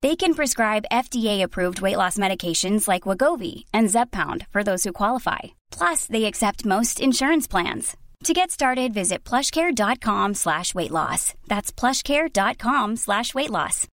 They 0.00 0.14
can 0.14 0.34
prescribe 0.34 0.84
FDA-approved 0.92 1.80
weight 1.80 1.96
loss 1.96 2.18
medications 2.18 2.86
like 2.86 3.02
Wagovi 3.08 3.64
and 3.72 3.88
Zepbound 3.88 4.46
for 4.52 4.62
those 4.62 4.84
who 4.84 4.92
qualify. 4.92 5.38
Plus, 5.72 6.06
they 6.06 6.26
accept 6.26 6.64
most 6.64 7.00
insurance 7.00 7.48
plans. 7.48 7.96
To 8.24 8.32
get 8.32 8.50
started, 8.50 8.94
visit 8.94 9.24
plushcare.com 9.24 10.34
slash 10.34 10.74
weight 10.74 10.90
loss. 10.90 11.34
That's 11.48 11.72
plushcare.com 11.72 12.96
slash 12.96 13.34
weight 13.34 13.50
loss. 13.50 13.86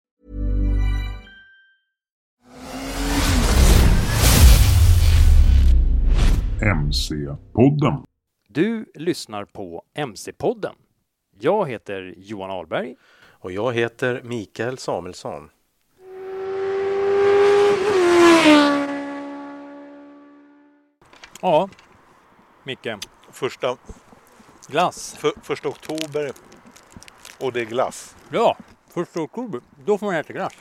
MC-podden. 6.61 8.05
Du 8.47 8.85
lyssnar 8.95 9.45
på 9.45 9.83
MC-podden. 9.93 10.75
Jag 11.39 11.69
heter 11.69 12.13
Johan 12.17 12.51
Ahlberg. 12.51 12.95
Och 13.31 13.51
jag 13.51 13.73
heter 13.73 14.21
Mikael 14.23 14.77
Samuelsson. 14.77 15.49
Ja, 21.45 21.69
Micke. 22.63 22.87
Första, 23.31 23.77
Glass. 24.67 25.15
för, 25.15 25.33
första 25.41 25.69
oktober 25.69 26.31
och 27.39 27.53
det 27.53 27.61
är 27.61 27.65
glass. 27.65 28.15
Ja, 28.29 28.57
första 28.89 29.21
oktober. 29.21 29.61
Då 29.85 29.97
får 29.97 30.05
man 30.05 30.15
äta 30.15 30.33
glass. 30.33 30.53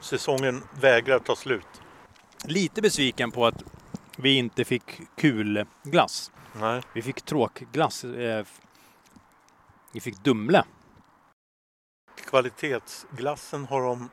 Säsongen 0.00 0.62
vägrar 0.80 1.18
ta 1.18 1.36
slut. 1.36 1.82
Lite 2.44 2.82
besviken 2.82 3.30
på 3.30 3.46
att 3.46 3.64
vi 4.16 4.36
inte 4.36 4.64
fick 4.64 5.00
kul 5.16 5.66
glass. 5.82 6.32
Nej. 6.52 6.82
Vi 6.92 7.02
fick 7.02 7.22
tråkglass. 7.22 8.04
Eh, 8.04 8.46
vi 9.92 10.00
fick 10.00 10.24
Dumle. 10.24 10.64
Kvalitetsglassen 12.26 13.64
har 13.64 13.82
de 13.82 14.08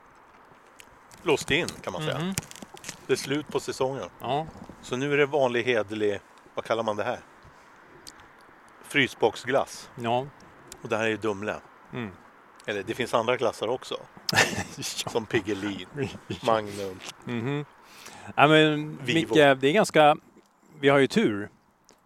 låst 1.23 1.51
in 1.51 1.67
kan 1.67 1.93
man 1.93 2.01
säga. 2.01 2.19
Mhm. 2.19 2.33
Det 3.07 3.13
är 3.13 3.17
slut 3.17 3.47
på 3.47 3.59
säsongen. 3.59 4.09
Ja, 4.21 4.47
Så 4.81 4.95
nu 4.97 5.13
är 5.13 5.17
det 5.17 5.25
vanlig 5.25 5.63
hederlig, 5.63 6.19
vad 6.55 6.65
kallar 6.65 6.83
man 6.83 6.95
det 6.95 7.03
här? 7.03 7.19
Frysboxglass. 8.83 9.89
ja. 9.95 10.27
Och 10.81 10.89
det 10.89 10.97
här 10.97 11.07
är 11.07 11.17
Dumle. 11.17 11.55
Mm. 11.93 12.11
Eller 12.65 12.83
det 12.83 12.93
finns 12.93 13.13
andra 13.13 13.37
glassar 13.37 13.67
också. 13.67 13.95
Som 14.81 15.25
Piggelin, 15.25 15.85
Magnum. 16.45 16.99
Mhm. 17.23 17.65
Ja, 18.35 18.47
men. 18.47 18.99
Micke, 19.05 19.29
det 19.33 19.63
är 19.63 19.71
ganska... 19.73 20.15
Vi 20.79 20.89
har 20.89 20.97
ju 20.97 21.07
tur. 21.07 21.49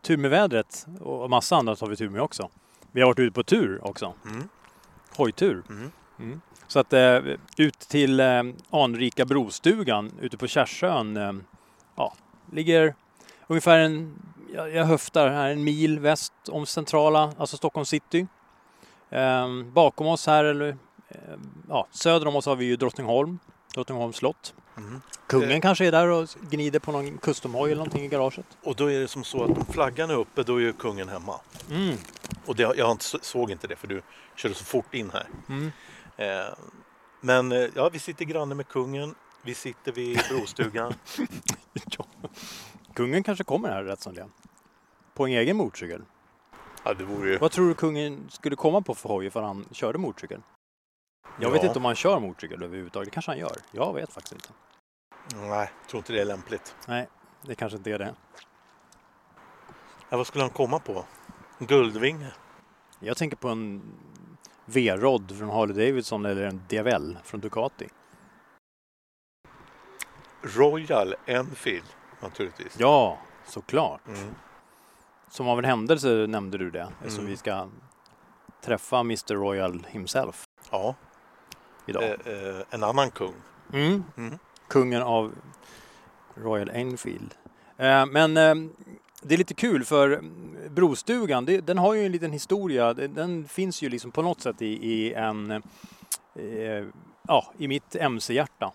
Tur 0.01 0.17
med 0.17 0.31
vädret 0.31 0.85
och 0.99 1.29
massa 1.29 1.55
annat 1.55 1.79
har 1.81 1.87
vi 1.87 1.95
tur 1.95 2.09
med 2.09 2.21
också. 2.21 2.49
Vi 2.91 3.01
har 3.01 3.07
varit 3.07 3.19
ute 3.19 3.33
på 3.33 3.43
tur 3.43 3.85
också. 3.87 4.13
Mm. 4.25 4.49
Hojtur. 5.15 5.63
Mm. 5.69 5.91
Mm. 6.19 6.41
Så 6.67 6.79
att 6.79 6.93
eh, 6.93 7.19
ut 7.57 7.79
till 7.79 8.19
eh, 8.19 8.43
anrika 8.69 9.25
brostugan 9.25 10.11
ute 10.21 10.37
på 10.37 10.47
Kärsön. 10.47 11.17
Eh, 11.17 11.33
ja, 11.95 12.13
ligger 12.51 12.95
ungefär 13.47 13.79
en, 13.79 14.13
jag, 14.53 14.75
jag 14.75 14.85
höftar 14.85 15.29
här, 15.29 15.49
en 15.49 15.63
mil 15.63 15.99
väst 15.99 16.33
om 16.49 16.65
centrala, 16.65 17.33
alltså 17.37 17.57
Stockholm 17.57 17.85
city. 17.85 18.27
Eh, 19.09 19.47
bakom 19.63 20.07
oss 20.07 20.27
här, 20.27 20.43
eller 20.43 20.77
ja, 21.69 21.87
söder 21.91 22.27
om 22.27 22.35
oss 22.35 22.45
har 22.45 22.55
vi 22.55 22.65
ju 22.65 22.75
Drottningholm, 22.75 23.39
Drottningholms 23.73 24.15
slott. 24.15 24.53
Mm. 24.77 25.01
Kungen 25.27 25.51
Eh. 25.51 25.61
kanske 25.61 25.87
är 25.87 25.91
där 25.91 26.07
och 26.07 26.29
gnider 26.49 26.79
på 26.79 26.91
någon 26.91 27.17
customhoj 27.17 27.71
eller 27.71 27.79
någonting 27.79 28.05
i 28.05 28.07
garaget. 28.07 28.45
Och 28.63 28.75
då 28.75 28.91
är 28.91 28.99
det 28.99 29.07
som 29.07 29.23
så 29.23 29.43
att 29.43 29.49
om 29.49 29.65
flaggan 29.65 30.09
är 30.09 30.15
uppe 30.15 30.43
då 30.43 30.55
är 30.55 30.59
ju 30.59 30.73
kungen 30.73 31.09
hemma. 31.09 31.39
Mm. 31.71 31.97
Och 32.45 32.55
det, 32.55 32.73
jag 32.77 33.01
såg 33.01 33.51
inte 33.51 33.67
det 33.67 33.75
för 33.75 33.87
du 33.87 34.01
körde 34.35 34.55
så 34.55 34.65
fort 34.65 34.93
in 34.93 35.11
här. 35.13 35.27
Mm. 35.49 35.71
Eh, 36.17 36.53
men 37.21 37.51
eh, 37.51 37.69
ja, 37.75 37.89
vi 37.89 37.99
sitter 37.99 38.25
granne 38.25 38.55
med 38.55 38.67
kungen. 38.67 39.15
Vi 39.41 39.53
sitter 39.53 39.91
vid 39.91 40.19
brostugan. 40.29 40.93
Ja. 41.97 42.05
Kungen 42.93 43.23
kanske 43.23 43.43
kommer 43.43 43.69
här 43.69 43.83
rätt 43.83 43.99
som 44.01 44.13
det. 44.13 44.27
På 45.13 45.25
en 45.27 45.31
egen 45.33 45.57
motorcykel. 45.57 46.03
ja, 46.83 46.93
det 46.93 47.03
vore 47.03 47.29
ju... 47.29 47.37
Vad 47.37 47.51
tror 47.51 47.67
du 47.67 47.73
kungen 47.73 48.27
skulle 48.29 48.55
komma 48.55 48.81
på 48.81 48.95
för 48.95 49.09
hoj 49.09 49.25
ifall 49.25 49.43
han 49.43 49.65
körde 49.71 49.97
motorcykel? 49.97 50.41
Jag 51.39 51.51
vet 51.51 51.61
Ja. 51.61 51.67
inte 51.67 51.79
om 51.79 51.85
han 51.85 51.95
kör 51.95 52.19
motorcykel 52.19 52.63
överhuvudtaget. 52.63 53.05
Det 53.05 53.11
kanske 53.11 53.31
han 53.31 53.39
gör. 53.39 53.55
Jag 53.71 53.93
vet 53.93 54.13
faktiskt 54.13 54.33
inte. 54.33 54.49
Nej, 55.35 55.69
jag 55.81 55.89
tror 55.89 55.99
inte 55.99 56.13
det 56.13 56.21
är 56.21 56.25
lämpligt. 56.25 56.75
Nej, 56.87 57.07
det 57.41 57.55
kanske 57.55 57.77
inte 57.77 57.91
är 57.91 57.99
det. 57.99 58.15
Ja, 60.09 60.17
vad 60.17 60.27
skulle 60.27 60.43
han 60.43 60.51
komma 60.51 60.79
på? 60.79 61.05
En 61.57 61.67
guldvinge? 61.67 62.31
Jag 62.99 63.17
tänker 63.17 63.37
på 63.37 63.49
en 63.49 63.81
V-rod 64.69 65.37
från 65.37 65.49
Harley 65.49 65.87
Davidson 65.87 66.25
eller 66.25 66.43
en 66.47 66.61
Diavel 66.67 67.17
från 67.23 67.39
Ducati. 67.39 67.89
Royal 70.41 71.15
Enfield 71.25 71.85
naturligtvis. 72.21 72.75
Ja, 72.79 73.17
såklart. 73.45 74.07
Mm. 74.07 74.35
Som 75.29 75.47
av 75.47 75.59
en 75.59 75.65
händelse 75.65 76.07
nämnde 76.29 76.57
du 76.57 76.71
det. 76.71 76.87
Eftersom 76.99 77.19
Mm. 77.19 77.31
vi 77.31 77.37
ska 77.37 77.67
träffa 78.61 78.99
Mr 78.99 79.33
Royal 79.35 79.85
himself 79.89 80.43
Ja, 80.71 80.95
idag. 81.85 82.03
eh, 82.03 82.33
eh, 82.33 82.63
en 82.69 82.83
annan 82.83 83.11
kung. 83.11 83.33
Mm. 83.73 84.03
Mm. 84.17 84.39
Kungen 84.67 85.01
av 85.03 85.35
Royal 86.35 86.69
Enfield. 86.69 87.35
Eh, 87.77 88.05
men 88.05 88.37
eh, 88.37 88.55
det 89.21 89.33
är 89.33 89.37
lite 89.37 89.53
kul 89.53 89.83
för 89.85 90.21
Brostugan, 90.69 91.45
det, 91.45 91.61
den 91.61 91.77
har 91.77 91.93
ju 91.93 92.05
en 92.05 92.11
liten 92.11 92.31
historia. 92.31 92.93
Den, 92.93 93.13
den 93.13 93.47
finns 93.47 93.81
ju 93.81 93.89
liksom 93.89 94.11
på 94.11 94.21
något 94.21 94.41
sätt 94.41 94.61
i, 94.61 94.65
i 94.65 95.13
en, 95.13 95.51
eh, 95.51 96.85
ja, 97.27 97.53
i 97.57 97.67
mitt 97.67 97.95
MC-hjärta. 97.95 98.71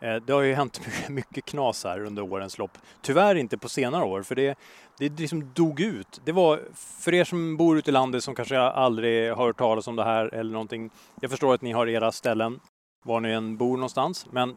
Eh, 0.00 0.16
det 0.16 0.32
har 0.32 0.40
ju 0.40 0.54
hänt 0.54 0.80
mycket, 0.86 1.08
mycket 1.08 1.44
knas 1.44 1.84
här 1.84 2.04
under 2.04 2.22
årens 2.22 2.58
lopp. 2.58 2.78
Tyvärr 3.02 3.34
inte 3.34 3.58
på 3.58 3.68
senare 3.68 4.04
år, 4.04 4.22
för 4.22 4.34
det, 4.34 4.58
det 4.98 5.20
liksom 5.20 5.52
dog 5.54 5.80
ut. 5.80 6.20
Det 6.24 6.32
var, 6.32 6.60
för 6.74 7.14
er 7.14 7.24
som 7.24 7.56
bor 7.56 7.78
ute 7.78 7.90
i 7.90 7.92
landet 7.92 8.24
som 8.24 8.34
kanske 8.34 8.58
aldrig 8.58 9.32
har 9.32 9.46
hört 9.46 9.58
talas 9.58 9.88
om 9.88 9.96
det 9.96 10.04
här 10.04 10.34
eller 10.34 10.52
någonting. 10.52 10.90
Jag 11.20 11.30
förstår 11.30 11.54
att 11.54 11.62
ni 11.62 11.72
har 11.72 11.86
era 11.86 12.12
ställen 12.12 12.60
var 13.04 13.20
ni 13.20 13.30
än 13.30 13.56
bor 13.56 13.76
någonstans. 13.76 14.26
Men 14.30 14.56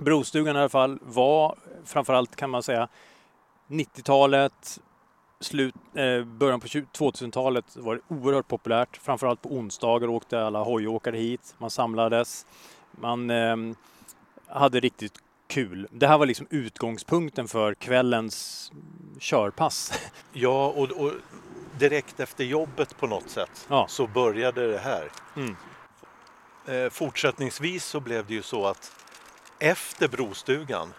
Brostugan 0.00 0.56
i 0.56 0.58
alla 0.58 0.68
fall 0.68 0.98
var 1.02 1.56
framförallt 1.84 2.36
kan 2.36 2.50
man 2.50 2.62
säga 2.62 2.88
90-talet, 3.70 4.80
slut, 5.40 5.74
eh, 5.94 6.24
början 6.24 6.60
på 6.60 6.66
2000-talet 6.66 7.76
var 7.76 7.94
det 7.94 8.14
oerhört 8.14 8.48
populärt. 8.48 8.96
Framförallt 8.96 9.42
på 9.42 9.48
onsdagar 9.48 10.08
åkte 10.08 10.42
alla 10.42 10.62
hojåkare 10.62 11.16
hit. 11.16 11.54
Man 11.58 11.70
samlades. 11.70 12.46
Man 12.90 13.30
eh, 13.30 13.56
hade 14.46 14.80
riktigt 14.80 15.12
kul. 15.46 15.88
Det 15.90 16.06
här 16.06 16.18
var 16.18 16.26
liksom 16.26 16.46
utgångspunkten 16.50 17.48
för 17.48 17.74
kvällens 17.74 18.72
körpass. 19.20 19.92
Ja, 20.32 20.66
och, 20.66 20.90
och 20.90 21.12
direkt 21.78 22.20
efter 22.20 22.44
jobbet 22.44 22.96
på 22.98 23.06
något 23.06 23.30
sätt 23.30 23.66
Ja. 23.68 23.86
så 23.88 24.06
började 24.06 24.72
det 24.72 24.78
här. 24.78 25.10
Mm. 25.36 25.56
eh, 26.66 26.90
fortsättningsvis 26.90 27.84
så 27.84 28.00
blev 28.00 28.26
det 28.26 28.34
ju 28.34 28.42
så 28.42 28.66
att 28.66 28.92
efter 29.58 30.08
Brostugan 30.08 30.92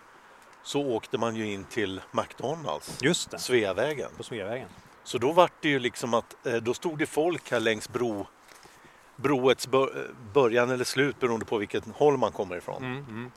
så 0.64 0.82
åkte 0.82 1.18
man 1.18 1.36
ju 1.36 1.54
in 1.54 1.64
till 1.64 2.02
McDonalds, 2.12 2.98
Just 3.02 3.32
det, 3.32 3.40
Sveavägen. 3.40 4.10
på 4.18 4.24
Sveavägen. 4.24 4.68
Så 5.04 5.18
då 5.18 5.32
var 5.32 5.50
det 5.62 5.70
ju 5.70 5.80
liksom 5.80 6.14
att 6.14 6.46
eh, 6.48 6.54
då 6.56 6.74
stod 6.74 6.98
det 7.00 7.06
folk 7.06 7.52
här 7.52 7.60
längs 7.60 7.90
bro, 7.90 8.28
broets 9.16 9.68
eh, 9.74 9.86
början 10.34 10.70
eller 10.70 10.84
slut 10.84 11.20
beroende 11.20 11.46
på 11.46 11.58
vilket 11.58 11.84
håll 11.96 12.18
man 12.18 12.32
kommer 12.32 12.58
ifrån. 12.58 12.84
Mm, 12.84 12.98
mm, 13.10 13.32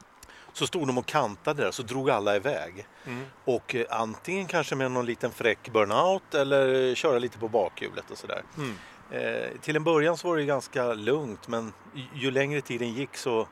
Så 0.53 0.67
stod 0.67 0.87
de 0.87 0.99
och 0.99 1.07
kantade 1.07 1.63
där 1.63 1.71
så 1.71 1.83
drog 1.83 2.11
alla 2.11 2.37
iväg. 2.37 2.87
mm. 3.07 3.25
Och 3.45 3.75
eh, 3.75 3.87
antingen 3.91 4.47
kanske 4.47 4.75
med 4.75 4.91
någon 4.91 5.07
liten 5.07 5.31
fräck 5.31 5.73
burnout 5.73 6.35
eller 6.35 6.95
köra 6.95 7.19
lite 7.19 7.39
på 7.39 7.49
bakhjulet 7.49 8.11
och 8.11 8.19
sådär. 8.19 8.43
Mm. 8.57 8.75
Eh, 9.11 9.51
till 9.61 9.77
en 9.77 9.85
början 9.85 10.17
så 10.17 10.29
var 10.29 10.37
det 10.37 10.45
ganska 10.45 10.93
lugnt 10.95 11.49
men 11.49 11.73
ju, 11.95 12.05
ju 12.15 12.31
längre 12.31 12.61
tiden 12.61 12.93
gick 12.93 13.17
så, 13.17 13.47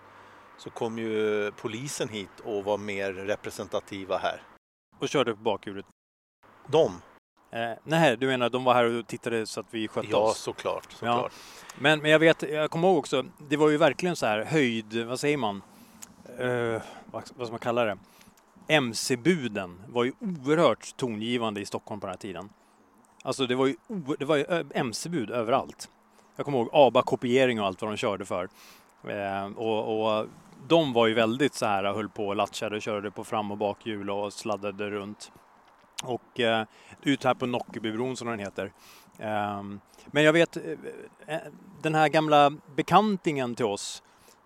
så 0.58 0.70
kom 0.70 0.99
ju 0.99 1.50
polisen 1.56 2.08
hit 2.08 2.40
och 2.44 2.64
var 2.64 2.78
mer 2.78 3.12
representativa 3.12 4.19
här. 4.19 4.43
Och 4.99 5.08
körde 5.08 5.34
på 5.34 5.43
bakhjulet. 5.43 5.87
De, 6.66 7.02
Eh, 7.54 7.72
nej, 7.84 8.16
du 8.16 8.26
menar 8.26 8.50
de 8.50 8.64
var 8.64 8.75
här 8.75 8.84
och 8.99 9.06
tittade 9.06 9.46
så 9.46 9.60
att 9.60 9.66
vi 9.70 9.88
skötte 9.88 10.08
ja 10.10 10.19
oss? 10.19 10.38
såklart. 10.38 10.93
såklart. 10.93 11.32
Men, 11.78 11.99
men 12.02 12.10
jag 12.10 12.19
vet, 12.19 12.43
jag 12.43 12.70
kommer 12.70 12.88
ihåg 12.88 12.99
också, 12.99 13.25
det 13.49 13.56
var 13.56 13.69
ju 13.69 13.76
verkligen 13.76 14.16
så 14.16 14.26
här 14.26 14.44
höjd, 14.44 15.04
vad 15.06 15.20
säger 15.20 15.37
man? 15.37 15.62
Eh, 16.38 16.82
vad, 17.10 17.22
vad 17.37 17.46
ska 17.46 17.50
man 17.50 17.58
kalla 17.58 17.84
det? 17.84 17.99
MC-buden 18.69 19.82
var 19.88 20.04
ju 20.04 20.12
oerhört 20.20 20.96
tongivande 20.96 21.60
i 21.60 21.64
Stockholm 21.66 22.00
på 22.00 22.06
den 22.06 22.12
här 22.14 22.19
tiden. 22.19 22.49
Alltså 23.22 23.46
det 23.46 23.54
var 23.54 23.66
ju, 23.66 23.76
det 24.19 24.25
var 24.25 24.37
ju 24.37 24.44
ö- 24.49 24.64
MC-bud 24.75 25.31
överallt. 25.31 25.90
Jag 26.37 26.44
kommer 26.44 26.58
ihåg 26.58 26.69
ABA-kopiering 26.72 27.60
och 27.60 27.66
allt 27.66 27.82
vad 27.82 27.90
de 27.90 27.96
körde 27.96 28.25
för. 28.25 28.49
Eh, 29.08 29.44
och, 29.56 30.02
och 30.19 30.26
de 30.69 30.93
var 30.93 31.06
ju 31.06 31.14
väldigt 31.14 31.54
så 31.54 31.66
här, 31.66 31.84
höll 31.84 32.08
på 32.08 32.26
och 32.26 32.37
latchade, 32.37 32.81
körde 32.81 33.10
på 33.10 33.25
fram 33.25 33.50
och 33.50 33.58
bakhjul 33.58 34.10
och 34.10 34.32
sladdade 34.32 34.90
runt. 34.90 35.32
Och 36.04 36.40
eh, 36.40 36.64
ut 37.02 37.25
här 37.25 37.34
på 37.34 37.46
Nockebybron 37.46 38.16
som 38.16 38.28
den 38.28 38.38
heter. 38.38 38.72
Ehm, 39.19 39.81
men 40.06 40.22
jag 40.25 40.32
vet, 40.32 40.56
eh, 40.56 40.62
eh, 41.26 41.40
den 41.82 41.94
här 41.94 42.08
gamla 42.08 42.50
bekantingen 42.76 43.54
till 43.54 43.64
oss, 43.66 44.02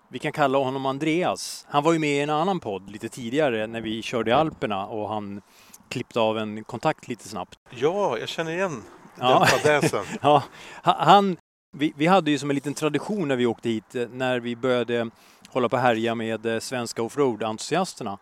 vi 0.09 0.19
kan 0.19 0.33
kalla 0.33 0.59
honom 0.59 0.87
Andreas. 0.87 1.67
Han 1.71 1.83
var 1.85 1.93
ju 1.93 1.99
med 1.99 2.11
i 2.11 2.21
en 2.21 2.31
annan 2.31 2.61
podd 2.61 2.91
lite 2.91 3.09
tidigare 3.09 3.67
när 3.67 3.81
vi 3.81 4.03
körde 4.03 4.31
i 4.31 4.35
Alperna 4.35 4.87
och 4.87 5.09
han 5.09 5.43
klippte 5.89 6.21
av 6.21 6.39
en 6.39 6.65
kontakt 6.65 7.09
lite 7.09 7.29
snabbt. 7.29 7.59
Ja, 7.71 8.19
jag 8.19 8.29
känner 8.29 8.53
igen 8.53 8.83
Ja. 9.19 9.39
den 9.39 9.47
fadäsen. 9.47 10.05
Ja, 10.23 10.43
ha- 10.85 11.05
han, 11.05 11.37
vi, 11.79 11.93
vi 11.97 12.07
hade 12.07 12.31
ju 12.31 12.39
som 12.39 12.51
en 12.51 12.55
liten 12.55 12.75
tradition 12.75 13.29
när 13.29 13.37
vi 13.37 13.47
åkte 13.47 13.69
hit, 13.69 13.95
eh, 13.95 14.09
när 14.09 14.41
vi 14.41 14.57
började 14.57 15.11
hålla 15.49 15.69
på 15.69 15.77
och 15.77 15.83
härja 15.83 16.15
med 16.15 16.47
eh, 16.47 16.59
svenska 16.59 17.03
offroad-entusiasterna. 17.03 18.19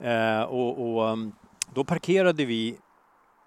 Eh, 0.00 0.42
och, 0.42 0.96
och 0.96 1.04
um, 1.12 1.32
då 1.74 1.84
parkerade 1.84 2.44
vi 2.44 2.78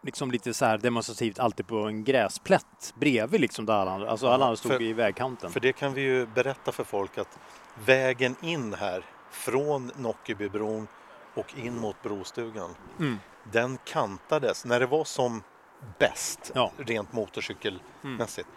liksom 0.04 0.31
lite 0.31 0.54
så 0.54 0.66
här 0.66 0.78
demonstrativt 0.78 1.40
alltid 1.40 1.68
på 1.68 1.78
en 1.78 2.04
gräsplätt 2.04 2.94
bredvid 2.96 3.42
liksom 3.42 3.66
där 3.66 3.74
alla 3.74 3.92
andra, 3.92 4.10
alltså 4.12 4.28
alla 4.28 4.46
andra 4.46 4.56
stod 4.58 4.72
för- 4.72 4.81
i 4.81 4.94
vägkanten. 4.94 5.52
För 5.52 5.60
det 5.60 5.74
kan 5.74 5.94
vi 5.94 6.02
ju 6.02 6.25
berätta 6.25 6.72
för 6.72 6.84
folk 6.84 7.18
att 7.18 7.40
vägen 7.86 8.36
in 8.42 8.74
här 8.74 9.06
från 9.31 9.92
Nockebybron 9.96 10.88
och 11.34 11.54
in 11.58 11.80
mot 11.80 11.96
Brostugan 12.04 12.69
Mm. 13.00 13.18
den 13.52 13.78
kantades 13.86 14.66
när 14.66 14.80
det 14.80 14.86
var 14.86 15.04
som 15.04 15.44
bäst 16.00 16.52
Ja. 16.56 16.72
rent 16.78 17.13
motorcykelmässigt. 17.13 18.48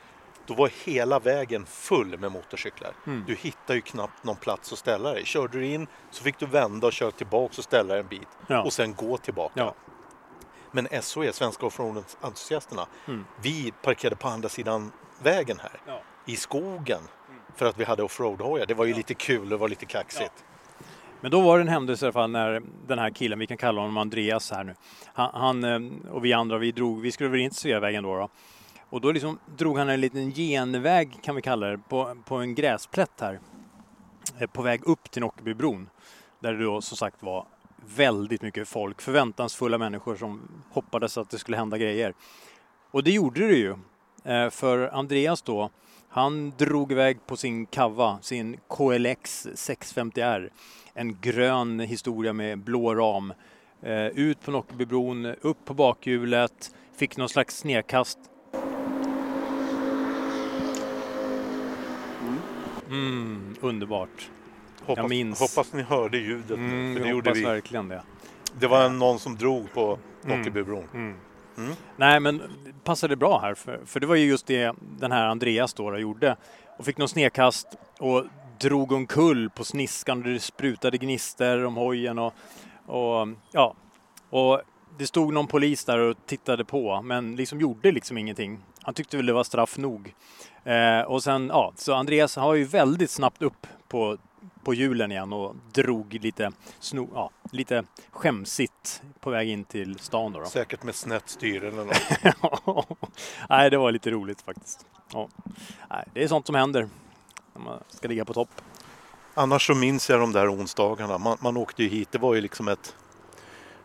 Då 0.46 0.54
var 0.54 0.70
hela 0.84 1.18
vägen 1.18 1.66
full 1.66 2.18
med 2.18 2.32
motorcyklar. 2.32 2.92
Mm. 3.06 3.24
Du 3.26 3.34
hittade 3.34 3.74
ju 3.74 3.80
knappt 3.80 4.24
någon 4.24 4.36
plats 4.36 4.72
att 4.72 4.78
ställa 4.78 5.12
dig. 5.12 5.24
Körde 5.24 5.58
du 5.58 5.66
in 5.66 5.86
så 6.10 6.22
fick 6.24 6.38
du 6.38 6.46
vända 6.46 6.86
och 6.86 6.92
köra 6.92 7.10
tillbaka 7.10 7.54
och 7.58 7.64
ställa 7.64 7.94
dig 7.94 8.00
en 8.02 8.08
bit 8.08 8.28
Ja. 8.46 8.62
och 8.62 8.72
sen 8.72 8.94
gå 8.94 9.16
tillbaka. 9.16 9.52
Ja. 9.60 9.74
Men 10.72 10.88
SOE, 11.02 11.32
Svenska 11.32 11.66
Offroad-entusiasterna, 11.66 12.86
Mm. 13.08 13.24
vi 13.42 13.72
parkerade 13.82 14.16
på 14.16 14.28
andra 14.28 14.48
sidan 14.48 14.92
vägen 15.22 15.58
här 15.62 15.80
Ja. 15.86 16.00
i 16.26 16.36
skogen 16.36 17.00
för 17.56 17.66
att 17.66 17.78
vi 17.80 17.84
hade 17.84 18.02
offroad-hojar. 18.02 18.66
Det 18.66 18.74
var 18.74 18.84
ju 18.84 18.94
lite 18.94 19.14
kul 19.14 19.48
det 19.48 19.56
var 19.56 19.68
lite 19.68 19.86
kaxigt. 19.86 20.44
Men 21.20 21.30
då 21.30 21.40
var 21.40 21.58
det 21.58 21.62
en 21.62 21.68
händelse 21.68 22.04
i 22.04 22.06
alla 22.06 22.12
fall 22.12 22.30
när 22.30 22.62
den 22.86 22.98
här 22.98 23.10
killen, 23.10 23.38
vi 23.38 23.46
kan 23.46 23.56
kalla 23.56 23.80
honom 23.80 23.96
Andreas 23.96 24.50
här 24.50 24.64
nu, 24.64 24.74
han, 25.14 25.30
han 25.34 25.64
eh, 25.64 26.12
och 26.12 26.24
vi 26.24 26.32
andra, 26.32 26.58
vi 26.58 26.72
drog, 26.72 27.00
vi 27.00 27.12
skulle 27.12 27.30
väl 27.30 27.40
in 27.40 27.50
till 27.50 27.58
Sveavägen 27.58 28.02
då, 28.02 28.16
då. 28.16 28.28
Och 28.94 29.00
då 29.00 29.12
liksom 29.12 29.38
drog 29.56 29.78
han 29.78 29.88
en 29.88 30.00
liten 30.00 30.30
genväg 30.30 31.18
kan 31.22 31.36
vi 31.36 31.42
kalla 31.42 31.66
det, 31.66 31.78
på, 31.88 32.16
på 32.24 32.36
en 32.36 32.54
gräsplätt 32.54 33.20
här. 33.20 33.40
Eh, 34.38 34.46
på 34.46 34.62
väg 34.62 34.84
upp 34.84 35.10
till 35.10 35.22
Nockebybron. 35.22 35.88
Där 36.40 36.52
det 36.52 36.64
då 36.64 36.80
som 36.80 36.96
sagt 36.96 37.22
var 37.22 37.46
väldigt 37.96 38.42
mycket 38.42 38.68
folk, 38.68 39.02
förväntansfulla 39.02 39.78
människor 39.78 40.16
som 40.16 40.48
hoppades 40.70 41.18
att 41.18 41.30
det 41.30 41.38
skulle 41.38 41.56
hända 41.56 41.78
grejer. 41.78 42.14
Och 42.90 43.04
det 43.04 43.10
gjorde 43.10 43.46
det 43.46 43.56
ju. 43.56 43.74
Eh, 44.24 44.50
för 44.50 44.88
Andreas 44.88 45.42
då, 45.42 45.70
han 46.08 46.50
drog 46.50 46.92
iväg 46.92 47.26
på 47.26 47.36
sin 47.36 47.66
kava, 47.66 48.18
sin 48.22 48.56
KLX 48.68 49.46
650R. 49.46 50.50
En 50.92 51.20
grön 51.20 51.80
historia 51.80 52.32
med 52.32 52.58
blå 52.58 52.94
ram. 52.94 53.32
Eh, 53.82 54.06
ut 54.06 54.40
på 54.42 54.50
Nockebybron, 54.50 55.26
upp 55.26 55.64
på 55.64 55.74
bakhjulet, 55.74 56.74
fick 56.96 57.16
någon 57.16 57.28
slags 57.28 57.58
snedkast. 57.58 58.18
Mm, 62.94 63.54
underbart. 63.60 64.30
Hoppas, 64.80 64.96
Jag 64.96 65.08
minns. 65.08 65.40
hoppas 65.40 65.72
ni 65.72 65.82
hörde 65.82 66.18
ljudet 66.18 66.50
Mm, 66.58 66.94
för 66.96 67.04
det 67.04 67.10
gjorde 67.10 67.32
vi. 67.32 67.42
verkligen 67.44 67.88
det. 67.88 68.02
Det 68.58 68.66
var 68.66 68.88
någon 68.88 69.18
som 69.18 69.36
drog 69.36 69.72
på 69.72 69.98
Mm. 70.24 70.38
Nockebybron. 70.38 70.84
Mm. 70.94 71.14
Mm. 71.58 71.72
Nej, 71.96 72.20
men 72.20 72.42
passade 72.84 73.16
bra 73.16 73.38
här, 73.40 73.54
för, 73.54 73.80
för 73.86 74.00
det 74.00 74.06
var 74.06 74.14
ju 74.14 74.26
just 74.26 74.46
det 74.46 74.72
den 74.98 75.12
här 75.12 75.26
Andreas 75.26 75.74
då, 75.74 75.90
då 75.90 75.98
gjorde. 75.98 76.36
Och 76.78 76.84
fick 76.84 76.98
någon 76.98 77.08
snedkast 77.08 77.66
och 77.98 78.24
drog 78.60 78.92
omkull 78.92 79.50
på 79.50 79.64
sniskan 79.64 80.18
och 80.18 80.24
det 80.28 80.40
sprutade 80.40 80.98
gnister 80.98 81.64
om 81.64 81.74
hojen 81.76 82.18
och, 82.18 82.34
och 82.86 83.28
ja. 83.52 83.74
Och 84.30 84.60
det 84.98 85.06
stod 85.06 85.32
någon 85.32 85.46
polis 85.46 85.84
där 85.84 85.98
och 85.98 86.16
tittade 86.26 86.64
på, 86.64 87.02
men 87.02 87.36
liksom 87.36 87.60
gjorde 87.60 87.92
liksom 87.92 88.18
ingenting. 88.18 88.58
Han 88.82 88.94
tyckte 88.94 89.16
väl 89.16 89.26
det 89.26 89.32
var 89.32 89.44
straff 89.44 89.78
nog. 89.78 90.14
Eh, 90.64 91.00
och 91.00 91.22
sen, 91.22 91.48
ja, 91.48 91.72
så 91.76 91.94
Andreas 91.94 92.36
har 92.36 92.54
ju 92.54 92.64
väldigt 92.64 93.10
snabbt 93.10 93.42
upp 93.42 93.66
på, 93.88 94.18
på 94.64 94.74
hjulen 94.74 95.12
igen 95.12 95.32
och 95.32 95.56
drog 95.72 96.14
lite, 96.14 96.52
sno, 96.80 97.08
ja, 97.14 97.30
lite 97.52 97.84
skämsigt 98.10 99.02
på 99.20 99.30
väg 99.30 99.48
in 99.48 99.64
till 99.64 99.98
stan 99.98 100.32
då. 100.32 100.40
då. 100.40 100.46
Säkert 100.46 100.82
med 100.82 100.94
snett 100.94 101.28
styre 101.28 101.68
eller 101.68 101.84
något. 101.84 102.86
Nej, 103.48 103.70
det 103.70 103.78
var 103.78 103.92
lite 103.92 104.10
roligt 104.10 104.42
faktiskt. 104.42 104.86
Ja. 105.12 105.28
Nej, 105.90 106.04
det 106.12 106.22
är 106.22 106.28
sånt 106.28 106.46
som 106.46 106.54
händer 106.54 106.88
när 107.54 107.62
man 107.62 107.78
ska 107.88 108.08
ligga 108.08 108.24
på 108.24 108.34
topp. 108.34 108.60
Annars 109.34 109.66
så 109.66 109.74
minns 109.74 110.10
jag 110.10 110.20
de 110.20 110.32
där 110.32 110.54
onsdagarna. 110.54 111.18
Man, 111.18 111.38
man 111.40 111.56
åkte 111.56 111.82
ju 111.82 111.88
hit. 111.88 112.12
Det 112.12 112.18
var 112.18 112.34
ju 112.34 112.40
liksom 112.40 112.68
ett 112.68 112.94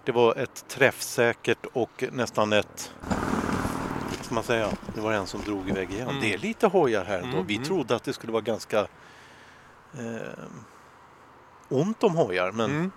det 0.04 0.12
var 0.12 0.36
ett 0.36 0.66
träffsäkert 0.68 1.66
och 1.74 2.04
nästan 2.12 2.54
ett 2.54 2.92
ska 4.30 4.36
man 4.36 4.44
säga? 4.44 4.70
Det 4.96 5.02
var 5.02 5.12
en 5.14 5.28
som 5.28 5.42
drog 5.42 5.70
iväg 5.70 5.92
igen. 5.92 6.10
Mm. 6.10 6.22
Det 6.22 6.34
är 6.34 6.38
lite 6.38 6.68
hojar 6.68 7.06
här 7.06 7.18
ändå. 7.20 7.36
Mm, 7.38 7.48
Vi 7.48 7.56
mm. 7.56 7.68
trodde 7.68 7.96
att 7.96 8.04
det 8.04 8.14
skulle 8.14 8.34
vara 8.34 8.42
ganska 8.42 8.80
eh, 9.94 10.44
ont 11.70 12.04
om 12.04 12.16
hojar 12.16 12.52
men 12.52 12.72
Mm. 12.72 12.92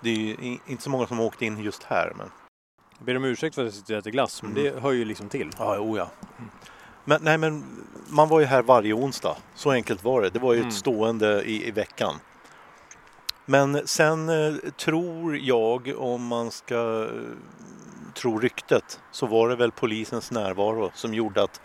det 0.00 0.10
är 0.32 0.36
inte 0.66 0.82
så 0.82 0.90
många 0.90 1.06
som 1.06 1.18
har 1.18 1.24
åkt 1.24 1.42
in 1.42 1.58
just 1.62 1.82
här. 1.82 2.12
Men, 2.16 2.30
Jag 2.98 3.06
ber 3.06 3.16
om 3.16 3.24
ursäkt 3.24 3.54
för 3.54 3.62
att 3.62 3.66
jag 3.66 3.74
sitter 3.74 3.94
och 3.94 3.98
äter 3.98 4.10
glass, 4.10 4.42
men 4.42 4.50
Mm. 4.56 4.64
det 4.64 4.80
hör 4.80 4.92
ju 4.92 5.04
liksom 5.04 5.28
till. 5.28 5.50
ja, 5.58 5.78
oh 5.78 5.98
ja. 5.98 6.10
Men, 7.04 7.22
nej, 7.22 7.38
men 7.38 7.64
man 8.08 8.28
var 8.28 8.40
ju 8.40 8.46
här 8.46 8.62
varje 8.62 8.92
onsdag. 8.92 9.36
Så 9.54 9.70
enkelt 9.70 10.04
var 10.04 10.22
det. 10.22 10.30
Det 10.30 10.38
var 10.38 10.52
ju 10.52 10.58
Mm. 10.58 10.68
ett 10.68 10.74
stående 10.74 11.42
i, 11.42 11.68
i 11.68 11.70
veckan. 11.70 12.14
Men 13.44 13.86
sen 13.86 14.28
eh, 14.28 14.54
tror 14.76 15.36
jag, 15.36 15.94
om 15.98 16.26
man 16.26 16.50
ska 16.50 17.08
tro 18.14 18.38
ryktet, 18.38 19.00
så 19.10 19.26
var 19.26 19.48
det 19.48 19.56
väl 19.56 19.70
polisens 19.70 20.30
närvaro 20.30 20.90
som 20.94 21.14
gjorde 21.14 21.42
att 21.42 21.60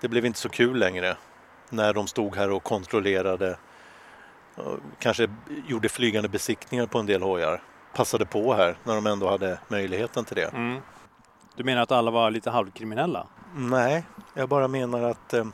det 0.00 0.08
blev 0.08 0.26
inte 0.26 0.38
så 0.38 0.48
kul 0.48 0.78
längre 0.78 1.16
när 1.70 1.92
de 1.92 2.06
stod 2.06 2.36
här 2.36 2.50
och 2.50 2.62
kontrollerade. 2.62 3.58
Kanske 4.98 5.28
gjorde 5.66 5.88
flygande 5.88 6.28
besiktningar 6.28 6.86
på 6.86 6.98
en 6.98 7.06
del 7.06 7.22
hojar. 7.22 7.62
Passade 7.94 8.26
på 8.26 8.54
här 8.54 8.76
när 8.84 8.94
de 8.94 9.06
ändå 9.06 9.30
hade 9.30 9.58
möjligheten 9.68 10.24
till 10.24 10.36
det. 10.36 10.54
Mm. 10.54 10.80
Du 11.56 11.64
menar 11.64 11.82
att 11.82 11.92
alla 11.92 12.10
var 12.10 12.30
lite 12.30 12.50
halvkriminella? 12.50 13.26
Nej, 13.56 14.04
jag 14.34 14.48
bara 14.48 14.68
menar 14.68 15.02
att 15.02 15.34
eh, 15.34 15.44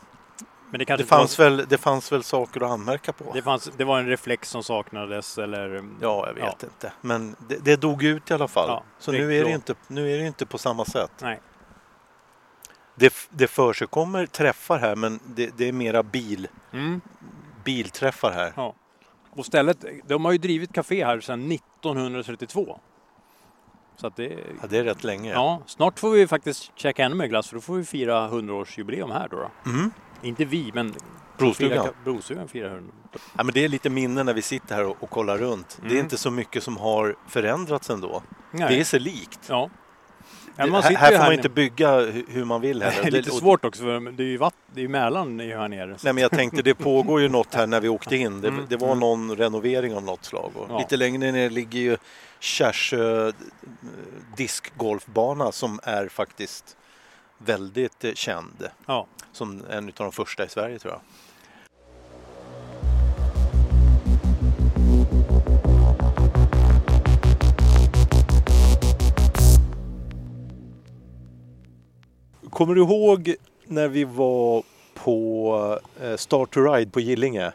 Men 0.71 0.79
det 0.79 0.85
kanske 0.85 1.05
det, 1.05 1.09
fanns 1.09 1.39
var, 1.39 1.45
väl, 1.45 1.67
det 1.69 1.79
fanns 1.79 2.12
väl 2.12 2.23
saker 2.23 2.61
att 2.61 2.71
anmärka 2.71 3.12
på. 3.12 3.25
det, 3.35 3.43
fanns, 3.43 3.71
det 3.77 3.85
var 3.85 3.99
en 3.99 4.07
reflex 4.07 4.50
som 4.50 4.62
saknades 4.62 5.39
eller? 5.39 5.85
Ja, 6.00 6.27
jag 6.27 6.35
vet 6.35 6.62
inte. 6.62 6.93
Men 7.00 7.37
det, 7.49 7.57
det 7.65 7.77
dog 7.77 8.03
ut 8.03 8.31
i 8.31 8.35
alla 8.35 8.49
fall. 8.49 8.69
Ja, 8.69 8.83
Så 8.99 9.12
nu 9.12 9.35
är, 9.37 9.45
det 9.45 9.50
inte, 9.50 9.75
nu 9.89 10.12
är 10.15 10.19
det 10.19 10.27
inte 10.27 10.47
på 10.47 10.59
samma 10.59 10.85
sätt. 10.85 11.12
Nej. 11.23 11.41
Det, 12.95 13.15
det 13.31 13.47
förekommer 13.47 14.27
träffar 14.27 14.79
här 14.79 14.97
men 14.97 15.21
det, 15.27 15.50
det 15.57 15.69
är 15.69 15.73
mera 15.73 16.03
bil, 16.03 16.49
Mm. 16.73 17.00
bilträffar 17.65 18.33
här. 18.33 18.53
Ja. 18.57 18.75
Och 19.31 19.47
stället, 19.47 19.85
de 20.07 20.25
har 20.25 20.33
ju 20.33 20.39
drivit 20.39 20.73
café 20.73 21.05
här 21.05 21.21
sedan 21.21 21.53
1932. 21.53 22.81
Så 23.97 24.09
det, 24.17 24.25
Ja, 24.61 24.67
det 24.69 24.79
är 24.79 24.85
rätt 24.85 25.05
länge. 25.05 25.33
ja, 25.33 25.62
snart 25.67 25.99
får 25.99 26.11
vi 26.11 26.27
faktiskt 26.27 26.73
käka 26.75 27.05
ännu 27.05 27.15
mer 27.15 27.27
glass 27.27 27.49
för 27.49 27.55
då 27.55 27.61
får 27.61 27.75
vi 27.75 27.85
fira 27.85 28.29
100-årsjubileum 28.29 29.12
här 29.12 29.29
då. 29.29 29.37
då. 29.65 29.71
Mm. 29.71 29.91
Inte 30.23 30.45
vi, 30.45 30.71
men 30.75 30.95
Brostugan. 31.39 31.89
Brostugan 32.05 32.49
firar 32.49 32.69
100. 32.75 32.93
Ja, 33.37 33.43
men 33.45 33.55
det 33.55 33.65
är 33.65 33.69
lite 33.69 33.91
minnen 33.91 34.27
när 34.27 34.35
vi 34.35 34.43
sitter 34.43 34.75
här 34.75 34.85
och, 34.85 34.97
och 35.03 35.11
kollar 35.11 35.39
runt. 35.39 35.79
Det 35.83 35.87
är 35.87 35.91
Mm. 35.91 36.05
inte 36.05 36.17
så 36.17 36.31
mycket 36.31 36.62
som 36.62 36.77
har 36.77 37.17
förändrats 37.29 37.91
ändå. 37.91 38.23
Nej. 38.53 38.69
Det 38.75 38.81
är 38.81 38.85
sig 38.85 39.00
likt. 39.00 39.41
Ja. 39.49 39.71
Ja, 40.57 40.67
Det, 40.67 40.73
här, 40.73 40.83
här 40.97 41.07
får 41.11 41.17
man 41.19 41.23
här 41.27 41.33
inte 41.33 41.49
nere. 41.49 41.55
bygga 41.55 41.89
hu- 42.00 42.25
hur 42.29 42.45
man 42.45 42.61
vill 42.61 42.79
Det 42.79 42.87
är 42.87 42.91
heller. 42.91 43.11
lite 43.11 43.31
svårt 43.31 43.65
också 43.65 43.83
för 43.83 44.12
det 44.12 44.23
är 44.23 44.27
ju 44.27 44.37
vatt, 44.37 44.55
det 44.75 44.81
är 44.81 44.83
ju 44.83 44.89
Mälaren 44.89 45.41
här 45.41 45.69
nere. 45.69 45.97
Nej, 46.05 46.12
men 46.12 46.23
jag 46.23 46.31
tänkte 46.31 46.62
det 46.62 46.75
pågår 46.75 47.21
ju 47.21 47.29
något 47.29 47.55
här 47.55 47.67
när 47.67 47.81
vi 47.81 47.89
åkte 47.89 48.17
in. 48.17 48.41
Det, 48.41 48.49
Mm. 48.49 48.65
det 48.69 48.77
var 48.77 48.95
någon 48.95 49.37
renovering 49.37 49.95
av 49.95 50.03
något 50.03 50.25
slag. 50.25 50.50
Ja. 50.69 50.79
Lite 50.79 50.97
längre 50.97 51.33
ner 51.33 51.50
ligger 51.50 51.81
ju 51.81 51.97
Kärsö 52.41 53.33
diskgolfbana 54.37 55.53
som 55.53 55.81
är 55.83 56.09
faktiskt 56.09 56.77
väldigt 57.44 58.04
eh, 58.04 58.12
känd. 58.14 58.68
Ja. 58.87 59.06
Som 59.32 59.62
en 59.70 59.87
av 59.87 59.92
de 59.97 60.12
första 60.12 60.44
i 60.44 60.49
Sverige 60.49 60.78
tror 60.78 60.92
jag. 60.92 61.00
Kommer 72.50 72.75
du 72.75 72.80
ihåg 72.80 73.35
när 73.64 73.88
vi 73.88 74.04
var 74.04 74.62
på 74.94 75.80
eh, 76.00 76.16
Start 76.16 76.50
to 76.50 76.61
Ride 76.61 76.90
på 76.90 77.00
Gillinge? 77.00 77.52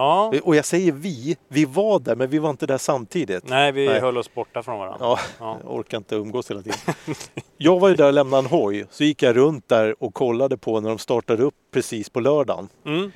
Ja. 0.00 0.32
Och 0.42 0.56
jag 0.56 0.64
säger 0.64 0.92
vi, 0.92 1.36
vi 1.48 1.64
var 1.64 1.98
där 2.00 2.16
men 2.16 2.30
vi 2.30 2.38
var 2.38 2.50
inte 2.50 2.66
där 2.66 2.78
samtidigt. 2.78 3.48
Nej, 3.48 3.72
vi 3.72 3.86
Nej. 3.86 4.00
höll 4.00 4.18
oss 4.18 4.34
borta 4.34 4.62
från 4.62 4.78
varandra. 4.78 4.98
Ja, 5.06 5.18
Ja. 5.38 5.58
jag 5.64 5.74
orkar 5.74 5.98
inte 5.98 6.14
umgås 6.16 6.50
hela 6.50 6.62
tiden. 6.62 6.78
Jag 7.56 7.80
var 7.80 7.88
ju 7.88 7.94
där 7.94 8.06
och 8.06 8.12
lämnade 8.12 8.42
en 8.42 8.46
hoj, 8.46 8.86
så 8.90 9.04
gick 9.04 9.22
jag 9.22 9.36
runt 9.36 9.68
där 9.68 10.02
och 10.02 10.14
kollade 10.14 10.56
på 10.56 10.80
när 10.80 10.88
de 10.88 10.98
startade 10.98 11.42
upp 11.42 11.54
precis 11.70 12.10
på 12.10 12.20
lördagen. 12.20 12.68
Mm. 12.86 13.12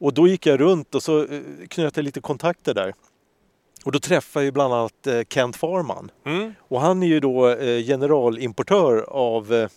Och 0.00 0.14
då 0.14 0.28
gick 0.28 0.46
jag 0.46 0.60
runt 0.60 0.94
och 0.94 1.02
så 1.02 1.20
eh, 1.20 1.40
knöt 1.68 1.96
jag 1.96 2.04
lite 2.04 2.20
kontakter 2.20 2.74
där. 2.74 2.94
Och 3.84 3.92
då 3.92 3.98
träffade 3.98 4.44
jag 4.44 4.54
bland 4.54 4.74
annat 4.74 5.06
eh, 5.06 5.20
Kent 5.28 5.56
Farman. 5.56 6.10
Mm. 6.26 6.54
Och 6.68 6.80
han 6.80 7.02
är 7.02 7.06
ju 7.06 7.20
då 7.20 7.48
eh, 7.48 7.82
generalimportör 7.84 9.04
av 9.08 9.54
eh, 9.54 9.68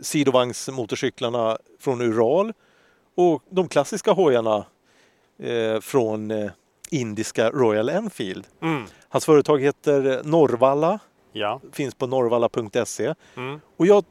sidovagnsmotorcyklarna 0.00 1.58
från 1.80 2.00
Ural 2.00 2.52
och 3.16 3.42
de 3.50 3.68
klassiska 3.68 4.12
hojarna 4.12 4.64
eh, 5.38 5.80
från 5.80 6.30
eh, 6.30 6.50
indiska 6.90 7.50
Royal 7.50 7.88
Enfield. 7.88 8.46
Mm. 8.62 8.84
Hans 9.08 9.24
företag 9.24 9.62
heter 9.62 10.20
Norvalla, 10.24 10.98
Ja. 11.32 11.60
finns 11.72 11.94
på 11.94 12.06
norvalla.se. 12.06 13.14
Mm. 13.36 13.60
Och 13.76 13.86
jag 13.86 14.04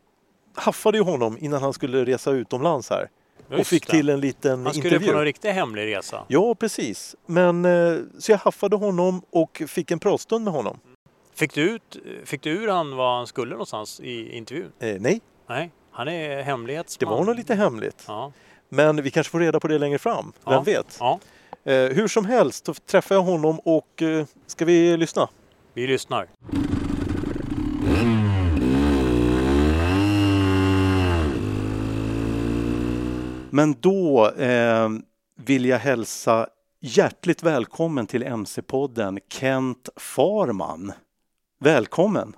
haffade 0.55 0.97
ju 0.97 1.03
honom 1.03 1.37
innan 1.39 1.61
han 1.61 1.73
skulle 1.73 2.05
resa 2.05 2.31
utomlands 2.31 2.89
här 2.89 3.09
och 3.49 3.57
Just 3.57 3.69
fick 3.69 3.87
det. 3.87 3.91
till 3.91 4.09
en 4.09 4.19
liten 4.19 4.65
Han 4.65 4.73
skulle 4.73 4.87
intervju. 4.87 5.07
på 5.07 5.13
någon 5.15 5.25
riktig 5.25 5.49
hemlig 5.49 5.95
resa. 5.95 6.25
Ja, 6.27 6.55
precis. 6.55 7.15
Men 7.25 7.65
eh, 7.65 7.97
så 8.19 8.31
jag 8.31 8.37
haffade 8.37 8.75
honom 8.75 9.21
och 9.29 9.61
fick 9.67 9.91
en 9.91 9.99
pratstund 9.99 10.43
med 10.45 10.53
honom. 10.53 10.79
Fick 11.35 11.53
du, 11.53 11.61
ut, 11.75 11.97
fick 12.25 12.41
du 12.41 12.49
ur 12.49 12.67
han 12.67 12.95
var 12.95 13.15
han 13.17 13.27
skulle 13.27 13.51
någonstans 13.51 13.99
i 13.99 14.37
intervjun? 14.37 14.71
Eh, 14.79 14.95
nej, 14.99 15.21
Nej, 15.49 15.71
han 15.91 16.07
är 16.07 16.35
det 16.37 16.43
hemlighetsman. 16.43 17.13
var 17.17 17.23
nog 17.25 17.35
lite 17.35 17.55
hemligt. 17.55 18.03
Ja. 18.07 18.31
Men 18.75 19.01
vi 19.01 19.11
kanske 19.11 19.31
får 19.31 19.39
reda 19.39 19.59
på 19.59 19.67
det 19.67 19.77
längre 19.77 19.97
fram. 19.97 20.25
Vem 20.45 20.53
Ja. 20.53 20.61
vet? 20.61 20.97
ja, 20.99 21.19
Eh, 21.65 21.73
hur 21.89 22.07
som 22.07 22.25
helst 22.25 22.65
så 22.65 22.73
träffade 22.73 23.15
jag 23.19 23.23
honom 23.23 23.59
och 23.59 24.01
eh, 24.01 24.25
ska 24.47 24.65
vi 24.65 24.97
lyssna? 24.97 25.29
vi 25.73 25.87
lyssnar. 25.87 26.27
Men 33.49 33.75
då 33.79 34.29
eh, 34.29 34.89
vill 35.35 35.65
jag 35.65 35.79
hälsa 35.79 36.47
hjärtligt 36.79 37.43
välkommen 37.43 38.07
till 38.07 38.23
MC-podden 38.23 39.19
Kent 39.29 39.89
Farman. 39.95 40.91
Välkommen! 41.59 42.33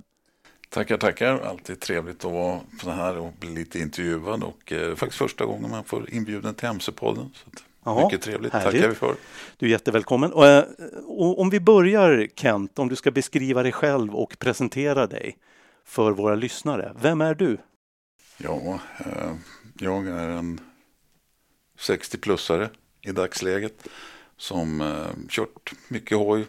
Tackar, 0.75 0.97
tackar. 0.97 1.39
Alltid 1.39 1.79
trevligt 1.79 2.25
att 2.25 2.31
vara 2.31 2.61
så 2.81 2.89
här 2.89 3.17
och 3.17 3.33
bli 3.39 3.49
lite 3.49 3.79
intervjuad. 3.79 4.43
Och 4.43 4.71
eh, 4.71 4.95
faktiskt 4.95 5.17
första 5.17 5.45
gången 5.45 5.71
man 5.71 5.83
får 5.83 6.09
inbjuden 6.09 6.55
till 6.55 6.67
MC-podden. 6.67 7.29
Jaha, 7.83 8.05
mycket 8.05 8.21
trevligt. 8.21 8.53
härligt. 8.53 8.71
Tackar 8.73 8.89
vi 8.89 8.95
för. 8.95 9.15
Du 9.57 9.65
är 9.65 9.69
jättevälkommen. 9.69 10.33
Och, 10.33 10.45
eh, 10.45 10.63
och 11.05 11.39
om 11.39 11.49
vi 11.49 11.59
börjar 11.59 12.27
Kent, 12.35 12.79
om 12.79 12.89
du 12.89 12.95
ska 12.95 13.11
beskriva 13.11 13.63
dig 13.63 13.71
själv 13.71 14.15
och 14.15 14.39
presentera 14.39 15.07
dig 15.07 15.37
för 15.85 16.11
våra 16.11 16.35
lyssnare. 16.35 16.93
Vem 17.01 17.21
är 17.21 17.35
du? 17.35 17.57
Ja, 18.37 18.79
eh, 18.97 19.33
jag 19.79 20.07
är 20.07 20.29
en 20.29 20.59
60-plussare 21.79 22.69
i 23.01 23.11
dagsläget. 23.11 23.87
Som 24.37 24.81
eh, 24.81 25.27
kört 25.29 25.73
mycket 25.87 26.17
hoj 26.17 26.45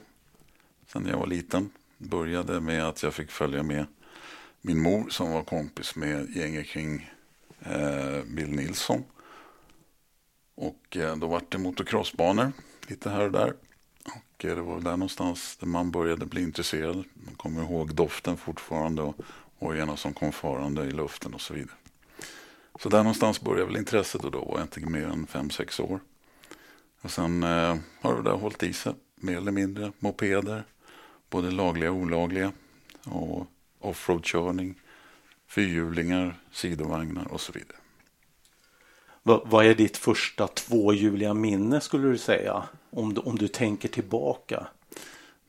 sedan 0.92 1.06
jag 1.10 1.18
var 1.18 1.26
liten. 1.26 1.70
Började 1.98 2.60
med 2.60 2.84
att 2.84 3.02
jag 3.02 3.14
fick 3.14 3.30
följa 3.30 3.62
med 3.62 3.86
min 4.66 4.82
mor 4.82 5.08
som 5.08 5.30
var 5.30 5.44
kompis 5.44 5.96
med 5.96 6.36
gänget 6.36 6.66
kring 6.66 7.10
eh, 7.60 8.24
Bill 8.26 8.50
Nilsson. 8.50 9.04
Och 10.54 10.96
eh, 10.96 11.16
då 11.16 11.26
var 11.26 11.42
det 11.48 11.58
motocrossbanor 11.58 12.52
lite 12.86 13.10
här 13.10 13.20
och 13.20 13.32
där. 13.32 13.54
Och 14.04 14.44
eh, 14.44 14.56
det 14.56 14.62
var 14.62 14.80
där 14.80 14.90
någonstans 14.90 15.56
där 15.56 15.66
man 15.66 15.90
började 15.90 16.26
bli 16.26 16.42
intresserad. 16.42 17.04
Man 17.14 17.34
kommer 17.36 17.62
ihåg 17.62 17.94
doften 17.94 18.36
fortfarande 18.36 19.02
och 19.02 19.16
hojarna 19.58 19.96
som 19.96 20.12
kom 20.12 20.32
farande 20.32 20.84
i 20.84 20.90
luften 20.90 21.34
och 21.34 21.40
så 21.40 21.54
vidare. 21.54 21.76
Så 22.80 22.88
där 22.88 22.98
någonstans 22.98 23.40
började 23.40 23.66
väl 23.66 23.76
intresset 23.76 24.24
och 24.24 24.30
då 24.30 24.44
var 24.44 24.58
jag 24.58 24.64
inte 24.64 24.80
mer 24.80 25.06
än 25.06 25.26
5-6 25.26 25.80
år. 25.80 26.00
Och 27.00 27.10
sen 27.10 27.42
eh, 27.42 27.76
har 28.00 28.16
det 28.16 28.22
där 28.22 28.36
hållit 28.36 28.62
i 28.62 28.72
sig 28.72 28.94
mer 29.16 29.36
eller 29.36 29.52
mindre. 29.52 29.92
Mopeder, 29.98 30.64
både 31.30 31.50
lagliga 31.50 31.90
och 31.90 31.96
olagliga. 31.96 32.52
Och 33.04 33.46
offroadkörning, 33.86 34.74
fyrhjulingar, 35.46 36.34
sidovagnar 36.52 37.32
och 37.32 37.40
så 37.40 37.52
vidare. 37.52 37.76
Va, 39.22 39.42
vad 39.44 39.66
är 39.66 39.74
ditt 39.74 39.96
första 39.96 40.48
tvåhjuliga 40.48 41.34
minne 41.34 41.80
skulle 41.80 42.08
du 42.08 42.18
säga? 42.18 42.62
Om 42.90 43.14
du, 43.14 43.20
om 43.20 43.38
du 43.38 43.48
tänker 43.48 43.88
tillbaka. 43.88 44.66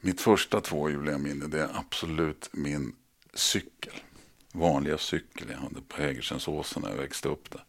Mitt 0.02 0.22
första 0.22 0.62
tvåhjuliga 0.62 1.18
minne 1.18 1.48
det 1.48 1.62
är 1.62 1.70
absolut 1.74 2.50
min 2.54 2.96
cykel. 3.34 3.94
Vanliga 4.52 4.98
cykel 4.98 5.48
jag 5.50 5.58
hade 5.58 5.82
på 5.88 6.02
Hägerstensåsen 6.02 6.82
när 6.82 6.90
jag 6.90 6.98
växte 6.98 7.30
upp 7.30 7.52
där. 7.52 7.64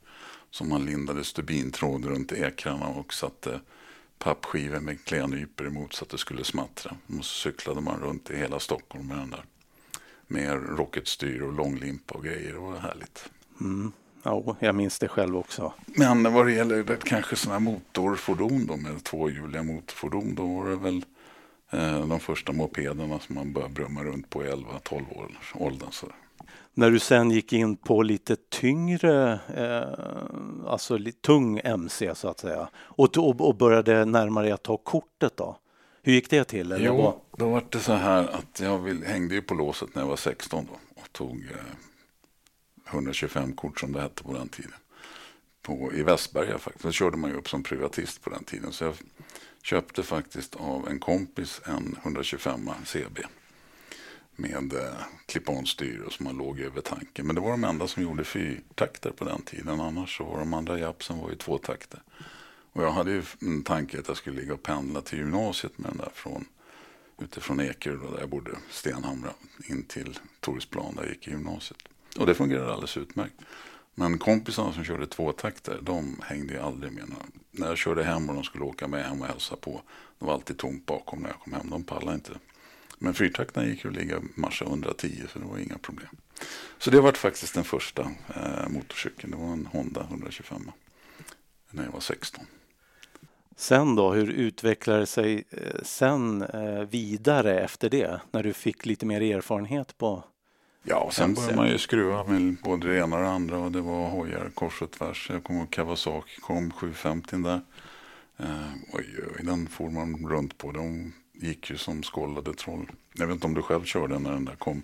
Som 0.50 0.68
man 0.68 0.84
lindade 0.84 1.24
stubintråd 1.24 2.04
runt 2.04 2.32
ekrarna 2.32 2.86
och 2.86 3.14
satte 3.14 3.60
pappskivor 4.18 4.80
med 4.80 5.04
klennypor 5.04 5.66
emot 5.66 5.92
så 5.92 6.04
att 6.04 6.10
det 6.10 6.18
skulle 6.18 6.44
smattra. 6.44 6.96
Och 7.18 7.24
så 7.24 7.50
cyklade 7.50 7.80
man 7.80 8.00
runt 8.00 8.30
i 8.30 8.36
hela 8.36 8.60
Stockholm 8.60 9.06
med 9.06 9.18
den 9.18 9.30
där. 9.30 9.44
Med 10.28 10.78
rocketstyr 10.78 11.42
och 11.42 11.52
långlimpa 11.52 12.14
och 12.14 12.24
grejer. 12.24 12.52
Det 12.52 12.58
var 12.58 12.76
härligt. 12.76 13.30
Mm. 13.60 13.92
Ja, 14.22 14.56
jag 14.60 14.74
minns 14.74 14.98
det 14.98 15.08
själv 15.08 15.36
också. 15.36 15.72
Men 15.86 16.32
vad 16.32 16.46
det 16.46 16.52
gäller 16.52 16.82
det, 16.82 17.04
kanske 17.04 17.36
sådana 17.36 17.60
motorfordon 17.60 18.66
då 18.66 18.76
med 18.76 19.04
tvåhjuliga 19.04 19.62
motorfordon. 19.62 20.34
Då 20.34 20.46
var 20.46 20.68
det 20.68 20.76
väl 20.76 21.04
eh, 21.70 22.06
de 22.06 22.20
första 22.20 22.52
mopederna 22.52 23.18
som 23.18 23.34
man 23.34 23.52
började 23.52 23.74
brumma 23.74 24.04
runt 24.04 24.30
på 24.30 24.44
i 24.44 24.48
11-12 24.48 24.94
års 25.16 25.52
åldern. 25.54 25.88
Så. 25.92 26.06
När 26.74 26.90
du 26.90 26.98
sen 26.98 27.30
gick 27.30 27.52
in 27.52 27.76
på 27.76 28.02
lite 28.02 28.36
tyngre, 28.36 29.40
eh, 29.56 30.70
alltså 30.70 30.96
lite 30.96 31.20
tung 31.20 31.60
MC 31.64 32.14
så 32.14 32.28
att 32.28 32.40
säga 32.40 32.68
och, 32.74 33.18
och, 33.18 33.40
och 33.48 33.56
började 33.56 34.04
närma 34.04 34.42
dig 34.42 34.52
att 34.52 34.62
ta 34.62 34.76
kortet 34.76 35.36
då? 35.36 35.56
Hur 36.02 36.12
gick 36.12 36.30
det 36.30 36.44
till? 36.44 36.72
Eller 36.72 36.90
vad? 36.90 36.98
Jo, 36.98 37.24
då 37.36 37.48
var 37.48 37.64
det 37.70 37.80
så 37.80 37.92
här 37.92 38.28
att 38.28 38.60
jag 38.60 38.78
vill, 38.78 39.04
hängde 39.04 39.34
ju 39.34 39.42
på 39.42 39.54
låset 39.54 39.94
när 39.94 40.02
jag 40.02 40.08
var 40.08 40.16
16 40.16 40.66
då 40.66 41.00
och 41.00 41.12
tog 41.12 41.36
eh, 41.36 42.92
125 42.92 43.52
kort 43.52 43.80
som 43.80 43.92
det 43.92 44.00
hette 44.00 44.22
på 44.22 44.32
den 44.32 44.48
tiden. 44.48 44.72
På, 45.62 45.92
I 45.94 46.02
Västberga 46.02 46.58
faktiskt. 46.58 46.84
Då 46.84 46.92
körde 46.92 47.16
man 47.16 47.30
ju 47.30 47.36
upp 47.36 47.48
som 47.48 47.62
privatist 47.62 48.22
på 48.22 48.30
den 48.30 48.44
tiden. 48.44 48.72
Så 48.72 48.84
jag 48.84 48.94
köpte 49.62 50.02
faktiskt 50.02 50.56
av 50.56 50.88
en 50.88 51.00
kompis 51.00 51.60
en 51.64 51.96
125 52.02 52.70
CB. 52.84 53.22
Med 54.36 54.72
eh, 54.72 54.94
clip-on-styr 55.26 56.02
och 56.06 56.12
som 56.12 56.24
man 56.24 56.36
låg 56.36 56.60
över 56.60 56.80
tanken. 56.80 57.26
Men 57.26 57.34
det 57.34 57.40
var 57.40 57.50
de 57.50 57.64
enda 57.64 57.86
som 57.86 58.02
gjorde 58.02 58.24
fyrtakter 58.24 59.10
på 59.10 59.24
den 59.24 59.42
tiden. 59.42 59.80
Annars 59.80 60.16
så 60.16 60.24
var 60.24 60.38
de 60.38 60.54
andra 60.54 60.78
japsen 60.78 61.18
var 61.18 61.30
ju 61.30 61.36
tvåtakter. 61.36 62.02
Och 62.78 62.84
jag 62.84 62.92
hade 62.92 63.10
ju 63.10 63.22
en 63.40 63.62
tanke 63.62 63.98
att 63.98 64.08
jag 64.08 64.16
skulle 64.16 64.40
ligga 64.40 64.54
och 64.54 64.62
pendla 64.62 65.00
till 65.00 65.18
gymnasiet 65.18 65.78
med 65.78 65.90
den 65.90 65.98
där 65.98 66.10
från 66.14 66.44
utifrån 67.22 67.60
Ekerö 67.60 67.96
där 67.96 68.20
jag 68.20 68.28
bodde, 68.28 68.50
Stenhamra, 68.70 69.30
in 69.68 69.82
till 69.82 70.18
Torsplan 70.40 70.94
där 70.94 71.02
jag 71.02 71.12
gick 71.12 71.28
i 71.28 71.30
gymnasiet. 71.30 71.78
Och 72.18 72.26
det 72.26 72.34
fungerade 72.34 72.72
alldeles 72.72 72.96
utmärkt. 72.96 73.34
Men 73.94 74.18
kompisarna 74.18 74.72
som 74.72 74.84
körde 74.84 75.06
tvåtakter, 75.06 75.78
de 75.82 76.20
hängde 76.22 76.54
ju 76.54 76.60
aldrig 76.60 76.92
med. 76.92 77.04
När 77.50 77.66
jag 77.66 77.78
körde 77.78 78.04
hem 78.04 78.28
och 78.28 78.34
de 78.34 78.44
skulle 78.44 78.64
åka 78.64 78.88
med 78.88 79.04
hem 79.04 79.22
och 79.22 79.28
hälsa 79.28 79.56
på, 79.56 79.82
det 80.18 80.24
var 80.24 80.34
alltid 80.34 80.58
tomt 80.58 80.86
bakom 80.86 81.20
när 81.20 81.28
jag 81.28 81.40
kom 81.40 81.52
hem. 81.52 81.70
De 81.70 81.84
pallade 81.84 82.14
inte. 82.14 82.32
Men 82.98 83.14
fyrtakterna 83.14 83.66
gick 83.66 83.84
ju 83.84 83.90
att 83.90 83.96
ligga 83.96 84.22
marscha 84.34 84.64
110 84.64 85.22
så 85.32 85.38
det 85.38 85.44
var 85.44 85.58
inga 85.58 85.78
problem. 85.78 86.16
Så 86.78 86.90
det 86.90 87.00
var 87.00 87.12
faktiskt 87.12 87.54
den 87.54 87.64
första 87.64 88.02
eh, 88.34 88.68
motorcykeln. 88.68 89.30
Det 89.30 89.36
var 89.36 89.52
en 89.52 89.66
Honda 89.66 90.00
125 90.00 90.70
när 91.70 91.84
jag 91.84 91.92
var 91.92 92.00
16. 92.00 92.46
Sen 93.58 93.94
då, 93.94 94.12
hur 94.12 94.30
utvecklade 94.30 95.00
det 95.00 95.06
sig 95.06 95.44
eh, 95.50 95.82
sen 95.82 96.42
eh, 96.42 96.82
vidare 96.82 97.60
efter 97.60 97.90
det? 97.90 98.20
När 98.30 98.42
du 98.42 98.52
fick 98.52 98.86
lite 98.86 99.06
mer 99.06 99.20
erfarenhet 99.20 99.98
på 99.98 100.24
Ja, 100.82 100.96
och 100.96 101.14
sen 101.14 101.34
började 101.34 101.56
man 101.56 101.68
ju 101.68 101.78
skruva 101.78 102.24
med 102.24 102.56
både 102.62 102.88
det 102.88 102.98
ena 102.98 103.16
och 103.16 103.22
det 103.22 103.28
andra 103.28 103.58
och 103.58 103.72
det 103.72 103.80
var 103.80 104.08
hojar 104.08 104.50
kors 104.54 104.82
och 104.82 104.90
tvärs. 104.90 105.30
Jag 105.30 105.44
kommer 105.44 105.60
ihåg 105.60 105.70
Kawasaki 105.70 106.40
kom 106.40 106.70
750 106.70 107.36
där. 107.36 107.60
Eh, 108.36 108.72
oj, 108.92 109.06
oj, 109.36 109.44
den 109.44 109.66
får 109.68 109.90
man 109.90 110.28
runt 110.28 110.58
på. 110.58 110.72
De 110.72 111.12
gick 111.32 111.70
ju 111.70 111.76
som 111.76 112.02
skållade 112.02 112.54
troll. 112.54 112.90
Jag 113.12 113.26
vet 113.26 113.34
inte 113.34 113.46
om 113.46 113.54
du 113.54 113.62
själv 113.62 113.84
körde 113.84 114.18
när 114.18 114.32
den 114.32 114.44
där 114.44 114.56
kom. 114.56 114.82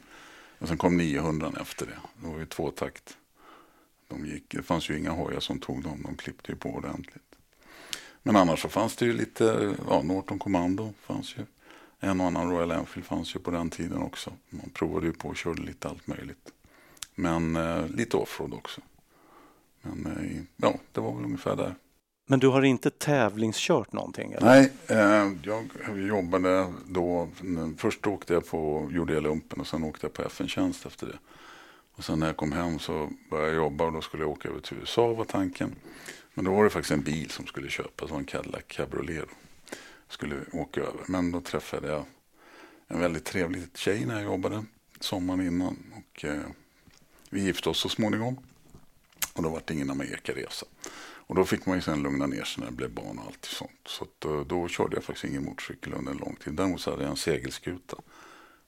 Och 0.59 0.69
sen 0.69 0.79
kom 0.79 0.97
900 0.97 1.53
efter 1.61 1.87
det. 1.87 1.99
Det 2.21 2.29
var 2.29 2.39
ju 2.39 2.47
tvåtakt. 2.47 3.17
De 4.09 4.27
gick, 4.27 4.45
det 4.49 4.63
fanns 4.63 4.91
ju 4.91 4.99
inga 4.99 5.11
hojar 5.11 5.41
som 5.41 5.59
tog 5.59 5.83
dem. 5.83 6.03
De 6.03 6.17
klippte 6.17 6.53
ju 6.53 6.57
på 6.59 6.69
ordentligt. 6.69 7.34
Men 8.27 8.37
annars 8.37 8.63
så 8.63 8.69
fanns 8.69 8.97
det 8.97 9.05
ju 9.05 9.13
lite, 9.13 9.75
ja, 9.89 10.03
Norton 10.03 10.39
Commando 10.39 10.93
fanns 11.01 11.37
ju. 11.37 11.43
En 12.01 12.21
och 12.21 12.27
annan 12.27 12.51
Royal 12.51 12.71
Enfield 12.71 13.07
fanns 13.07 13.37
ju 13.37 13.41
på 13.41 13.51
den 13.51 13.71
tiden 13.71 14.03
också. 14.03 14.33
Man 14.51 14.71
provade 14.75 15.07
ju 15.07 15.13
på 15.13 15.29
och 15.29 15.37
körde 15.37 15.63
lite 15.63 15.89
allt 15.89 16.07
möjligt. 16.07 16.53
Men 17.15 17.57
eh, 17.57 17.89
lite 17.89 18.17
offroad 18.17 18.55
också. 18.55 18.81
Men 19.83 20.07
eh, 20.07 20.43
ja, 20.57 20.75
det 20.93 21.01
var 21.01 21.15
väl 21.15 21.25
ungefär 21.25 21.57
där. 21.57 21.75
Men 22.27 22.41
du 22.41 22.49
har 22.49 22.63
inte 22.63 22.91
tävlingskört 22.91 23.93
någonting? 23.93 24.33
Eller? 24.33 24.47
Nej, 24.47 24.73
eh, 24.87 25.33
jag 25.43 26.09
jobbade 26.09 26.73
då. 26.87 27.29
Först 27.79 28.07
åkte 28.07 28.35
jag 28.35 28.49
på, 28.49 28.89
gjorde 28.93 29.15
jag 29.15 29.23
lumpen 29.23 29.61
och 29.61 29.67
sen 29.67 29.85
åkte 29.85 30.07
jag 30.07 30.13
på 30.13 30.23
FN-tjänst 30.23 30.87
efter 30.87 31.07
det. 31.07 31.19
Och 31.97 32.05
sen 32.05 32.19
när 32.19 32.27
jag 32.27 32.37
kom 32.37 32.53
hem 32.53 32.79
så 32.79 33.11
började 33.31 33.49
jag 33.49 33.57
jobba 33.57 33.85
och 33.85 33.93
då 33.93 34.01
skulle 34.01 34.23
jag 34.23 34.31
åka 34.31 34.49
över 34.49 34.61
till 34.61 34.77
USA 34.77 35.13
var 35.13 35.25
tanken. 35.25 35.75
Men 36.35 36.45
då 36.45 36.55
var 36.55 36.65
det 36.65 36.71
faktiskt 36.71 36.93
en 36.93 37.03
bil 37.03 37.31
som 37.31 37.47
skulle 37.47 37.69
köpas, 37.69 38.11
en 38.11 38.25
Cadillac 38.25 38.63
Cabriolet. 38.67 39.29
Skulle 40.09 40.37
åka 40.53 40.81
över. 40.81 41.05
Men 41.07 41.33
då 41.33 41.41
träffade 41.41 41.89
jag 41.89 42.05
en 42.89 43.01
väldigt 43.01 43.25
trevlig 43.25 43.63
tjej 43.75 44.07
när 44.07 44.15
jag 44.15 44.25
jobbade 44.25 44.65
sommaren 45.01 45.47
innan. 45.47 45.93
Och 45.93 46.25
eh, 46.25 46.47
vi 47.31 47.43
gifte 47.43 47.69
oss 47.69 47.79
så 47.79 47.89
småningom. 47.89 48.39
Och 49.35 49.43
då 49.43 49.49
var 49.49 49.63
det 49.65 49.75
ingen 49.75 49.91
Amerikaresa. 49.91 50.67
Och 51.27 51.35
då 51.35 51.45
fick 51.45 51.67
man 51.67 51.77
ju 51.77 51.83
sen 51.83 52.03
lugna 52.03 52.27
ner 52.27 52.45
sig 52.45 52.61
när 52.61 52.71
det 52.71 52.77
blev 52.77 52.91
barn 52.91 53.19
och 53.19 53.27
allt 53.27 53.45
sånt. 53.45 53.81
Så 53.87 54.07
då, 54.19 54.39
eh, 54.39 54.47
då 54.47 54.69
körde 54.69 54.97
jag 54.97 55.05
faktiskt 55.05 55.25
ingen 55.25 55.45
motorcykel 55.45 55.95
under 55.95 56.13
en 56.13 56.19
lång 56.19 56.37
tid. 56.45 56.55
Däremot 56.55 56.81
så 56.81 56.91
hade 56.91 57.03
jag 57.03 57.11
en 57.11 57.17
segelskuta 57.17 57.97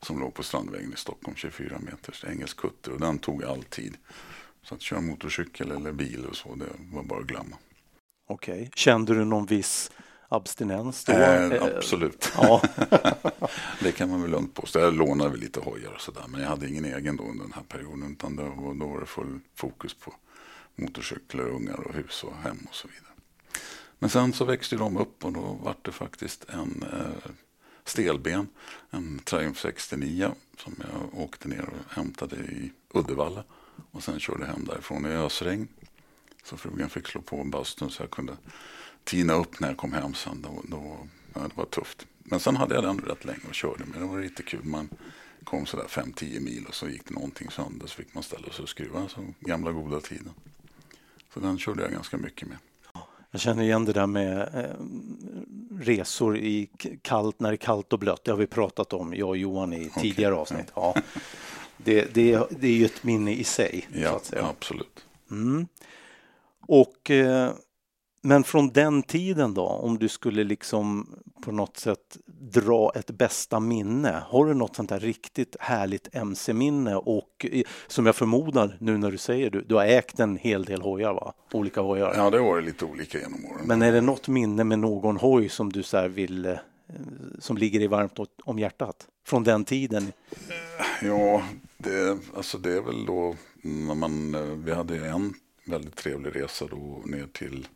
som 0.02 0.20
låg 0.20 0.34
på 0.34 0.42
Strandvägen 0.42 0.92
i 0.92 0.96
Stockholm, 0.96 1.36
24 1.36 1.78
meters 1.78 2.24
engelsk 2.24 2.56
kutter 2.56 2.92
och 2.92 3.00
den 3.00 3.18
tog 3.18 3.44
all 3.44 3.62
tid. 3.62 3.96
Så 4.68 4.74
att 4.74 4.82
köra 4.82 5.00
motorcykel 5.00 5.70
eller 5.70 5.92
bil 5.92 6.26
och 6.26 6.36
så, 6.36 6.54
det 6.54 6.66
var 6.92 7.02
bara 7.02 7.20
att 7.20 7.26
glömma. 7.26 7.56
Okej, 8.26 8.54
okay. 8.54 8.70
kände 8.74 9.14
du 9.14 9.24
någon 9.24 9.46
viss 9.46 9.90
abstinens 10.28 11.04
då? 11.04 11.12
Eh, 11.12 11.62
absolut. 11.76 12.32
Ja. 12.36 12.62
det 13.80 13.92
kan 13.92 14.10
man 14.10 14.22
väl 14.22 14.30
lugnt 14.30 14.54
påstå. 14.54 14.78
Jag 14.78 14.94
lånade 14.94 15.30
väl 15.30 15.40
lite 15.40 15.60
hojar 15.60 15.92
och 15.92 16.00
sådär, 16.00 16.24
men 16.28 16.40
jag 16.40 16.48
hade 16.48 16.68
ingen 16.68 16.84
egen 16.84 17.16
då 17.16 17.24
under 17.24 17.44
den 17.44 17.52
här 17.52 17.62
perioden, 17.62 18.12
utan 18.12 18.36
då, 18.36 18.74
då 18.80 18.86
var 18.86 19.00
det 19.00 19.06
full 19.06 19.40
fokus 19.54 19.94
på 19.94 20.14
motorcyklar, 20.76 21.44
ungar 21.44 21.80
och 21.80 21.94
hus 21.94 22.24
och 22.24 22.36
hem 22.36 22.66
och 22.68 22.74
så 22.74 22.88
vidare. 22.88 23.12
Men 23.98 24.10
sen 24.10 24.32
så 24.32 24.44
växte 24.44 24.76
de 24.76 24.96
upp 24.96 25.24
och 25.24 25.32
då 25.32 25.58
var 25.62 25.74
det 25.82 25.92
faktiskt 25.92 26.44
en 26.48 26.84
eh, 26.92 27.30
stelben, 27.84 28.48
en 28.90 29.18
Triumph 29.18 29.60
69 29.60 30.30
som 30.58 30.74
jag 30.78 31.20
åkte 31.20 31.48
ner 31.48 31.62
och 31.62 31.94
hämtade 31.94 32.36
i 32.36 32.72
Uddevalla 32.94 33.44
och 33.90 34.02
sen 34.02 34.20
körde 34.20 34.46
hem 34.46 34.64
därifrån 34.64 35.06
i 35.06 35.08
ösregn. 35.08 35.68
Så 36.44 36.56
frugan 36.56 36.88
fick 36.88 37.06
slå 37.06 37.20
på 37.20 37.44
bastun 37.44 37.90
så 37.90 38.02
jag 38.02 38.10
kunde 38.10 38.36
tina 39.04 39.34
upp 39.34 39.60
när 39.60 39.68
jag 39.68 39.76
kom 39.76 39.92
hem 39.92 40.14
sen. 40.14 40.42
Då, 40.42 40.62
då, 40.68 40.98
ja, 41.34 41.40
det 41.40 41.56
var 41.56 41.64
tufft. 41.64 42.06
Men 42.18 42.40
sen 42.40 42.56
hade 42.56 42.74
jag 42.74 42.84
den 42.84 42.98
rätt 42.98 43.24
länge 43.24 43.40
och 43.48 43.54
körde 43.54 43.84
med. 43.84 44.00
Det 44.00 44.06
var 44.06 44.20
lite 44.20 44.42
kul. 44.42 44.64
Man 44.64 44.88
kom 45.44 45.66
sådär 45.66 45.86
5-10 45.88 46.40
mil 46.40 46.66
och 46.68 46.74
så 46.74 46.88
gick 46.88 47.08
det 47.08 47.14
någonting 47.14 47.50
sönder 47.50 47.86
så 47.86 47.94
fick 47.94 48.14
man 48.14 48.22
ställa 48.22 48.52
sig 48.52 48.62
och 48.62 48.68
skruva. 48.68 49.08
Så 49.08 49.20
gamla 49.40 49.72
goda 49.72 50.00
tiden. 50.00 50.32
Så 51.34 51.40
den 51.40 51.58
körde 51.58 51.82
jag 51.82 51.92
ganska 51.92 52.16
mycket 52.16 52.48
med. 52.48 52.58
Jag 53.30 53.40
känner 53.40 53.62
igen 53.62 53.84
det 53.84 53.92
där 53.92 54.06
med 54.06 54.40
eh, 54.40 54.86
resor 55.80 56.38
i 56.38 56.70
kallt, 57.02 57.40
när 57.40 57.50
det 57.50 57.54
är 57.54 57.56
kallt 57.56 57.92
och 57.92 57.98
blött. 57.98 58.24
Det 58.24 58.30
har 58.30 58.38
vi 58.38 58.46
pratat 58.46 58.92
om, 58.92 59.14
jag 59.14 59.28
och 59.28 59.36
Johan, 59.36 59.72
i 59.72 59.86
okay. 59.86 60.02
tidigare 60.02 60.34
avsnitt. 60.34 60.72
Ja. 60.74 60.94
Det, 61.76 62.14
det, 62.14 62.46
det 62.50 62.66
är 62.66 62.72
ju 62.72 62.84
ett 62.84 63.04
minne 63.04 63.32
i 63.32 63.44
sig. 63.44 63.88
Ja, 63.92 64.20
absolut. 64.42 65.04
Mm. 65.30 65.66
Och 66.68 67.10
eh, 67.10 67.52
men 68.26 68.44
från 68.44 68.68
den 68.68 69.02
tiden 69.02 69.54
då, 69.54 69.62
om 69.62 69.98
du 69.98 70.08
skulle 70.08 70.44
liksom 70.44 71.14
på 71.42 71.52
något 71.52 71.76
sätt 71.76 72.18
dra 72.26 72.92
ett 72.94 73.10
bästa 73.10 73.60
minne. 73.60 74.22
Har 74.28 74.46
du 74.46 74.54
något 74.54 74.76
sånt 74.76 74.88
där 74.88 75.00
riktigt 75.00 75.56
härligt 75.60 76.14
mc-minne 76.14 76.96
och 76.96 77.46
som 77.86 78.06
jag 78.06 78.16
förmodar 78.16 78.76
nu 78.80 78.98
när 78.98 79.10
du 79.10 79.18
säger 79.18 79.50
du, 79.50 79.62
du 79.62 79.74
har 79.74 79.84
ägt 79.84 80.20
en 80.20 80.36
hel 80.36 80.64
del 80.64 80.82
hojar 80.82 81.12
va? 81.14 81.32
Olika 81.52 81.80
hojar. 81.80 82.14
Ja, 82.16 82.30
det 82.30 82.38
har 82.38 82.44
varit 82.44 82.64
lite 82.64 82.84
olika 82.84 83.18
genom 83.18 83.44
åren. 83.44 83.66
Men 83.66 83.82
är 83.82 83.92
det 83.92 84.00
något 84.00 84.28
minne 84.28 84.64
med 84.64 84.78
någon 84.78 85.16
hoj 85.16 85.48
som 85.48 85.72
du 85.72 85.82
så 85.82 86.08
vill 86.08 86.46
eh, 86.46 86.54
som 87.38 87.56
ligger 87.56 87.80
i 87.80 87.86
varmt 87.86 88.18
om 88.44 88.58
hjärtat 88.58 89.06
från 89.26 89.44
den 89.44 89.64
tiden? 89.64 90.12
Ja, 91.02 91.42
det, 91.78 92.18
alltså 92.34 92.58
det 92.58 92.72
är 92.72 92.80
väl 92.80 93.06
då 93.06 93.36
när 93.62 93.94
man, 93.94 94.34
eh, 94.34 94.40
vi 94.40 94.72
hade 94.72 95.08
en 95.08 95.34
väldigt 95.64 95.96
trevlig 95.96 96.36
resa 96.36 96.66
då 96.66 97.02
ner 97.04 97.26
till 97.32 97.68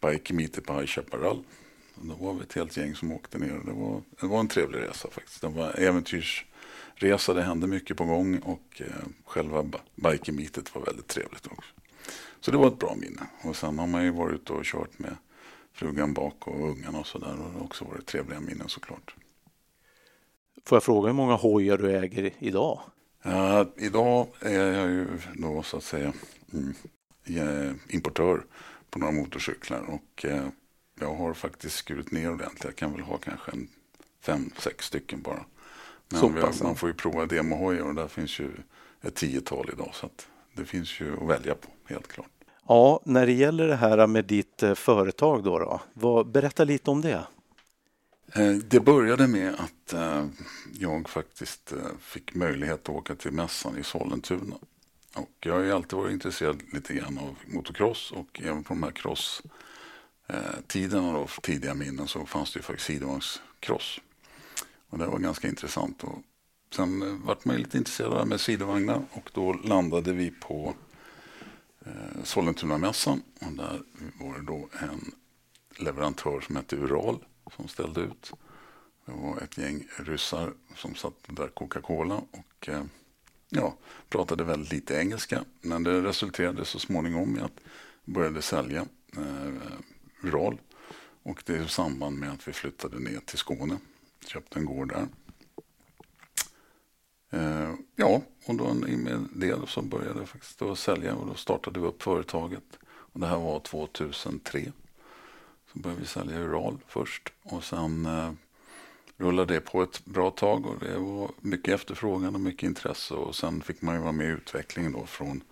Bike 0.00 0.34
Meet 0.34 0.66
på 0.66 0.72
High 0.72 0.86
Chaparral. 0.86 1.44
Då 1.94 2.14
var 2.14 2.34
vi 2.34 2.40
ett 2.40 2.52
helt 2.52 2.76
gäng 2.76 2.94
som 2.94 3.12
åkte 3.12 3.38
ner. 3.38 3.60
Det 3.64 3.72
var, 3.72 4.02
det 4.20 4.26
var 4.26 4.40
en 4.40 4.48
trevlig 4.48 4.78
resa 4.78 5.08
faktiskt. 5.10 5.40
Det 5.40 5.48
var 5.48 5.80
äventyrsresa, 5.80 7.34
det 7.34 7.42
hände 7.42 7.66
mycket 7.66 7.96
på 7.96 8.04
gång 8.04 8.38
och 8.38 8.82
eh, 8.82 8.86
själva 9.24 9.64
Bike 9.94 10.32
Meetet 10.32 10.74
var 10.74 10.82
väldigt 10.82 11.08
trevligt 11.08 11.46
också. 11.46 11.70
Så 12.40 12.50
det 12.50 12.56
var 12.56 12.68
ett 12.68 12.78
bra 12.78 12.94
minne. 12.94 13.22
Och 13.42 13.56
sen 13.56 13.78
har 13.78 13.86
man 13.86 14.04
ju 14.04 14.10
varit 14.10 14.34
ute 14.34 14.52
och 14.52 14.64
kört 14.64 14.98
med 14.98 15.16
frugan 15.72 16.12
bak 16.12 16.48
och 16.48 16.68
ungarna 16.70 16.98
och 16.98 17.06
sådär. 17.06 17.32
Och 17.32 17.52
det 17.52 17.58
har 17.58 17.64
också 17.64 17.84
varit 17.84 18.06
trevliga 18.06 18.40
minnen 18.40 18.68
såklart. 18.68 19.14
Får 20.64 20.76
jag 20.76 20.82
fråga 20.82 21.06
hur 21.06 21.14
många 21.14 21.34
hojar 21.34 21.78
du 21.78 21.96
äger 21.96 22.32
idag? 22.38 22.80
Ja, 23.22 23.66
idag 23.76 24.26
är 24.40 24.72
jag 24.72 24.88
ju 24.90 25.06
då 25.34 25.62
så 25.62 25.76
att 25.76 25.82
säga 25.82 26.12
mm, 26.52 26.74
eh, 27.24 27.74
importör 27.88 28.44
på 28.90 28.98
några 28.98 29.12
motorcyklar. 29.12 29.84
Och 29.88 30.24
eh, 30.24 30.46
jag 31.00 31.14
har 31.14 31.34
faktiskt 31.34 31.76
skurit 31.76 32.10
ner 32.10 32.32
ordentligt. 32.32 32.64
Jag 32.64 32.76
kan 32.76 32.92
väl 32.92 33.00
ha 33.00 33.16
kanske 33.16 33.52
en 33.52 33.68
fem, 34.20 34.50
sex 34.58 34.84
stycken 34.84 35.22
bara. 35.22 35.44
Men 36.08 36.20
har, 36.20 36.64
man 36.64 36.76
får 36.76 36.88
ju 36.88 36.94
prova 36.94 37.26
demohojar 37.26 37.84
och 37.84 37.94
där 37.94 38.08
finns 38.08 38.40
ju 38.40 38.50
ett 39.02 39.14
tiotal 39.14 39.70
idag. 39.72 39.90
Så 39.92 40.08
det 40.52 40.64
finns 40.64 41.00
ju 41.00 41.12
att 41.12 41.28
välja 41.28 41.54
på, 41.54 41.68
helt 41.84 42.08
klart. 42.08 42.30
Ja, 42.68 43.00
när 43.04 43.26
det 43.26 43.32
gäller 43.32 43.68
det 43.68 43.76
här 43.76 44.06
med 44.06 44.24
ditt 44.24 44.62
eh, 44.62 44.74
företag 44.74 45.44
då, 45.44 45.58
då 45.58 45.80
vad, 45.92 46.30
berätta 46.30 46.64
lite 46.64 46.90
om 46.90 47.00
det. 47.00 47.26
Eh, 48.34 48.52
det 48.52 48.80
började 48.80 49.26
med 49.26 49.54
att 49.54 49.92
eh, 49.92 50.26
jag 50.72 51.08
faktiskt 51.08 51.72
eh, 51.72 51.78
fick 52.00 52.34
möjlighet 52.34 52.80
att 52.80 52.88
åka 52.88 53.14
till 53.14 53.32
mässan 53.32 53.78
i 53.78 53.84
Sollentuna 53.84 54.56
och 55.14 55.30
jag 55.40 55.54
har 55.54 55.60
ju 55.60 55.72
alltid 55.72 55.98
varit 55.98 56.12
intresserad 56.12 56.62
lite 56.72 56.94
grann 56.94 57.18
av 57.18 57.36
motocross 57.46 58.12
och 58.12 58.40
även 58.44 58.64
på 58.64 58.74
de 58.74 58.82
här 58.82 58.90
crosstiderna, 58.90 61.12
då, 61.12 61.26
tidiga 61.42 61.74
minnen, 61.74 62.08
så 62.08 62.26
fanns 62.26 62.52
det 62.52 62.58
ju 62.58 62.62
faktiskt 62.62 62.86
sidovagnscross. 62.86 64.00
Och 64.88 64.98
det 64.98 65.06
var 65.06 65.18
ganska 65.18 65.48
intressant. 65.48 66.04
Och 66.04 66.22
sen 66.76 67.22
vart 67.24 67.44
man 67.44 67.56
lite 67.56 67.78
intresserad 67.78 68.28
med 68.28 68.40
sidovagnar 68.40 69.02
och 69.12 69.30
då 69.32 69.52
landade 69.52 70.12
vi 70.12 70.30
på 70.30 70.74
eh, 71.86 71.92
Sollentunamässan 72.24 73.22
och 73.40 73.52
där 73.52 73.82
var 74.20 74.38
det 74.38 74.44
då 74.46 74.68
en 74.80 75.12
leverantör 75.84 76.40
som 76.40 76.56
hette 76.56 76.76
Ural 76.76 77.18
som 77.56 77.68
ställde 77.68 78.00
ut. 78.00 78.32
Det 79.06 79.12
var 79.12 79.40
ett 79.42 79.58
gäng 79.58 79.86
ryssar 79.96 80.52
som 80.76 80.94
satt 80.94 81.14
där 81.26 81.48
Coca-Cola 81.48 82.22
och 82.30 82.68
eh, 82.68 82.84
ja, 83.48 83.76
pratade 84.08 84.44
väldigt 84.44 84.72
lite 84.72 84.94
engelska. 84.94 85.44
Men 85.60 85.82
det 85.82 86.02
resulterade 86.02 86.64
så 86.64 86.78
småningom 86.78 87.38
i 87.38 87.40
att 87.40 87.60
vi 88.04 88.12
började 88.12 88.42
sälja 88.42 88.86
eh, 89.16 89.52
Ural. 90.22 90.60
Och 91.22 91.42
det 91.46 91.56
är 91.56 91.64
i 91.64 91.68
samband 91.68 92.18
med 92.18 92.32
att 92.32 92.48
vi 92.48 92.52
flyttade 92.52 92.98
ner 92.98 93.20
till 93.20 93.38
Skåne. 93.38 93.78
Köpte 94.26 94.58
en 94.58 94.64
gård 94.64 94.88
där. 94.88 95.08
Eh, 97.30 97.74
ja, 97.96 98.22
och 98.46 98.54
då 98.54 98.74
med 98.74 99.28
det 99.34 99.68
så 99.68 99.82
började 99.82 100.18
jag 100.18 100.28
faktiskt 100.28 100.62
att 100.62 100.78
sälja 100.78 101.14
och 101.14 101.26
då 101.26 101.34
startade 101.34 101.80
vi 101.80 101.86
upp 101.86 102.02
företaget. 102.02 102.78
Och 102.86 103.20
det 103.20 103.26
här 103.26 103.38
var 103.38 103.60
2003. 103.60 104.72
Så 105.72 105.78
började 105.78 106.00
vi 106.00 106.06
sälja 106.06 106.38
Ural 106.38 106.78
först 106.86 107.32
och 107.42 107.64
sen 107.64 108.06
eh, 108.06 108.32
rullade 109.16 109.54
det 109.54 109.60
på 109.60 109.82
ett 109.82 110.04
bra 110.04 110.30
tag 110.30 110.66
och 110.66 110.78
det 110.78 110.98
var 110.98 111.30
mycket 111.40 111.74
efterfrågan 111.74 112.34
och 112.34 112.40
mycket 112.40 112.62
intresse 112.62 113.14
och 113.14 113.36
sen 113.36 113.62
fick 113.62 113.82
man 113.82 113.94
ju 113.94 114.00
vara 114.00 114.12
med 114.12 114.26
i 114.26 114.30
utvecklingen 114.30 114.92
då 114.92 115.06
från 115.06 115.42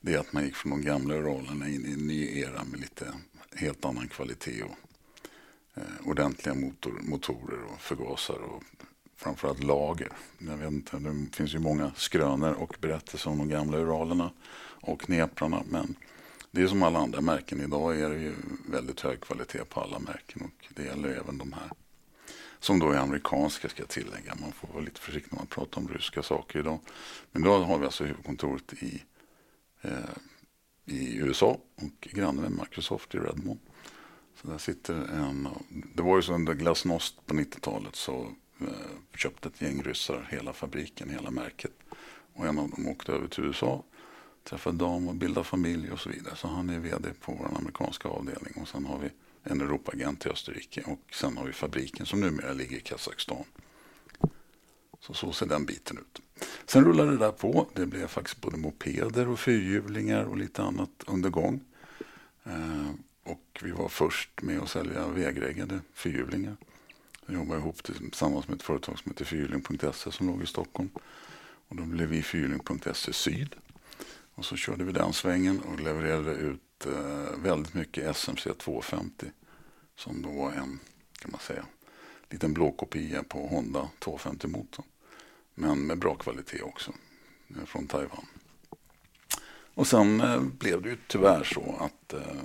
det 0.00 0.16
att 0.16 0.32
man 0.32 0.44
gick 0.44 0.56
från 0.56 0.70
de 0.70 0.82
gamla 0.82 1.14
Uralerna 1.14 1.68
in 1.68 1.86
i 1.86 1.92
en 1.92 2.06
ny 2.06 2.40
era 2.40 2.64
med 2.64 2.80
lite 2.80 3.12
helt 3.54 3.84
annan 3.84 4.08
kvalitet 4.08 4.62
och 4.62 4.76
eh, 5.74 6.08
ordentliga 6.08 6.54
motor, 6.54 7.00
motorer 7.02 7.64
och 7.72 7.80
förgasare 7.80 8.38
och 8.38 8.62
framförallt 9.16 9.64
lager. 9.64 10.08
Jag 10.38 10.56
vet 10.56 10.72
inte, 10.72 10.98
det 10.98 11.36
finns 11.36 11.54
ju 11.54 11.58
många 11.58 11.92
skrönor 11.96 12.52
och 12.52 12.76
berättelser 12.80 13.30
om 13.30 13.38
de 13.38 13.48
gamla 13.48 13.78
Uralerna 13.78 14.30
och 14.80 15.10
Neprarna 15.10 15.62
men 15.68 15.96
det 16.50 16.62
är 16.62 16.66
som 16.66 16.82
alla 16.82 16.98
andra 16.98 17.20
märken. 17.20 17.60
Idag 17.60 18.00
är 18.00 18.10
det 18.10 18.20
ju 18.20 18.34
väldigt 18.70 19.00
hög 19.00 19.20
kvalitet 19.20 19.64
på 19.64 19.80
alla 19.80 19.98
märken 19.98 20.42
och 20.42 20.66
det 20.74 20.84
gäller 20.84 21.08
även 21.08 21.38
de 21.38 21.52
här. 21.52 21.70
Som 22.60 22.78
då 22.78 22.90
är 22.90 22.98
amerikanska 22.98 23.68
ska 23.68 23.82
jag 23.82 23.88
tillägga. 23.88 24.34
Man 24.40 24.52
får 24.52 24.68
vara 24.68 24.84
lite 24.84 25.00
försiktig 25.00 25.32
när 25.32 25.38
man 25.38 25.46
pratar 25.46 25.80
om 25.80 25.88
ryska 25.88 26.22
saker 26.22 26.58
idag. 26.58 26.78
Men 27.32 27.42
då 27.42 27.58
har 27.58 27.78
vi 27.78 27.84
alltså 27.84 28.04
huvudkontoret 28.04 28.72
i, 28.72 29.02
eh, 29.82 29.92
i 30.84 31.16
USA 31.16 31.58
och 31.74 32.08
granne 32.10 32.40
med 32.40 32.50
Microsoft 32.50 33.14
i 33.14 33.18
Redmond. 33.18 33.60
Så 34.34 34.48
där 34.48 34.58
sitter 34.58 34.94
en, 34.94 35.48
det 35.68 36.02
var 36.02 36.16
ju 36.16 36.22
så 36.22 36.32
under 36.32 36.54
glasnost 36.54 37.26
på 37.26 37.34
90-talet 37.34 37.96
så 37.96 38.32
eh, 38.60 39.16
köpte 39.16 39.48
ett 39.48 39.62
gäng 39.62 39.82
ryssar 39.82 40.28
hela 40.30 40.52
fabriken, 40.52 41.10
hela 41.10 41.30
märket. 41.30 41.72
Och 42.34 42.46
en 42.46 42.58
av 42.58 42.70
dem 42.70 42.88
åkte 42.88 43.12
över 43.12 43.28
till 43.28 43.44
USA 43.44 43.84
träffa 44.48 44.72
dem 44.72 45.08
och 45.08 45.14
bilda 45.14 45.44
familj 45.44 45.90
och 45.92 46.00
så 46.00 46.10
vidare. 46.10 46.36
Så 46.36 46.48
han 46.48 46.70
är 46.70 46.78
vd 46.78 47.08
på 47.20 47.32
vår 47.32 47.58
amerikanska 47.58 48.08
avdelning 48.08 48.52
och 48.56 48.68
sen 48.68 48.84
har 48.84 48.98
vi 48.98 49.08
en 49.42 49.60
Europaagent 49.60 50.26
i 50.26 50.28
Österrike 50.28 50.82
och 50.86 51.14
sen 51.14 51.36
har 51.36 51.46
vi 51.46 51.52
fabriken 51.52 52.06
som 52.06 52.20
numera 52.20 52.52
ligger 52.52 52.76
i 52.76 52.80
Kazakstan. 52.80 53.44
Så 55.00 55.14
så 55.14 55.32
ser 55.32 55.46
den 55.46 55.64
biten 55.64 55.98
ut. 55.98 56.22
Sen 56.66 56.84
rullade 56.84 57.10
det 57.10 57.16
där 57.16 57.32
på. 57.32 57.66
Det 57.74 57.86
blev 57.86 58.06
faktiskt 58.06 58.40
både 58.40 58.56
mopeder 58.56 59.28
och 59.28 59.38
fyrhjulingar 59.38 60.24
och 60.24 60.36
lite 60.36 60.62
annat 60.62 61.04
under 61.06 61.30
gång. 61.30 61.60
Eh, 62.44 62.90
och 63.24 63.60
vi 63.62 63.70
var 63.70 63.88
först 63.88 64.42
med 64.42 64.60
att 64.60 64.68
sälja 64.68 65.08
vägreggade 65.08 65.80
fyrhjulingar. 65.94 66.56
Jag 67.26 67.34
jobbade 67.34 67.60
ihop 67.60 67.82
tillsammans 67.82 68.48
med 68.48 68.56
ett 68.56 68.62
företag 68.62 68.98
som 68.98 69.10
heter 69.10 69.24
fyrhjuling.se 69.24 70.12
som 70.12 70.26
låg 70.26 70.42
i 70.42 70.46
Stockholm. 70.46 70.90
Och 71.68 71.76
då 71.76 71.82
blev 71.82 72.08
vi 72.08 72.22
fyrhjuling.se 72.22 73.12
Syd. 73.12 73.56
Och 74.38 74.44
så 74.44 74.56
körde 74.56 74.84
vi 74.84 74.92
den 74.92 75.12
svängen 75.12 75.60
och 75.60 75.80
levererade 75.80 76.32
ut 76.32 76.86
eh, 76.86 77.38
väldigt 77.38 77.74
mycket 77.74 78.16
SMC 78.16 78.54
250 78.54 79.26
som 79.96 80.22
då 80.22 80.28
var 80.28 80.52
en, 80.52 80.78
kan 81.18 81.30
man 81.30 81.40
säga, 81.40 81.64
liten 82.30 82.54
blå 82.54 82.72
kopia 82.72 83.22
på 83.22 83.46
Honda 83.46 83.88
250-motorn. 84.00 84.84
Men 85.54 85.86
med 85.86 85.98
bra 85.98 86.14
kvalitet 86.14 86.62
också, 86.62 86.92
eh, 87.50 87.64
från 87.64 87.86
Taiwan. 87.86 88.26
Och 89.74 89.86
sen 89.86 90.20
eh, 90.20 90.40
blev 90.40 90.82
det 90.82 90.88
ju 90.88 90.96
tyvärr 91.06 91.44
så 91.44 91.76
att 91.80 92.12
eh, 92.12 92.36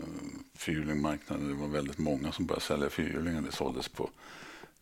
fyrhjulingmarknaden, 0.53 1.47
det 1.47 1.53
var 1.53 1.67
väldigt 1.67 1.97
många 1.97 2.31
som 2.31 2.45
började 2.45 2.65
sälja 2.65 2.89
fyrhjulingar. 2.89 3.41
Det 3.41 3.51
såldes 3.51 3.89
på 3.89 4.09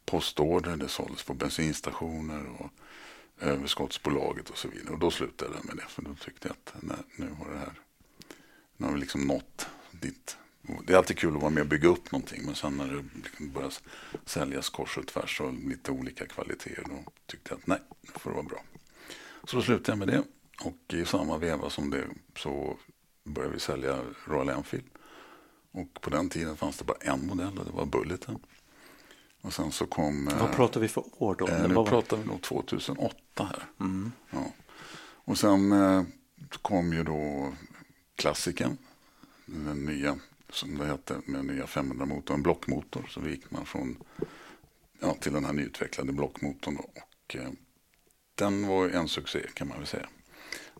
postorder, 0.05 0.75
det 0.75 0.87
såldes 0.87 1.23
på 1.23 1.33
bensinstationer 1.33 2.43
och 2.59 2.71
överskottsbolaget 3.41 4.49
och 4.49 4.57
så 4.57 4.67
vidare. 4.67 4.93
Och 4.93 4.99
då 4.99 5.11
slutade 5.11 5.51
jag 5.55 5.65
med 5.65 5.75
det 5.75 5.85
för 5.87 6.01
då 6.01 6.15
tyckte 6.15 6.47
jag 6.47 6.55
att 6.63 6.83
nej, 6.83 6.97
nu 7.15 7.29
har 7.29 7.51
det 7.51 7.57
här, 7.57 7.73
nu 8.77 8.85
har 8.85 8.93
vi 8.93 8.99
liksom 8.99 9.21
nått 9.21 9.67
dit. 9.91 10.37
Det 10.87 10.93
är 10.93 10.97
alltid 10.97 11.17
kul 11.17 11.35
att 11.35 11.41
vara 11.41 11.51
med 11.51 11.61
och 11.61 11.69
bygga 11.69 11.89
upp 11.89 12.11
någonting 12.11 12.45
men 12.45 12.55
sen 12.55 12.77
när 12.77 12.87
det 12.87 13.03
liksom 13.23 13.51
börjar 13.51 13.73
säljas 14.25 14.69
kors 14.69 14.97
och 14.97 15.07
tvärs 15.07 15.41
och 15.41 15.53
lite 15.53 15.91
olika 15.91 16.27
kvaliteter 16.27 16.83
då 16.89 17.11
tyckte 17.25 17.51
jag 17.51 17.59
att 17.59 17.67
nej, 17.67 17.79
nu 18.01 18.09
får 18.15 18.29
det 18.29 18.35
vara 18.35 18.45
bra. 18.45 18.63
Så 19.43 19.55
då 19.55 19.61
slutade 19.61 19.91
jag 19.91 19.97
med 19.99 20.07
det 20.07 20.23
och 20.65 20.93
i 20.93 21.05
samma 21.05 21.37
veva 21.37 21.69
som 21.69 21.89
det 21.89 22.03
så 22.37 22.77
började 23.23 23.53
vi 23.53 23.59
sälja 23.59 23.99
Royal 24.25 24.49
Enfield. 24.49 24.85
Och 25.71 26.01
på 26.01 26.09
den 26.09 26.29
tiden 26.29 26.57
fanns 26.57 26.77
det 26.77 26.83
bara 26.83 26.97
en 27.01 27.27
modell 27.27 27.59
och 27.59 27.65
det 27.65 27.71
var 27.71 27.85
Bulleten. 27.85 28.39
Och 29.41 29.53
sen 29.53 29.71
så 29.71 29.85
kom... 29.85 30.25
Vad 30.25 30.49
eh, 30.49 30.55
pratar 30.55 30.81
vi 30.81 30.87
för 30.87 31.03
år 31.17 31.35
då? 31.39 31.47
Eh, 31.47 31.67
nu 31.67 31.73
var... 31.73 31.85
pratar 31.85 32.17
vi 32.17 32.25
nog 32.25 32.41
2008 32.41 33.15
här. 33.37 33.63
Mm. 33.79 34.11
Ja. 34.29 34.45
Och 35.25 35.37
sen 35.37 35.71
eh, 35.71 36.03
kom 36.61 36.93
ju 36.93 37.03
då 37.03 37.53
klassiken, 38.15 38.77
den 39.45 39.85
nya, 39.85 40.19
som 40.49 40.77
det 40.77 40.85
hette, 40.85 41.21
med 41.25 41.45
nya 41.45 41.65
500-motorn, 41.65 42.35
en 42.35 42.43
blockmotor. 42.43 43.05
Så 43.09 43.21
gick 43.27 43.51
man 43.51 43.65
från, 43.65 43.97
ja, 44.99 45.13
till 45.13 45.33
den 45.33 45.45
här 45.45 45.53
nyutvecklade 45.53 46.11
blockmotorn. 46.11 46.75
Då. 46.75 46.83
Och, 46.83 47.35
eh, 47.35 47.49
den 48.35 48.67
var 48.67 48.89
en 48.89 49.07
succé 49.07 49.39
kan 49.53 49.67
man 49.67 49.77
väl 49.77 49.87
säga. 49.87 50.09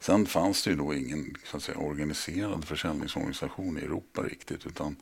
Sen 0.02 0.26
fanns 0.26 0.64
det 0.64 0.70
ju 0.70 0.76
då 0.76 0.94
ingen 0.94 1.36
så 1.46 1.58
att 1.58 1.64
säga, 1.64 1.78
organiserad 1.78 2.66
försäljningsorganisation 2.66 3.78
i 3.78 3.82
Europa 3.82 4.22
riktigt. 4.22 4.66
utan 4.66 4.96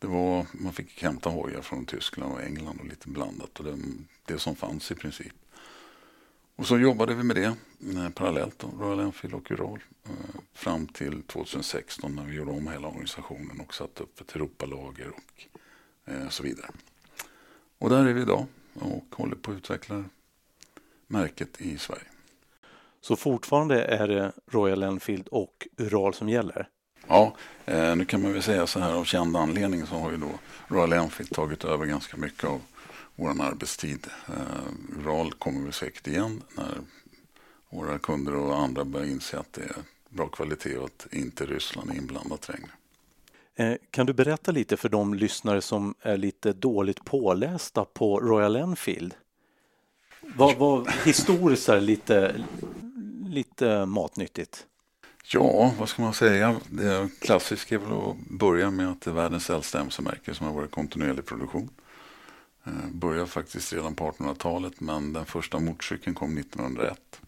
det 0.00 0.06
var, 0.06 0.46
man 0.52 0.72
fick 0.72 1.02
hämta 1.02 1.30
hojar 1.30 1.62
från 1.62 1.86
Tyskland 1.86 2.32
och 2.32 2.42
England 2.42 2.80
och 2.80 2.86
lite 2.86 3.08
blandat. 3.08 3.58
Och 3.58 3.64
det, 3.64 3.78
det 4.24 4.38
som 4.38 4.56
fanns 4.56 4.90
i 4.90 4.94
princip. 4.94 5.32
Och 6.56 6.66
så 6.66 6.78
jobbade 6.78 7.14
vi 7.14 7.22
med 7.22 7.36
det 7.36 7.56
eh, 7.96 8.08
parallellt, 8.14 8.58
då, 8.58 8.66
Royal 8.84 9.00
Enfield 9.00 9.34
och 9.34 9.50
Ural. 9.50 9.82
Eh, 10.04 10.40
fram 10.52 10.86
till 10.86 11.22
2016 11.22 12.16
när 12.16 12.24
vi 12.24 12.34
gjorde 12.34 12.50
om 12.50 12.68
hela 12.68 12.88
organisationen 12.88 13.60
och 13.60 13.74
satte 13.74 14.02
upp 14.02 14.20
ett 14.20 14.36
Europalager 14.36 15.08
och 15.08 15.44
eh, 16.12 16.28
så 16.28 16.42
vidare. 16.42 16.70
Och 17.78 17.90
där 17.90 18.06
är 18.06 18.12
vi 18.12 18.20
idag 18.20 18.46
och 18.74 19.14
håller 19.14 19.36
på 19.36 19.50
att 19.50 19.56
utveckla 19.56 20.04
märket 21.06 21.60
i 21.60 21.78
Sverige. 21.78 22.08
Så 23.00 23.16
fortfarande 23.16 23.84
är 23.84 24.08
det 24.08 24.32
Royal 24.46 24.82
Enfield 24.82 25.28
och 25.28 25.68
Ural 25.76 26.14
som 26.14 26.28
gäller? 26.28 26.68
Ja, 27.10 27.34
eh, 27.66 27.96
nu 27.96 28.04
kan 28.04 28.22
man 28.22 28.32
väl 28.32 28.42
säga 28.42 28.66
så 28.66 28.80
här 28.80 28.92
av 28.92 29.04
känd 29.04 29.36
anledning 29.36 29.86
så 29.86 29.94
har 29.94 30.10
ju 30.10 30.16
då 30.16 30.30
Royal 30.68 30.92
Enfield 30.92 31.30
tagit 31.30 31.64
över 31.64 31.86
ganska 31.86 32.16
mycket 32.16 32.44
av 32.44 32.60
vår 33.16 33.42
arbetstid. 33.42 34.06
Eh, 34.28 34.98
Ural 34.98 35.32
kommer 35.32 35.66
vi 35.66 35.72
säkert 35.72 36.06
igen 36.06 36.42
när 36.56 36.78
våra 37.70 37.98
kunder 37.98 38.34
och 38.34 38.58
andra 38.58 38.84
börjar 38.84 39.06
inse 39.06 39.38
att 39.38 39.52
det 39.52 39.62
är 39.62 39.76
bra 40.08 40.28
kvalitet 40.28 40.76
och 40.76 40.84
att 40.84 41.06
inte 41.12 41.46
Ryssland 41.46 41.90
är 41.90 41.94
inblandat 41.94 42.48
längre. 42.48 42.70
Eh, 43.54 43.78
kan 43.90 44.06
du 44.06 44.12
berätta 44.12 44.52
lite 44.52 44.76
för 44.76 44.88
de 44.88 45.14
lyssnare 45.14 45.60
som 45.60 45.94
är 46.02 46.16
lite 46.16 46.52
dåligt 46.52 47.04
pålästa 47.04 47.84
på 47.84 48.20
Royal 48.20 48.56
Enfield? 48.56 49.14
Vad, 50.20 50.56
vad 50.56 50.90
historiskt 51.04 51.68
är 51.68 51.80
lite, 51.80 52.44
lite 53.26 53.86
matnyttigt? 53.86 54.66
Ja, 55.32 55.74
vad 55.78 55.88
ska 55.88 56.02
man 56.02 56.14
säga? 56.14 56.60
Det 56.68 57.08
klassiska 57.20 57.74
är 57.74 57.78
väl 57.78 57.92
att 57.92 58.16
börja 58.16 58.70
med 58.70 58.90
att 58.90 59.00
det 59.00 59.10
är 59.10 59.14
världens 59.14 59.50
äldsta 59.50 59.80
mc-märke 59.80 60.34
som 60.34 60.46
har 60.46 60.54
varit 60.54 60.70
kontinuerlig 60.70 61.26
produktion. 61.26 61.70
Eh, 62.64 62.72
började 62.92 63.26
faktiskt 63.26 63.72
redan 63.72 63.94
på 63.94 64.10
1800-talet 64.10 64.80
men 64.80 65.12
den 65.12 65.26
första 65.26 65.58
motorcykeln 65.58 66.14
kom 66.14 66.38
1901. 66.38 67.20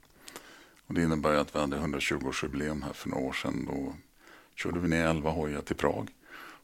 Och 0.87 0.95
det 0.95 1.03
innebär 1.03 1.35
att 1.35 1.55
vi 1.55 1.59
hade 1.59 1.77
120-årsjubileum 1.77 2.85
här 2.85 2.93
för 2.93 3.09
några 3.09 3.25
år 3.25 3.33
sedan. 3.33 3.69
Då 3.71 3.95
körde 4.55 4.81
vi 4.81 4.89
ner 4.89 5.07
11 5.07 5.31
hojar 5.31 5.61
till 5.61 5.77
Prag. 5.77 6.09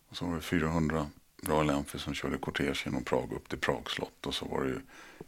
Och 0.09 0.17
så 0.17 0.27
var 0.27 0.35
det 0.35 0.41
400 0.41 1.07
Royal 1.43 1.71
Enfield 1.71 2.05
som 2.05 2.15
körde 2.15 2.39
kortege 2.39 2.83
genom 2.85 3.05
Prag 3.05 3.33
upp 3.33 3.49
till 3.49 3.59
Prag 3.59 3.91
slott. 3.91 4.27
Och 4.27 4.35
så 4.35 4.45
var 4.45 4.63
det 4.63 4.69
ju 4.69 4.81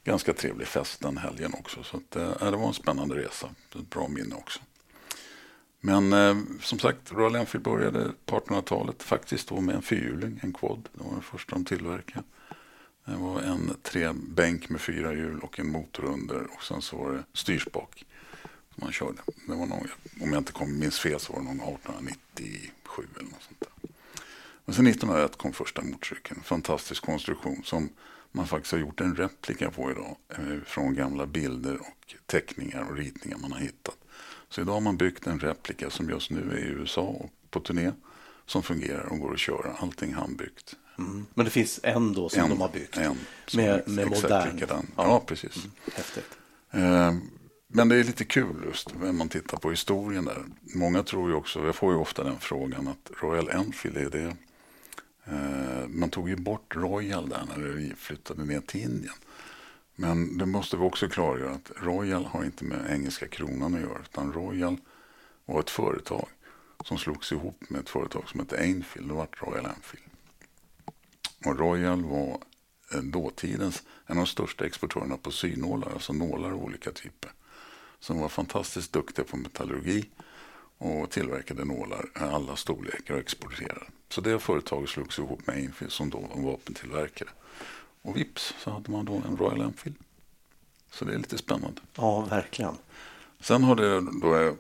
ganska 0.04 0.32
trevlig 0.32 0.66
fest 0.66 1.00
den 1.00 1.16
helgen 1.16 1.54
också. 1.58 1.82
Så 1.82 1.96
att, 1.96 2.16
äh, 2.16 2.50
det 2.50 2.56
var 2.56 2.68
en 2.68 2.74
spännande 2.74 3.14
resa. 3.14 3.48
Ett 3.74 3.90
bra 3.90 4.08
minne 4.08 4.34
också. 4.34 4.60
Men 5.80 6.12
eh, 6.12 6.36
som 6.60 6.78
sagt, 6.78 7.12
Royal 7.12 7.34
Enfield 7.34 7.64
började 7.64 8.12
på 8.26 8.38
1800-talet 8.38 9.02
faktiskt 9.02 9.48
då 9.48 9.60
med 9.60 9.74
en 9.74 9.82
fyrhjuling, 9.82 10.40
en 10.42 10.52
quad. 10.52 10.88
Det 10.92 11.04
var 11.04 11.12
den 11.12 11.22
första 11.22 11.54
de 11.54 11.64
tillverkade. 11.64 12.24
Det 13.04 13.16
var 13.16 13.40
en 13.40 13.76
trebänk 13.82 14.68
med 14.68 14.80
fyra 14.80 15.12
hjul 15.12 15.40
och 15.40 15.58
en 15.58 15.72
motor 15.72 16.04
under 16.04 16.46
och 16.56 16.62
sen 16.62 16.82
så 16.82 16.96
var 16.96 17.12
det 17.12 17.22
styrspak 17.32 18.04
som 18.74 18.84
man 18.84 18.92
körde. 18.92 19.18
Det 19.46 19.54
var 19.54 19.66
någon, 19.66 19.88
om 20.20 20.32
jag 20.32 20.40
inte 20.40 20.52
kom, 20.52 20.78
minns 20.78 20.98
fel 20.98 21.20
så 21.20 21.32
var 21.32 21.40
det 21.40 21.46
nog 21.46 21.56
1897 21.56 23.02
eller 23.16 23.30
något 23.30 23.42
sånt 23.42 23.60
där. 23.60 23.90
Men 24.64 24.74
sen 24.74 24.86
1901 24.86 25.36
kom 25.36 25.52
första 25.52 25.82
motorcykeln. 25.82 26.40
Fantastisk 26.42 27.04
konstruktion 27.04 27.62
som 27.64 27.88
man 28.32 28.46
faktiskt 28.46 28.72
har 28.72 28.78
gjort 28.78 29.00
en 29.00 29.16
replika 29.16 29.70
på 29.70 29.90
idag 29.90 30.16
eh, 30.28 30.60
från 30.66 30.94
gamla 30.94 31.26
bilder 31.26 31.80
och 31.80 32.14
teckningar 32.26 32.86
och 32.90 32.96
ritningar 32.96 33.38
man 33.38 33.52
har 33.52 33.60
hittat. 33.60 33.96
Så 34.50 34.60
idag 34.60 34.72
har 34.72 34.80
man 34.80 34.96
byggt 34.96 35.26
en 35.26 35.38
replika 35.38 35.90
som 35.90 36.10
just 36.10 36.30
nu 36.30 36.52
är 36.52 36.58
i 36.58 36.68
USA 36.68 37.00
och 37.00 37.30
på 37.50 37.60
turné 37.60 37.92
som 38.46 38.62
fungerar 38.62 39.06
och 39.12 39.18
går 39.18 39.32
att 39.32 39.40
köra. 39.40 39.72
Allting 39.78 40.14
handbyggt. 40.14 40.76
Mm. 40.98 41.26
Men 41.34 41.44
det 41.44 41.50
finns 41.50 41.80
en 41.82 42.12
då 42.12 42.28
som 42.28 42.42
en, 42.42 42.50
de 42.50 42.60
har 42.60 42.68
byggt? 42.68 42.96
En 42.96 43.16
med, 43.54 43.88
med 43.88 44.08
modern? 44.10 44.60
Ja, 44.68 44.82
ja, 44.96 45.22
precis. 45.26 45.56
Mm. 45.56 45.70
Häftigt. 45.94 46.38
Eh, 46.70 47.14
men 47.68 47.88
det 47.88 47.96
är 47.96 48.04
lite 48.04 48.24
kul 48.24 48.56
just 48.66 48.94
när 49.00 49.12
man 49.12 49.28
tittar 49.28 49.58
på 49.58 49.70
historien 49.70 50.24
där. 50.24 50.44
Många 50.60 51.02
tror 51.02 51.30
ju 51.30 51.34
också, 51.34 51.66
jag 51.66 51.74
får 51.74 51.92
ju 51.92 51.98
ofta 51.98 52.24
den 52.24 52.38
frågan 52.38 52.88
att 52.88 53.10
Royal 53.22 53.48
Enfield 53.48 53.96
är 53.96 54.10
det. 54.10 54.36
Eh, 55.24 55.88
man 55.88 56.10
tog 56.10 56.28
ju 56.28 56.36
bort 56.36 56.76
Royal 56.76 57.28
där 57.28 57.42
när 57.48 57.68
det 57.68 57.96
flyttade 57.96 58.44
ner 58.44 58.60
till 58.60 58.80
Indien. 58.80 59.14
Men 60.00 60.38
det 60.38 60.46
måste 60.46 60.76
vi 60.76 60.82
också 60.82 61.08
klargöra 61.08 61.50
att 61.50 61.70
Royal 61.76 62.24
har 62.24 62.44
inte 62.44 62.64
med 62.64 62.90
engelska 62.90 63.28
kronan 63.28 63.74
att 63.74 63.80
göra. 63.80 63.98
Utan 64.02 64.32
Royal 64.32 64.76
var 65.44 65.60
ett 65.60 65.70
företag 65.70 66.28
som 66.84 66.98
slogs 66.98 67.32
ihop 67.32 67.70
med 67.70 67.80
ett 67.80 67.88
företag 67.88 68.28
som 68.28 68.40
hette 68.40 68.56
Enfield. 68.56 69.08
Det 69.08 69.14
var 69.14 69.28
Royal 69.32 69.66
Enfield. 69.66 70.06
Och 71.44 71.58
Royal 71.58 72.04
var 72.04 72.38
eh, 72.94 73.00
dåtidens 73.00 73.82
en 74.06 74.18
av 74.18 74.24
de 74.24 74.26
största 74.26 74.66
exportörerna 74.66 75.16
på 75.16 75.30
synålar, 75.30 75.92
alltså 75.92 76.12
nålar 76.12 76.50
av 76.50 76.64
olika 76.64 76.90
typer. 76.90 77.32
Som 77.98 78.20
var 78.20 78.28
fantastiskt 78.28 78.92
duktiga 78.92 79.24
på 79.24 79.36
metallurgi 79.36 80.10
och 80.78 81.10
tillverkade 81.10 81.64
nålar 81.64 82.06
i 82.16 82.18
alla 82.18 82.56
storlekar 82.56 83.14
och 83.14 83.20
exporterade. 83.20 83.86
Så 84.08 84.20
det 84.20 84.38
företaget 84.38 84.90
slogs 84.90 85.18
ihop 85.18 85.46
med 85.46 85.58
Enfield 85.58 85.92
som 85.92 86.10
då 86.10 86.18
var 86.18 86.42
vapentillverkare. 86.42 87.28
Och 88.02 88.16
vips 88.16 88.54
så 88.58 88.70
hade 88.70 88.90
man 88.90 89.04
då 89.04 89.22
en 89.28 89.36
Royal 89.36 89.60
Enfield. 89.60 89.96
Så 90.90 91.04
det 91.04 91.14
är 91.14 91.18
lite 91.18 91.38
spännande. 91.38 91.80
Ja, 91.94 92.20
verkligen. 92.20 92.74
Sen 93.40 93.64
har 93.64 93.76
det 93.76 94.00
då 94.00 94.56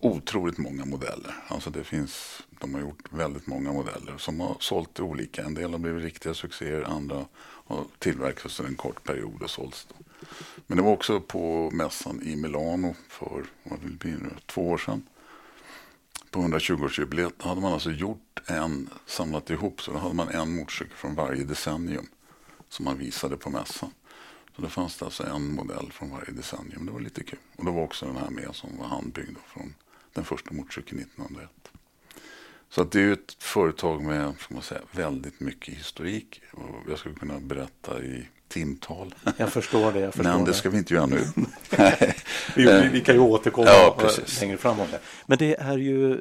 otroligt 0.00 0.58
många 0.58 0.84
modeller. 0.84 1.34
Alltså 1.48 1.70
det 1.70 1.84
finns, 1.84 2.42
de 2.60 2.74
har 2.74 2.80
gjort 2.80 3.12
väldigt 3.12 3.46
många 3.46 3.72
modeller 3.72 4.18
som 4.18 4.40
har 4.40 4.56
sålt 4.60 5.00
olika. 5.00 5.42
En 5.42 5.54
del 5.54 5.70
har 5.70 5.78
blivit 5.78 6.02
riktiga 6.02 6.34
succéer, 6.34 6.82
andra 6.82 7.24
har 7.66 7.84
tillverkats 7.98 8.60
under 8.60 8.70
en 8.70 8.76
kort 8.76 9.04
period 9.04 9.42
och 9.42 9.50
sålts. 9.50 9.86
Men 10.66 10.76
det 10.76 10.82
var 10.82 10.92
också 10.92 11.20
på 11.20 11.70
mässan 11.70 12.22
i 12.22 12.36
Milano 12.36 12.94
för 13.08 13.44
vad 13.62 13.80
det 13.80 13.88
blir 13.88 14.12
nu, 14.12 14.30
två 14.46 14.70
år 14.70 14.78
sedan. 14.78 15.02
På 16.30 16.40
120-årsjubileet 16.40 17.42
hade 17.42 17.60
man 17.60 17.72
alltså 17.72 17.90
gjort 17.90 18.40
en, 18.46 18.90
samlat 19.06 19.50
ihop, 19.50 19.82
så 19.82 19.92
då 19.92 19.98
hade 19.98 20.14
man 20.14 20.28
en 20.28 20.56
motorcykel 20.56 20.96
från 20.96 21.14
varje 21.14 21.44
decennium 21.44 22.06
som 22.74 22.84
man 22.84 22.98
visade 22.98 23.36
på 23.36 23.50
mässan. 23.50 23.90
Så 24.56 24.62
det 24.62 24.68
fanns 24.68 24.96
det 24.96 25.04
alltså 25.04 25.26
en 25.26 25.54
modell 25.54 25.92
från 25.92 26.10
varje 26.10 26.32
decennium. 26.32 26.86
Det 26.86 26.92
var 26.92 27.00
lite 27.00 27.24
kul. 27.24 27.38
Och 27.56 27.64
det 27.64 27.70
var 27.70 27.82
också 27.82 28.06
den 28.06 28.16
här 28.16 28.30
med 28.30 28.48
som 28.52 28.70
var 28.78 28.86
handbyggd 28.86 29.36
från 29.46 29.74
den 30.12 30.24
första 30.24 30.54
motorcykeln 30.54 31.00
1901. 31.00 31.50
Så 32.68 32.82
att 32.82 32.92
det 32.92 33.00
är 33.00 33.12
ett 33.12 33.36
företag 33.38 34.02
med 34.02 34.34
ska 34.38 34.54
man 34.54 34.62
säga, 34.62 34.80
väldigt 34.90 35.40
mycket 35.40 35.74
historik. 35.74 36.42
Och 36.52 36.90
jag 36.90 36.98
skulle 36.98 37.14
kunna 37.14 37.40
berätta 37.40 38.02
i 38.02 38.28
timtal. 38.48 39.14
Jag 39.36 39.52
förstår 39.52 39.92
det. 39.92 40.00
Jag 40.00 40.14
förstår 40.14 40.32
Men 40.32 40.44
det 40.44 40.54
ska 40.54 40.70
vi 40.70 40.78
inte 40.78 40.94
göra 40.94 41.06
nu. 41.06 41.24
vi, 42.56 42.88
vi, 42.92 43.00
kan 43.00 43.14
ju 43.14 43.20
återkomma 43.20 43.66
ja, 43.66 44.10
längre 44.40 44.56
fram 44.56 44.80
om 44.80 44.86
det. 44.90 45.00
Men 45.26 45.38
det 45.38 45.54
är 45.54 45.78
ju 45.78 46.20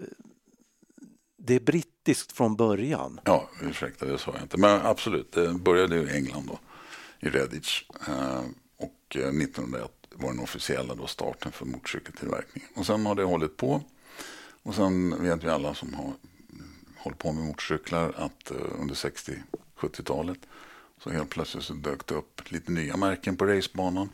det 1.37 1.55
är 1.55 1.59
brittiskt 2.03 2.31
från 2.31 2.55
början. 2.55 3.19
Ja, 3.23 3.49
ursäkta, 3.61 4.05
det 4.05 4.17
sa 4.17 4.31
jag 4.33 4.41
inte. 4.41 4.57
Men 4.57 4.85
absolut, 4.85 5.31
det 5.31 5.53
började 5.53 5.95
i 5.95 6.15
England 6.15 6.47
då, 6.47 6.59
i 7.19 7.29
Redditch. 7.29 7.83
Eh, 8.07 8.43
och 8.77 9.15
eh, 9.15 9.29
1901 9.29 9.91
var 10.15 10.29
den 10.29 10.39
officiella 10.39 10.95
då 10.95 11.07
starten 11.07 11.51
för 11.51 11.65
motorcykeltillverkningen. 11.65 12.69
Och 12.75 12.85
sen 12.85 13.05
har 13.05 13.15
det 13.15 13.23
hållit 13.23 13.57
på. 13.57 13.81
Och 14.63 14.75
sen 14.75 15.23
vet 15.23 15.43
vi 15.43 15.49
alla 15.49 15.73
som 15.73 15.93
har 15.93 16.13
hållit 16.97 17.19
på 17.19 17.31
med 17.31 17.43
motorcyklar 17.43 18.13
att 18.17 18.51
eh, 18.51 18.81
under 18.81 18.95
60-70-talet 18.95 20.39
så 21.03 21.09
helt 21.09 21.29
plötsligt 21.29 21.63
så 21.63 21.73
dök 21.73 22.07
det 22.07 22.15
upp 22.15 22.51
lite 22.51 22.71
nya 22.71 22.97
märken 22.97 23.37
på 23.37 23.45
racebanan. 23.45 24.09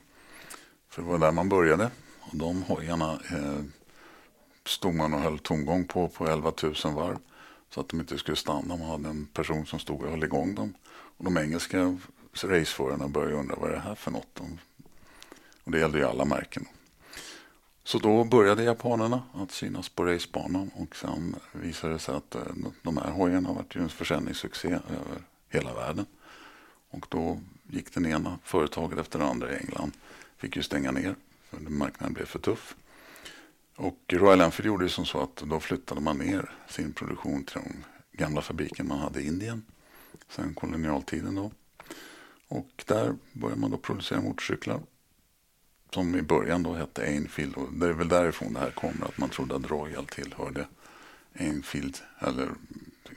För 0.90 1.02
det 1.02 1.08
var 1.08 1.18
där 1.18 1.32
man 1.32 1.50
började. 1.50 1.92
Och 2.20 2.38
de 2.38 2.64
hojarna 2.64 3.14
eh, 3.14 3.64
stod 4.66 4.96
man 4.96 5.14
och 5.14 5.20
höll 5.20 5.40
tomgång 5.40 5.86
på 5.86 6.08
på 6.08 6.28
11 6.28 6.54
000 6.64 6.74
varv. 6.94 7.18
Så 7.70 7.82
att 7.82 7.90
de 7.90 8.00
inte 8.00 8.18
skulle 8.18 8.38
stanna. 8.38 8.76
Man 8.76 8.90
hade 8.90 9.10
en 9.10 9.26
person 9.26 9.66
som 9.66 9.80
stod 9.80 10.02
och 10.02 10.10
höll 10.10 10.24
igång 10.24 10.56
dem. 10.56 10.74
Och 10.90 11.24
de 11.26 11.38
engelska 11.38 11.98
raceförarna 12.44 13.08
började 13.08 13.36
undra 13.36 13.56
vad 13.56 13.70
är 13.70 13.74
det 13.74 13.80
här 13.80 13.96
för 13.96 14.12
något. 14.12 14.40
Och 15.64 15.72
det 15.72 15.80
gällde 15.80 15.98
ju 15.98 16.06
alla 16.06 16.26
märken. 16.26 16.66
Så 17.84 18.00
då 18.00 18.24
började 18.24 18.64
japanerna 18.64 19.24
att 19.34 19.52
synas 19.52 19.90
på 19.90 20.06
racebanan 20.06 20.72
och 20.76 20.96
sen 20.96 21.36
visade 21.52 21.94
det 21.94 22.00
sig 22.00 22.16
att 22.16 22.36
eh, 22.36 22.42
de 22.82 22.98
här 22.98 23.12
hojarna 23.12 23.54
varit 23.54 23.76
ju 23.76 23.82
en 23.82 23.90
försäljningssuccé 23.90 24.68
över 24.68 25.24
hela 25.50 25.74
världen. 25.74 26.06
Och 26.90 27.06
då 27.10 27.40
gick 27.70 27.94
den 27.94 28.06
ena 28.06 28.40
företaget 28.44 29.00
efter 29.00 29.20
det 29.20 29.26
andra 29.26 29.54
i 29.54 29.58
England. 29.58 29.92
Fick 30.38 30.56
ju 30.56 30.64
stänga 30.64 30.92
ner 30.92 31.16
för 31.50 31.60
marknaden 31.60 32.14
blev 32.14 32.26
för 32.26 32.40
tuff. 32.40 32.76
Och 33.80 34.14
Royal 34.14 34.42
Enfield 34.42 34.68
gjorde 34.68 34.86
det 34.86 34.90
som 34.90 35.06
så 35.06 35.22
att 35.22 35.36
då 35.36 35.60
flyttade 35.60 36.02
man 36.02 36.18
ner 36.18 36.52
sin 36.70 36.94
produktion 36.94 37.44
till 37.44 37.56
de 37.56 37.86
gamla 38.18 38.42
fabriken 38.42 38.88
man 38.88 39.00
hade 39.00 39.22
i 39.22 39.28
Indien. 39.28 39.66
Sen 40.30 40.54
kolonialtiden 40.54 41.36
då. 41.36 41.52
Och 42.48 42.84
där 42.86 43.16
började 43.34 43.62
man 43.62 43.72
då 43.72 43.78
producera 43.78 44.22
motorcyklar. 44.22 44.80
Som 45.94 46.16
i 46.16 46.22
början 46.22 46.64
då 46.64 46.74
hette 46.74 47.06
Enfield. 47.06 47.56
Och 47.56 47.74
det 47.74 47.86
är 47.86 47.94
väl 47.94 48.08
därifrån 48.08 48.54
det 48.54 48.60
här 48.60 48.72
kommer 48.72 49.06
att 49.06 49.18
man 49.18 49.30
trodde 49.30 49.56
att 49.56 49.70
Royal 49.70 50.06
tillhörde 50.06 50.68
Enfield. 51.34 51.98
Eller 52.20 52.50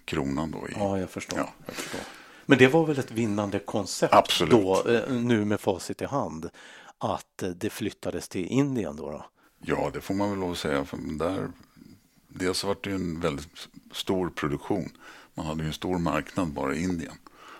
kronan 0.04 0.50
då. 0.50 0.68
I, 0.68 0.72
ja, 0.76 0.98
jag 0.98 1.10
förstår. 1.10 1.38
Ja. 1.38 1.52
jag 1.66 1.74
förstår. 1.74 2.00
Men 2.46 2.58
det 2.58 2.68
var 2.68 2.86
väl 2.86 2.98
ett 2.98 3.10
vinnande 3.10 3.58
koncept 3.58 4.14
Absolut. 4.14 4.52
då, 4.52 4.88
eh, 4.88 5.12
nu 5.12 5.44
med 5.44 5.60
facit 5.60 6.02
i 6.02 6.04
hand, 6.04 6.50
att 6.98 7.42
det 7.56 7.70
flyttades 7.70 8.28
till 8.28 8.46
Indien 8.46 8.96
då? 8.96 9.10
då? 9.10 9.24
Ja, 9.64 9.90
det 9.94 10.00
får 10.00 10.14
man 10.14 10.30
väl 10.30 10.38
lov 10.38 10.52
att 10.52 10.58
säga. 10.58 10.84
För 10.84 10.98
där, 11.18 11.48
dels 12.28 12.64
var 12.64 12.76
det 12.82 12.90
en 12.90 13.20
väldigt 13.20 13.68
stor 13.92 14.30
produktion. 14.30 14.90
Man 15.34 15.46
hade 15.46 15.62
ju 15.62 15.66
en 15.66 15.72
stor 15.72 15.98
marknad 15.98 16.48
bara 16.48 16.74
i 16.74 16.82
Indien. 16.82 17.14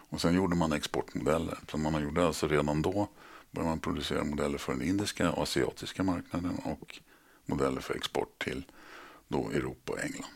Och 0.08 0.20
sen 0.20 0.34
gjorde 0.34 0.56
man 0.56 0.72
exportmodeller. 0.72 1.58
Så 1.70 1.78
man 1.78 2.02
gjorde 2.02 2.26
alltså 2.26 2.48
redan 2.48 2.82
då 2.82 3.08
började 3.50 3.70
man 3.70 3.80
producera 3.80 4.24
modeller 4.24 4.58
för 4.58 4.72
den 4.72 4.82
indiska 4.82 5.32
och 5.32 5.42
asiatiska 5.42 6.02
marknaden 6.02 6.58
och 6.64 6.98
modeller 7.46 7.80
för 7.80 7.94
export 7.94 8.44
till 8.44 8.64
då 9.28 9.50
Europa 9.50 9.92
och 9.92 10.00
England. 10.00 10.30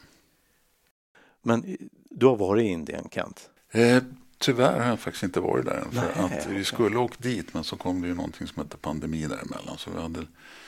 Men 1.42 1.76
du 2.10 2.26
har 2.26 2.36
varit 2.36 2.64
i 2.64 2.66
Indien, 2.66 3.08
Kent? 3.10 3.50
Eh, 3.70 4.02
Tyvärr 4.38 4.80
har 4.80 4.88
jag 4.88 5.00
faktiskt 5.00 5.22
inte 5.22 5.40
varit 5.40 5.64
där 5.64 5.76
än. 5.76 5.92
För 5.92 6.22
att 6.22 6.46
vi 6.46 6.64
skulle 6.64 6.96
åkt 6.96 7.22
dit 7.22 7.54
men 7.54 7.64
så 7.64 7.76
kom 7.76 8.02
det 8.02 8.08
ju 8.08 8.14
någonting 8.14 8.46
som 8.46 8.62
hette 8.62 8.76
pandemi 8.76 9.26
däremellan. 9.26 9.78
Så 9.78 9.90
vi 9.90 10.00
hade 10.00 10.26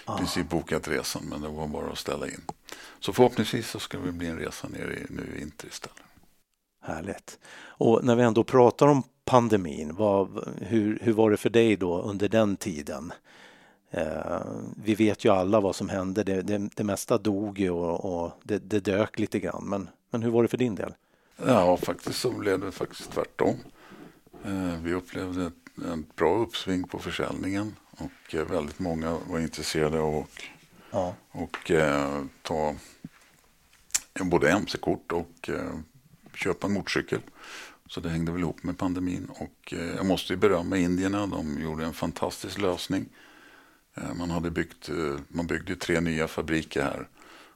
ah. 0.09 0.19
princip 0.19 0.49
bokat 0.49 0.89
resan 0.89 1.23
men 1.31 1.41
det 1.41 1.49
var 1.49 1.67
bara 1.67 1.91
att 1.91 1.99
ställa 1.99 2.27
in. 2.27 2.41
Så 3.01 3.13
förhoppningsvis 3.13 3.71
så 3.71 3.79
ska 3.79 3.99
vi 3.99 4.13
bli 4.13 4.27
en 4.27 4.39
resa 4.39 4.69
ner 4.69 4.91
i, 4.91 5.15
nu 5.15 5.23
i 5.35 5.39
vinter 5.39 5.69
istället. 5.69 5.99
Härligt. 6.81 7.39
Och 7.59 8.05
när 8.05 8.17
vi 8.17 8.23
ändå 8.23 8.45
pratar 8.45 8.87
om 8.87 9.03
pandemin, 9.25 9.95
vad, 9.95 10.49
hur, 10.61 10.99
hur 11.03 11.13
var 11.13 11.31
det 11.31 11.37
för 11.37 11.51
dig 11.51 11.77
då 11.77 12.03
under 12.03 12.29
den 12.29 12.57
tiden? 12.57 13.13
Eh, 13.91 14.41
vi 14.77 14.95
vet 14.95 15.25
ju 15.25 15.33
alla 15.33 15.61
vad 15.61 15.77
som 15.77 15.89
hände. 15.89 16.25
Det, 16.25 16.43
det, 16.43 16.71
det 16.75 16.85
mesta 16.85 17.19
dog 17.19 17.59
ju 17.59 17.71
och, 17.71 18.25
och 18.25 18.33
det, 18.43 18.59
det 18.59 18.81
dök 18.81 19.19
lite 19.19 19.41
grann. 19.41 19.65
Men, 19.65 19.89
men 20.11 20.23
hur 20.23 20.31
var 20.31 20.43
det 20.43 20.49
för 20.49 20.57
din 20.57 20.75
del? 20.75 20.95
Ja, 21.47 21.77
faktiskt 21.77 22.21
så 22.21 22.31
blev 22.31 22.61
det 22.61 22.73
faktiskt 22.73 23.13
tvärtom. 23.13 23.57
Eh, 24.45 24.83
vi 24.83 24.95
upplevde 24.95 25.47
ett, 25.47 25.85
ett 25.93 26.17
bra 26.17 26.39
uppsving 26.39 26.89
på 26.89 26.99
försäljningen 26.99 27.75
och 27.99 28.35
eh, 28.35 28.45
väldigt 28.45 28.79
många 28.79 29.19
var 29.29 29.39
intresserade 29.39 30.01
av 30.01 30.17
att 30.17 30.43
ja. 30.91 31.15
och, 31.31 31.71
eh, 31.71 32.25
ta 32.43 32.75
både 34.23 34.51
mc-kort 34.51 35.13
och 35.13 35.49
eh, 35.49 35.75
köpa 36.35 36.67
en 36.67 36.73
motorcykel. 36.73 37.21
Så 37.89 38.01
det 38.01 38.09
hängde 38.09 38.33
väl 38.33 38.41
ihop 38.41 38.63
med 38.63 38.79
pandemin. 38.79 39.31
Och 39.31 39.73
eh, 39.73 39.95
jag 39.97 40.07
måste 40.07 40.33
ju 40.33 40.37
berömma 40.37 40.77
indierna. 40.77 41.27
De 41.27 41.63
gjorde 41.63 41.85
en 41.85 41.95
fantastisk 41.95 42.59
lösning. 42.59 43.09
Eh, 43.95 44.15
man, 44.15 44.31
hade 44.31 44.51
byggt, 44.51 44.89
man 45.29 45.47
byggde 45.47 45.77
tre 45.77 46.01
nya 46.01 46.29
fabriker 46.29 46.83
här 46.83 47.09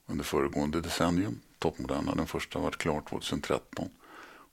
under 0.06 0.24
föregående 0.24 0.80
decennium 0.80 1.40
toppmoderna. 1.62 2.14
Den 2.14 2.26
första 2.26 2.58
var 2.58 2.70
klar 2.70 3.02
2013. 3.08 3.88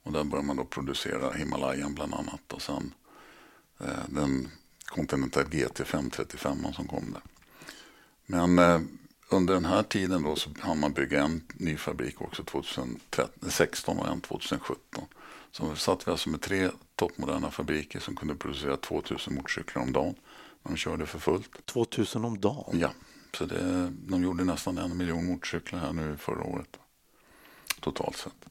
Och 0.02 0.12
där 0.12 0.24
började 0.24 0.46
man 0.46 0.56
då 0.56 0.64
producera 0.64 1.32
Himalayan 1.32 1.94
bland 1.94 2.14
annat. 2.14 2.52
Och 2.52 2.62
sen 2.62 2.94
eh, 3.80 4.04
den 4.08 4.48
Continental 4.90 5.44
GT 5.44 5.86
535 5.86 6.72
som 6.72 6.86
kom 6.86 7.12
där. 7.12 7.22
Men 8.26 8.58
eh, 8.58 8.80
under 9.28 9.54
den 9.54 9.64
här 9.64 9.82
tiden 9.82 10.22
då 10.22 10.36
så 10.36 10.50
hann 10.60 10.80
man 10.80 10.92
bygga 10.92 11.22
en 11.22 11.42
ny 11.54 11.76
fabrik 11.76 12.20
också 12.20 12.44
2016 12.44 13.98
och 13.98 14.08
en 14.08 14.20
2017. 14.20 15.04
Så 15.52 15.76
satt 15.76 16.08
vi 16.08 16.10
alltså 16.10 16.28
med 16.28 16.40
tre 16.40 16.70
toppmoderna 16.96 17.50
fabriker 17.50 18.00
som 18.00 18.16
kunde 18.16 18.34
producera 18.34 18.76
2000 18.76 19.34
motorcyklar 19.34 19.82
om 19.82 19.92
dagen. 19.92 20.14
De 20.62 20.76
körde 20.76 21.06
för 21.06 21.18
fullt. 21.18 21.66
2000 21.66 22.24
om 22.24 22.40
dagen? 22.40 22.78
Ja, 22.80 22.90
så 23.38 23.44
det, 23.44 23.92
de 24.06 24.22
gjorde 24.22 24.44
nästan 24.44 24.78
en 24.78 24.96
miljon 24.96 25.26
motorcyklar 25.26 25.80
här 25.80 25.92
nu 25.92 26.16
förra 26.16 26.44
året 26.44 26.78
totalt 27.80 28.16
sett. 28.16 28.49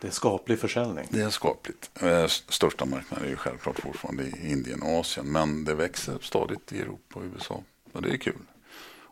Det 0.00 0.06
är 0.06 0.10
skaplig 0.10 0.58
försäljning. 0.58 1.08
Det 1.10 1.22
är 1.22 1.30
skapligt. 1.30 1.90
Eh, 2.02 2.26
största 2.26 2.84
marknaden 2.84 3.24
är 3.24 3.30
ju 3.30 3.36
självklart 3.36 3.80
fortfarande 3.80 4.22
i 4.22 4.50
Indien 4.50 4.82
och 4.82 5.00
Asien. 5.00 5.26
Men 5.26 5.64
det 5.64 5.74
växer 5.74 6.18
stadigt 6.20 6.72
i 6.72 6.80
Europa 6.80 7.20
och 7.20 7.24
USA. 7.34 7.62
Och 7.92 8.02
det 8.02 8.12
är 8.12 8.16
kul. 8.16 8.42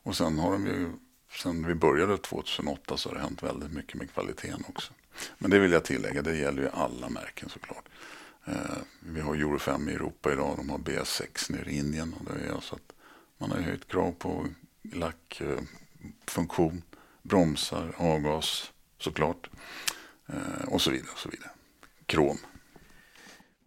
Och 0.05 0.17
sen 0.17 0.39
har 0.39 0.53
de 0.53 0.67
ju, 0.67 0.93
sen 1.43 1.67
vi 1.67 1.75
började 1.75 2.19
2008 2.19 2.97
så 2.97 3.09
har 3.09 3.15
det 3.17 3.23
hänt 3.23 3.43
väldigt 3.43 3.73
mycket 3.73 3.95
med 3.95 4.13
kvaliteten 4.13 4.65
också. 4.69 4.93
Men 5.39 5.51
det 5.51 5.59
vill 5.59 5.73
jag 5.73 5.85
tillägga, 5.85 6.23
det 6.23 6.37
gäller 6.37 6.63
ju 6.63 6.69
alla 6.69 7.09
märken 7.09 7.49
såklart. 7.49 7.85
Eh, 8.45 8.55
vi 9.01 9.21
har 9.21 9.35
Euro 9.35 9.59
5 9.59 9.89
i 9.89 9.93
Europa 9.93 10.33
idag, 10.33 10.55
de 10.57 10.71
har 10.71 10.79
BS6 10.79 11.53
nere 11.53 11.71
i 11.71 11.79
Indien. 11.79 12.15
Och 12.15 12.25
det 12.25 12.47
är 12.47 12.53
alltså 12.53 12.75
att 12.75 12.93
man 13.39 13.51
har 13.51 13.59
höjt 13.59 13.89
krav 13.89 14.13
på 14.13 14.47
lackfunktion, 14.93 16.77
eh, 16.77 16.99
bromsar, 17.23 17.95
avgas 17.97 18.73
såklart 18.99 19.51
och 20.67 20.83
så 20.83 20.91
vidare. 20.91 21.11
Och 21.13 21.19
så 21.19 21.29
vidare. 21.29 21.51
Krom. 22.07 22.39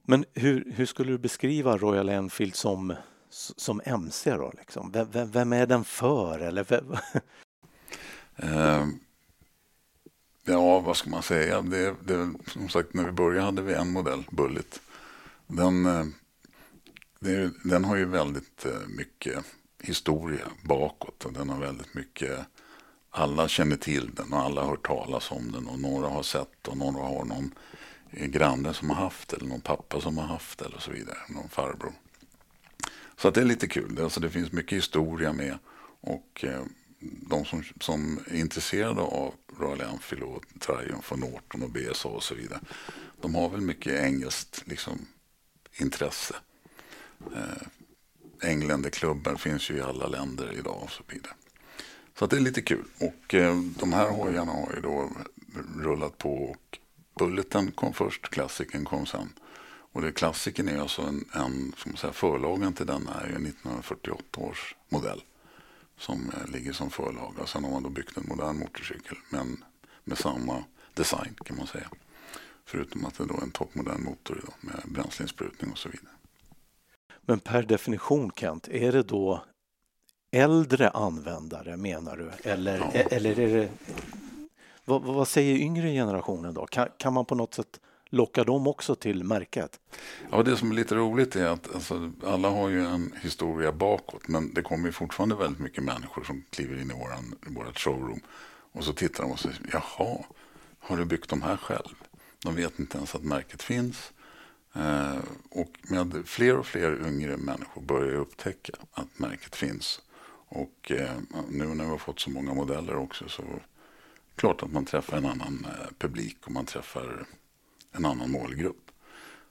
Men 0.05 0.25
hur, 0.33 0.71
hur 0.75 0.85
skulle 0.85 1.11
du 1.11 1.17
beskriva 1.17 1.77
Royal 1.77 2.09
Enfield 2.09 2.55
som, 2.55 2.93
som 3.29 3.81
MC 3.85 4.31
då? 4.31 4.53
Liksom? 4.57 4.91
Vem, 4.91 5.31
vem 5.31 5.53
är 5.53 5.65
den 5.65 5.83
för? 5.83 6.39
Eller 6.39 6.63
vem? 6.63 6.95
Eh, 8.39 8.87
ja, 10.45 10.79
vad 10.79 10.97
ska 10.97 11.09
man 11.09 11.23
säga? 11.23 11.61
Det, 11.61 11.95
det, 12.05 12.33
som 12.47 12.69
sagt, 12.69 12.93
när 12.93 13.03
vi 13.03 13.11
började 13.11 13.45
hade 13.45 13.61
vi 13.61 13.73
en 13.73 13.91
modell, 13.91 14.23
Bullet. 14.31 14.81
Den, 15.47 15.85
eh, 15.85 16.05
det, 17.19 17.51
den 17.63 17.85
har 17.85 17.95
ju 17.95 18.05
väldigt 18.05 18.65
eh, 18.65 18.87
mycket 18.87 19.45
historia 19.79 20.47
bakåt 20.63 21.25
och 21.25 21.33
den 21.33 21.49
har 21.49 21.59
väldigt 21.59 21.93
mycket 21.93 22.39
alla 23.17 23.47
känner 23.47 23.77
till 23.77 24.15
den 24.15 24.33
och 24.33 24.39
alla 24.39 24.61
har 24.61 24.69
hört 24.69 24.87
talas 24.87 25.31
om 25.31 25.51
den 25.51 25.67
och 25.67 25.79
några 25.79 26.07
har 26.07 26.23
sett 26.23 26.67
och 26.67 26.77
några 26.77 27.03
har 27.03 27.25
någon 27.25 27.53
eh, 28.11 28.27
granne 28.27 28.73
som 28.73 28.89
har 28.89 28.95
haft 28.95 29.33
eller 29.33 29.47
någon 29.47 29.61
pappa 29.61 30.01
som 30.01 30.17
har 30.17 30.25
haft 30.25 30.61
eller 30.61 30.79
så 30.79 30.91
vidare, 30.91 31.17
någon 31.29 31.49
farbror. 31.49 31.93
Så 33.17 33.27
att 33.27 33.33
det 33.33 33.41
är 33.41 33.45
lite 33.45 33.67
kul, 33.67 34.01
alltså 34.01 34.19
det 34.19 34.29
finns 34.29 34.51
mycket 34.51 34.77
historia 34.77 35.33
med 35.33 35.57
och 36.01 36.43
eh, 36.43 36.63
de 36.99 37.45
som, 37.45 37.63
som 37.79 38.19
är 38.27 38.35
intresserade 38.35 39.01
av 39.01 39.33
Royal 39.59 39.81
Enfield 39.81 40.23
och 40.23 40.45
Triumph 40.59 41.11
och 41.11 41.19
Norton 41.19 41.63
och 41.63 41.69
BSA 41.69 42.09
och 42.09 42.23
så 42.23 42.35
vidare, 42.35 42.59
de 43.21 43.35
har 43.35 43.49
väl 43.49 43.61
mycket 43.61 43.93
engelskt 43.93 44.63
liksom, 44.67 45.07
intresse. 45.79 46.35
Eh, 47.35 47.67
Engländerklubbar 48.49 49.35
finns 49.35 49.69
ju 49.69 49.77
i 49.77 49.81
alla 49.81 50.07
länder 50.07 50.53
idag 50.59 50.83
och 50.83 50.91
så 50.91 51.03
vidare. 51.07 51.33
Så 52.19 52.25
att 52.25 52.31
det 52.31 52.37
är 52.37 52.41
lite 52.41 52.61
kul. 52.61 52.85
Och 52.99 53.33
eh, 53.33 53.55
de 53.79 53.93
här 53.93 54.09
hojarna 54.09 54.51
har 54.51 54.73
ju 54.75 54.81
då 54.81 55.09
rullat 55.79 56.17
på 56.17 56.33
och 56.33 56.79
Bulleten 57.19 57.71
kom 57.71 57.93
först, 57.93 58.29
klassiken 58.29 58.85
kom 58.85 59.05
sen. 59.05 59.33
Och 59.91 60.01
det 60.01 60.11
klassiken 60.11 60.67
är 60.67 60.81
alltså 60.81 61.01
en, 61.01 61.25
en 61.33 61.73
som 61.77 61.95
säga, 61.95 62.13
förlagen 62.13 62.73
till 62.73 62.85
den 62.85 63.07
är 63.07 63.27
ju 63.27 63.33
1948 63.33 64.41
års 64.41 64.75
modell 64.89 65.21
som 65.97 66.31
eh, 66.33 66.51
ligger 66.51 66.73
som 66.73 66.89
förlaga. 66.89 67.45
Sen 67.45 67.63
har 67.63 67.71
man 67.71 67.83
då 67.83 67.89
byggt 67.89 68.17
en 68.17 68.25
modern 68.27 68.59
motorcykel 68.59 69.17
men 69.29 69.63
med 70.03 70.17
samma 70.17 70.63
design 70.93 71.35
kan 71.45 71.57
man 71.57 71.67
säga. 71.67 71.89
Förutom 72.65 73.05
att 73.05 73.17
det 73.17 73.25
då 73.25 73.37
är 73.37 73.41
en 73.41 73.51
toppmodern 73.51 74.03
motor 74.03 74.37
idag 74.43 74.55
med 74.61 74.93
bränsleinsprutning 74.93 75.71
och 75.71 75.77
så 75.77 75.89
vidare. 75.89 76.13
Men 77.21 77.39
per 77.39 77.63
definition 77.63 78.31
Kent, 78.35 78.67
är 78.67 78.91
det 78.91 79.03
då 79.03 79.43
äldre 80.31 80.89
användare 80.89 81.77
menar 81.77 82.17
du? 82.17 82.49
Eller, 82.49 82.77
ja. 82.77 82.91
eller 82.91 83.39
är 83.39 83.57
det... 83.57 83.69
Vad, 84.85 85.01
vad, 85.01 85.27
säger 85.27 85.55
yngre 85.55 85.91
generationen 85.91 86.53
då? 86.53 86.65
Kan, 86.65 86.87
kan 86.97 87.13
man 87.13 87.25
på 87.25 87.35
något 87.35 87.53
sätt 87.53 87.79
locka 88.09 88.43
dem 88.43 88.67
också 88.67 88.95
till 88.95 89.23
märket? 89.23 89.79
Ja, 90.31 90.43
det 90.43 90.57
som 90.57 90.71
är 90.71 90.75
lite 90.75 90.95
roligt 90.95 91.35
är 91.35 91.45
att 91.45 91.75
alltså, 91.75 92.11
alla 92.25 92.49
har 92.49 92.69
ju 92.69 92.85
en 92.85 93.13
historia 93.21 93.71
bakåt 93.71 94.27
men 94.27 94.53
det 94.53 94.61
kommer 94.61 94.91
fortfarande 94.91 95.35
väldigt 95.35 95.59
mycket 95.59 95.83
människor 95.83 96.23
som 96.23 96.43
kliver 96.49 96.81
in 96.81 96.91
i 96.91 96.93
våran, 96.93 97.35
vårat 97.47 97.79
showroom 97.79 98.19
och 98.71 98.83
så 98.83 98.93
tittar 98.93 99.23
de 99.23 99.31
och 99.31 99.39
säger 99.39 99.59
jaha, 99.71 100.17
har 100.79 100.97
du 100.97 101.05
byggt 101.05 101.29
de 101.29 101.41
här 101.41 101.57
själv? 101.57 101.95
De 102.43 102.55
vet 102.55 102.79
inte 102.79 102.97
ens 102.97 103.15
att 103.15 103.23
märket 103.23 103.63
finns. 103.63 104.11
Eh, 104.75 105.17
och 105.49 105.71
med 105.81 106.23
fler 106.25 106.57
och 106.57 106.65
fler 106.65 107.07
yngre 107.07 107.37
människor 107.37 107.81
börjar 107.81 108.15
upptäcka 108.15 108.73
att 108.91 109.19
märket 109.19 109.55
finns. 109.55 110.01
Och 110.47 110.91
eh, 110.91 111.11
nu 111.49 111.65
när 111.65 111.83
vi 111.83 111.89
har 111.89 111.97
fått 111.97 112.19
så 112.19 112.29
många 112.29 112.53
modeller 112.53 112.95
också 112.95 113.29
så 113.29 113.41
är 113.41 113.45
det 113.45 113.61
klart 114.35 114.63
att 114.63 114.71
man 114.71 114.85
träffar 114.85 115.17
en 115.17 115.25
annan 115.25 115.65
eh, 115.69 115.91
publik 115.97 116.37
och 116.45 116.51
man 116.51 116.65
träffar 116.65 117.25
en 117.91 118.05
annan 118.05 118.31
målgrupp. 118.31 118.91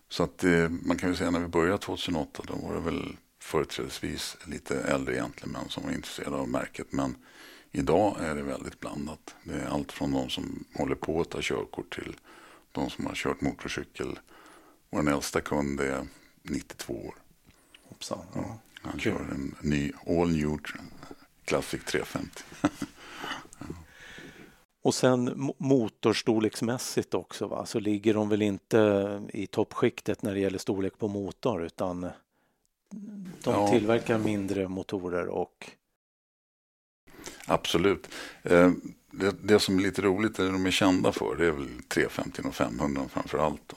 Så 0.09 0.23
att 0.23 0.45
eh, 0.45 0.69
man 0.69 0.97
kan 0.97 1.11
ju 1.11 1.17
säga 1.17 1.31
när 1.31 1.41
vi 1.41 1.49
började 1.49 1.79
2008 1.79 2.43
då 2.47 2.55
var 2.55 2.75
det 2.75 2.81
väl 2.81 3.17
företrädesvis 3.39 4.37
lite 4.45 4.81
äldre 4.81 5.15
gentlemän 5.15 5.69
som 5.69 5.85
var 5.85 5.93
intresserade 5.93 6.37
av 6.37 6.49
märket. 6.49 6.87
Men 6.93 7.17
idag 7.73 8.17
är 8.21 8.35
det 8.35 8.43
väldigt 8.43 8.81
blandat. 8.81 9.35
Det 9.43 9.55
är 9.55 9.67
allt 9.67 9.93
från 9.93 10.13
de 10.13 10.31
som 10.31 10.65
håller 10.75 10.95
på 10.95 11.21
att 11.21 11.31
ta 11.31 11.39
körkort 11.43 11.95
till 11.95 12.17
de 12.73 12.91
som 12.91 13.07
har 13.07 13.15
kört 13.15 13.41
motorcykel 13.41 14.19
vår 14.91 15.11
äldsta 15.11 15.41
kund 15.41 15.81
är 15.81 16.07
92 16.43 16.95
år. 16.95 17.15
Hoppsan, 17.89 18.19
ja. 18.35 18.59
Han 18.90 19.01
kör 19.01 19.20
en 19.20 19.55
ny 19.61 19.92
All 20.07 20.31
New 20.31 20.59
Classic 21.44 21.85
350. 21.85 22.42
ja. 22.62 22.68
Och 24.83 24.94
sen 24.94 25.53
motorstorleksmässigt 25.59 27.14
också 27.14 27.46
va? 27.46 27.66
så 27.66 27.81
ligger 27.81 28.14
de 28.14 28.29
väl 28.29 28.42
inte 28.42 29.22
i 29.33 29.46
toppskiktet 29.46 30.22
när 30.22 30.35
det 30.35 30.40
gäller 30.40 30.59
storlek 30.59 30.99
på 30.99 31.09
motor 31.09 31.64
utan 31.64 32.01
de 32.01 33.55
ja. 33.55 33.68
tillverkar 33.68 34.18
mindre 34.18 34.68
motorer 34.68 35.27
och 35.27 35.70
Absolut. 37.46 38.09
Eh, 38.42 38.70
det, 39.11 39.37
det, 39.42 39.59
som 39.59 39.79
är 39.79 39.83
lite 39.83 40.03
roligt, 40.03 40.37
det 40.37 40.46
de 40.46 40.66
är 40.66 40.70
kända 40.70 41.12
för, 41.12 41.37
det 41.37 41.46
är 41.46 41.51
väl 41.51 41.68
350 41.88 42.42
och 42.44 42.55
500 42.55 43.03
framför 43.11 43.38
allt. 43.38 43.62
Då. 43.66 43.77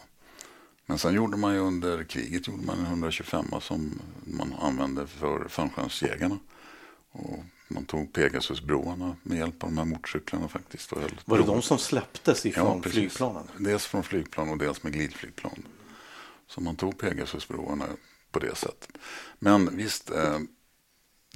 Men 0.90 1.00
sen 1.00 1.14
gjorde 1.14 1.38
man 1.38 1.54
ju 1.54 1.60
under 1.60 2.04
kriget 2.04 2.48
gjorde 2.48 2.66
man 2.66 2.80
en 2.80 2.86
125 2.86 3.46
som 3.62 4.02
man 4.24 4.54
använde 4.54 5.08
för 5.08 5.48
fallskärmsjägarna. 5.48 6.40
Och 7.12 7.44
man 7.68 7.86
tog 7.86 8.14
Pegasusbroarna 8.14 9.16
med 9.24 9.38
hjälp 9.38 9.64
av 9.64 9.70
de 9.70 9.78
här 9.78 9.86
motorcyklarna 9.86 10.48
faktiskt. 10.48 10.92
Var 11.26 11.38
det 11.38 11.46
de 11.46 11.62
som 11.62 11.78
släpptes 11.78 12.46
ifrån 12.46 12.82
ja, 12.84 12.90
flygplanen? 12.90 13.44
Dels 13.58 13.86
från 13.86 14.04
flygplan 14.04 14.50
och 14.50 14.58
dels 14.58 14.84
med 14.84 14.94
glidflygplan. 14.94 15.64
Så 16.48 16.62
man 16.62 16.76
tog 16.76 16.98
Pegasusbroarna 16.98 17.86
på 18.32 18.40
det 18.40 18.56
sättet. 18.56 18.98
Men 19.40 19.78
visst, 19.78 20.12
eh, 20.12 20.40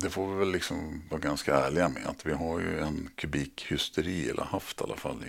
det 0.01 0.09
får 0.09 0.33
vi 0.33 0.39
väl 0.39 0.51
liksom 0.51 1.03
vara 1.09 1.21
ganska 1.21 1.55
ärliga 1.55 1.89
med 1.89 2.05
att 2.05 2.25
vi 2.25 2.33
har 2.33 2.59
ju 2.59 2.79
en 2.79 3.09
kubikhysteri, 3.15 4.29
eller 4.29 4.43
haft 4.43 4.81
i 4.81 4.83
alla 4.83 4.97
fall, 4.97 5.25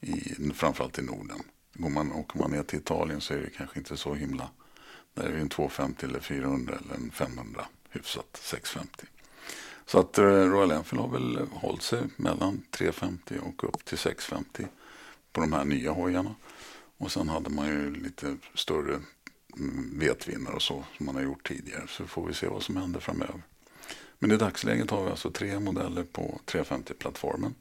i, 0.00 0.10
i, 0.10 0.50
framförallt 0.54 0.98
i 0.98 1.02
Norden. 1.02 1.42
Går 1.74 1.90
man, 1.90 2.12
åker 2.12 2.38
man 2.38 2.50
ner 2.50 2.62
till 2.62 2.78
Italien 2.78 3.20
så 3.20 3.34
är 3.34 3.38
det 3.38 3.50
kanske 3.50 3.78
inte 3.78 3.96
så 3.96 4.14
himla. 4.14 4.50
Där 5.14 5.24
är 5.24 5.32
det 5.32 5.40
en 5.40 5.48
250 5.48 6.06
eller 6.06 6.20
400 6.20 6.78
eller 6.84 6.94
en 6.94 7.10
500 7.10 7.64
hyfsat 7.90 8.40
650. 8.42 9.06
Så 9.86 9.98
att 9.98 10.18
eh, 10.18 10.24
Royal 10.24 10.70
Enfield 10.70 11.00
har 11.00 11.08
väl 11.08 11.48
hållit 11.52 11.82
sig 11.82 12.02
mellan 12.16 12.62
350 12.70 13.34
och 13.42 13.64
upp 13.64 13.84
till 13.84 13.98
650 13.98 14.66
på 15.32 15.40
de 15.40 15.52
här 15.52 15.64
nya 15.64 15.90
hojarna. 15.90 16.34
Och 16.98 17.12
sen 17.12 17.28
hade 17.28 17.50
man 17.50 17.66
ju 17.66 17.94
lite 17.94 18.36
större 18.54 19.00
mm, 19.56 19.98
vetvinnare 19.98 20.54
och 20.54 20.62
så 20.62 20.84
som 20.96 21.06
man 21.06 21.14
har 21.14 21.22
gjort 21.22 21.48
tidigare. 21.48 21.86
Så 21.88 22.06
får 22.06 22.26
vi 22.26 22.34
se 22.34 22.48
vad 22.48 22.62
som 22.62 22.76
händer 22.76 23.00
framöver. 23.00 23.42
Men 24.18 24.32
i 24.32 24.36
dagsläget 24.36 24.90
har 24.90 25.04
vi 25.04 25.10
alltså 25.10 25.30
tre 25.30 25.60
modeller 25.60 26.04
på 26.04 26.40
350-plattformen. 26.46 27.54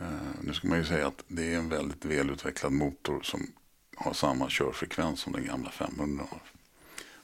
Uh, 0.00 0.08
nu 0.40 0.54
ska 0.54 0.68
man 0.68 0.78
ju 0.78 0.84
säga 0.84 1.06
att 1.06 1.24
det 1.28 1.54
är 1.54 1.58
en 1.58 1.68
väldigt 1.68 2.04
välutvecklad 2.04 2.72
motor 2.72 3.20
som 3.22 3.52
har 3.96 4.12
samma 4.12 4.46
körfrekvens 4.48 5.20
som 5.20 5.32
den 5.32 5.44
gamla 5.44 5.70
500 5.70 6.24
har. 6.30 6.42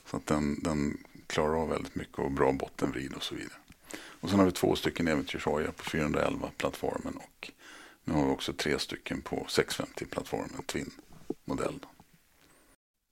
Så 0.07 0.17
att 0.17 0.27
den, 0.27 0.63
den 0.63 0.99
klarar 1.27 1.63
av 1.63 1.69
väldigt 1.69 1.95
mycket 1.95 2.19
och 2.19 2.31
bra 2.31 2.53
bottenvrid 2.53 3.15
och 3.15 3.23
så 3.23 3.35
vidare. 3.35 3.59
Och 3.95 4.31
sen 4.31 4.39
har 4.39 4.47
vi 4.47 4.53
två 4.53 4.77
stycken 4.77 5.09
äventyrshojar 5.09 5.73
på 5.73 5.83
411-plattformen 5.83 7.17
och 7.17 7.51
nu 8.05 8.15
har 8.15 8.27
vi 8.27 8.33
också 8.33 8.53
tre 8.53 8.79
stycken 8.79 9.23
på 9.23 9.47
650-plattformen, 9.49 10.63
Twin-modell. 10.67 11.79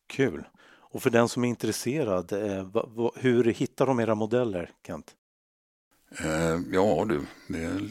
Kul. 0.07 0.45
Och 0.93 1.03
för 1.03 1.11
den 1.11 1.28
som 1.28 1.45
är 1.45 1.49
intresserad, 1.49 2.32
eh, 2.32 3.11
hur 3.14 3.45
hittar 3.45 3.87
de 3.87 4.01
era 4.01 4.14
modeller, 4.14 4.70
Kent? 4.87 5.14
Eh, 6.18 6.61
ja 6.72 7.07
du, 7.09 7.20
det 7.49 7.64
är 7.64 7.91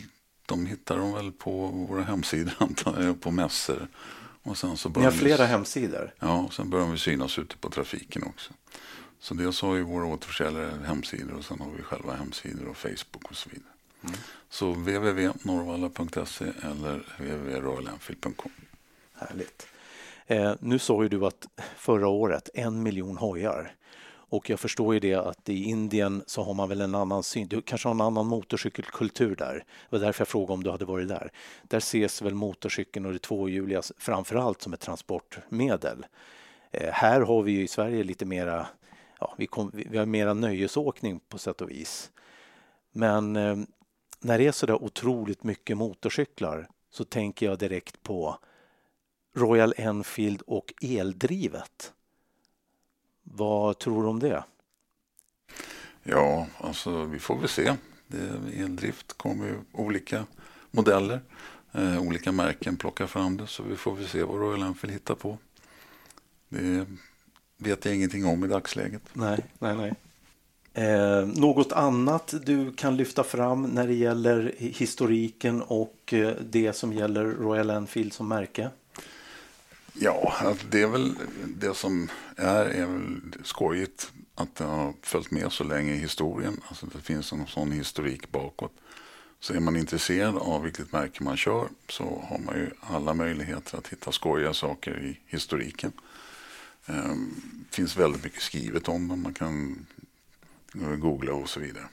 de 0.50 0.66
hittar 0.66 0.98
de 0.98 1.14
väl 1.14 1.32
på 1.32 1.68
våra 1.68 2.04
hemsidor 2.04 2.54
antar 2.58 3.04
jag, 3.04 3.22
på 3.22 3.32
mässor. 3.32 3.88
Och 4.44 4.58
sen 4.58 4.78
så 4.78 4.90
Ni 4.90 5.04
har 5.04 5.12
flera 5.12 5.44
vi, 5.44 5.50
hemsidor? 5.52 6.14
Ja, 6.20 6.40
och 6.40 6.54
sen 6.54 6.70
börjar 6.70 6.88
vi 6.88 6.98
synas 6.98 7.40
ute 7.40 7.58
på 7.58 7.70
trafiken 7.70 8.24
också. 8.24 8.54
Så 9.20 9.34
dels 9.34 9.62
har 9.62 9.76
ju 9.76 9.84
våra 9.84 10.06
återförsäljare 10.06 10.72
hemsidor 10.86 11.34
och 11.38 11.46
sen 11.46 11.60
har 11.60 11.72
vi 11.78 11.84
själva 11.84 12.14
hemsidor 12.14 12.68
och 12.68 12.78
Facebook 12.78 13.24
och 13.30 13.36
så 13.36 13.50
vidare. 13.50 13.74
Mm. 14.04 14.16
Så 14.50 14.72
www.norvalla.se 14.74 16.46
eller 16.64 17.04
www.royalenfield.com. 17.18 18.52
Härligt. 19.14 19.68
Eh, 20.28 20.54
nu 20.60 20.80
sa 20.80 21.04
ju 21.04 21.10
du 21.10 21.26
att 21.26 21.48
förra 21.78 22.08
året 22.08 22.50
en 22.54 22.84
miljon 22.84 23.18
hojar. 23.18 23.76
Och 24.30 24.50
jag 24.50 24.60
förstår 24.60 24.94
ju 24.94 25.00
det 25.00 25.14
att 25.14 25.50
i 25.50 25.64
Indien 25.64 26.24
så 26.28 26.44
har 26.44 26.54
man 26.54 26.70
väl 26.70 26.82
en 26.82 26.96
annan 26.96 27.24
syn. 27.24 27.48
Du 27.48 27.62
kanske 27.62 27.88
har 27.88 27.96
en 27.96 28.02
annan 28.02 28.28
motorcykelkultur 28.28 29.36
där. 29.36 29.54
Det 29.54 29.64
var 29.98 30.00
därför 30.00 30.22
jag 30.22 30.28
frågade 30.28 30.54
om 30.54 30.64
du 30.64 30.72
hade 30.72 30.86
varit 30.86 31.08
där. 31.08 31.32
Där 31.64 31.78
ses 31.78 32.22
väl 32.22 32.34
motorcykeln 32.34 33.06
och 33.06 33.14
det 33.14 33.20
tvåhjuliga 33.20 33.82
framför 33.98 34.36
allt 34.36 34.62
som 34.62 34.74
ett 34.74 34.80
transportmedel. 34.80 36.06
Eh, 36.72 36.92
här 36.94 37.22
har 37.22 37.44
vi 37.44 37.52
ju 37.52 37.64
i 37.64 37.68
Sverige 37.68 38.04
lite 38.04 38.26
mera, 38.26 38.68
ja, 39.20 39.36
vi, 39.38 39.48
kom, 39.48 39.72
vi 39.74 39.98
har 39.98 40.06
mera 40.06 40.34
nöjesåkning 40.34 41.20
på 41.20 41.38
sätt 41.38 41.62
och 41.62 41.70
vis. 41.70 42.12
Men 42.92 43.36
eh, 43.36 43.58
när 44.20 44.38
det 44.38 44.48
är 44.48 44.52
så 44.52 44.66
där 44.66 44.84
otroligt 44.84 45.44
mycket 45.44 45.78
motorcyklar 45.78 46.68
så 46.92 47.04
tänker 47.04 47.46
jag 47.46 47.60
direkt 47.60 48.04
på 48.04 48.38
Royal 49.36 49.74
Enfield 49.78 50.42
och 50.42 50.74
eldrivet. 50.82 51.94
Vad 53.34 53.80
tror 53.80 54.04
du 54.04 54.10
om 54.10 54.20
det? 54.20 54.44
Ja, 56.04 56.48
alltså 56.58 57.06
vi 57.06 57.20
får 57.20 57.38
väl 57.38 57.50
se. 57.50 57.76
Det, 58.08 58.62
eldrift 58.64 59.18
kommer 59.18 59.46
ju 59.46 59.56
olika 59.72 60.26
modeller. 60.72 61.22
Eh, 61.72 62.02
olika 62.02 62.32
märken 62.32 62.78
plockar 62.78 63.08
fram 63.08 63.38
det 63.38 63.48
så 63.48 63.64
vi 63.64 63.76
får 63.76 63.96
väl 63.96 64.08
se 64.08 64.24
vad 64.24 64.40
Royal 64.40 64.62
Enfield 64.62 64.94
hittar 64.94 65.16
på. 65.16 65.38
Det 66.50 66.86
vet 67.58 67.86
jag 67.86 67.96
ingenting 67.96 68.26
om 68.26 68.44
i 68.44 68.48
dagsläget. 68.48 69.02
Nej, 69.14 69.46
nej, 69.60 69.76
nej. 69.78 69.94
Eh, 70.74 71.26
något 71.26 71.72
annat 71.72 72.34
du 72.46 72.74
kan 72.74 72.98
lyfta 72.98 73.24
fram 73.24 73.64
när 73.64 73.88
det 73.88 73.94
gäller 73.94 74.54
historiken 74.58 75.62
och 75.62 76.14
eh, 76.14 76.34
det 76.50 76.74
som 76.74 76.94
gäller 76.94 77.26
Royal 77.26 77.70
Enfield 77.70 78.14
som 78.14 78.28
märke? 78.28 78.70
Ja, 79.94 80.34
alltså, 80.40 80.66
det 80.70 80.82
är 80.82 80.88
väl 80.88 81.16
det 81.46 81.74
som 81.74 82.10
är, 82.36 82.66
är 82.66 82.86
väl 82.86 83.22
skojigt 83.44 84.12
att 84.36 84.56
det 84.56 84.64
har 84.64 84.94
följt 85.02 85.32
med 85.32 85.52
så 85.52 85.64
länge 85.64 85.94
i 85.94 85.98
historien. 85.98 86.62
Alltså 86.68 86.86
det 86.86 87.02
finns 87.02 87.32
en 87.32 87.48
sån 87.48 87.72
historik 87.72 88.32
bakåt. 88.32 88.72
Så 89.40 89.54
är 89.54 89.60
man 89.60 89.76
intresserad 89.76 90.38
av 90.38 90.64
vilket 90.64 90.92
märke 90.92 91.24
man 91.24 91.38
kör 91.38 91.68
så 91.90 92.24
har 92.30 92.40
man 92.40 92.56
ju 92.56 92.70
alla 92.80 93.14
möjligheter 93.14 93.78
att 93.78 93.88
hitta 93.88 94.12
skojiga 94.12 94.54
saker 94.54 95.00
i 95.00 95.20
historiken. 95.26 95.92
Det 96.86 96.94
ehm, 96.94 97.42
finns 97.72 97.98
väldigt 97.98 98.24
mycket 98.24 98.42
skrivet 98.42 98.88
om 98.88 99.08
dem. 99.08 99.22
Man 99.22 99.34
kan 99.34 99.86
eh, 100.76 100.96
googla 100.96 101.34
och 101.34 101.50
så 101.50 101.60
vidare. 101.60 101.88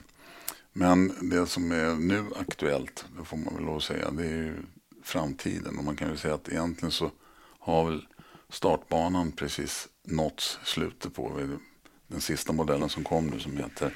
Men 0.73 1.29
det 1.29 1.47
som 1.47 1.71
är 1.71 1.95
nu 1.95 2.25
aktuellt, 2.35 3.05
det 3.17 3.25
får 3.25 3.37
man 3.37 3.55
väl 3.55 3.63
lov 3.63 3.77
att 3.77 3.83
säga, 3.83 4.11
det 4.11 4.23
är 4.23 4.37
ju 4.37 4.55
framtiden. 5.03 5.77
Och 5.77 5.83
man 5.83 5.95
kan 5.95 6.09
ju 6.09 6.17
säga 6.17 6.33
att 6.33 6.49
egentligen 6.49 6.91
så 6.91 7.11
har 7.67 7.85
väl 7.85 8.07
startbanan 8.49 9.31
precis 9.31 9.87
nått 10.03 10.59
slutet 10.63 11.13
på. 11.13 11.57
Den 12.07 12.21
sista 12.21 12.53
modellen 12.53 12.89
som 12.89 13.03
kom 13.03 13.27
nu 13.27 13.39
som 13.39 13.57
heter 13.57 13.95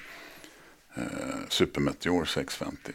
eh, 0.96 1.48
Supermeteor 1.50 2.26
650. 2.26 2.92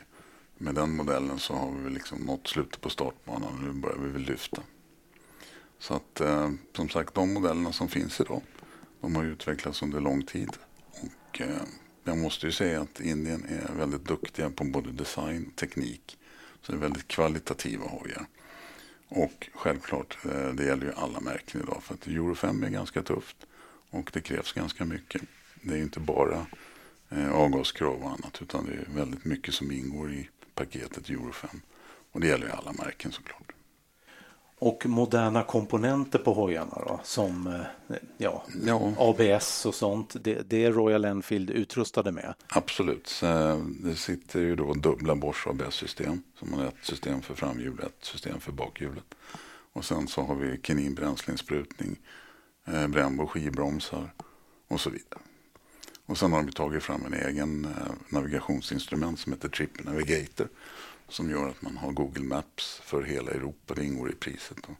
Med 0.58 0.74
den 0.74 0.96
modellen 0.96 1.38
så 1.38 1.54
har 1.54 1.70
vi 1.70 1.90
liksom 1.90 2.18
nått 2.18 2.46
slutet 2.46 2.80
på 2.80 2.90
startbanan 2.90 3.54
och 3.54 3.62
nu 3.62 3.72
börjar 3.72 3.98
vi 3.98 4.08
väl 4.08 4.22
lyfta. 4.22 4.62
Så 5.78 5.94
att 5.94 6.20
eh, 6.20 6.50
som 6.76 6.88
sagt 6.88 7.14
de 7.14 7.34
modellerna 7.34 7.72
som 7.72 7.88
finns 7.88 8.20
idag 8.20 8.42
de 9.00 9.16
har 9.16 9.24
utvecklats 9.24 9.82
under 9.82 10.00
lång 10.00 10.22
tid. 10.22 10.50
Och 10.90 11.40
eh, 11.40 11.62
jag 12.04 12.18
måste 12.18 12.46
ju 12.46 12.52
säga 12.52 12.80
att 12.80 13.00
Indien 13.00 13.44
är 13.44 13.74
väldigt 13.74 14.04
duktiga 14.04 14.50
på 14.50 14.64
både 14.64 14.92
design 14.92 15.46
och 15.46 15.56
teknik. 15.56 16.18
Så 16.62 16.72
det 16.72 16.78
är 16.78 16.82
väldigt 16.82 17.08
kvalitativa 17.08 17.84
hojar. 17.84 18.26
Och 19.08 19.48
självklart, 19.54 20.18
eh, 20.24 20.48
det 20.48 20.64
gäller 20.64 20.86
ju 20.86 20.92
alla 20.92 21.20
märken 21.20 21.60
idag. 21.60 21.82
För 21.82 21.94
att 21.94 22.06
Euro 22.06 22.34
5 22.34 22.62
är 22.62 22.68
ganska 22.68 23.02
tufft 23.02 23.36
och 23.90 24.10
det 24.12 24.20
krävs 24.20 24.52
ganska 24.52 24.84
mycket. 24.84 25.22
Det 25.62 25.74
är 25.74 25.82
inte 25.82 26.00
bara 26.00 26.46
eh, 27.10 27.32
avgaskrav 27.32 28.02
och 28.02 28.10
annat 28.10 28.42
utan 28.42 28.66
det 28.66 28.72
är 28.72 28.86
väldigt 28.94 29.24
mycket 29.24 29.54
som 29.54 29.72
ingår 29.72 30.12
i 30.12 30.28
paketet 30.54 31.10
Euro 31.10 31.32
5. 31.32 31.60
Och 32.12 32.20
det 32.20 32.26
gäller 32.26 32.46
ju 32.46 32.52
alla 32.52 32.72
märken 32.72 33.12
såklart. 33.12 33.45
Och 34.58 34.86
moderna 34.86 35.42
komponenter 35.42 36.18
på 36.18 36.32
hojarna 36.32 36.82
då, 36.86 37.00
som 37.04 37.46
eh, 37.46 37.96
ja, 38.18 38.44
ja. 38.64 38.92
ABS 38.98 39.66
och 39.66 39.74
sånt. 39.74 40.16
Det, 40.20 40.50
det, 40.50 40.64
är 40.64 40.72
Royal 40.72 41.04
Enfield 41.04 41.50
utrustade 41.50 42.12
med? 42.12 42.34
Absolut. 42.48 43.20
Det 43.82 43.96
sitter 43.96 44.40
ju 44.40 44.56
då 44.56 44.74
dubbla 44.74 45.14
Bosch 45.14 45.46
ABS-system. 45.46 46.22
Som 46.38 46.52
har 46.52 46.64
ett 46.64 46.74
system 46.82 47.22
för 47.22 47.34
framhjulet, 47.34 47.86
ett 47.86 48.04
system 48.04 48.40
för 48.40 48.52
bakhjulet. 48.52 49.14
Och 49.76 49.84
sen 49.84 50.08
så 50.08 50.22
har 50.22 50.34
vi 50.34 50.60
Kenin 50.62 50.94
bränsleinsprutning, 50.94 51.96
eh, 52.66 52.88
Brembo 52.88 53.26
skivbromsar 53.26 54.12
och 54.68 54.80
så 54.80 54.90
vidare. 54.90 55.20
Och 56.06 56.18
sen 56.18 56.32
har 56.32 56.42
de 56.42 56.52
tagit 56.52 56.82
fram 56.82 57.06
en 57.06 57.14
egen 57.14 57.64
eh, 57.64 57.92
navigationsinstrument 58.08 59.20
som 59.20 59.32
heter 59.32 59.48
Trip 59.48 59.84
Navigator 59.84 60.48
som 61.08 61.30
gör 61.30 61.48
att 61.48 61.62
man 61.62 61.76
har 61.76 61.92
Google 61.92 62.24
Maps 62.24 62.80
för 62.84 63.02
hela 63.02 63.30
Europa. 63.30 63.74
Det 63.74 63.84
ingår 63.84 64.10
i 64.10 64.14
priset. 64.14 64.56
Då. 64.68 64.76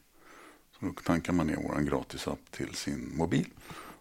Så 0.79 0.87
då 0.87 0.93
tankar 0.93 1.33
man 1.33 1.47
ner 1.47 1.57
vår 1.57 1.81
gratisapp 1.81 2.51
till 2.51 2.75
sin 2.75 3.17
mobil 3.17 3.47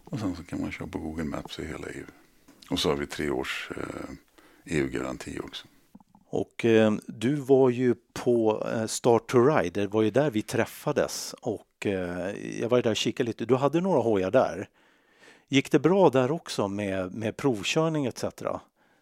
och 0.04 0.20
sen 0.20 0.36
så 0.36 0.44
kan 0.44 0.60
man 0.60 0.72
köra 0.72 0.88
på 0.88 0.98
Google 0.98 1.24
Maps 1.24 1.58
i 1.58 1.66
hela 1.66 1.88
EU. 1.88 2.06
Och 2.70 2.78
så 2.78 2.88
har 2.88 2.96
vi 2.96 3.06
tre 3.06 3.30
års 3.30 3.70
eh, 3.76 4.10
e 4.64 4.78
EU-garanti 4.78 5.38
också. 5.40 5.66
Och 6.28 6.64
eh, 6.64 6.92
du 7.06 7.34
var 7.34 7.70
ju 7.70 7.94
på 8.12 8.66
eh, 8.74 8.86
Start 8.86 9.26
to 9.26 9.38
Ride, 9.38 9.80
det 9.80 9.86
var 9.86 10.02
ju 10.02 10.10
där 10.10 10.30
vi 10.30 10.42
träffades 10.42 11.34
och 11.40 11.86
eh, 11.86 12.60
jag 12.60 12.68
var 12.68 12.82
där 12.82 12.90
och 12.90 12.96
kikade 12.96 13.26
lite. 13.26 13.44
Du 13.44 13.54
hade 13.54 13.80
några 13.80 14.00
hojar 14.00 14.30
där. 14.30 14.68
Gick 15.48 15.70
det 15.70 15.78
bra 15.78 16.10
där 16.10 16.30
också 16.30 16.68
med, 16.68 17.14
med 17.14 17.36
provkörning 17.36 18.06
etc? 18.06 18.24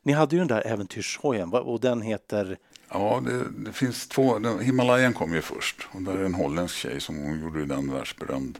Ni 0.02 0.12
hade 0.12 0.36
ju 0.36 0.38
den 0.38 0.48
där 0.48 0.66
äventyrshojen 0.66 1.52
och 1.52 1.80
den 1.80 2.02
heter 2.02 2.58
Ja, 2.88 3.22
det, 3.24 3.44
det, 3.50 3.72
finns 3.72 4.08
två. 4.08 4.38
Himalayan 4.58 5.12
kom 5.12 5.34
ju 5.34 5.42
först. 5.42 5.88
Och 5.92 6.02
där 6.02 6.18
är 6.18 6.24
en 6.24 6.34
holländsk 6.34 6.76
tjej 6.76 7.00
som 7.00 7.16
hon 7.16 7.40
gjorde 7.40 7.66
den 7.66 7.92
världsberömd 7.92 8.58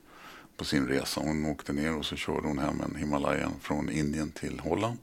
på 0.57 0.65
sin 0.65 0.89
resa. 0.89 1.21
Hon 1.21 1.47
åkte 1.47 1.73
ner 1.73 1.97
och 1.97 2.07
så 2.07 2.17
körde 2.17 2.49
hon 2.49 2.59
hem 2.59 2.81
en 2.81 2.97
Himalayan 2.97 3.53
från 3.61 3.91
Indien 3.91 4.31
till 4.31 4.61
Holland. 4.61 4.99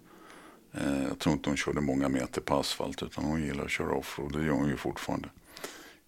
Eh, 0.73 1.03
jag 1.03 1.19
tror 1.19 1.33
inte 1.33 1.49
hon 1.49 1.57
körde 1.57 1.81
många 1.81 2.09
meter 2.09 2.41
på 2.41 2.55
asfalt 2.55 3.03
utan 3.03 3.23
hon 3.23 3.43
gillar 3.43 3.65
att 3.65 3.71
köra 3.71 3.91
offroad. 3.91 4.33
Det 4.33 4.45
gör 4.45 4.53
hon 4.53 4.69
ju 4.69 4.77
fortfarande. 4.77 5.29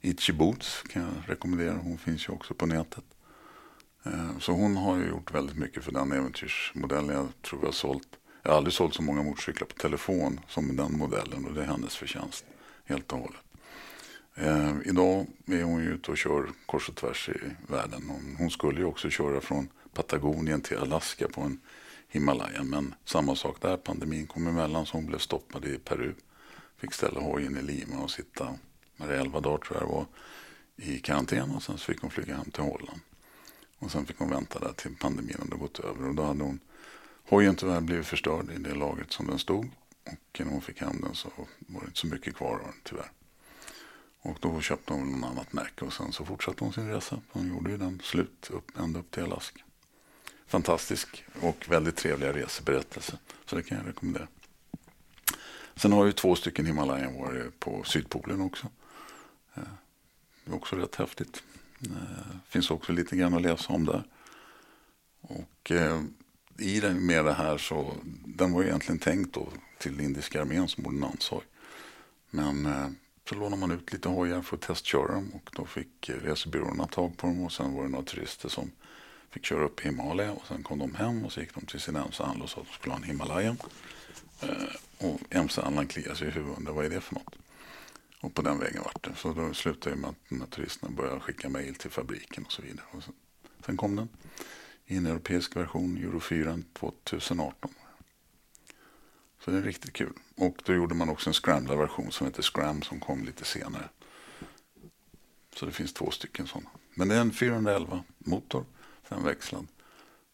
Itchy 0.02 0.34
Boots 0.34 0.84
kan 0.90 1.02
jag 1.02 1.12
rekommendera. 1.28 1.74
Hon 1.84 1.98
finns 1.98 2.28
ju 2.28 2.34
också 2.34 2.54
på 2.54 2.66
nätet. 2.66 3.04
Eh, 4.06 4.38
så 4.40 4.52
hon 4.52 4.78
har 4.78 4.98
ju 4.98 5.08
gjort 5.08 5.34
väldigt 5.34 5.58
mycket 5.58 5.84
för 5.84 5.92
den 5.92 6.12
äventyrsmodellen. 6.12 7.16
Jag 7.16 7.28
tror 7.42 7.62
jag 7.62 7.68
har 7.68 7.74
sålt. 7.74 8.08
Jag 8.44 8.52
har 8.52 8.58
aldrig 8.58 8.74
sålt 8.74 8.94
så 8.94 9.02
många 9.02 9.24
motorcyklar 9.24 9.68
på 9.68 9.74
telefon 9.74 10.40
som 10.48 10.76
den 10.76 10.98
modellen 10.98 11.46
och 11.46 11.54
det 11.54 11.62
är 11.62 11.66
hennes 11.66 11.96
förtjänst 11.96 12.46
helt 12.86 13.12
och 13.12 13.20
hållet. 13.20 13.42
Eh, 14.36 14.76
idag 14.86 15.28
är 15.46 15.64
hon 15.64 15.84
ju 15.84 15.94
ute 15.94 16.12
och 16.12 16.18
kör 16.18 16.50
kors 16.66 16.90
och 16.90 16.96
tvärs 16.96 17.30
i 17.30 17.72
världen. 17.72 18.04
Hon, 18.10 18.36
hon 18.40 18.52
skulle 18.52 18.80
ju 18.80 18.86
också 18.86 19.10
köra 19.10 19.42
från 19.42 19.68
Patagonien 19.94 20.62
till 20.62 20.78
Alaska 20.78 21.28
på 21.28 21.42
en 21.42 21.60
Himalaya. 22.08 22.64
Men 22.64 22.96
samma 23.06 23.36
sak 23.36 23.62
där, 23.62 23.78
pandemin 23.78 24.28
kom 24.28 24.48
emellan 24.48 24.86
så 24.86 24.98
hon 24.98 25.06
blev 25.06 25.18
stoppad 25.18 25.66
i 25.66 25.78
Peru. 25.78 26.14
Fick 26.78 26.94
ställa 26.94 27.20
hojen 27.20 27.58
i 27.58 27.62
Lima 27.62 28.04
och 28.04 28.12
sitta, 28.12 28.54
med 28.96 29.10
11 29.10 29.40
dagar 29.40 29.58
tror 29.58 29.80
jag 29.80 29.90
det 29.90 29.94
var, 29.94 30.06
i 30.76 31.00
karantän 31.00 31.52
och 31.52 31.64
sen 31.64 31.78
så 31.78 31.86
fick 31.86 32.02
hon 32.02 32.12
flyga 32.12 32.36
hem 32.36 32.52
till 32.52 32.64
Holland. 32.64 33.00
Och 33.80 33.92
sen 33.92 34.06
fick 34.06 34.20
hon 34.20 34.30
vänta 34.30 34.60
där 34.60 34.74
till 34.74 34.96
pandemin 34.96 35.36
hade 35.40 35.56
gått 35.56 35.80
över 35.80 36.08
och 36.08 36.16
då 36.16 36.24
hade 36.24 36.44
hon 36.44 36.60
hojen 37.30 37.56
tyvärr 37.56 37.82
blivit 37.82 38.08
förstörd 38.08 38.52
i 38.52 38.58
det 38.58 38.76
laget 38.76 39.12
som 39.12 39.28
den 39.28 39.40
stod. 39.40 39.70
Och 40.06 40.40
när 40.40 40.46
hon 40.46 40.62
fick 40.62 40.82
hem 40.82 41.02
den 41.02 41.16
så 41.16 41.30
var 41.60 41.82
det 41.82 41.88
inte 41.88 42.00
så 42.00 42.08
mycket 42.08 42.36
kvar 42.36 42.54
av 42.54 42.62
den 42.62 42.74
tyvärr. 42.84 43.12
Och 44.22 44.38
då 44.42 44.62
köpte 44.62 44.94
hon 44.94 45.12
något 45.12 45.32
annat 45.32 45.54
märke 45.54 45.86
och 45.86 45.94
sen 45.94 46.12
så 46.12 46.26
fortsatte 46.26 46.64
hon 46.64 46.74
sin 46.74 46.90
resa. 46.90 47.22
Hon 47.30 47.48
gjorde 47.48 47.72
ju 47.72 47.78
den 47.78 48.02
slut 48.04 48.50
upp, 48.50 48.80
ända 48.80 49.00
upp 49.00 49.12
till 49.12 49.24
Alaska. 49.24 49.62
Fantastisk 50.48 51.26
och 51.42 51.66
väldigt 51.70 51.96
trevliga 51.96 52.34
reseberättelse. 52.34 53.18
Så 53.46 53.56
det 53.56 53.64
kan 53.64 53.78
jag 53.78 53.88
rekommendera. 53.88 54.28
Sen 55.76 55.92
har 55.92 56.06
ju 56.06 56.12
två 56.12 56.36
stycken 56.36 56.66
Himalayan 56.66 57.14
varit 57.14 57.60
på 57.60 57.84
Sydpolen 57.84 58.42
också. 58.42 58.68
Eh, 59.56 59.64
det 60.46 60.52
är 60.52 60.56
också 60.56 60.76
rätt 60.76 60.96
häftigt. 60.96 61.44
Det 61.80 62.40
finns 62.50 62.72
också 62.72 62.92
lite 62.92 63.16
grann 63.16 63.34
att 63.34 63.42
läsa 63.42 63.74
om 63.74 63.86
där. 63.86 64.04
Och 65.22 65.72
eh, 65.72 66.02
i 66.58 66.80
den 66.80 67.06
med 67.06 67.26
det 67.26 67.34
här 67.34 67.58
så, 67.58 67.94
den 68.26 68.54
var 68.54 68.64
egentligen 68.64 69.00
tänkt 69.00 69.34
då 69.34 69.48
till 69.78 70.02
indiska 70.02 70.42
armén 70.42 70.68
som 70.68 70.86
ordinanshoj. 70.86 71.42
Men 72.30 72.66
eh, 72.66 72.88
så 73.30 73.36
lånade 73.36 73.60
man 73.60 73.72
ut 73.72 73.94
lite 73.94 74.10
hojar 74.10 74.42
för 74.42 74.56
att 74.56 74.62
testköra 74.62 75.14
dem 75.14 75.32
och 75.34 75.50
då 75.56 75.66
fick 75.66 76.10
resebyråerna 76.10 76.88
tag 76.88 77.18
på 77.18 77.28
dem 77.28 77.44
och 77.44 77.52
sen 77.52 77.74
var 77.74 77.84
det 77.84 77.90
några 77.90 78.06
turister 78.06 78.50
som 78.50 78.72
fick 79.30 79.46
köra 79.46 79.66
upp 79.66 79.82
i 79.82 79.84
Himalaya 79.84 80.32
och 80.32 80.48
sen 80.48 80.64
kom 80.64 80.80
de 80.80 80.96
hem 80.96 81.26
och 81.26 81.32
så 81.32 81.40
gick 81.40 81.56
de 81.56 81.66
till 81.66 81.80
sin 81.80 81.96
MC-handel 81.96 82.44
och 82.44 82.50
sa 82.50 82.62
att 82.62 82.68
de 82.68 82.74
skulle 82.74 82.94
ha 82.94 82.98
en 82.98 83.04
Himalaya. 83.04 83.56
Eh, 84.42 85.08
och 85.08 85.20
MC-handlaren 85.30 85.88
kliade 85.88 86.16
sig 86.16 86.28
i 86.28 86.32
huvudet 86.32 86.54
och 86.54 86.58
undrade 86.58 86.76
vad 86.76 86.86
är 86.86 86.90
det 86.90 87.02
för 87.02 87.14
något? 87.16 87.36
Och 88.22 88.34
på 88.34 88.42
den 88.42 88.60
vägen 88.60 88.84
vart 88.84 89.04
det. 89.04 89.16
Så 89.16 89.34
då 89.34 89.54
slutade 89.54 89.96
det 89.96 90.02
med 90.02 90.10
att 90.10 90.16
de 90.30 90.40
här 90.40 90.48
turisterna 90.48 90.92
började 90.92 91.20
skicka 91.20 91.50
mejl 91.50 91.76
till 91.76 91.92
fabriken 91.92 92.46
och 92.46 92.52
så 92.52 92.62
vidare. 92.62 92.86
Och 92.92 93.04
sen, 93.04 93.14
sen 93.66 93.78
kom 93.78 93.96
den 93.96 94.10
i 94.86 94.98
en 94.98 95.06
europeisk 95.06 95.56
version, 95.56 95.98
Euro 95.98 96.20
4 96.20 96.60
2018. 96.74 97.72
Så 99.46 99.52
det 99.52 99.58
är 99.58 99.62
riktigt 99.62 99.94
kul. 99.94 100.14
Och 100.36 100.58
då 100.66 100.74
gjorde 100.74 100.96
man 100.96 101.10
också 101.10 101.30
en 101.30 101.34
scramblad 101.34 101.78
version 101.78 102.12
som 102.12 102.28
heter 102.28 102.42
Scram 102.42 102.82
som 102.82 103.00
kom 103.00 103.26
lite 103.26 103.46
senare. 103.46 103.90
Så 105.56 105.66
det 105.66 105.72
finns 105.72 105.94
två 105.94 106.12
stycken 106.12 106.48
sådana. 106.48 106.70
Men 106.94 107.08
det 107.08 107.16
är 107.16 107.22
en 107.22 107.32
411 107.32 108.04
motor, 108.18 108.66
femväxlad. 109.04 109.68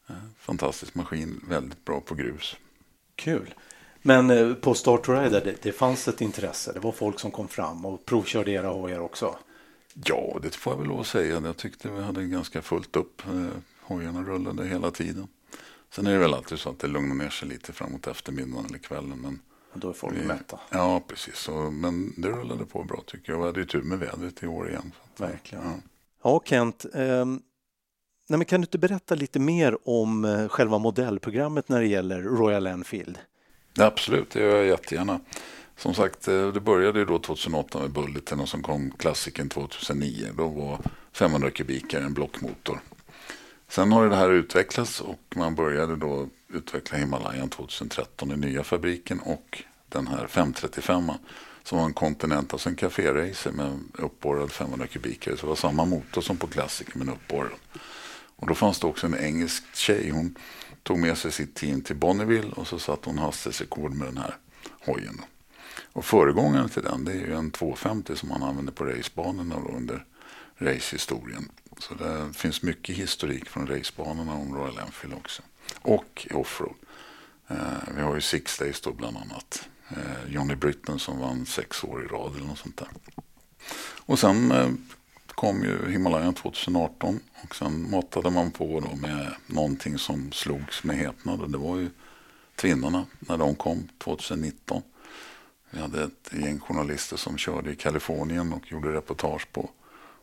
Eh, 0.08 0.16
fantastisk 0.40 0.96
maskin, 0.96 1.46
väldigt 1.48 1.86
bra 1.86 2.02
på 2.02 2.16
grus. 2.16 2.56
Kul. 3.16 3.54
Men 4.02 4.30
eh, 4.30 4.54
på 4.54 4.74
Start 4.74 5.04
to 5.04 5.14
Ride, 5.14 5.40
det, 5.40 5.56
det 5.62 5.72
fanns 5.72 6.08
ett 6.08 6.22
intresse. 6.22 6.74
Det 6.74 6.80
var 6.80 6.92
folk 6.92 7.20
som 7.20 7.32
kom 7.32 7.48
fram 7.48 7.86
och 7.86 8.06
provkörde 8.06 8.52
era 8.52 8.68
hojar 8.68 9.00
också. 9.00 9.38
Ja, 9.94 10.40
det 10.42 10.56
får 10.56 10.74
jag 10.74 10.78
väl 10.78 10.88
lov 10.88 11.00
att 11.00 11.08
säga. 11.08 11.42
Jag 11.46 11.58
tyckte 11.58 11.90
vi 11.90 12.04
hade 12.04 12.24
ganska 12.24 12.62
fullt 12.62 12.96
upp. 12.96 13.22
Hojarna 13.90 14.24
rullade 14.24 14.68
hela 14.68 14.92
tiden. 14.92 15.28
Sen 15.92 16.08
är 16.08 16.12
det 16.12 16.20
väl 16.20 16.34
alltid 16.34 16.60
så 16.60 16.70
att 16.70 16.80
det 16.80 16.88
lugnar 16.88 17.16
ner 17.16 17.30
sig 17.30 17.48
lite 17.48 17.74
framåt 17.74 18.08
eftermiddagen 18.08 18.66
eller 18.66 18.78
kvällen. 18.78 19.20
Men 19.22 19.40
då 19.74 19.90
är 19.90 19.94
folk 19.94 20.18
vi, 20.18 20.26
mätta. 20.26 20.60
Ja, 20.70 21.04
precis. 21.08 21.36
Så, 21.36 21.72
men 21.72 22.14
det 22.18 22.28
rullade 22.28 22.66
på 22.66 22.84
bra 22.84 23.04
tycker 23.08 23.32
jag. 23.32 23.40
Vi 23.40 23.46
hade 23.46 23.60
ju 23.60 23.66
tur 23.66 23.82
med 23.82 24.00
vädret 24.00 24.44
i 24.44 24.48
år 24.48 24.70
igen. 24.70 24.92
Så 25.18 25.24
Verkligen. 25.26 25.64
Ja, 25.64 25.74
ja 26.24 26.42
Kent. 26.46 26.86
Eh, 26.94 27.26
nej, 27.26 28.38
men 28.38 28.46
kan 28.46 28.62
du 28.62 28.66
inte 28.66 28.78
berätta 28.78 29.16
lite 29.16 29.40
mer 29.40 29.78
om 29.84 30.26
eh, 30.26 30.48
själva 30.48 30.78
modellprogrammet 30.78 31.70
när 31.70 31.80
det 31.80 31.88
gäller 31.88 32.22
Royal 32.22 32.68
Enfield? 32.68 33.18
Ja, 33.74 33.86
absolut, 33.86 34.30
det 34.30 34.40
gör 34.40 34.58
jag 34.58 34.66
jättegärna. 34.66 35.20
Som 35.78 35.94
sagt, 35.94 36.28
eh, 36.28 36.48
det 36.48 36.60
började 36.60 37.00
ju 37.00 37.06
då 37.06 37.20
2008 37.20 37.80
med 37.80 37.92
Bulleten 37.92 38.40
och 38.40 38.50
sen 38.50 38.62
kom 38.62 38.92
klassiken 38.92 39.50
2009. 39.50 40.30
Då 40.38 40.48
var 40.48 40.80
500 41.12 41.52
kubikare 41.52 42.04
en 42.04 42.14
blockmotor. 42.14 42.80
Sen 43.70 43.92
har 43.92 44.10
det 44.10 44.16
här 44.16 44.30
utvecklats 44.30 45.02
och 45.02 45.20
man 45.36 45.56
började 45.56 45.96
då 45.96 46.28
utveckla 46.48 46.98
Himalayan 46.98 47.50
2013 47.50 48.32
i 48.32 48.38
nya 48.38 48.64
fabriken 48.64 49.20
och 49.20 49.64
den 49.90 50.08
här 50.08 50.28
535 50.28 51.12
som 51.64 51.78
var 51.78 51.86
en 51.86 51.94
Continental, 51.94 52.56
alltså 52.56 52.70
en 52.70 52.76
kaféracer 52.76 53.52
med 53.52 53.80
uppborrad 53.94 54.52
500 54.52 54.88
kubikare. 54.88 55.38
Så 55.38 55.42
det 55.42 55.50
var 55.50 55.56
samma 55.56 55.86
motor 55.86 56.22
som 56.22 56.38
på 56.38 56.48
Classic 56.48 56.88
men 56.94 57.10
uppborrad. 57.10 57.52
Och 58.36 58.48
då 58.48 58.56
fanns 58.56 58.80
det 58.80 58.88
också 58.88 59.08
en 59.08 59.18
engelsk 59.18 59.76
tjej. 59.76 60.10
Hon 60.10 60.36
tog 60.84 61.00
med 61.00 61.18
sig 61.18 61.32
sitt 61.32 61.56
team 61.56 61.82
till 61.82 61.96
Bonneville 61.96 62.52
och 62.52 62.68
så 62.68 62.80
satte 62.80 63.10
hon 63.10 63.18
hastighetsrekord 63.18 63.94
med 63.94 64.08
den 64.08 64.18
här 64.18 64.36
hojen. 64.86 65.22
Och 65.94 66.06
föregångaren 66.06 66.70
till 66.70 66.84
den 66.84 67.06
det 67.06 67.12
är 67.12 67.16
ju 67.16 67.34
en 67.34 67.52
250 67.52 68.16
som 68.16 68.30
man 68.30 68.44
använder 68.44 68.74
på 68.74 68.84
racebanorna 68.84 69.56
under 69.56 70.06
racehistorien. 70.58 71.50
Så 71.80 71.94
det 71.94 72.34
finns 72.34 72.62
mycket 72.62 72.96
historik 72.96 73.50
från 73.50 73.68
racebanorna 73.68 74.34
om 74.34 74.56
Royal 74.56 74.78
Enfield 74.78 75.16
också. 75.16 75.42
Och 75.82 76.28
offroad. 76.34 76.76
Eh, 77.48 77.58
vi 77.96 78.02
har 78.02 78.16
ju 78.16 78.22
Six 78.22 78.58
Days 78.58 78.82
då 78.82 78.94
bland 78.94 79.18
annat. 79.18 79.70
Eh, 79.90 80.34
Johnny 80.34 80.56
Britton 80.56 81.00
som 81.00 81.20
vann 81.20 81.46
sex 81.46 81.84
år 81.84 82.06
i 82.06 82.08
rad 82.08 82.36
eller 82.36 82.46
något 82.48 82.60
sånt 82.60 82.78
där. 82.78 82.88
Och 84.06 84.20
sen 84.20 84.52
eh, 84.52 84.70
kom 85.28 85.64
ju 85.64 85.92
Himalayan 85.92 86.34
2018 86.34 87.20
och 87.44 87.56
sen 87.56 87.92
matade 87.92 88.30
man 88.30 88.52
på 88.52 88.80
då 88.80 88.96
med 88.96 89.36
någonting 89.48 89.98
som 89.98 90.32
slogs 90.32 90.84
med 90.84 90.98
häpnad 90.98 91.42
och 91.42 91.50
det 91.50 91.58
var 91.58 91.78
ju 91.78 91.90
Tvinnarna 92.56 93.06
när 93.20 93.38
de 93.38 93.56
kom 93.56 93.88
2019. 94.04 94.82
Vi 95.72 95.80
hade 95.80 96.04
ett 96.04 96.32
gäng 96.32 96.60
journalister 96.60 97.18
som 97.18 97.38
körde 97.38 97.72
i 97.72 97.76
Kalifornien 97.76 98.54
och 98.54 98.72
gjorde 98.72 98.94
reportage 98.94 99.52
på. 99.52 99.70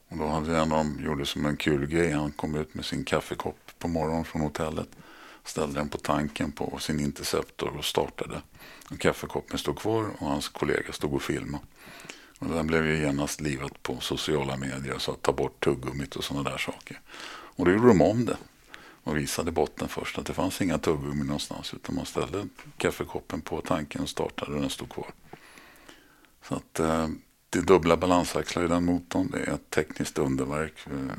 Och 0.08 0.16
då 0.16 0.26
hade 0.26 0.56
en 0.56 0.60
av 0.60 0.68
dem 0.68 1.00
gjorde 1.04 1.26
som 1.26 1.46
en 1.46 1.56
kul 1.56 1.86
grej. 1.86 2.12
Han 2.12 2.32
kom 2.32 2.54
ut 2.54 2.74
med 2.74 2.84
sin 2.84 3.04
kaffekopp 3.04 3.72
på 3.78 3.88
morgonen 3.88 4.24
från 4.24 4.42
hotellet. 4.42 4.88
Ställde 5.44 5.80
den 5.80 5.88
på 5.88 5.98
tanken 5.98 6.52
på 6.52 6.78
sin 6.78 7.00
Interceptor 7.00 7.76
och 7.76 7.84
startade. 7.84 8.42
Och 8.90 9.00
kaffekoppen 9.00 9.58
stod 9.58 9.78
kvar 9.78 10.10
och 10.18 10.26
hans 10.26 10.48
kollega 10.48 10.92
stod 10.92 11.14
och 11.14 11.22
filmade. 11.22 11.64
Och 12.38 12.46
den 12.46 12.66
blev 12.66 12.86
ju 12.86 12.98
genast 12.98 13.40
livat 13.40 13.82
på 13.82 14.00
sociala 14.00 14.56
medier 14.56 14.98
så 14.98 15.12
att 15.12 15.22
ta 15.22 15.32
bort 15.32 15.64
tuggummit 15.64 16.16
och 16.16 16.24
sådana 16.24 16.50
där 16.50 16.58
saker. 16.58 17.00
Och 17.28 17.64
då 17.64 17.70
gjorde 17.70 17.88
de 17.88 18.02
om 18.02 18.24
det 18.24 18.36
och 19.06 19.16
visade 19.16 19.52
botten 19.52 19.88
först 19.88 20.18
att 20.18 20.26
det 20.26 20.34
fanns 20.34 20.60
inga 20.60 20.78
tuggummi 20.78 21.24
någonstans 21.24 21.74
utan 21.74 21.94
man 21.94 22.06
ställde 22.06 22.48
kaffekoppen 22.76 23.40
på 23.40 23.60
tanken 23.60 24.02
och 24.02 24.08
startade 24.08 24.54
och 24.54 24.60
den 24.60 24.70
stod 24.70 24.88
kvar. 24.88 25.10
Så 26.42 26.54
att 26.54 26.80
eh, 26.80 27.08
det 27.56 27.60
är 27.60 27.66
dubbla 27.66 27.96
balansaxlar 27.96 28.64
i 28.64 28.68
den 28.68 28.84
motorn. 28.84 29.30
Det 29.32 29.38
är 29.38 29.54
ett 29.54 29.70
tekniskt 29.70 30.18
underverk. 30.18 30.72
Eh, 30.86 31.16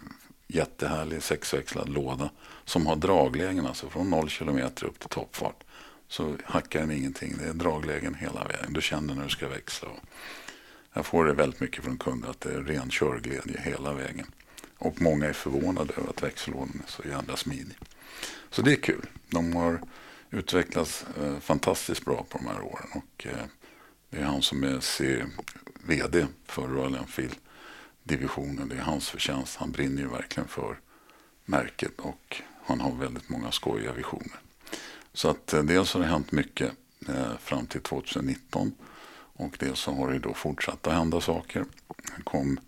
jättehärlig 0.48 1.24
sexväxlad 1.24 1.90
låda 1.90 2.30
som 2.66 2.88
har 2.88 2.96
draglägen 2.96 3.66
alltså 3.66 3.90
från 3.90 4.10
0 4.10 4.30
km 4.30 4.60
upp 4.60 5.00
till 5.00 5.10
toppfart. 5.10 5.64
Så 6.08 6.36
hackar 6.44 6.80
den 6.80 6.92
ingenting. 6.92 7.36
Det 7.38 7.50
är 7.50 7.54
draglägen 7.54 8.16
hela 8.16 8.44
vägen. 8.44 8.74
Du 8.74 8.82
känner 8.82 9.16
när 9.16 9.24
du 9.24 9.30
ska 9.30 9.48
växla. 9.48 9.90
Jag 10.94 11.06
får 11.06 11.26
det 11.26 11.34
väldigt 11.34 11.60
mycket 11.60 11.84
från 11.84 11.98
kunder 11.98 12.30
att 12.30 12.42
det 12.42 12.54
är 12.54 12.62
ren 12.62 12.90
körglädje 12.90 13.62
hela 13.62 13.94
vägen. 13.94 14.26
Och 14.78 15.02
många 15.02 15.26
är 15.26 15.34
förvånade 15.34 15.94
över 15.94 16.10
att 16.10 16.24
växellådan 16.24 16.82
är 16.88 16.92
så 16.92 17.04
jävla 17.08 17.38
smidig. 17.38 17.78
Så 18.50 18.62
det 18.62 18.72
är 18.72 18.82
kul. 18.82 19.06
De 19.30 19.56
har 19.56 19.82
utvecklats 20.30 21.06
eh, 21.22 21.40
fantastiskt 21.40 22.06
bra 22.06 22.26
på 22.30 22.38
de 22.38 22.48
här 22.48 22.62
åren. 22.62 22.88
Och, 22.94 23.28
eh, 23.28 23.46
det 24.10 24.18
är 24.18 24.24
han 24.24 24.42
som 24.42 24.64
är 24.64 24.80
C 24.80 25.24
vd 25.84 26.28
för 26.46 26.68
Royal 26.68 26.96
Enfield-divisionen. 26.96 28.70
Det 28.70 28.76
är 28.76 28.82
hans 28.82 29.10
förtjänst. 29.10 29.56
Han 29.56 29.72
brinner 29.72 30.02
ju 30.02 30.08
verkligen 30.08 30.48
för 30.48 30.80
märket 31.46 32.00
och 32.00 32.42
han 32.66 32.82
har 32.82 32.96
väldigt 32.96 33.30
många 33.30 33.52
skojiga 33.52 33.94
visioner. 33.94 34.40
Så 35.14 35.30
att 35.30 35.54
eh, 35.54 35.64
dels 35.64 35.94
har 35.94 36.02
det 36.02 36.08
hänt 36.08 36.32
mycket 36.32 36.72
eh, 37.08 37.38
fram 37.40 37.66
till 37.66 37.82
2019 37.82 38.72
och 39.38 39.58
dels 39.60 39.80
så 39.80 39.92
har 39.92 40.12
det 40.12 40.20
då 40.20 40.34
fortsatt 40.34 40.88
att 40.88 40.94
hända 40.94 41.22
saker. 41.22 41.66
Kom, 42.24 42.60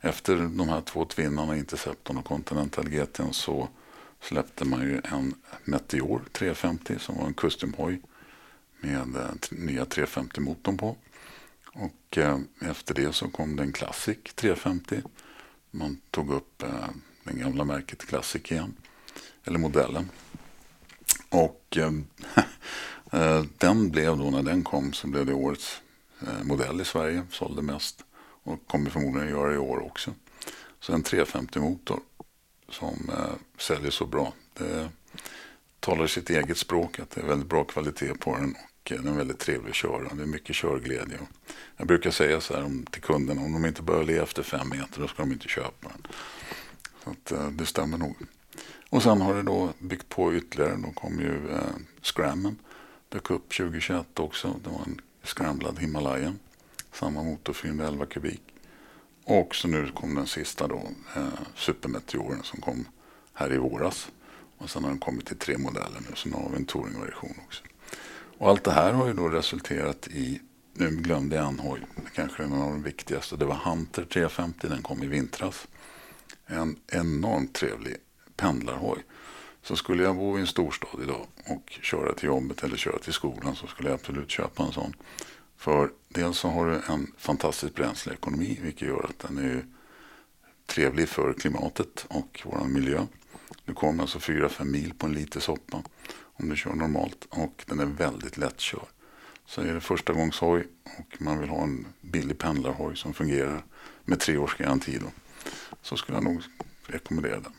efter 0.00 0.36
de 0.36 0.68
här 0.68 0.80
två 0.80 1.04
tvinnarna, 1.04 1.56
Interceptorn 1.56 2.16
och 2.16 2.24
Continental 2.24 2.88
GT, 2.88 3.20
så 3.30 3.68
släppte 4.20 4.64
man 4.64 4.80
ju 4.80 5.00
en 5.04 5.34
Meteor 5.64 6.22
350 6.32 6.98
som 6.98 7.16
var 7.16 7.26
en 7.26 7.34
custom-hoj 7.34 8.00
med 8.84 9.16
eh, 9.16 9.58
nya 9.58 9.84
350-motorn 9.84 10.78
på. 10.78 10.96
Och 11.74 12.18
eh, 12.18 12.38
efter 12.60 12.94
det 12.94 13.12
så 13.12 13.28
kom 13.28 13.56
det 13.56 13.62
en 13.62 13.72
Classic 13.72 14.18
350. 14.34 15.02
Man 15.70 16.00
tog 16.10 16.30
upp 16.30 16.62
eh, 16.62 16.88
den 17.24 17.38
gamla 17.38 17.64
märket 17.64 18.06
Classic 18.06 18.52
igen. 18.52 18.76
Eller 19.44 19.58
modellen. 19.58 20.10
Och 21.28 21.76
eh, 21.76 21.92
eh, 23.20 23.44
den 23.58 23.90
blev 23.90 24.18
då, 24.18 24.30
när 24.30 24.42
den 24.42 24.64
kom, 24.64 24.92
så 24.92 25.06
blev 25.06 25.26
det 25.26 25.34
årets 25.34 25.82
eh, 26.20 26.44
modell 26.44 26.80
i 26.80 26.84
Sverige. 26.84 27.22
Sålde 27.30 27.62
mest. 27.62 28.04
Och 28.42 28.66
kommer 28.66 28.90
förmodligen 28.90 29.28
göra 29.28 29.54
i 29.54 29.58
år 29.58 29.82
också. 29.82 30.14
Så 30.80 30.92
en 30.92 31.02
350-motor 31.02 32.00
som 32.68 33.10
säljer 33.58 33.90
så 33.90 34.06
bra. 34.06 34.32
Det 34.54 34.88
talar 35.80 36.06
sitt 36.06 36.30
eget 36.30 36.58
språk 36.58 36.98
att 36.98 37.10
det 37.10 37.20
är 37.20 37.26
väldigt 37.26 37.48
bra 37.48 37.64
kvalitet 37.64 38.14
på 38.14 38.36
den 38.36 38.54
den 38.84 39.08
är 39.08 39.12
väldigt 39.12 39.38
trevlig 39.38 39.70
att 39.70 39.76
köra. 39.76 40.14
Det 40.14 40.22
är 40.22 40.26
mycket 40.26 40.56
körglädje. 40.56 41.18
Jag 41.76 41.86
brukar 41.86 42.10
säga 42.10 42.40
så 42.40 42.54
här 42.54 42.90
till 42.90 43.02
kunderna, 43.02 43.40
om 43.40 43.52
de 43.52 43.66
inte 43.66 43.82
börjar 43.82 44.04
le 44.04 44.18
efter 44.18 44.42
fem 44.42 44.68
meter 44.68 45.00
då 45.00 45.08
ska 45.08 45.22
de 45.22 45.32
inte 45.32 45.48
köpa 45.48 45.88
den. 45.88 46.06
Så 47.04 47.10
att, 47.10 47.32
eh, 47.32 47.50
det 47.50 47.66
stämmer 47.66 47.98
nog. 47.98 48.16
Och 48.90 49.02
sen 49.02 49.20
har 49.20 49.34
det 49.34 49.42
då 49.42 49.72
byggt 49.78 50.08
på 50.08 50.34
ytterligare. 50.34 50.76
Då 50.76 50.90
kom 50.92 51.20
ju 51.20 51.50
eh, 51.50 51.58
Scrammen. 52.02 52.58
Dök 53.08 53.30
upp 53.30 53.48
2021 53.48 54.18
också. 54.18 54.54
Det 54.64 54.70
var 54.70 54.82
en 54.86 55.00
scramblad 55.22 55.78
Himalayan. 55.78 56.38
Samma 56.92 57.22
motor 57.22 57.52
411 57.52 58.06
kubik. 58.06 58.42
Och 59.24 59.54
så 59.54 59.68
nu 59.68 59.90
kom 59.94 60.14
den 60.14 60.26
sista 60.26 60.66
då, 60.66 60.82
eh, 61.16 61.28
Supermeteoren 61.54 62.42
som 62.42 62.60
kom 62.60 62.88
här 63.32 63.52
i 63.52 63.56
våras. 63.56 64.08
Och 64.58 64.70
sen 64.70 64.82
har 64.82 64.90
den 64.90 64.98
kommit 64.98 65.26
till 65.26 65.38
tre 65.38 65.58
modeller 65.58 66.00
nu, 66.08 66.16
så 66.16 66.28
nu 66.28 66.34
har 66.34 66.50
vi 66.50 66.56
en 66.56 66.64
touringversion 66.64 67.34
också. 67.46 67.62
Och 68.38 68.50
allt 68.50 68.64
det 68.64 68.72
här 68.72 68.92
har 68.92 69.06
ju 69.06 69.12
då 69.12 69.28
resulterat 69.28 70.08
i, 70.08 70.40
nu 70.72 70.90
glömde 70.90 71.36
jag 71.36 71.48
en 71.48 71.58
hoj, 71.58 71.80
kanske 72.14 72.42
en 72.42 72.52
av 72.52 72.58
de 72.58 72.82
viktigaste. 72.82 73.36
Det 73.36 73.44
var 73.44 73.54
Hunter 73.54 74.04
350, 74.04 74.68
den 74.68 74.82
kom 74.82 75.02
i 75.02 75.06
vintras. 75.06 75.68
En 76.46 76.76
enormt 76.86 77.54
trevlig 77.54 77.96
pendlarhoj. 78.36 78.98
Så 79.62 79.76
skulle 79.76 80.02
jag 80.02 80.16
bo 80.16 80.38
i 80.38 80.40
en 80.40 80.46
storstad 80.46 81.02
idag 81.02 81.26
och 81.46 81.78
köra 81.82 82.14
till 82.14 82.26
jobbet 82.26 82.62
eller 82.62 82.76
köra 82.76 82.98
till 82.98 83.12
skolan 83.12 83.56
så 83.56 83.66
skulle 83.66 83.88
jag 83.88 83.94
absolut 83.94 84.30
köpa 84.30 84.62
en 84.62 84.72
sån. 84.72 84.96
För 85.56 85.90
dels 86.08 86.38
så 86.38 86.48
har 86.48 86.66
du 86.66 86.80
en 86.92 87.12
fantastisk 87.18 87.74
bränsleekonomi 87.74 88.58
vilket 88.62 88.88
gör 88.88 89.06
att 89.08 89.18
den 89.18 89.38
är 89.38 89.66
trevlig 90.66 91.08
för 91.08 91.32
klimatet 91.32 92.06
och 92.08 92.42
vår 92.44 92.64
miljö. 92.64 93.06
Du 93.64 93.74
kommer 93.74 94.02
alltså 94.02 94.18
4-5 94.18 94.64
mil 94.64 94.94
på 94.98 95.06
en 95.06 95.12
liter 95.12 95.40
soppa 95.40 95.82
om 96.34 96.48
du 96.48 96.56
kör 96.56 96.74
normalt 96.74 97.24
och 97.30 97.64
den 97.66 97.80
är 97.80 97.86
väldigt 97.86 98.36
lättkörd. 98.36 98.86
Så 99.46 99.60
är 99.60 99.74
det 99.74 99.80
första 99.80 100.12
gångs 100.12 100.40
hoj 100.40 100.68
och 100.98 101.22
man 101.22 101.38
vill 101.38 101.48
ha 101.48 101.62
en 101.62 101.86
billig 102.00 102.38
pendlarhoj 102.38 102.96
som 102.96 103.14
fungerar 103.14 103.64
med 104.04 104.20
tre 104.20 104.36
års 104.36 104.56
garanti 104.56 104.98
då, 104.98 105.06
så 105.82 105.96
skulle 105.96 106.16
jag 106.16 106.24
nog 106.24 106.42
rekommendera 106.86 107.40
den. 107.40 107.52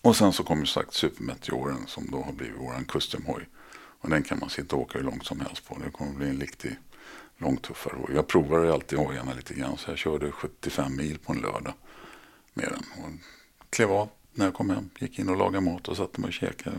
Och 0.00 0.16
sen 0.16 0.32
så 0.32 0.44
kommer 0.44 0.64
sagt 0.64 0.94
Supermeteoren 0.94 1.86
som 1.86 2.10
då 2.10 2.22
har 2.22 2.32
blivit 2.32 2.60
våran 2.60 2.84
custom-hoj. 2.84 3.48
Och 4.00 4.10
den 4.10 4.22
kan 4.22 4.38
man 4.38 4.50
sitta 4.50 4.76
och 4.76 4.82
åka 4.82 4.98
hur 4.98 5.04
långt 5.04 5.26
som 5.26 5.40
helst 5.40 5.68
på. 5.68 5.78
Det 5.84 5.90
kommer 5.90 6.12
bli 6.12 6.28
en 6.28 6.40
riktig 6.40 6.76
långtuffare 7.38 7.96
hoj. 7.96 8.14
Jag 8.14 8.26
provar 8.26 8.66
alltid 8.66 8.98
hojarna 8.98 9.34
lite 9.34 9.54
grann 9.54 9.76
så 9.78 9.90
jag 9.90 9.98
körde 9.98 10.32
75 10.32 10.96
mil 10.96 11.18
på 11.18 11.32
en 11.32 11.38
lördag 11.38 11.74
med 12.54 12.68
den. 12.68 13.04
Och 13.04 13.10
klev 13.70 13.92
av 13.92 14.08
när 14.32 14.44
jag 14.44 14.54
kom 14.54 14.70
hem, 14.70 14.90
gick 14.98 15.18
in 15.18 15.28
och 15.28 15.36
lagade 15.36 15.60
mat 15.60 15.88
och 15.88 15.96
satte 15.96 16.20
mig 16.20 16.28
och 16.28 16.34
käkade. 16.34 16.76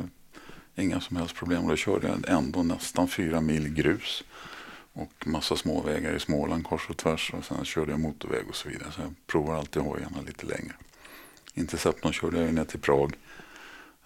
Inga 0.75 1.01
som 1.01 1.17
helst 1.17 1.35
problem. 1.35 1.63
Och 1.63 1.69
då 1.69 1.75
körde 1.75 2.07
jag 2.07 2.29
ändå 2.29 2.63
nästan 2.63 3.07
fyra 3.07 3.41
mil 3.41 3.69
grus 3.69 4.23
och 4.93 5.27
massa 5.27 5.55
småvägar 5.55 6.15
i 6.15 6.19
Småland 6.19 6.63
kors 6.63 6.89
och 6.89 6.97
tvärs 6.97 7.33
och 7.33 7.45
sen 7.45 7.65
körde 7.65 7.91
jag 7.91 7.99
motorväg 7.99 8.47
och 8.49 8.55
så 8.55 8.69
vidare. 8.69 8.91
Så 8.91 9.01
jag 9.01 9.13
provar 9.27 9.55
alltid 9.55 9.81
hojarna 9.81 10.21
lite 10.21 10.45
längre. 10.45 10.73
Interceptorn 11.53 12.13
körde 12.13 12.41
jag 12.41 12.53
ner 12.53 12.65
till 12.65 12.79
Prag 12.79 13.13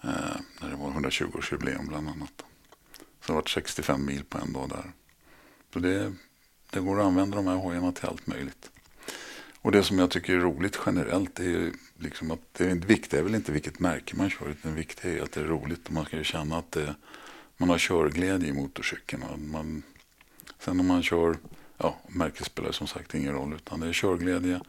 eh, 0.02 0.10
när 0.60 0.70
det 0.70 0.76
var 0.76 0.90
120-årsjubileum 0.90 1.88
bland 1.88 2.08
annat. 2.08 2.44
Så 3.20 3.26
det 3.26 3.32
var 3.32 3.42
65 3.46 4.06
mil 4.06 4.24
på 4.24 4.38
en 4.38 4.52
dag 4.52 4.68
där. 4.68 4.92
Så 5.72 5.78
det, 5.78 6.12
det 6.70 6.80
går 6.80 7.00
att 7.00 7.06
använda 7.06 7.36
de 7.36 7.46
här 7.46 7.56
hojarna 7.56 7.92
till 7.92 8.06
allt 8.06 8.26
möjligt. 8.26 8.70
Och 9.62 9.72
det 9.72 9.82
som 9.82 9.98
jag 9.98 10.10
tycker 10.10 10.32
är 10.34 10.38
roligt 10.38 10.80
generellt 10.86 11.40
är 11.40 11.44
ju 11.44 11.72
liksom 11.98 12.30
att 12.30 12.54
det 12.54 12.74
viktiga 12.74 13.20
är 13.20 13.24
väl 13.24 13.34
inte 13.34 13.52
vilket 13.52 13.78
märke 13.78 14.16
man 14.16 14.30
kör 14.30 14.48
utan 14.48 14.70
det 14.70 14.76
viktiga 14.76 15.18
är 15.18 15.22
att 15.22 15.32
det 15.32 15.40
är 15.40 15.44
roligt 15.44 15.86
och 15.86 15.92
man 15.92 16.04
ska 16.04 16.16
ju 16.16 16.24
känna 16.24 16.58
att 16.58 16.72
det, 16.72 16.94
man 17.56 17.68
har 17.68 17.78
körglädje 17.78 18.48
i 18.48 18.52
motorcykeln. 18.52 19.22
Man, 19.52 19.82
sen 20.58 20.80
om 20.80 20.86
man 20.86 21.02
kör, 21.02 21.36
ja 21.78 21.98
märket 22.08 22.46
spelar 22.46 22.72
som 22.72 22.86
sagt 22.86 23.14
ingen 23.14 23.32
roll 23.32 23.54
utan 23.54 23.80
det 23.80 23.88
är 23.88 23.92
körglädje 23.92 24.60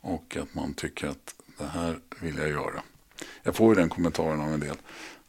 och 0.00 0.36
att 0.40 0.54
man 0.54 0.74
tycker 0.74 1.08
att 1.08 1.34
det 1.58 1.66
här 1.66 1.98
vill 2.20 2.36
jag 2.36 2.48
göra. 2.48 2.82
Jag 3.42 3.56
får 3.56 3.74
ju 3.74 3.80
den 3.80 3.88
kommentaren 3.88 4.40
av 4.40 4.54
en 4.54 4.60
del 4.60 4.76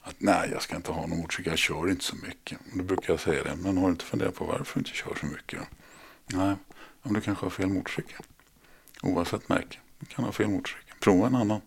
att 0.01 0.15
nej 0.17 0.49
jag 0.51 0.61
ska 0.61 0.75
inte 0.75 0.91
ha 0.91 1.07
någon 1.07 1.19
motorcykel, 1.19 1.51
jag 1.51 1.59
kör 1.59 1.89
inte 1.89 2.03
så 2.03 2.15
mycket. 2.15 2.59
Och 2.71 2.77
då 2.77 2.83
brukar 2.83 3.13
jag 3.13 3.19
säga 3.19 3.43
det, 3.43 3.55
men 3.55 3.77
har 3.77 3.85
du 3.85 3.91
inte 3.91 4.05
funderat 4.05 4.35
på 4.35 4.45
varför 4.45 4.73
du 4.73 4.79
inte 4.79 4.97
kör 4.97 5.15
så 5.19 5.25
mycket? 5.25 5.61
Nej, 6.25 6.55
om 7.01 7.13
du 7.13 7.21
kanske 7.21 7.45
har 7.45 7.49
fel 7.49 7.69
motorcykel. 7.69 8.21
Oavsett 9.01 9.49
märke. 9.49 9.77
Du 9.99 10.05
kan 10.05 10.25
ha 10.25 10.31
fel 10.31 10.47
motorcykel. 10.47 10.95
Prova 10.99 11.27
en 11.27 11.35
annan. 11.35 11.61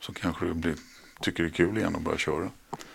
Så 0.00 0.12
kanske 0.12 0.46
du 0.46 0.54
blir, 0.54 0.74
tycker 1.20 1.42
det 1.42 1.48
är 1.48 1.52
kul 1.52 1.78
igen 1.78 1.96
att 1.96 2.02
börja 2.02 2.18
köra. 2.18 2.50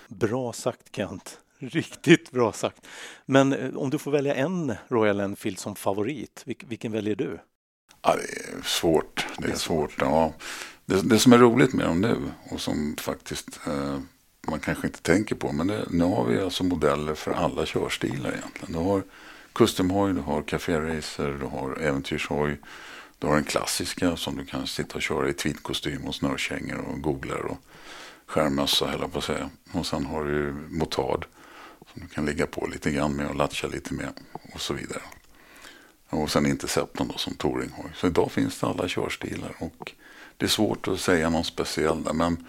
Bra 0.07 0.53
sagt 0.53 0.95
Kent. 0.95 1.39
Riktigt 1.59 2.31
bra 2.31 2.51
sagt. 2.51 2.87
Men 3.25 3.53
eh, 3.53 3.75
om 3.75 3.89
du 3.89 3.97
får 3.97 4.11
välja 4.11 4.35
en 4.35 4.75
Royal 4.87 5.19
Enfield 5.19 5.59
som 5.59 5.75
favorit, 5.75 6.43
vilken 6.45 6.91
väljer 6.91 7.15
du? 7.15 7.39
Ja, 8.01 8.15
det 8.15 8.21
är 8.21 8.61
svårt. 8.63 9.25
Det 9.37 9.51
är 9.51 9.55
svårt. 9.55 9.93
Ja. 9.99 10.33
Det, 10.85 11.01
det 11.01 11.19
som 11.19 11.33
är 11.33 11.37
roligt 11.37 11.73
med 11.73 11.85
dem 11.85 12.01
nu 12.01 12.17
och 12.49 12.61
som 12.61 12.95
faktiskt 12.99 13.59
eh, 13.67 13.99
man 14.47 14.59
kanske 14.59 14.87
inte 14.87 15.01
tänker 15.01 15.35
på. 15.35 15.51
Men 15.51 15.67
det, 15.67 15.85
nu 15.89 16.03
har 16.03 16.25
vi 16.25 16.39
alltså 16.39 16.63
modeller 16.63 17.15
för 17.15 17.31
alla 17.31 17.65
körstilar 17.65 18.29
egentligen. 18.29 18.71
Du 18.73 18.77
har 18.77 19.03
customhoj, 19.53 20.13
du 20.13 20.21
har 20.21 20.41
café-racer, 20.41 21.37
du 21.39 21.45
har 21.45 21.81
äventyrshoj. 21.81 22.59
Du 23.23 23.27
har 23.27 23.35
den 23.35 23.43
klassiska 23.43 24.17
som 24.17 24.37
du 24.37 24.45
kan 24.45 24.67
sitta 24.67 24.95
och 24.95 25.01
köra 25.01 25.29
i 25.29 25.33
tweedkostym 25.33 26.05
och 26.05 26.15
snörkängor 26.15 26.77
och 26.77 27.01
googlar 27.01 27.45
och 27.45 27.57
skärmmössa 28.25 28.87
höll 28.87 29.09
på 29.09 29.17
att 29.17 29.23
säga. 29.23 29.49
Och 29.71 29.85
sen 29.85 30.05
har 30.05 30.23
du 30.23 30.53
motard 30.69 31.25
som 31.93 32.01
du 32.01 32.07
kan 32.07 32.25
ligga 32.25 32.47
på 32.47 32.67
lite 32.67 32.91
grann 32.91 33.13
med 33.13 33.27
och 33.27 33.35
latcha 33.35 33.67
lite 33.67 33.93
med 33.93 34.13
och 34.53 34.61
så 34.61 34.73
vidare. 34.73 35.01
Och 36.09 36.31
sen 36.31 36.45
Interceptorn 36.45 37.07
då 37.07 37.17
som 37.17 37.33
touringhoj. 37.33 37.91
Så 37.95 38.07
idag 38.07 38.31
finns 38.31 38.59
det 38.59 38.67
alla 38.67 38.87
körstilar 38.87 39.55
och 39.59 39.91
det 40.37 40.45
är 40.45 40.49
svårt 40.49 40.87
att 40.87 40.99
säga 40.99 41.29
någon 41.29 41.43
speciell 41.43 42.03
där. 42.03 42.13
Men 42.13 42.47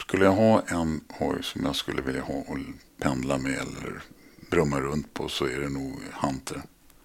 skulle 0.00 0.24
jag 0.24 0.32
ha 0.32 0.62
en 0.66 1.00
hoj 1.08 1.42
som 1.42 1.64
jag 1.64 1.76
skulle 1.76 2.02
vilja 2.02 2.22
ha 2.22 2.34
och 2.34 2.58
pendla 2.98 3.38
med 3.38 3.58
eller 3.58 4.02
brumma 4.50 4.80
runt 4.80 5.14
på 5.14 5.28
så 5.28 5.44
är 5.44 5.60
det 5.60 5.68
nog 5.68 6.00
Hunter 6.12 6.62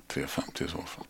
350 0.08 0.64
i 0.64 0.68
så 0.68 0.82
fall. 0.82 1.06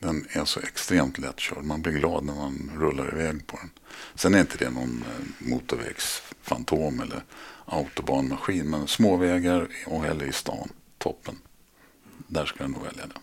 Den 0.00 0.26
är 0.30 0.44
så 0.44 0.60
extremt 0.60 1.18
lättkörd. 1.18 1.64
Man 1.64 1.82
blir 1.82 1.92
glad 1.92 2.24
när 2.24 2.34
man 2.34 2.70
rullar 2.76 3.14
iväg 3.14 3.46
på 3.46 3.56
den. 3.56 3.70
Sen 4.14 4.34
är 4.34 4.40
inte 4.40 4.58
det 4.58 4.70
någon 4.70 5.04
eh, 5.08 5.48
motorvägsfantom 5.50 7.00
eller 7.00 7.24
autobanmaskin. 7.64 8.70
Men 8.70 8.86
småvägar 8.86 9.68
och 9.86 10.04
heller 10.04 10.24
i 10.24 10.32
stan, 10.32 10.68
toppen. 10.98 11.38
Där 12.26 12.46
ska 12.46 12.64
jag 12.64 12.70
nog 12.70 12.82
välja 12.82 13.06
den. 13.06 13.22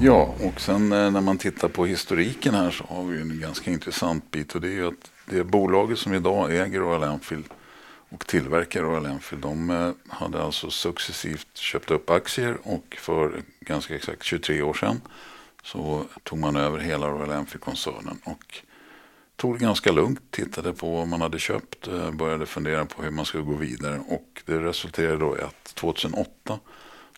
Ja, 0.00 0.34
och 0.40 0.60
sen 0.60 0.92
eh, 0.92 1.10
när 1.10 1.20
man 1.20 1.38
tittar 1.38 1.68
på 1.68 1.86
historiken 1.86 2.54
här 2.54 2.70
så 2.70 2.84
har 2.84 3.04
vi 3.04 3.20
en 3.20 3.40
ganska 3.40 3.70
intressant 3.70 4.30
bit 4.30 4.54
och 4.54 4.60
det 4.60 4.68
är 4.68 4.72
ju 4.72 4.88
att 4.88 5.10
det 5.26 5.44
bolaget 5.44 5.98
som 5.98 6.14
idag 6.14 6.56
äger 6.56 6.80
Royal 6.80 7.02
Enfield 7.02 7.44
och 8.08 8.26
tillverkar 8.26 8.82
Royal 8.82 9.06
Enfield 9.06 9.42
de 9.42 9.70
eh, 9.70 9.90
hade 10.08 10.42
alltså 10.42 10.70
successivt 10.70 11.56
köpt 11.56 11.90
upp 11.90 12.10
aktier 12.10 12.58
och 12.62 12.96
för 13.00 13.42
ganska 13.60 13.94
exakt 13.94 14.22
23 14.22 14.62
år 14.62 14.74
sedan 14.74 15.00
så 15.62 16.04
tog 16.22 16.38
man 16.38 16.56
över 16.56 16.78
hela 16.78 17.08
Royal 17.08 17.30
Enfield-koncernen 17.30 18.18
och 18.24 18.58
tog 19.36 19.54
det 19.54 19.64
ganska 19.64 19.92
lugnt, 19.92 20.20
tittade 20.30 20.72
på 20.72 20.90
vad 20.96 21.08
man 21.08 21.20
hade 21.20 21.38
köpt, 21.38 21.88
eh, 21.88 22.10
började 22.10 22.46
fundera 22.46 22.84
på 22.84 23.02
hur 23.02 23.10
man 23.10 23.24
skulle 23.24 23.44
gå 23.44 23.54
vidare 23.54 24.02
och 24.08 24.42
det 24.46 24.58
resulterade 24.58 25.18
då 25.18 25.38
i 25.38 25.42
att 25.42 25.64
2008 25.64 26.58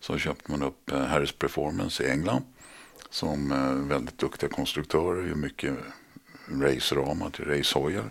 så 0.00 0.18
köpte 0.18 0.50
man 0.50 0.62
upp 0.62 0.90
eh, 0.92 1.00
Harris 1.00 1.32
Performance 1.32 2.04
i 2.04 2.10
England 2.10 2.42
som 3.10 3.48
väldigt 3.88 4.18
duktiga 4.18 4.50
konstruktörer, 4.50 5.28
gör 5.28 5.34
mycket 5.34 5.74
raceramar 6.48 7.30
till 7.30 7.44
racehojar. 7.44 8.10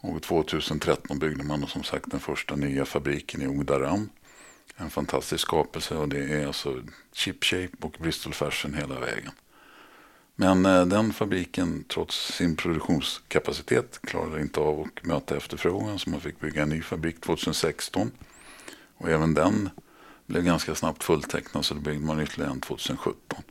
Och 0.00 0.22
2013 0.22 1.18
byggde 1.18 1.44
man 1.44 1.66
som 1.66 1.82
sagt 1.82 2.10
den 2.10 2.20
första 2.20 2.56
nya 2.56 2.84
fabriken 2.84 3.42
i 3.42 3.46
Ogdaram. 3.46 4.08
En 4.76 4.90
fantastisk 4.90 5.42
skapelse 5.42 5.96
och 5.96 6.08
det 6.08 6.24
är 6.24 6.46
alltså 6.46 6.82
Chip 7.12 7.44
Shape 7.44 7.76
och 7.80 7.96
Bristol 8.00 8.32
Fashion 8.32 8.74
hela 8.74 9.00
vägen. 9.00 9.32
Men 10.36 10.66
eh, 10.66 10.86
den 10.86 11.12
fabriken, 11.12 11.84
trots 11.88 12.34
sin 12.34 12.56
produktionskapacitet, 12.56 14.00
klarade 14.02 14.40
inte 14.40 14.60
av 14.60 14.80
att 14.80 15.06
möta 15.06 15.36
efterfrågan 15.36 15.98
så 15.98 16.10
man 16.10 16.20
fick 16.20 16.40
bygga 16.40 16.62
en 16.62 16.68
ny 16.68 16.82
fabrik 16.82 17.20
2016. 17.20 18.10
Och 18.96 19.08
även 19.08 19.34
den 19.34 19.70
blev 20.26 20.44
ganska 20.44 20.74
snabbt 20.74 21.04
fulltecknad 21.04 21.64
så 21.64 21.74
då 21.74 21.80
byggde 21.80 22.06
man 22.06 22.20
ytterligare 22.20 22.52
en 22.52 22.60
2017. 22.60 23.42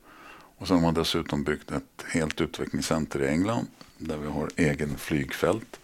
Och 0.57 0.67
sen 0.67 0.75
har 0.75 0.83
man 0.83 0.93
dessutom 0.93 1.43
byggt 1.43 1.71
ett 1.71 2.05
helt 2.07 2.41
utvecklingscenter 2.41 3.21
i 3.21 3.27
England 3.27 3.67
där 3.97 4.17
vi 4.17 4.27
har 4.27 4.49
egen 4.55 4.97
flygfält 4.97 5.79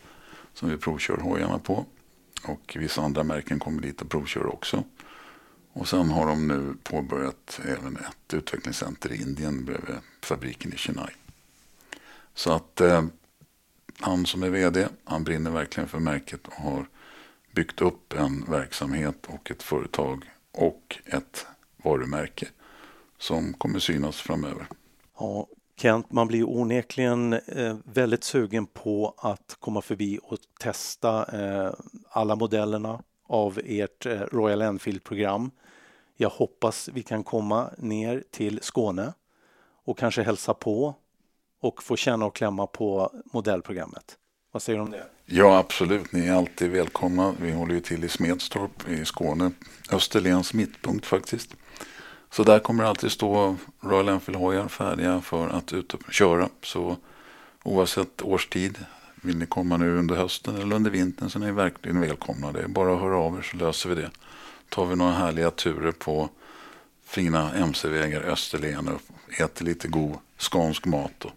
som 0.53 0.69
vi 0.69 0.77
provkör 0.77 1.17
hojarna 1.17 1.59
på. 1.59 1.85
Och 2.43 2.77
vissa 2.79 3.01
andra 3.01 3.23
märken 3.23 3.59
kommer 3.59 3.81
dit 3.81 4.01
och 4.01 4.09
provkör 4.09 4.45
också. 4.45 4.83
Och 5.73 5.87
sen 5.87 6.09
har 6.09 6.25
de 6.25 6.47
nu 6.47 6.75
påbörjat 6.83 7.59
även 7.65 7.97
ett 7.97 8.33
utvecklingscenter 8.33 9.11
i 9.11 9.21
Indien 9.21 9.65
bredvid 9.65 9.95
fabriken 10.21 10.73
i 10.73 10.77
Chennai. 10.77 11.11
Så 12.33 12.51
att 12.51 12.81
eh, 12.81 13.05
han 13.99 14.25
som 14.25 14.43
är 14.43 14.49
vd, 14.49 14.87
han 15.03 15.23
brinner 15.23 15.51
verkligen 15.51 15.89
för 15.89 15.99
märket 15.99 16.47
och 16.47 16.53
har 16.53 16.87
byggt 17.51 17.81
upp 17.81 18.13
en 18.13 18.45
verksamhet 18.49 19.25
och 19.27 19.51
ett 19.51 19.63
företag 19.63 20.25
och 20.51 20.97
ett 21.05 21.45
varumärke 21.77 22.47
som 23.17 23.53
kommer 23.53 23.79
synas 23.79 24.21
framöver. 24.21 24.67
Ja, 25.19 25.47
Kent, 25.81 26.11
man 26.11 26.27
blir 26.27 26.49
onekligen 26.49 27.33
eh, 27.33 27.77
väldigt 27.83 28.23
sugen 28.23 28.65
på 28.65 29.13
att 29.17 29.57
komma 29.59 29.81
förbi 29.81 30.19
och 30.23 30.37
testa 30.59 31.41
eh, 31.41 31.73
alla 32.09 32.35
modellerna 32.35 33.03
av 33.27 33.59
ert 33.65 34.05
eh, 34.05 34.11
Royal 34.11 34.61
Enfield-program. 34.61 35.51
Jag 36.17 36.29
hoppas 36.29 36.89
vi 36.93 37.03
kan 37.03 37.23
komma 37.23 37.69
ner 37.77 38.23
till 38.31 38.59
Skåne 38.61 39.13
och 39.85 39.97
kanske 39.97 40.23
hälsa 40.23 40.53
på 40.53 40.95
och 41.61 41.83
få 41.83 41.95
känna 41.95 42.25
och 42.25 42.35
klämma 42.35 42.67
på 42.67 43.11
modellprogrammet. 43.33 44.17
Vad 44.51 44.61
säger 44.61 44.79
du 44.79 44.85
om 44.85 44.91
det? 44.91 45.05
Ja, 45.25 45.57
absolut. 45.57 46.11
Ni 46.11 46.27
är 46.27 46.33
alltid 46.33 46.71
välkomna. 46.71 47.35
Vi 47.41 47.51
håller 47.51 47.73
ju 47.73 47.81
till 47.81 48.03
i 48.03 48.09
Smedstorp 48.09 48.89
i 48.89 49.05
Skåne. 49.05 49.51
Österlens 49.91 50.53
mittpunkt 50.53 51.05
faktiskt. 51.05 51.55
Så 52.31 52.43
där 52.43 52.59
kommer 52.59 52.83
det 52.83 52.89
alltid 52.89 53.11
stå 53.11 53.55
Royal 53.79 54.09
Enfield-hojar 54.09 54.67
färdiga 54.67 55.21
för 55.21 55.47
att 55.47 55.73
ut 55.73 55.93
och 55.93 56.13
köra. 56.13 56.49
Så 56.63 56.97
oavsett 57.63 58.21
årstid, 58.21 58.77
vill 59.15 59.37
ni 59.37 59.45
komma 59.45 59.77
nu 59.77 59.97
under 59.97 60.15
hösten 60.15 60.55
eller 60.55 60.75
under 60.75 60.91
vintern 60.91 61.29
så 61.29 61.39
är 61.39 61.45
ni 61.45 61.51
verkligen 61.51 62.01
välkomna. 62.01 62.51
Det 62.51 62.61
är 62.61 62.67
bara 62.67 62.93
att 62.93 63.01
höra 63.01 63.17
av 63.17 63.37
er 63.37 63.41
så 63.41 63.57
löser 63.57 63.89
vi 63.89 63.95
det. 63.95 64.11
Tar 64.69 64.85
vi 64.85 64.95
några 64.95 65.11
härliga 65.11 65.51
turer 65.51 65.91
på 65.91 66.29
fina 67.05 67.53
mc-vägar 67.53 68.21
Österlen 68.21 68.87
och 68.87 69.01
äter 69.41 69.65
lite 69.65 69.87
god 69.87 70.17
skånsk 70.37 70.85
mat 70.85 71.25
och 71.25 71.31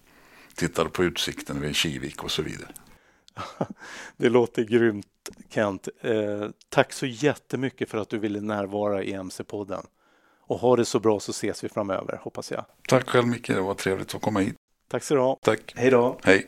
tittar 0.54 0.84
på 0.84 1.04
utsikten 1.04 1.60
vid 1.60 1.76
Kivik 1.76 2.24
och 2.24 2.30
så 2.30 2.42
vidare. 2.42 2.68
Det 4.16 4.28
låter 4.28 4.62
grymt 4.62 5.06
Kent. 5.50 5.88
Eh, 6.00 6.48
tack 6.68 6.92
så 6.92 7.06
jättemycket 7.06 7.90
för 7.90 7.98
att 7.98 8.08
du 8.08 8.18
ville 8.18 8.40
närvara 8.40 9.02
i 9.02 9.12
MC-podden. 9.12 9.86
Och 10.52 10.58
ha 10.58 10.76
det 10.76 10.84
så 10.84 11.00
bra 11.00 11.20
så 11.20 11.30
ses 11.30 11.64
vi 11.64 11.68
framöver, 11.68 12.20
hoppas 12.22 12.50
jag. 12.50 12.64
Tack 12.88 13.08
själv 13.08 13.26
Micke, 13.26 13.48
det 13.48 13.60
var 13.60 13.74
trevligt 13.74 14.14
att 14.14 14.22
komma 14.22 14.40
hit. 14.40 14.54
Tack 14.90 15.02
så 15.02 15.14
du 15.14 15.20
ha. 15.20 15.38
Tack. 15.42 15.72
Hej 15.76 15.90
då. 15.90 16.18
Hej. 16.22 16.46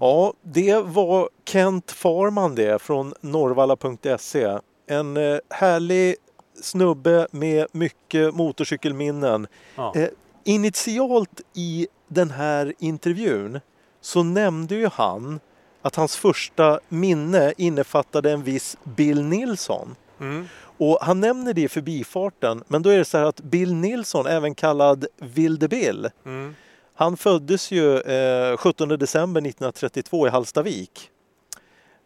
Ja, 0.00 0.32
det 0.42 0.78
var 0.78 1.28
Kent 1.44 1.90
Farman 1.90 2.54
det 2.54 2.82
från 2.82 3.14
norrvalla.se. 3.20 4.58
En 4.86 5.16
eh, 5.16 5.38
härlig 5.50 6.16
snubbe 6.62 7.26
med 7.30 7.66
mycket 7.72 8.34
motorcykelminnen. 8.34 9.46
Ja. 9.76 9.92
Eh, 9.96 10.08
initialt 10.44 11.40
i 11.54 11.88
den 12.08 12.30
här 12.30 12.72
intervjun 12.78 13.60
så 14.00 14.22
nämnde 14.22 14.74
ju 14.74 14.88
han 14.88 15.40
att 15.82 15.96
hans 15.96 16.16
första 16.16 16.80
minne 16.88 17.52
innefattade 17.56 18.32
en 18.32 18.42
viss 18.42 18.76
Bill 18.84 19.22
Nilsson. 19.24 19.96
Mm. 20.20 20.46
Och 20.78 20.98
han 21.00 21.20
nämner 21.20 21.52
det 21.54 21.62
i 21.62 21.68
förbifarten, 21.68 22.64
men 22.68 22.82
då 22.82 22.90
är 22.90 22.98
det 22.98 23.04
så 23.04 23.18
här 23.18 23.24
att 23.24 23.40
Bill 23.40 23.74
Nilsson, 23.74 24.26
även 24.26 24.54
kallad 24.54 25.06
Vilde 25.16 25.68
Bill, 25.68 26.08
Mm. 26.24 26.54
han 26.94 27.16
föddes 27.16 27.70
ju 27.70 27.98
eh, 28.00 28.56
17 28.56 28.88
december 28.88 29.40
1932 29.40 30.26
i 30.26 30.30
Hallstavik. 30.30 31.10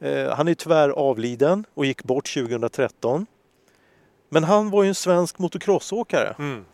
Eh, 0.00 0.28
han 0.34 0.48
är 0.48 0.54
tyvärr 0.54 0.88
avliden 0.90 1.64
och 1.74 1.86
gick 1.86 2.02
bort 2.04 2.34
2013. 2.34 3.26
Men 4.28 4.44
han 4.44 4.70
var 4.70 4.82
ju 4.82 4.88
en 4.88 4.94
svensk 4.94 5.38
motocrossåkare 5.38 6.34
Mm. 6.38 6.64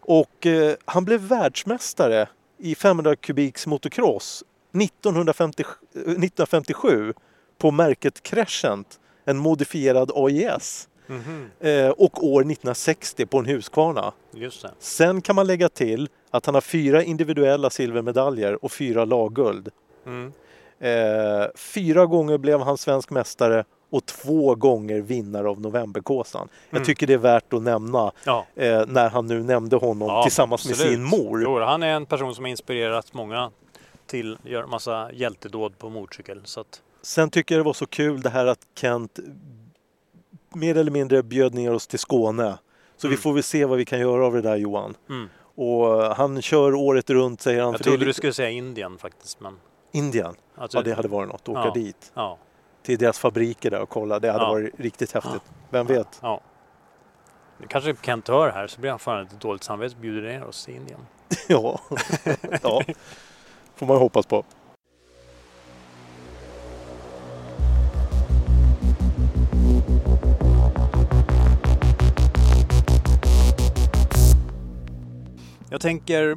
och 0.00 0.46
eh, 0.46 0.74
han 0.84 1.04
blev 1.04 1.20
världsmästare 1.20 2.28
i 2.58 2.74
500 2.74 3.16
kubiks 3.16 3.66
motocross 3.66 4.44
1950, 4.72 5.62
eh, 5.94 6.00
1957 6.00 7.14
på 7.58 7.70
märket 7.70 8.22
Crescent, 8.22 9.00
en 9.24 9.36
modifierad 9.36 10.10
AIS. 10.14 10.88
Mhm. 11.06 11.50
Eh, 11.60 11.88
och 11.88 12.26
år 12.26 12.40
1960 12.40 13.26
på 13.26 13.38
en 13.38 13.44
Husqvarna. 13.44 14.12
Sen 14.78 15.22
kan 15.22 15.36
man 15.36 15.46
lägga 15.46 15.68
till 15.68 16.08
att 16.30 16.46
han 16.46 16.54
har 16.54 16.62
fyra 16.62 17.02
individuella 17.02 17.70
silvermedaljer 17.70 18.64
och 18.64 18.72
fyra 18.72 19.04
lagguld. 19.04 19.68
Mm. 20.06 20.32
Eh, 20.78 21.48
fyra 21.54 22.06
gånger 22.06 22.38
blev 22.38 22.60
han 22.60 22.78
svensk 22.78 23.10
mästare 23.10 23.64
och 23.96 24.06
två 24.06 24.54
gånger 24.54 25.00
vinnare 25.00 25.48
av 25.48 25.60
Novemberkåsan. 25.60 26.48
Jag 26.70 26.76
Mm. 26.76 26.86
tycker 26.86 27.06
det 27.06 27.12
är 27.14 27.18
värt 27.18 27.52
att 27.52 27.62
nämna 27.62 28.12
Ja. 28.24 28.46
eh, 28.56 28.82
när 28.86 29.08
han 29.10 29.26
nu 29.26 29.42
nämnde 29.42 29.76
honom 29.76 30.08
Ja, 30.08 30.22
tillsammans 30.22 30.64
med 30.64 30.72
absolut. 30.72 30.92
sin 30.92 31.02
mor. 31.04 31.42
Jo, 31.42 31.58
han 31.60 31.82
är 31.82 31.86
en 31.94 32.06
person 32.06 32.34
som 32.34 32.44
har 32.44 32.50
inspirerat 32.50 33.12
många 33.14 33.50
till 34.06 34.38
att 34.44 34.50
göra 34.50 34.66
massa 34.66 35.12
hjältedåd 35.12 35.78
på 35.78 35.90
motorcykel. 35.90 36.40
Så 36.44 36.60
att, 36.60 36.82
Sen 37.02 37.30
tycker 37.30 37.54
jag 37.54 37.60
det 37.64 37.66
var 37.66 37.72
så 37.72 37.86
kul 37.86 38.20
det 38.20 38.30
här 38.30 38.46
att 38.46 38.58
Kent 38.78 39.18
mer 40.54 40.76
eller 40.76 40.90
mindre 40.90 41.22
bjöd 41.22 41.54
ner 41.54 41.74
oss 41.74 41.86
till 41.86 41.98
Skåne. 41.98 42.58
Så 42.96 43.08
vi 43.08 43.14
Mm. 43.14 43.20
får 43.22 43.32
väl 43.32 43.42
se 43.42 43.64
vad 43.64 43.78
vi 43.78 43.84
kan 43.84 44.00
göra 44.00 44.26
av 44.26 44.32
det 44.32 44.40
där 44.40 44.56
Johan. 44.56 44.94
mm. 45.10 45.28
Och 45.58 46.04
eh, 46.04 46.14
han 46.14 46.42
kör 46.42 46.74
året 46.74 47.10
runt 47.10 47.40
säger 47.40 47.62
han. 47.62 47.72
Jag 47.72 47.82
trodde 47.82 47.98
du 47.98 48.04
lite- 48.06 48.16
skulle 48.16 48.32
säga 48.32 48.50
Indien 48.50 48.98
faktiskt. 48.98 49.40
Men, 49.40 49.56
Indien. 49.92 50.34
alltså, 50.56 50.78
Ja 50.78 50.82
det 50.82 50.92
hade 50.94 51.08
varit 51.08 51.28
något. 51.28 51.48
Åka 51.48 51.60
Ja. 51.60 51.70
dit. 51.74 52.12
Ja, 52.14 52.38
Till 52.86 52.98
deras 52.98 53.18
fabriker 53.18 53.70
där 53.70 53.80
och 53.80 53.88
kolla. 53.88 54.18
Det 54.18 54.32
hade 54.32 54.44
Ja. 54.44 54.48
varit 54.48 54.80
riktigt 54.80 55.12
häftigt. 55.12 55.42
Vem 55.70 55.86
vet? 55.86 56.18
ja. 56.22 56.40
Det 57.58 57.66
kanske 57.66 57.94
Kent 58.02 58.28
hör 58.28 58.50
här 58.50 58.66
så 58.66 58.80
blir 58.80 58.90
han 58.90 58.98
fan 58.98 59.22
lite 59.22 59.36
dåligt 59.36 59.62
samvete 59.62 59.96
bjuder 60.00 60.28
ner 60.28 60.44
oss 60.44 60.64
till 60.64 60.74
Indien. 60.74 61.00
ja. 61.48 61.80
ja. 62.62 62.82
Får 63.76 63.86
man 63.86 63.96
hoppas 63.96 64.26
på. 64.26 64.44
Jag 75.70 75.80
tänker, 75.80 76.36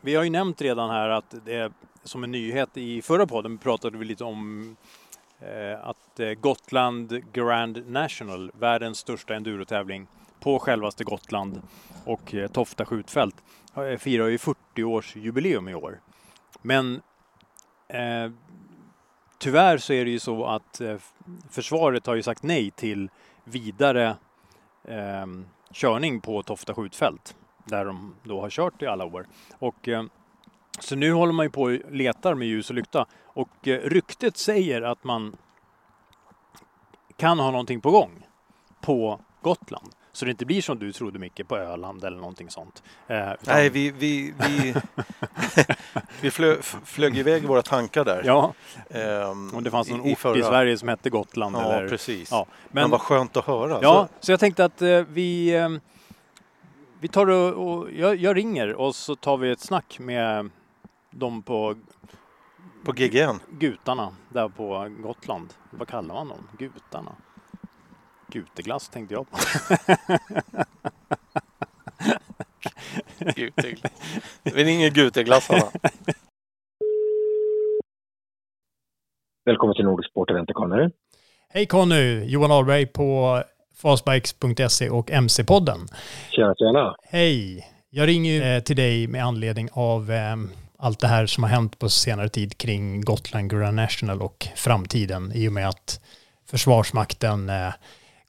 vi 0.00 0.14
har 0.14 0.24
ju 0.24 0.30
nämnt 0.30 0.60
redan 0.62 0.90
här 0.90 1.08
att 1.08 1.34
det 1.44 1.54
är 1.54 1.72
som 2.04 2.24
en 2.24 2.30
nyhet 2.30 2.76
i 2.76 3.02
förra 3.02 3.26
podden 3.26 3.58
pratade 3.58 3.98
vi 3.98 4.04
lite 4.04 4.24
om 4.24 4.76
Eh, 5.40 5.88
att 5.88 6.20
eh, 6.20 6.30
Gotland 6.30 7.32
Grand 7.32 7.90
National, 7.90 8.50
världens 8.54 8.98
största 8.98 9.34
endurotävling 9.34 10.06
på 10.40 10.58
självaste 10.58 11.04
Gotland 11.04 11.62
och 12.04 12.34
eh, 12.34 12.48
Tofta 12.50 12.84
skjutfält, 12.84 13.44
firar 13.98 14.26
ju 14.26 14.36
40-årsjubileum 14.36 15.70
i 15.70 15.74
år. 15.74 16.00
Men 16.62 17.02
eh, 17.88 18.30
tyvärr 19.38 19.78
så 19.78 19.92
är 19.92 20.04
det 20.04 20.10
ju 20.10 20.18
så 20.18 20.46
att 20.46 20.80
eh, 20.80 20.96
försvaret 21.50 22.06
har 22.06 22.14
ju 22.14 22.22
sagt 22.22 22.42
nej 22.42 22.70
till 22.70 23.10
vidare 23.44 24.16
eh, 24.84 25.26
körning 25.72 26.20
på 26.20 26.42
Tofta 26.42 26.74
skjutfält 26.74 27.36
där 27.64 27.84
de 27.84 28.14
då 28.22 28.40
har 28.40 28.50
kört 28.50 28.82
i 28.82 28.86
alla 28.86 29.04
år. 29.04 29.26
Och, 29.58 29.88
eh, 29.88 30.04
så 30.82 30.96
nu 30.96 31.12
håller 31.12 31.32
man 31.32 31.46
ju 31.46 31.50
på 31.50 31.62
och 31.62 31.78
letar 31.90 32.34
med 32.34 32.48
ljus 32.48 32.70
och 32.70 32.76
lykta 32.76 33.06
och 33.24 33.68
eh, 33.68 33.80
ryktet 33.80 34.36
säger 34.36 34.82
att 34.82 35.04
man 35.04 35.36
kan 37.16 37.38
ha 37.38 37.50
någonting 37.50 37.80
på 37.80 37.90
gång 37.90 38.26
på 38.80 39.20
Gotland. 39.42 39.92
Så 40.12 40.24
det 40.24 40.30
inte 40.30 40.46
blir 40.46 40.62
som 40.62 40.78
du 40.78 40.92
trodde 40.92 41.18
Micke 41.18 41.40
på 41.48 41.56
Öland 41.56 42.04
eller 42.04 42.16
någonting 42.18 42.50
sånt. 42.50 42.82
Eh, 43.06 43.16
utan- 43.16 43.36
Nej, 43.46 43.70
vi, 43.70 43.90
vi, 43.90 44.34
vi, 44.38 44.74
vi 46.20 46.30
flög, 46.30 46.64
flög 46.64 47.18
iväg 47.18 47.44
våra 47.44 47.62
tankar 47.62 48.04
där. 48.04 48.22
Ja, 48.24 48.52
Ehm, 48.90 49.54
om 49.54 49.64
det 49.64 49.70
fanns 49.70 49.90
någon 49.90 50.06
i, 50.06 50.12
ort 50.14 50.18
förra. 50.18 50.38
i 50.38 50.42
Sverige 50.42 50.78
som 50.78 50.88
hette 50.88 51.10
Gotland. 51.10 51.56
Ja, 51.56 51.72
eller, 51.72 51.88
precis. 51.88 52.30
Ja, 52.30 52.46
Men, 52.68 52.82
men, 52.82 52.90
vad 52.90 53.00
skönt 53.00 53.36
att 53.36 53.44
höra. 53.44 53.78
ja, 53.82 54.08
så 54.20 54.32
jag 54.32 54.40
tänkte 54.40 54.64
att 54.64 54.82
eh, 54.82 55.00
vi, 55.08 55.54
eh, 55.54 55.68
vi 57.00 57.08
tar 57.08 57.26
och, 57.30 57.68
och 57.78 57.92
jag, 57.92 58.16
jag 58.16 58.36
ringer 58.36 58.74
och 58.74 58.94
så 58.94 59.16
tar 59.16 59.36
vi 59.36 59.50
ett 59.50 59.60
snack 59.60 59.98
med 60.00 60.50
dem 61.18 61.42
på 61.42 61.74
på 62.84 62.92
GGN. 62.92 63.40
Gutarna 63.50 64.16
där 64.28 64.48
på 64.48 64.88
Gotland. 65.02 65.54
Vad 65.70 65.88
kallar 65.88 66.14
man 66.14 66.28
dem? 66.28 66.48
Gutarna? 66.58 67.12
Guteglass 68.28 68.88
tänkte 68.88 69.14
jag 69.14 69.30
på. 69.30 69.36
Vi 74.42 74.64
ringer 74.64 74.90
Guteglassarna. 74.90 75.70
Välkommen 79.44 79.74
till 79.74 79.84
Nordisk 79.84 80.10
Sport 80.10 80.30
Event 80.30 80.50
Conny. 80.54 80.90
Hej 81.48 81.66
Conny, 81.66 82.24
Johan 82.24 82.50
Ahlberg 82.50 82.86
på 82.86 83.42
fastbikes.se 83.74 84.90
och 84.90 85.10
MC-podden. 85.10 85.88
Tjena, 86.30 86.54
tjena. 86.54 86.96
Hej, 87.02 87.66
jag 87.90 88.08
ringer 88.08 88.56
eh, 88.56 88.60
till 88.62 88.76
dig 88.76 89.06
med 89.06 89.24
anledning 89.24 89.68
av 89.72 90.10
eh, 90.10 90.36
allt 90.78 91.00
det 91.00 91.08
här 91.08 91.26
som 91.26 91.42
har 91.42 91.50
hänt 91.50 91.78
på 91.78 91.88
senare 91.88 92.28
tid 92.28 92.58
kring 92.58 93.00
Gotland 93.00 93.50
Grand 93.50 93.76
National 93.76 94.22
och 94.22 94.48
framtiden 94.54 95.32
i 95.34 95.48
och 95.48 95.52
med 95.52 95.68
att 95.68 96.00
Försvarsmakten 96.50 97.48
eh, 97.48 97.72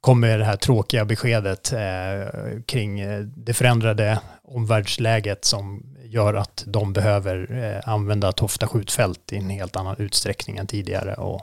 kom 0.00 0.20
med 0.20 0.40
det 0.40 0.44
här 0.44 0.56
tråkiga 0.56 1.04
beskedet 1.04 1.72
eh, 1.72 2.60
kring 2.66 3.00
eh, 3.00 3.20
det 3.20 3.54
förändrade 3.54 4.20
omvärldsläget 4.42 5.44
som 5.44 5.82
gör 6.04 6.34
att 6.34 6.64
de 6.66 6.92
behöver 6.92 7.64
eh, 7.64 7.88
använda 7.92 8.32
Tofta 8.32 8.66
skjutfält 8.66 9.32
i 9.32 9.36
en 9.36 9.50
helt 9.50 9.76
annan 9.76 9.96
utsträckning 9.98 10.56
än 10.56 10.66
tidigare. 10.66 11.14
Och, 11.14 11.42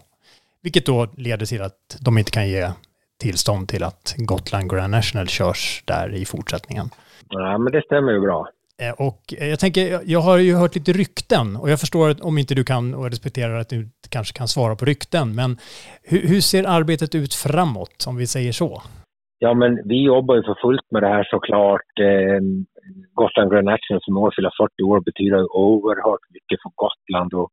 vilket 0.61 0.85
då 0.85 1.07
leder 1.17 1.45
till 1.45 1.61
att 1.61 1.97
de 1.99 2.17
inte 2.17 2.31
kan 2.31 2.49
ge 2.49 2.71
tillstånd 3.19 3.69
till 3.69 3.83
att 3.83 4.15
Gotland 4.17 4.71
Grand 4.71 4.91
National 4.91 5.27
körs 5.27 5.83
där 5.85 6.13
i 6.13 6.25
fortsättningen. 6.25 6.89
Ja, 7.29 7.57
men 7.57 7.73
det 7.73 7.81
stämmer 7.81 8.11
ju 8.11 8.19
bra. 8.19 8.47
Eh, 8.81 9.07
och 9.07 9.21
eh, 9.41 9.47
jag 9.47 9.59
tänker, 9.59 10.01
jag- 10.05 10.19
har 10.19 10.37
ju 10.37 10.53
hört 10.55 10.75
lite 10.75 10.91
rykten 10.91 11.55
och 11.61 11.69
jag 11.69 11.79
förstår 11.79 12.09
att 12.09 12.21
om 12.21 12.37
inte 12.37 12.55
du 12.55 12.63
kan 12.63 12.93
och 12.93 13.09
respekterar 13.09 13.59
att 13.59 13.69
du 13.69 13.89
kanske 14.09 14.37
kan 14.37 14.47
svara 14.47 14.75
på 14.75 14.85
rykten, 14.85 15.35
men 15.35 15.57
hur, 16.03 16.21
hur 16.29 16.41
ser 16.41 16.63
arbetet 16.67 17.15
ut 17.15 17.33
framåt, 17.33 18.05
om 18.07 18.15
vi 18.17 18.27
säger 18.27 18.51
så? 18.51 18.81
Ja, 19.39 19.53
men 19.53 19.87
vi 19.87 20.03
jobbar 20.03 20.35
ju 20.35 20.43
för 20.43 20.57
fullt 20.61 20.87
med 20.91 21.03
det 21.03 21.07
här 21.07 21.23
såklart. 21.23 21.91
Eh, 21.99 22.39
Gotland 23.13 23.51
Grand 23.51 23.65
National 23.73 24.01
som 24.03 24.17
i 24.17 24.19
år 24.19 24.33
fyller 24.35 24.53
40 24.57 24.83
år 24.83 24.99
betyder 25.09 25.37
ju 25.37 25.45
oerhört 25.45 26.25
mycket 26.35 26.57
för 26.63 26.71
Gotland 26.83 27.33
och 27.33 27.49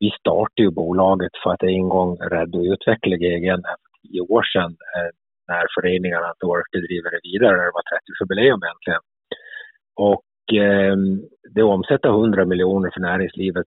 vi 0.00 0.10
startade 0.20 0.62
ju 0.66 0.70
bolaget 0.70 1.32
för 1.42 1.50
att 1.52 1.62
en 1.62 1.88
gång 1.88 2.10
rädda 2.34 2.58
och 2.58 2.64
utveckla 2.74 3.16
GGN 3.22 3.62
för 3.68 3.78
tio 4.02 4.20
år 4.34 4.42
sedan 4.52 4.70
eh, 4.96 5.10
när 5.50 5.64
föreningarna 5.76 6.28
inte 6.34 6.46
orkade 6.52 6.86
driva 6.88 7.08
det 7.14 7.20
vidare. 7.28 7.56
Det 7.66 7.76
var 7.78 7.84
30-årsjubileum 7.92 8.60
egentligen. 8.66 9.02
Och 10.06 10.22
eh, 10.52 10.96
det 11.54 11.62
omsätter 11.62 12.08
100 12.08 12.44
miljoner 12.44 12.90
för 12.94 13.00
näringslivet 13.00 13.66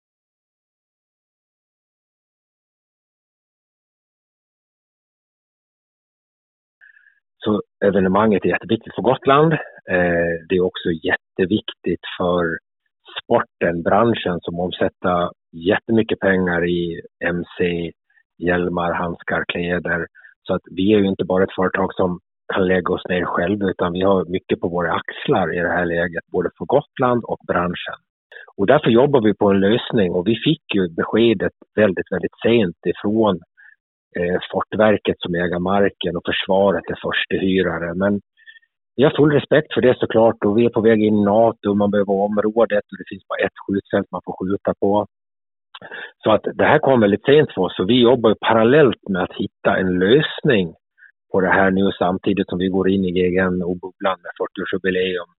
Så 7.44 7.62
evenemanget 7.84 8.44
är 8.44 8.48
jätteviktigt 8.48 8.94
för 8.94 9.02
Gotland. 9.02 9.52
Eh, 9.90 10.34
det 10.48 10.56
är 10.56 10.60
också 10.60 10.88
jätteviktigt 10.90 12.04
för 12.18 12.58
sporten, 13.22 13.82
branschen 13.82 14.38
som 14.40 14.60
omsätter 14.60 15.30
jättemycket 15.52 16.20
pengar 16.20 16.68
i 16.68 17.00
MC, 17.24 17.90
hjälmar, 18.38 18.92
handskar, 18.92 19.44
kläder. 19.48 20.06
Så 20.42 20.54
att 20.54 20.62
vi 20.70 20.94
är 20.94 20.98
ju 20.98 21.06
inte 21.06 21.24
bara 21.24 21.44
ett 21.44 21.54
företag 21.56 21.94
som 21.94 22.20
kan 22.52 22.66
lägga 22.66 22.94
oss 22.94 23.08
ner 23.08 23.24
själva 23.24 23.70
utan 23.70 23.92
vi 23.92 24.02
har 24.02 24.24
mycket 24.24 24.60
på 24.60 24.68
våra 24.68 24.92
axlar 24.92 25.54
i 25.56 25.60
det 25.60 25.68
här 25.78 25.84
läget, 25.84 26.26
både 26.26 26.50
för 26.58 26.64
Gotland 26.64 27.24
och 27.24 27.38
branschen. 27.46 27.98
Och 28.56 28.66
därför 28.66 28.90
jobbar 28.90 29.20
vi 29.20 29.34
på 29.34 29.50
en 29.50 29.60
lösning 29.60 30.12
och 30.12 30.26
vi 30.26 30.36
fick 30.36 30.74
ju 30.74 30.88
beskedet 30.88 31.52
väldigt, 31.74 32.12
väldigt 32.12 32.38
sent 32.42 32.76
ifrån 32.86 33.40
eh, 34.18 34.38
Fortverket 34.52 35.16
som 35.18 35.34
äger 35.34 35.58
marken 35.58 36.16
och 36.16 36.26
försvaret 36.26 36.84
är 36.90 36.98
förstehyrare. 37.06 37.94
Men 37.94 38.20
vi 38.96 39.04
har 39.04 39.10
full 39.10 39.32
respekt 39.32 39.74
för 39.74 39.80
det 39.80 39.98
såklart 39.98 40.44
och 40.44 40.58
vi 40.58 40.64
är 40.64 40.70
på 40.70 40.80
väg 40.80 41.02
in 41.02 41.14
i 41.14 41.24
NATO 41.24 41.70
och 41.70 41.76
man 41.76 41.90
behöver 41.90 42.12
området 42.12 42.84
och 42.90 42.98
det 42.98 43.08
finns 43.08 43.28
bara 43.28 43.46
ett 43.46 43.58
skjutfält 43.66 44.10
man 44.10 44.20
får 44.24 44.36
skjuta 44.38 44.74
på. 44.80 45.06
Så 46.24 46.30
att 46.30 46.44
det 46.54 46.64
här 46.64 46.78
kom 46.78 47.00
väldigt 47.00 47.24
sent 47.24 47.52
för 47.52 47.62
oss 47.62 47.78
och 47.78 47.90
vi 47.90 48.02
jobbar 48.02 48.36
parallellt 48.40 49.08
med 49.08 49.22
att 49.22 49.36
hitta 49.36 49.76
en 49.76 49.98
lösning 49.98 50.74
på 51.34 51.40
det 51.40 51.54
här 51.60 51.70
nu 51.70 51.84
samtidigt 51.98 52.48
som 52.48 52.58
vi 52.58 52.68
går 52.68 52.86
in 52.94 53.04
i 53.04 53.10
GGN 53.16 53.62
och 53.68 53.76
bubblan 53.82 54.18
med 54.24 54.32
40-årsjubileum 54.40 55.30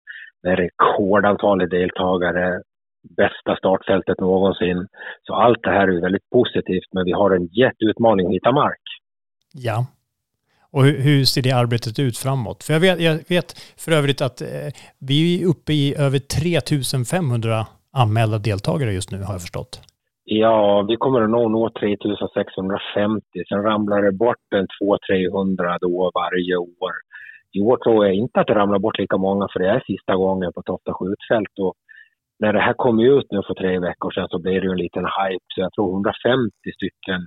med 0.42 0.58
rekordantalet 0.58 1.70
deltagare, 1.70 2.62
bästa 3.16 3.56
startfältet 3.56 4.20
någonsin. 4.20 4.86
Så 5.26 5.34
allt 5.34 5.62
det 5.62 5.70
här 5.70 5.88
är 5.88 6.00
väldigt 6.00 6.30
positivt 6.30 6.88
men 6.92 7.04
vi 7.04 7.12
har 7.12 7.30
en 7.30 7.46
jätteutmaning 7.46 8.26
att 8.26 8.32
hitta 8.32 8.52
mark. 8.52 8.84
Ja. 9.52 9.86
Och 10.70 10.84
hur, 10.84 10.98
hur 10.98 11.24
ser 11.24 11.42
det 11.42 11.52
arbetet 11.52 11.98
ut 11.98 12.18
framåt? 12.18 12.64
För 12.64 12.72
jag 12.72 12.80
vet, 12.80 13.00
jag 13.00 13.14
vet 13.28 13.58
för 13.76 13.92
övrigt 13.92 14.20
att 14.20 14.40
eh, 14.40 14.48
vi 14.98 15.42
är 15.42 15.46
uppe 15.46 15.72
i 15.72 15.94
över 15.98 16.18
3500 16.18 17.66
anmälda 17.92 18.38
deltagare 18.38 18.92
just 18.92 19.10
nu 19.10 19.22
har 19.22 19.34
jag 19.34 19.42
förstått. 19.42 19.80
Ja, 20.24 20.82
vi 20.88 20.96
kommer 20.96 21.22
att 21.22 21.30
nå, 21.30 21.48
nå 21.48 21.70
3650. 21.80 23.44
Sen 23.48 23.62
ramlar 23.62 24.02
det 24.02 24.12
bort 24.12 24.46
en 24.54 24.66
200-300 24.66 25.78
då 25.80 26.10
varje 26.14 26.56
år. 26.56 26.92
I 27.52 27.60
år 27.60 27.76
tror 27.76 28.06
jag 28.06 28.14
inte 28.14 28.40
att 28.40 28.46
det 28.46 28.54
ramlar 28.54 28.78
bort 28.78 28.98
lika 28.98 29.16
många 29.16 29.48
för 29.52 29.60
det 29.60 29.68
är 29.68 29.82
sista 29.86 30.16
gången 30.16 30.52
på 30.52 30.62
Tofta 30.62 30.92
skjutfält. 30.92 31.58
Och 31.60 31.74
när 32.38 32.52
det 32.52 32.60
här 32.60 32.72
kom 32.72 33.00
ut 33.00 33.26
nu 33.30 33.42
för 33.46 33.54
tre 33.54 33.78
veckor 33.78 34.10
sedan 34.10 34.28
så 34.30 34.38
blev 34.38 34.62
det 34.62 34.70
en 34.70 34.76
liten 34.76 35.04
hype. 35.04 35.44
Så 35.54 35.60
jag 35.60 35.72
tror 35.72 35.92
150 35.92 36.50
stycken 36.76 37.20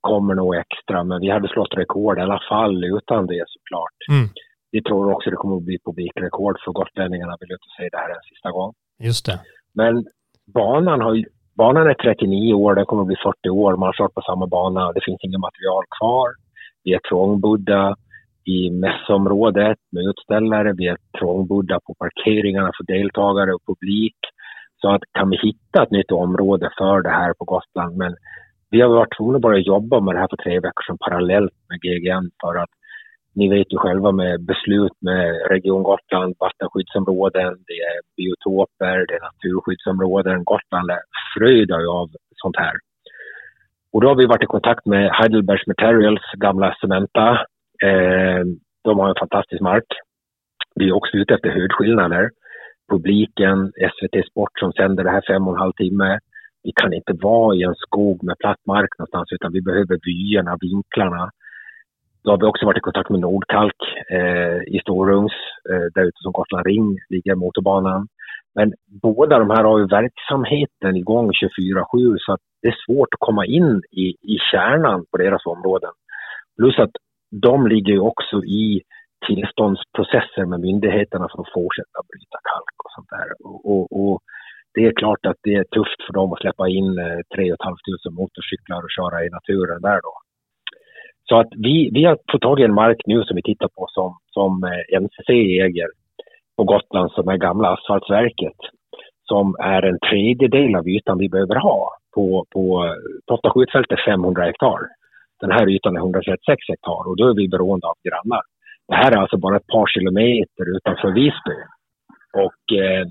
kommer 0.00 0.34
nog 0.34 0.56
extra. 0.56 1.04
Men 1.04 1.20
vi 1.20 1.30
hade 1.30 1.48
slått 1.48 1.74
rekord 1.74 2.18
i 2.18 2.20
alla 2.20 2.40
fall 2.48 2.84
utan 2.84 3.26
det 3.26 3.44
såklart. 3.46 3.98
Mm. 4.10 4.28
Vi 4.70 4.82
tror 4.82 5.12
också 5.12 5.30
det 5.30 5.36
kommer 5.36 5.56
att 5.56 5.68
bli 5.70 5.78
publikrekord 5.84 6.56
för 6.64 6.72
gotlänningarna. 6.72 7.36
Vill 7.40 7.52
inte 7.52 7.72
säga 7.76 7.88
det 7.92 7.98
här 7.98 8.10
en 8.10 8.28
sista 8.30 8.50
gång. 8.50 8.72
Just 8.98 9.26
det. 9.26 9.40
Men 9.74 10.04
banan 10.54 11.00
har 11.00 11.14
ju 11.14 11.24
Banan 11.54 11.86
är 11.86 11.94
39 11.94 12.54
år, 12.54 12.74
den 12.74 12.86
kommer 12.86 13.02
att 13.02 13.06
bli 13.06 13.16
40 13.16 13.48
år. 13.48 13.76
Man 13.76 13.86
har 13.86 13.92
kört 13.92 14.14
på 14.14 14.22
samma 14.22 14.46
bana. 14.46 14.92
Det 14.92 15.00
finns 15.04 15.24
inget 15.24 15.40
material 15.40 15.84
kvar. 15.98 16.28
Vi 16.84 16.94
är 16.94 16.98
trångbodda 16.98 17.96
i 18.44 18.70
mässområdet 18.70 19.78
med 19.92 20.04
utställare. 20.04 20.72
Vi 20.72 20.88
är 20.88 20.96
trångbodda 21.18 21.80
på 21.86 21.94
parkeringarna 21.94 22.70
för 22.76 22.84
deltagare 22.84 23.54
och 23.54 23.66
publik. 23.66 24.16
Så 24.80 24.90
att 24.94 25.02
kan 25.12 25.30
vi 25.30 25.36
hitta 25.36 25.82
ett 25.82 25.90
nytt 25.90 26.12
område 26.12 26.70
för 26.78 27.02
det 27.02 27.10
här 27.10 27.32
på 27.38 27.44
Gotland. 27.44 27.96
Men 27.96 28.16
vi 28.70 28.80
har 28.80 28.88
varit 28.88 29.16
tvungna 29.16 29.36
att 29.36 29.42
börja 29.42 29.58
jobba 29.58 30.00
med 30.00 30.14
det 30.14 30.18
här 30.18 30.28
för 30.30 30.36
tre 30.36 30.54
veckor 30.54 30.82
sedan 30.86 30.98
parallellt 30.98 31.52
med 31.68 31.80
GGN 31.80 32.30
för 32.40 32.54
att 32.62 32.70
ni 33.34 33.48
vet 33.48 33.72
ju 33.72 33.78
själva 33.78 34.12
med 34.12 34.44
beslut 34.44 34.96
med 35.00 35.50
Region 35.50 35.82
Gotland, 35.82 36.34
vattenskyddsområden, 36.38 37.52
det 37.66 37.78
är 37.90 37.98
biotoper, 38.16 39.06
det 39.08 39.14
är 39.14 39.22
naturskyddsområden. 39.30 40.44
Gotland 40.44 40.90
fröjdar 41.34 42.00
av 42.00 42.08
sånt 42.42 42.56
här. 42.56 42.74
Och 43.92 44.00
då 44.00 44.08
har 44.08 44.14
vi 44.14 44.26
varit 44.26 44.42
i 44.42 44.46
kontakt 44.46 44.86
med 44.86 45.10
Heidelbergs 45.10 45.66
Materials, 45.66 46.22
gamla 46.36 46.74
Cementa. 46.80 47.30
Eh, 47.82 48.42
de 48.84 48.98
har 48.98 49.08
en 49.08 49.22
fantastisk 49.24 49.60
mark. 49.62 49.86
Vi 50.74 50.88
är 50.88 50.92
också 50.92 51.16
ute 51.16 51.34
efter 51.34 51.50
höjdskillnader. 51.50 52.30
Publiken, 52.90 53.72
SVT 53.92 54.26
Sport 54.30 54.58
som 54.58 54.72
sänder 54.72 55.04
det 55.04 55.10
här 55.10 55.24
fem 55.26 55.48
och 55.48 55.54
en 55.54 55.60
halv 55.60 55.72
timme. 55.72 56.18
Vi 56.62 56.72
kan 56.76 56.92
inte 56.92 57.12
vara 57.12 57.56
i 57.56 57.62
en 57.62 57.74
skog 57.74 58.24
med 58.24 58.38
platt 58.38 58.66
mark 58.66 58.98
någonstans 58.98 59.32
utan 59.32 59.52
vi 59.52 59.62
behöver 59.62 59.98
vyerna, 60.06 60.58
vinklarna. 60.60 61.30
Då 62.24 62.30
har 62.30 62.38
vi 62.38 62.46
också 62.46 62.66
varit 62.66 62.76
i 62.76 62.80
kontakt 62.80 63.10
med 63.10 63.20
Nordkalk 63.20 63.80
eh, 64.10 64.74
i 64.74 64.78
Storungs, 64.82 65.32
eh, 65.70 65.86
där 65.94 66.02
ute 66.02 66.22
som 66.22 66.32
Gotland 66.32 66.66
Ring 66.66 66.98
ligger 67.08 67.34
motorbanan. 67.34 68.08
Men 68.54 68.72
båda 69.02 69.38
de 69.38 69.50
här 69.50 69.64
har 69.64 69.78
ju 69.78 69.86
verksamheten 69.86 70.96
igång 70.96 71.30
24-7 71.30 72.16
så 72.18 72.32
att 72.32 72.40
det 72.62 72.68
är 72.68 72.76
svårt 72.86 73.14
att 73.14 73.26
komma 73.26 73.46
in 73.46 73.82
i, 73.90 74.06
i 74.34 74.38
kärnan 74.50 75.04
på 75.10 75.16
deras 75.16 75.46
områden. 75.46 75.90
Plus 76.58 76.78
att 76.78 76.90
de 77.30 77.66
ligger 77.66 77.92
ju 77.92 78.00
också 78.00 78.44
i 78.44 78.82
tillståndsprocesser 79.26 80.44
med 80.44 80.60
myndigheterna 80.60 81.28
för 81.28 81.42
att 81.42 81.52
fortsätta 81.54 81.98
bryta 82.10 82.38
kalk 82.50 82.76
och 82.84 82.92
sånt 82.96 83.10
där. 83.16 83.28
Och, 83.46 83.60
och, 83.70 83.84
och 84.00 84.20
det 84.74 84.86
är 84.86 84.92
klart 84.92 85.26
att 85.26 85.40
det 85.42 85.54
är 85.54 85.64
tufft 85.64 86.00
för 86.06 86.12
dem 86.12 86.32
att 86.32 86.40
släppa 86.40 86.68
in 86.68 86.98
eh, 86.98 87.20
3 87.34 87.56
500 87.64 87.76
motorcyklar 88.10 88.80
och 88.86 88.94
köra 88.98 89.24
i 89.24 89.28
naturen 89.30 89.80
där 89.82 90.00
då. 90.08 90.14
Så 91.28 91.40
att 91.40 91.48
vi, 91.56 91.90
vi 91.92 92.04
har 92.04 92.18
fått 92.32 92.42
tag 92.42 92.60
i 92.60 92.64
en 92.64 92.74
mark 92.74 93.00
nu 93.06 93.22
som 93.24 93.36
vi 93.36 93.42
tittar 93.42 93.68
på 93.68 93.86
som, 93.88 94.18
som 94.30 94.64
eh, 94.64 95.00
NCC 95.00 95.30
äger 95.66 95.88
på 96.56 96.64
Gotland 96.64 97.10
som 97.10 97.28
är 97.28 97.36
gamla 97.36 97.68
asfaltverket 97.68 98.56
som 99.32 99.56
är 99.58 99.82
en 99.82 99.98
tredjedel 100.10 100.76
av 100.76 100.88
ytan 100.88 101.18
vi 101.18 101.28
behöver 101.28 101.54
ha. 101.54 101.96
På, 102.14 102.44
på 102.54 102.84
eh, 102.84 102.94
Tofta 103.26 103.50
skjutfält 103.50 103.92
är 103.92 104.04
500 104.06 104.44
hektar. 104.44 104.80
Den 105.40 105.50
här 105.50 105.68
ytan 105.68 105.96
är 105.96 106.00
136 106.00 106.68
hektar 106.68 107.08
och 107.08 107.16
då 107.16 107.28
är 107.28 107.34
vi 107.34 107.48
beroende 107.48 107.86
av 107.86 107.96
grannar. 108.08 108.42
Det 108.88 108.94
här 108.94 109.12
är 109.12 109.16
alltså 109.16 109.36
bara 109.36 109.56
ett 109.56 109.66
par 109.76 109.86
kilometer 109.86 110.76
utanför 110.76 111.10
Visby. 111.10 111.58
Och 112.44 112.62
eh, 112.82 113.04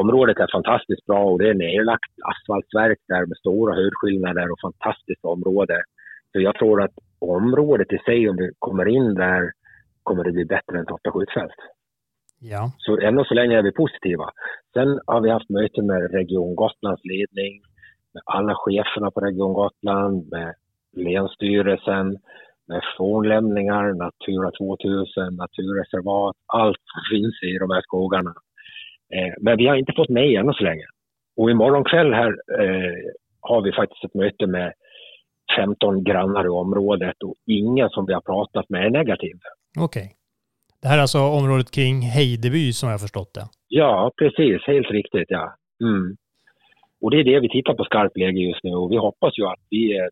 området 0.00 0.38
är 0.38 0.48
fantastiskt 0.52 1.06
bra 1.06 1.22
och 1.30 1.38
det 1.38 1.48
är 1.48 1.54
nedlagt 1.54 2.12
asfaltverk 2.30 2.98
där 3.08 3.26
med 3.26 3.38
stora 3.38 3.74
höjdskillnader 3.74 4.52
och 4.52 4.60
fantastiskt 4.60 5.24
område. 5.24 5.76
Så 6.32 6.40
jag 6.40 6.54
tror 6.54 6.82
att 6.82 6.96
området 7.20 7.92
i 7.92 7.98
sig, 7.98 8.28
om 8.28 8.36
vi 8.36 8.50
kommer 8.58 8.88
in 8.88 9.14
där, 9.14 9.52
kommer 10.02 10.24
det 10.24 10.32
bli 10.32 10.44
bättre 10.44 10.78
än 10.78 10.86
Tofta 10.86 11.10
skjutfält. 11.10 11.60
Ja. 12.40 12.72
Så 12.78 13.00
ännu 13.00 13.24
så 13.24 13.34
länge 13.34 13.58
är 13.58 13.62
vi 13.62 13.72
positiva. 13.72 14.30
Sen 14.72 15.00
har 15.06 15.20
vi 15.20 15.30
haft 15.30 15.48
möte 15.48 15.82
med 15.82 16.12
Region 16.12 16.54
Gotlands 16.54 17.04
ledning, 17.04 17.62
med 18.14 18.22
alla 18.26 18.54
cheferna 18.54 19.10
på 19.10 19.20
Region 19.20 19.52
Gotland, 19.52 20.28
med 20.30 20.54
Länsstyrelsen, 20.96 22.18
med 22.68 22.82
fornlämningar, 22.98 23.84
Natura 23.94 24.50
2000, 24.50 25.36
naturreservat, 25.36 26.36
allt 26.46 26.86
finns 27.10 27.42
i 27.42 27.58
de 27.58 27.70
här 27.70 27.82
skogarna. 27.82 28.34
Eh, 29.14 29.34
men 29.40 29.56
vi 29.56 29.66
har 29.66 29.76
inte 29.76 29.92
fått 29.96 30.08
nej 30.08 30.36
ännu 30.36 30.52
så 30.52 30.64
länge. 30.64 30.86
Och 31.36 31.50
imorgon 31.50 31.84
kväll 31.84 32.12
här 32.14 32.30
eh, 32.60 32.98
har 33.40 33.60
vi 33.62 33.72
faktiskt 33.72 34.04
ett 34.04 34.14
möte 34.14 34.46
med 34.46 34.72
15 35.60 36.04
grannar 36.04 36.44
i 36.44 36.48
området 36.48 37.16
och 37.24 37.34
ingen 37.46 37.88
som 37.90 38.06
vi 38.06 38.12
har 38.12 38.20
pratat 38.20 38.68
med 38.68 38.86
är 38.86 38.90
negativ. 38.90 39.36
Okej. 39.78 40.02
Okay. 40.02 40.14
Det 40.82 40.88
här 40.88 40.98
är 40.98 41.02
alltså 41.02 41.18
området 41.18 41.70
kring 41.70 42.00
Hejdeby 42.00 42.72
som 42.72 42.88
jag 42.88 42.94
har 42.94 42.98
förstått 42.98 43.34
det? 43.34 43.44
Ja, 43.68 44.12
precis. 44.18 44.62
Helt 44.66 44.90
riktigt, 44.90 45.28
ja. 45.28 45.54
Mm. 45.82 46.16
Och 47.00 47.10
det 47.10 47.20
är 47.20 47.24
det 47.24 47.40
vi 47.40 47.48
tittar 47.48 47.74
på 47.74 47.84
skarpt 47.84 48.16
läge 48.16 48.40
just 48.40 48.64
nu 48.64 48.70
och 48.70 48.92
vi 48.92 48.96
hoppas 48.96 49.38
ju 49.38 49.46
att 49.46 49.60
vi 49.70 49.98
eh, 49.98 50.06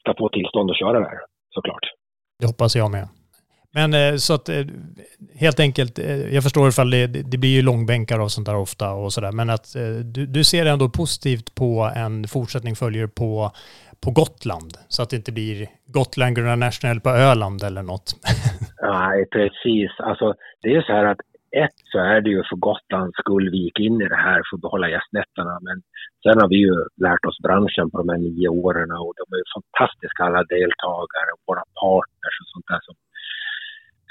ska 0.00 0.14
få 0.18 0.28
tillstånd 0.28 0.70
att 0.70 0.78
köra 0.78 1.00
där, 1.00 1.18
såklart. 1.54 1.84
Det 2.38 2.46
hoppas 2.46 2.76
jag 2.76 2.90
med. 2.90 3.08
Men 3.72 3.94
eh, 3.94 4.16
så 4.16 4.34
att 4.34 4.48
eh, 4.48 4.64
helt 5.34 5.60
enkelt, 5.60 5.98
jag 6.32 6.42
förstår 6.42 6.68
ifall 6.68 6.90
det, 6.90 7.06
det 7.06 7.38
blir 7.38 7.50
ju 7.50 7.62
långbänkar 7.62 8.18
och 8.20 8.32
sånt 8.32 8.46
där 8.46 8.56
ofta 8.56 8.92
och 8.92 9.12
sådär, 9.12 9.32
men 9.32 9.50
att 9.50 9.74
du, 10.04 10.26
du 10.26 10.44
ser 10.44 10.66
ändå 10.66 10.88
positivt 10.88 11.54
på 11.54 11.90
en 11.96 12.28
fortsättning 12.28 12.76
följer 12.76 13.06
på 13.06 13.52
på 14.04 14.10
Gotland 14.10 14.72
så 14.88 15.02
att 15.02 15.10
det 15.10 15.16
inte 15.16 15.32
blir 15.32 15.68
Gotland 15.86 16.36
Gröna 16.36 16.56
National 16.56 17.00
på 17.00 17.10
Öland 17.10 17.62
eller 17.62 17.82
något. 17.82 18.08
Nej, 18.82 19.26
precis. 19.36 19.90
Alltså, 19.98 20.34
det 20.62 20.74
är 20.76 20.82
så 20.82 20.92
här 20.92 21.04
att 21.04 21.20
ett 21.64 21.78
så 21.92 21.98
är 21.98 22.20
det 22.20 22.30
ju 22.30 22.42
för 22.48 22.56
Gotlands 22.56 23.16
skull 23.22 23.50
vi 23.50 23.58
gick 23.66 23.78
in 23.80 24.00
i 24.04 24.08
det 24.14 24.22
här 24.28 24.40
för 24.46 24.56
att 24.56 24.66
behålla 24.66 24.88
gästnätterna. 24.88 25.54
Men 25.66 25.76
sen 26.22 26.40
har 26.40 26.48
vi 26.48 26.58
ju 26.66 26.74
lärt 27.06 27.24
oss 27.28 27.38
branschen 27.46 27.90
på 27.90 27.96
de 27.98 28.08
här 28.12 28.20
nio 28.26 28.48
åren 28.48 28.90
och 29.02 29.14
de 29.20 29.24
är 29.36 29.42
fantastiska 29.54 30.20
alla 30.24 30.42
deltagare 30.56 31.30
och 31.34 31.42
våra 31.50 31.64
partners 31.82 32.36
och 32.42 32.50
sånt 32.52 32.68
där 32.72 32.82
som 32.86 32.94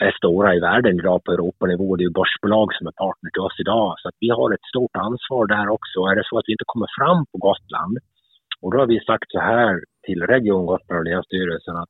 är 0.08 0.12
stora 0.20 0.50
i 0.56 0.60
världen 0.70 0.96
idag 1.02 1.20
på 1.24 1.32
Europanivå. 1.32 1.88
Det 1.96 2.04
är 2.04 2.10
ju 2.10 2.20
börsbolag 2.20 2.68
som 2.74 2.88
är 2.88 2.96
partner 3.04 3.30
till 3.32 3.48
oss 3.48 3.58
idag. 3.66 3.90
Så 4.00 4.06
att 4.10 4.18
vi 4.24 4.30
har 4.30 4.50
ett 4.54 4.70
stort 4.72 4.96
ansvar 5.08 5.44
där 5.56 5.68
också. 5.78 5.98
Är 6.10 6.16
det 6.16 6.30
så 6.30 6.36
att 6.38 6.48
vi 6.48 6.54
inte 6.56 6.72
kommer 6.74 6.90
fram 6.98 7.20
på 7.32 7.38
Gotland 7.48 7.96
och 8.62 8.72
då 8.72 8.78
har 8.80 8.88
vi 8.88 9.00
sagt 9.00 9.32
så 9.32 9.40
här 9.40 9.84
till 10.06 10.22
Region 10.22 10.66
Gotland 10.66 11.00
och 11.00 11.06
Länsstyrelsen 11.06 11.76
att 11.76 11.90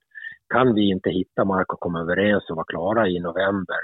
kan 0.54 0.74
vi 0.76 0.90
inte 0.90 1.10
hitta 1.10 1.46
mark 1.46 1.74
och 1.74 1.80
komma 1.80 2.02
överens 2.02 2.50
och 2.50 2.56
vara 2.56 2.66
klara 2.66 3.08
i 3.08 3.20
november 3.20 3.84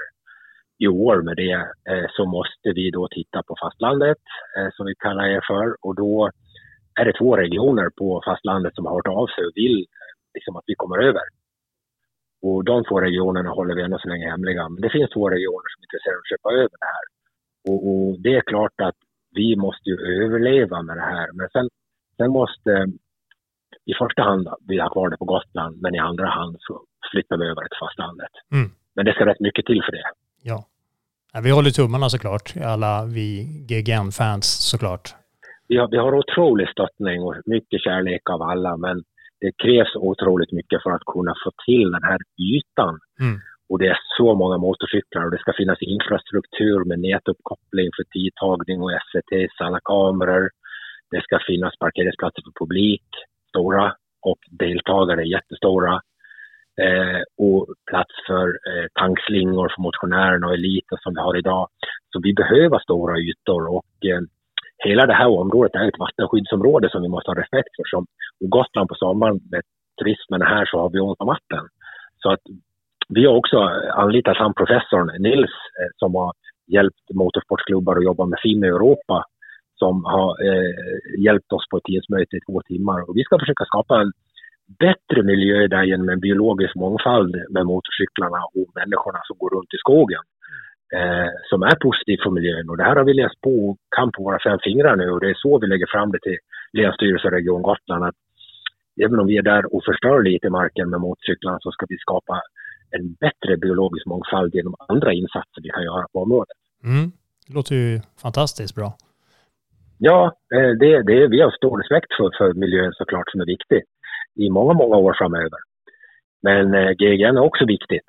i 0.78 0.86
år 0.88 1.22
med 1.22 1.36
det 1.36 1.56
eh, 1.90 2.06
så 2.16 2.24
måste 2.26 2.68
vi 2.74 2.90
då 2.90 3.08
titta 3.08 3.42
på 3.42 3.54
fastlandet 3.62 4.22
eh, 4.56 4.68
som 4.72 4.86
vi 4.86 4.94
kallar 4.94 5.28
det 5.28 5.42
för 5.46 5.76
och 5.86 5.94
då 5.94 6.30
är 7.00 7.04
det 7.04 7.18
två 7.18 7.36
regioner 7.36 7.90
på 7.98 8.22
fastlandet 8.24 8.74
som 8.74 8.86
har 8.86 8.94
hört 8.94 9.08
av 9.20 9.26
sig 9.26 9.44
och 9.46 9.52
vill 9.54 9.78
eh, 9.78 10.12
liksom 10.34 10.56
att 10.56 10.64
vi 10.66 10.74
kommer 10.74 10.98
över. 11.08 11.26
Och 12.42 12.64
de 12.64 12.84
två 12.84 13.00
regionerna 13.00 13.50
håller 13.50 13.74
vi 13.74 13.82
ännu 13.82 13.98
så 13.98 14.08
länge 14.08 14.30
hemliga. 14.30 14.68
Men 14.68 14.80
det 14.82 14.90
finns 14.90 15.10
två 15.10 15.30
regioner 15.30 15.68
som 15.70 15.80
är 15.80 15.86
intresserade 15.86 16.18
av 16.18 16.24
att 16.24 16.32
köpa 16.32 16.50
över 16.62 16.76
det 16.82 16.90
här. 16.96 17.06
Och, 17.68 17.80
och, 17.90 18.20
det 18.24 18.34
är 18.36 18.50
klart 18.52 18.78
att 18.88 18.98
vi 19.30 19.56
måste 19.56 19.90
ju 19.90 19.96
överleva 20.22 20.82
med 20.82 20.96
det 20.96 21.08
här. 21.16 21.28
Men 21.32 21.48
sen, 21.48 21.68
sen 22.16 22.30
måste 22.30 22.70
i 23.84 23.94
första 23.98 24.22
hand 24.22 24.48
vi 24.68 24.80
ha 24.80 24.90
kvar 24.90 25.08
det 25.10 25.16
på 25.16 25.24
Gotland, 25.24 25.82
men 25.82 25.94
i 25.94 25.98
andra 25.98 26.28
hand 26.28 26.56
så 26.60 26.82
flyttar 27.10 27.36
vi 27.36 27.44
över 27.44 27.62
det 27.62 27.68
till 27.68 27.84
fastlandet. 27.86 28.32
Mm. 28.52 28.70
Men 28.94 29.04
det 29.04 29.12
ska 29.12 29.26
rätt 29.26 29.40
mycket 29.40 29.66
till 29.66 29.82
för 29.82 29.92
det. 29.92 30.04
Ja. 30.42 30.66
vi 31.42 31.50
håller 31.50 31.70
tummarna 31.70 32.08
såklart, 32.08 32.54
alla 32.64 33.04
vi 33.04 33.28
GGN-fans 33.68 34.46
såklart. 34.70 35.14
Vi 35.68 35.76
har, 35.76 35.88
vi 35.88 35.96
har 35.96 36.14
otrolig 36.14 36.68
stöttning 36.68 37.22
och 37.22 37.34
mycket 37.46 37.80
kärlek 37.80 38.30
av 38.30 38.42
alla, 38.42 38.76
men 38.76 39.04
det 39.40 39.52
krävs 39.62 39.94
otroligt 39.94 40.52
mycket 40.52 40.82
för 40.82 40.90
att 40.90 41.04
kunna 41.14 41.34
få 41.44 41.50
till 41.66 41.90
den 41.90 42.02
här 42.02 42.20
ytan. 42.38 42.98
Mm. 43.20 43.40
Och 43.68 43.78
det 43.78 43.88
är 43.88 43.98
så 44.18 44.34
många 44.34 44.58
motorcyklar 44.58 45.24
och 45.24 45.30
det 45.30 45.38
ska 45.38 45.52
finnas 45.52 45.82
infrastruktur 45.82 46.84
med 46.84 46.98
nätuppkoppling 46.98 47.88
för 47.96 48.04
tidtagning 48.14 48.82
och 48.82 48.92
SCTs 48.92 49.60
alla 49.60 49.80
kameror. 49.84 50.50
Det 51.10 51.22
ska 51.22 51.38
finnas 51.46 51.78
parkeringsplatser 51.78 52.42
för 52.42 52.64
publik, 52.64 53.08
stora, 53.48 53.94
och 54.22 54.38
deltagare 54.50 55.22
jättestora. 55.24 55.94
Eh, 56.84 57.22
och 57.46 57.66
plats 57.90 58.14
för 58.26 58.46
eh, 58.48 58.86
tankslingor 59.00 59.68
för 59.74 59.82
motionärerna 59.82 60.46
och 60.46 60.54
eliten 60.54 60.98
som 61.00 61.14
vi 61.14 61.20
har 61.20 61.36
idag. 61.36 61.68
Så 62.12 62.20
vi 62.22 62.32
behöver 62.34 62.78
stora 62.78 63.18
ytor 63.18 63.62
och 63.76 63.94
eh, 64.10 64.20
hela 64.84 65.06
det 65.06 65.14
här 65.14 65.28
området 65.28 65.74
är 65.74 65.88
ett 65.88 65.98
vattenskyddsområde 65.98 66.90
som 66.90 67.02
vi 67.02 67.08
måste 67.08 67.30
ha 67.30 67.40
respekt 67.40 67.72
för. 67.76 67.84
Som 67.84 68.06
Gotland 68.40 68.88
på 68.88 68.94
sommaren 68.94 69.40
med 69.50 69.62
turismen 69.98 70.42
här 70.42 70.64
så 70.66 70.78
har 70.78 70.90
vi 70.90 71.00
ont 71.00 71.20
om 71.20 71.26
vatten. 71.26 71.64
Så 72.22 72.32
att 72.32 72.44
vi 73.08 73.26
har 73.26 73.34
också 73.34 73.58
anlitat 74.02 74.36
han 74.36 74.54
professorn 74.54 75.22
Nils 75.22 75.54
eh, 75.80 75.90
som 75.96 76.14
har 76.14 76.32
hjälpt 76.66 77.04
motorsportklubbar 77.14 77.96
att 77.96 78.04
jobba 78.04 78.26
med 78.26 78.38
FIM 78.42 78.64
i 78.64 78.66
Europa 78.66 79.24
som 79.82 80.04
har 80.04 80.30
eh, 80.48 81.22
hjälpt 81.26 81.52
oss 81.52 81.68
på 81.70 81.76
ett 81.76 81.84
tidsmöte 81.84 82.36
i 82.36 82.40
två 82.46 82.62
timmar. 82.70 82.98
Och 83.08 83.16
vi 83.16 83.24
ska 83.24 83.38
försöka 83.38 83.64
skapa 83.64 83.94
en 84.00 84.12
bättre 84.86 85.22
miljö 85.22 85.66
där 85.68 85.84
genom 85.90 86.08
en 86.08 86.20
biologisk 86.20 86.74
mångfald 86.74 87.34
med 87.54 87.66
motorcyklarna 87.66 88.40
och 88.58 88.68
människorna 88.80 89.20
som 89.28 89.36
går 89.38 89.50
runt 89.50 89.74
i 89.76 89.78
skogen. 89.84 90.22
Eh, 90.98 91.30
som 91.50 91.62
är 91.62 91.76
positivt 91.86 92.22
för 92.22 92.30
miljön. 92.30 92.70
Och 92.70 92.76
det 92.76 92.84
här 92.84 92.96
har 92.96 93.04
vi 93.04 93.14
läst 93.14 93.40
på 93.40 93.54
och 93.68 93.76
kan 93.96 94.12
på 94.12 94.22
våra 94.22 94.38
fem 94.46 94.58
fingrar 94.64 94.96
nu 94.96 95.10
och 95.10 95.20
det 95.20 95.30
är 95.30 95.34
så 95.34 95.58
vi 95.58 95.66
lägger 95.66 95.86
fram 95.94 96.12
det 96.12 96.18
till 96.22 96.38
Länsstyrelsen 96.72 97.30
Region 97.30 97.62
Gotland. 97.62 98.04
Att 98.04 98.18
även 99.04 99.20
om 99.20 99.26
vi 99.26 99.36
är 99.36 99.42
där 99.42 99.74
och 99.74 99.84
förstör 99.84 100.22
lite 100.22 100.50
marken 100.50 100.90
med 100.90 101.00
motorcyklarna 101.00 101.58
så 101.60 101.70
ska 101.70 101.86
vi 101.88 101.98
skapa 101.98 102.40
en 102.90 103.14
bättre 103.14 103.56
biologisk 103.56 104.06
mångfald 104.06 104.54
genom 104.54 104.74
andra 104.88 105.12
insatser 105.12 105.62
vi 105.62 105.68
kan 105.68 105.84
göra 105.84 106.06
på 106.12 106.22
området. 106.22 106.58
Mm. 106.84 107.12
Det 107.46 107.54
låter 107.54 107.74
ju 107.74 108.00
fantastiskt 108.22 108.74
bra. 108.74 108.96
Ja, 109.98 110.32
eh, 110.54 110.70
det, 110.80 111.02
det, 111.02 111.26
vi 111.26 111.40
har 111.40 111.50
stor 111.50 111.78
respekt 111.78 112.06
för, 112.16 112.30
för 112.38 112.54
miljön 112.54 112.92
såklart 112.92 113.30
som 113.30 113.40
är 113.40 113.46
viktig 113.46 113.82
i 114.34 114.50
många, 114.50 114.72
många 114.72 114.96
år 114.96 115.14
framöver. 115.18 115.58
Men 116.42 116.74
eh, 116.74 116.90
GGN 116.90 117.36
är 117.36 117.44
också 117.44 117.64
viktigt. 117.66 118.08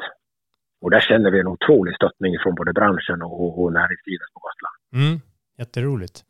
Och 0.81 0.91
där 0.91 0.99
känner 0.99 1.31
vi 1.31 1.39
en 1.39 1.47
otrolig 1.47 1.95
stöttning 1.95 2.37
från 2.43 2.55
både 2.55 2.73
branschen 2.73 3.21
och, 3.21 3.63
och 3.63 3.73
näringslivet 3.73 4.27
på 4.33 4.39
Gotland. 4.45 4.75
Mm, 4.93 5.19
jätteroligt. 5.57 6.23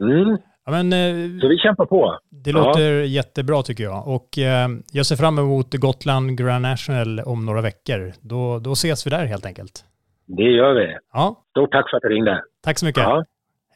Mm. 0.00 0.38
Ja, 0.64 0.72
men, 0.72 0.92
eh, 0.92 1.40
Så 1.40 1.48
vi 1.48 1.58
kämpar 1.58 1.86
på. 1.86 2.18
Det 2.30 2.52
låter 2.52 2.92
ja. 2.92 3.04
jättebra 3.04 3.62
tycker 3.62 3.84
jag. 3.84 4.08
Och 4.08 4.38
eh, 4.38 4.68
jag 4.92 5.06
ser 5.06 5.16
fram 5.16 5.38
emot 5.38 5.74
Gotland 5.74 6.38
Grand 6.38 6.62
National 6.62 7.20
om 7.20 7.46
några 7.46 7.60
veckor. 7.60 8.12
Då, 8.20 8.58
då 8.58 8.72
ses 8.72 9.06
vi 9.06 9.10
där 9.10 9.24
helt 9.26 9.46
enkelt. 9.46 9.84
Det 10.26 10.50
gör 10.50 10.74
vi. 10.74 10.96
Ja. 11.12 11.44
Stort 11.50 11.72
tack 11.72 11.90
för 11.90 11.96
att 11.96 12.02
du 12.02 12.08
ringde. 12.08 12.42
Tack 12.64 12.78
så 12.78 12.86
mycket. 12.86 13.02
Ja. 13.02 13.24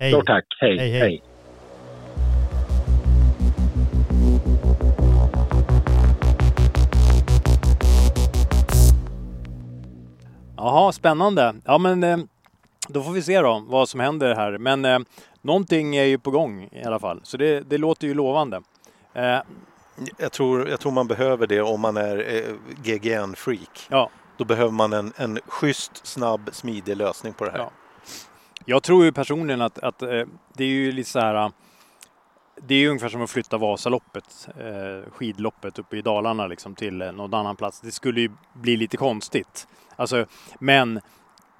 Hej. 0.05 0.13
Stort 0.13 0.27
tack. 0.27 0.45
hej. 0.61 0.79
hej. 0.79 0.91
hej. 0.91 1.01
hej. 1.01 1.23
Jaha, 10.57 10.93
spännande. 10.93 11.55
Ja, 11.65 11.79
men 11.79 12.03
eh, 12.05 12.19
då 12.89 13.03
får 13.03 13.13
vi 13.13 13.23
se 13.23 13.41
då 13.41 13.65
vad 13.69 13.89
som 13.89 14.01
händer 14.01 14.35
här. 14.35 14.59
Men 14.59 14.85
eh, 14.85 14.99
någonting 15.43 15.97
är 15.97 16.05
ju 16.05 16.19
på 16.19 16.31
gång 16.31 16.69
i 16.73 16.85
alla 16.85 16.99
fall, 16.99 17.21
så 17.23 17.37
det, 17.37 17.61
det 17.61 17.79
låter 17.79 18.07
ju 18.07 18.15
lovande. 18.15 18.63
Eh, 19.15 19.39
jag, 20.19 20.33
tror, 20.33 20.69
jag 20.69 20.81
tror 20.81 20.93
man 20.93 21.07
behöver 21.07 21.47
det 21.47 21.61
om 21.61 21.81
man 21.81 21.97
är 21.97 22.35
eh, 22.35 22.55
GGN-freak. 22.85 23.87
Ja. 23.89 24.11
Då 24.37 24.45
behöver 24.45 24.73
man 24.73 24.93
en, 24.93 25.13
en 25.17 25.39
schysst, 25.47 26.07
snabb, 26.07 26.51
smidig 26.53 26.97
lösning 26.97 27.33
på 27.33 27.45
det 27.45 27.51
här. 27.51 27.59
Ja. 27.59 27.71
Jag 28.65 28.83
tror 28.83 29.05
ju 29.05 29.13
personligen 29.13 29.61
att, 29.61 29.79
att 29.79 30.03
eh, 30.03 30.23
det 30.55 30.65
är 30.65 30.69
ju 30.69 30.93
lite 30.93 31.11
så 31.11 31.21
här 31.21 31.35
eh, 31.35 31.49
det 32.57 32.75
är 32.75 32.79
ju 32.79 32.89
ungefär 32.89 33.09
som 33.09 33.23
att 33.23 33.31
flytta 33.31 33.59
Vasaloppet, 33.59 34.49
eh, 34.59 35.11
skidloppet 35.13 35.79
uppe 35.79 35.97
i 35.97 36.03
Dalarna 36.03 36.47
liksom, 36.47 36.75
till 36.75 37.03
eh, 37.03 37.13
någon 37.13 37.35
annan 37.35 37.57
plats. 37.57 37.81
Det 37.81 37.91
skulle 37.91 38.21
ju 38.21 38.31
bli 38.53 38.77
lite 38.77 38.97
konstigt. 38.97 39.69
Alltså, 39.97 40.27
men 40.59 41.01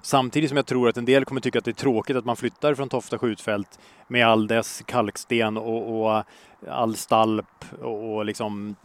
samtidigt 0.01 0.49
som 0.49 0.57
jag 0.57 0.65
tror 0.65 0.89
att 0.89 0.97
en 0.97 1.05
del 1.05 1.25
kommer 1.25 1.41
tycka 1.41 1.59
att 1.59 1.65
det 1.65 1.71
är 1.71 1.73
tråkigt 1.73 2.15
att 2.15 2.25
man 2.25 2.35
flyttar 2.35 2.75
från 2.75 2.89
Tofta 2.89 3.17
skjutfält 3.17 3.79
med 4.07 4.27
all 4.27 4.47
dess 4.47 4.83
kalksten 4.85 5.57
och, 5.57 6.01
och 6.01 6.17
eh, 6.17 6.23
all 6.69 6.95
stalp 6.95 7.65
och, 7.81 8.15
och 8.15 8.25
liksom 8.25 8.75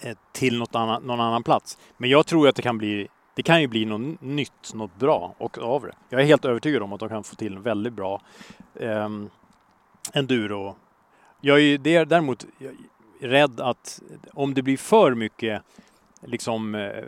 eh, 0.00 0.16
till 0.32 0.58
något 0.58 0.74
annan, 0.74 1.02
någon 1.02 1.20
annan 1.20 1.42
plats. 1.42 1.78
Men 1.96 2.10
jag 2.10 2.26
tror 2.26 2.48
att 2.48 2.56
det 2.56 2.62
kan 2.62 2.78
bli 2.78 3.08
det 3.38 3.42
kan 3.42 3.60
ju 3.60 3.66
bli 3.66 3.84
något 3.84 4.20
nytt, 4.20 4.74
något 4.74 4.98
bra 4.98 5.34
och 5.38 5.58
av 5.58 5.82
det. 5.82 5.92
Jag 6.08 6.20
är 6.20 6.24
helt 6.24 6.44
övertygad 6.44 6.82
om 6.82 6.92
att 6.92 7.00
de 7.00 7.08
kan 7.08 7.24
få 7.24 7.36
till 7.36 7.56
en 7.56 7.62
väldigt 7.62 7.92
bra 7.92 8.20
eh, 8.74 9.08
enduro 10.12 10.76
jag 11.40 11.60
är 11.60 12.04
däremot 12.04 12.46
rädd 13.20 13.60
att 13.60 14.02
om 14.32 14.54
det 14.54 14.62
blir 14.62 14.76
för 14.76 15.14
mycket 15.14 15.62
liksom 16.20 16.74
eh, 16.74 17.04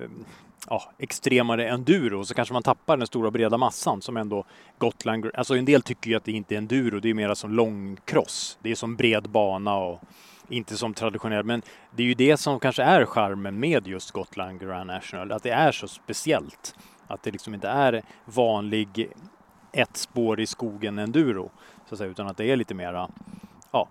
ja, 0.68 0.92
extremare 0.98 1.68
enduro 1.68 2.24
så 2.24 2.34
kanske 2.34 2.52
man 2.52 2.62
tappar 2.62 2.96
den 2.96 3.06
stora 3.06 3.30
breda 3.30 3.58
massan 3.58 4.02
som 4.02 4.16
ändå 4.16 4.44
Gotland, 4.78 5.30
alltså 5.34 5.56
en 5.56 5.64
del 5.64 5.82
tycker 5.82 6.10
ju 6.10 6.16
att 6.16 6.24
det 6.24 6.32
inte 6.32 6.54
är 6.54 6.58
enduro, 6.58 7.00
det 7.00 7.10
är 7.10 7.14
mer 7.14 7.34
som 7.34 7.50
långkross, 7.50 8.58
Det 8.62 8.70
är 8.70 8.74
som 8.74 8.96
bred 8.96 9.28
bana 9.28 9.76
och 9.76 10.00
inte 10.50 10.76
som 10.76 10.94
traditionell, 10.94 11.44
men 11.44 11.62
det 11.90 12.02
är 12.02 12.06
ju 12.06 12.14
det 12.14 12.36
som 12.36 12.60
kanske 12.60 12.82
är 12.82 13.04
charmen 13.04 13.60
med 13.60 13.86
just 13.86 14.10
Gotland 14.10 14.60
Grand 14.60 14.86
National, 14.86 15.32
att 15.32 15.42
det 15.42 15.50
är 15.50 15.72
så 15.72 15.88
speciellt. 15.88 16.74
Att 17.06 17.22
det 17.22 17.30
liksom 17.30 17.54
inte 17.54 17.68
är 17.68 18.02
vanlig 18.24 19.12
ett 19.72 19.96
spår 19.96 20.40
i 20.40 20.46
skogen 20.46 20.98
enduro, 20.98 21.50
så 21.88 21.94
att 21.94 21.98
säga, 21.98 22.10
utan 22.10 22.26
att 22.26 22.36
det 22.36 22.44
är 22.44 22.56
lite 22.56 22.74
mera 22.74 23.10
ja, 23.70 23.88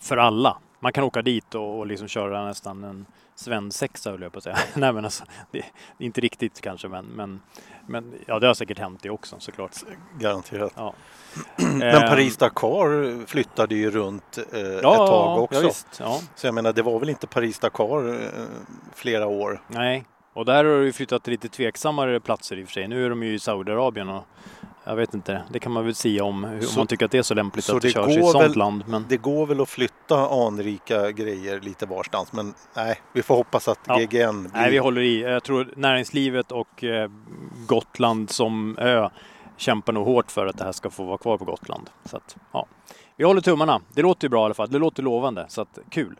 för 0.00 0.16
alla. 0.16 0.58
Man 0.80 0.92
kan 0.92 1.04
åka 1.04 1.22
dit 1.22 1.54
och, 1.54 1.78
och 1.78 1.86
liksom 1.86 2.08
köra 2.08 2.46
nästan 2.46 2.84
en 2.84 3.06
svensexa 3.34 4.10
höll 4.10 4.22
jag 4.22 4.32
på 4.32 4.38
att 4.38 4.44
säga. 4.44 4.58
Nej 4.76 4.92
men 4.92 5.04
alltså, 5.04 5.24
det, 5.50 5.64
inte 5.98 6.20
riktigt 6.20 6.60
kanske 6.60 6.88
men, 6.88 7.04
men, 7.04 7.40
men 7.86 8.14
ja 8.26 8.38
det 8.38 8.46
har 8.46 8.54
säkert 8.54 8.78
hänt 8.78 9.02
det 9.02 9.10
också 9.10 9.36
såklart. 9.38 9.72
Garanterat. 10.18 10.72
Ja. 10.76 10.94
men 11.56 11.82
ehm. 11.82 12.08
Paris-Dakar 12.08 13.26
flyttade 13.26 13.74
ju 13.74 13.90
runt 13.90 14.38
eh, 14.52 14.60
ja, 14.60 14.76
ett 14.76 14.82
tag 14.82 15.42
också. 15.42 15.60
Ja, 15.60 15.66
visst. 15.66 16.02
Så 16.34 16.46
jag 16.46 16.54
menar 16.54 16.72
det 16.72 16.82
var 16.82 16.98
väl 16.98 17.08
inte 17.08 17.26
Paris-Dakar 17.26 18.08
eh, 18.08 18.30
flera 18.94 19.26
år? 19.26 19.62
Nej, 19.68 20.04
och 20.36 20.44
där 20.44 20.64
har 20.64 20.80
det 20.80 20.92
flyttat 20.92 21.24
till 21.24 21.30
lite 21.30 21.48
tveksammare 21.48 22.20
platser 22.20 22.56
i 22.56 22.64
och 22.64 22.66
för 22.66 22.72
sig. 22.72 22.88
Nu 22.88 23.04
är 23.04 23.10
de 23.10 23.22
ju 23.22 23.34
i 23.34 23.38
Saudiarabien 23.38 24.08
och 24.08 24.24
jag 24.86 24.96
vet 24.96 25.14
inte, 25.14 25.42
det 25.50 25.58
kan 25.58 25.72
man 25.72 25.84
väl 25.84 25.94
säga 25.94 26.24
om 26.24 26.44
hur 26.44 26.60
så, 26.60 26.78
man 26.78 26.86
tycker 26.86 27.04
att 27.04 27.10
det 27.10 27.18
är 27.18 27.22
så 27.22 27.34
lämpligt 27.34 27.64
så 27.64 27.76
att 27.76 27.82
det, 27.82 27.88
det 27.88 27.92
körs 27.92 28.16
i 28.16 28.18
ett 28.18 28.30
sånt 28.30 28.56
land. 28.56 28.84
Men... 28.86 29.04
Det 29.08 29.16
går 29.16 29.46
väl 29.46 29.60
att 29.60 29.68
flytta 29.68 30.28
anrika 30.28 31.10
grejer 31.10 31.60
lite 31.60 31.86
varstans 31.86 32.32
men 32.32 32.54
nej, 32.76 33.00
vi 33.12 33.22
får 33.22 33.36
hoppas 33.36 33.68
att 33.68 33.78
ja. 33.86 33.98
GGN 33.98 34.42
blir... 34.42 34.50
Nej, 34.52 34.70
vi 34.70 34.78
håller 34.78 35.00
i. 35.00 35.20
Jag 35.20 35.42
tror 35.42 35.72
näringslivet 35.76 36.52
och 36.52 36.84
eh, 36.84 37.10
Gotland 37.66 38.30
som 38.30 38.78
ö 38.78 39.08
kämpar 39.56 39.92
nog 39.92 40.06
hårt 40.06 40.30
för 40.30 40.46
att 40.46 40.58
det 40.58 40.64
här 40.64 40.72
ska 40.72 40.90
få 40.90 41.04
vara 41.04 41.18
kvar 41.18 41.38
på 41.38 41.44
Gotland. 41.44 41.90
Så 42.04 42.16
att, 42.16 42.36
ja. 42.52 42.66
Vi 43.16 43.24
håller 43.24 43.40
tummarna. 43.40 43.80
Det 43.94 44.02
låter 44.02 44.24
ju 44.24 44.28
bra 44.28 44.42
i 44.42 44.44
alla 44.44 44.54
fall. 44.54 44.70
Det 44.70 44.78
låter 44.78 45.02
lovande, 45.02 45.46
så 45.48 45.60
att 45.60 45.78
kul. 45.90 46.16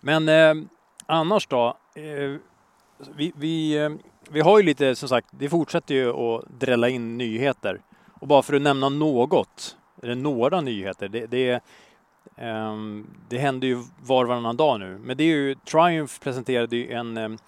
Men 0.00 0.28
eh, 0.28 0.54
annars 1.06 1.46
då? 1.46 1.76
Eh, 1.94 2.40
vi, 3.16 3.32
vi, 3.36 3.76
eh, 3.76 3.90
vi 4.30 4.40
har 4.40 4.58
ju 4.58 4.64
lite, 4.64 4.96
som 4.96 5.08
sagt, 5.08 5.28
det 5.30 5.48
fortsätter 5.48 5.94
ju 5.94 6.10
att 6.10 6.60
drälla 6.60 6.88
in 6.88 7.18
nyheter. 7.18 7.80
Och 8.20 8.26
bara 8.26 8.42
för 8.42 8.54
att 8.54 8.62
nämna 8.62 8.88
något, 8.88 9.76
eller 10.02 10.14
några 10.14 10.60
nyheter, 10.60 11.08
det, 11.08 11.26
det, 11.26 11.60
um, 12.38 13.06
det 13.28 13.38
händer 13.38 13.68
ju 13.68 13.82
var 14.02 14.24
och 14.24 14.28
varannan 14.28 14.56
dag 14.56 14.80
nu. 14.80 14.98
Men 14.98 15.16
det 15.16 15.24
är 15.24 15.28
ju, 15.28 15.54
Triumph 15.54 16.14
presenterade 16.20 16.76
ju 16.76 16.92
en 16.92 17.16
um, 17.16 17.38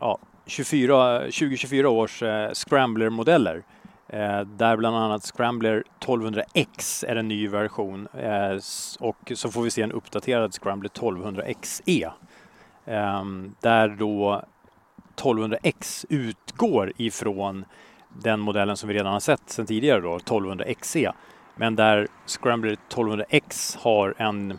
ja, 0.00 0.18
24, 0.46 1.20
2024 1.20 1.88
års 1.88 2.22
uh, 2.22 2.28
Scrambler-modeller. 2.52 3.62
Uh, 4.14 4.40
där 4.40 4.76
bland 4.76 4.96
annat 4.96 5.22
Scrambler 5.22 5.84
1200X 6.00 7.04
är 7.08 7.16
en 7.16 7.28
ny 7.28 7.48
version 7.48 8.08
uh, 8.14 8.60
och 9.00 9.32
så 9.34 9.50
får 9.50 9.62
vi 9.62 9.70
se 9.70 9.82
en 9.82 9.92
uppdaterad 9.92 10.54
Scrambler 10.54 10.88
1200XE 10.88 12.12
Ehm, 12.88 13.54
där 13.60 13.88
då 13.88 14.42
1200X 15.18 16.06
utgår 16.08 16.92
ifrån 16.96 17.64
den 18.08 18.40
modellen 18.40 18.76
som 18.76 18.88
vi 18.88 18.94
redan 18.94 19.12
har 19.12 19.20
sett 19.20 19.50
sedan 19.50 19.66
tidigare 19.66 20.00
då, 20.00 20.18
1200XE. 20.18 21.12
Men 21.56 21.76
där 21.76 22.08
Scrambler 22.26 22.76
1200X 22.88 23.78
har 23.78 24.14
en 24.18 24.58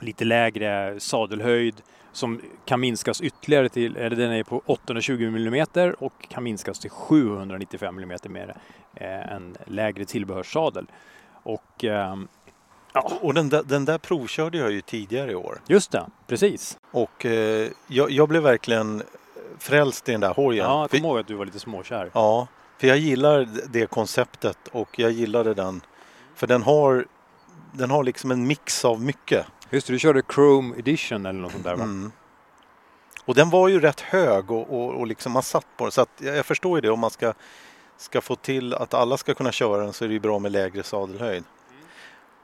lite 0.00 0.24
lägre 0.24 1.00
sadelhöjd 1.00 1.74
som 2.12 2.40
kan 2.64 2.80
minskas 2.80 3.20
ytterligare 3.20 3.68
till, 3.68 3.96
eller 3.96 4.16
den 4.16 4.32
är 4.32 4.42
på 4.42 4.62
820 4.66 5.22
mm 5.22 5.66
och 5.98 6.28
kan 6.28 6.44
minskas 6.44 6.78
till 6.78 6.90
795 6.90 7.98
mm 7.98 8.18
med 8.22 8.56
en 9.30 9.56
lägre 9.66 10.04
tillbehörssadel. 10.04 10.86
Och, 11.42 11.84
eh, 11.84 12.16
ja. 12.92 13.12
och 13.20 13.34
den, 13.34 13.48
där, 13.48 13.62
den 13.62 13.84
där 13.84 13.98
provkörde 13.98 14.58
jag 14.58 14.72
ju 14.72 14.80
tidigare 14.80 15.32
i 15.32 15.34
år. 15.34 15.58
Just 15.66 15.92
det, 15.92 16.06
precis. 16.26 16.78
Och 16.90 17.26
eh, 17.26 17.70
jag, 17.86 18.10
jag, 18.10 18.28
blev 18.28 18.42
verkligen 18.42 19.02
frälst 19.62 20.08
i 20.08 20.12
den 20.12 20.20
där 20.20 20.34
hojen. 20.34 20.66
Ja, 20.66 20.80
jag 20.80 20.90
kommer 20.90 21.08
ihåg 21.08 21.18
att 21.18 21.26
du 21.26 21.34
var 21.34 21.44
lite 21.44 21.58
småkär. 21.58 22.10
Ja, 22.14 22.46
för 22.78 22.86
jag 22.86 22.98
gillar 22.98 23.48
det 23.70 23.86
konceptet 23.86 24.58
och 24.72 24.98
jag 24.98 25.10
gillade 25.10 25.54
den. 25.54 25.80
För 26.34 26.46
den 26.46 26.62
har, 26.62 27.06
den 27.72 27.90
har 27.90 28.04
liksom 28.04 28.30
en 28.30 28.46
mix 28.46 28.84
av 28.84 29.02
mycket. 29.02 29.46
Just 29.70 29.86
det, 29.86 29.92
du 29.92 29.98
körde 29.98 30.22
Chrome 30.34 30.78
Edition 30.78 31.26
eller 31.26 31.40
något 31.40 31.52
sånt 31.52 31.64
där 31.64 31.76
va? 31.76 31.82
Mm. 31.82 32.12
Och 33.24 33.34
den 33.34 33.50
var 33.50 33.68
ju 33.68 33.80
rätt 33.80 34.00
hög 34.00 34.50
och, 34.50 34.70
och, 34.70 34.94
och 34.94 35.06
liksom 35.06 35.32
man 35.32 35.42
satt 35.42 35.66
på 35.76 35.84
den. 35.84 35.92
Så 35.92 36.00
att 36.00 36.10
jag, 36.18 36.36
jag 36.36 36.46
förstår 36.46 36.76
ju 36.76 36.80
det 36.80 36.90
om 36.90 37.00
man 37.00 37.10
ska, 37.10 37.32
ska 37.96 38.20
få 38.20 38.36
till 38.36 38.74
att 38.74 38.94
alla 38.94 39.16
ska 39.16 39.34
kunna 39.34 39.52
köra 39.52 39.82
den 39.82 39.92
så 39.92 40.04
är 40.04 40.08
det 40.08 40.14
ju 40.14 40.20
bra 40.20 40.38
med 40.38 40.52
lägre 40.52 40.82
sadelhöjd. 40.82 41.44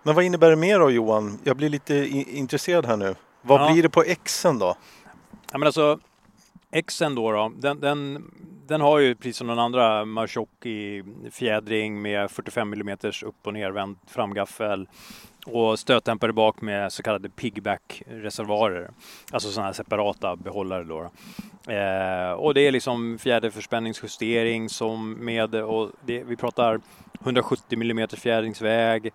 Men 0.03 0.15
vad 0.15 0.25
innebär 0.25 0.51
det 0.51 0.57
mer 0.57 0.79
då 0.79 0.91
Johan? 0.91 1.39
Jag 1.45 1.57
blir 1.57 1.69
lite 1.69 1.95
intresserad 2.37 2.87
här 2.87 2.97
nu. 2.97 3.15
Vad 3.43 3.61
ja. 3.61 3.73
blir 3.73 3.83
det 3.83 3.89
på 3.89 4.05
Xen 4.25 4.59
då? 4.59 4.77
Ja 5.53 5.59
men 5.59 5.67
alltså 5.67 5.99
Xen 6.87 7.15
då, 7.15 7.33
då 7.33 7.53
den, 7.57 7.81
den, 7.81 8.31
den 8.67 8.81
har 8.81 8.99
ju 8.99 9.15
precis 9.15 9.37
som 9.37 9.47
den 9.47 9.59
andra 9.59 10.05
Marsocchi 10.05 11.05
fjädring 11.31 12.03
med 12.03 12.31
45 12.31 12.73
mm 12.73 12.99
upp 13.25 13.47
och 13.47 13.55
nervänd 13.55 13.97
framgaffel 14.07 14.89
och 15.47 15.79
stötdämpare 15.79 16.33
bak 16.33 16.61
med 16.61 16.93
så 16.93 17.03
kallade 17.03 17.29
pigback-reservoarer. 17.29 18.91
Alltså 19.33 19.51
sådana 19.51 19.67
här 19.67 19.73
separata 19.73 20.37
behållare 20.37 20.85
då. 20.85 21.11
Eh, 21.73 22.33
och 22.33 22.55
det 22.55 22.61
är 22.61 22.73
liksom 22.73 23.19
fjäderförspänningsjustering 23.19 24.69
som 24.69 25.13
med, 25.13 25.55
och 25.55 25.91
det, 26.07 26.25
vi 26.25 26.37
pratar 26.37 26.81
170 27.21 27.83
mm 27.83 28.09
fjädringsväg. 28.09 29.13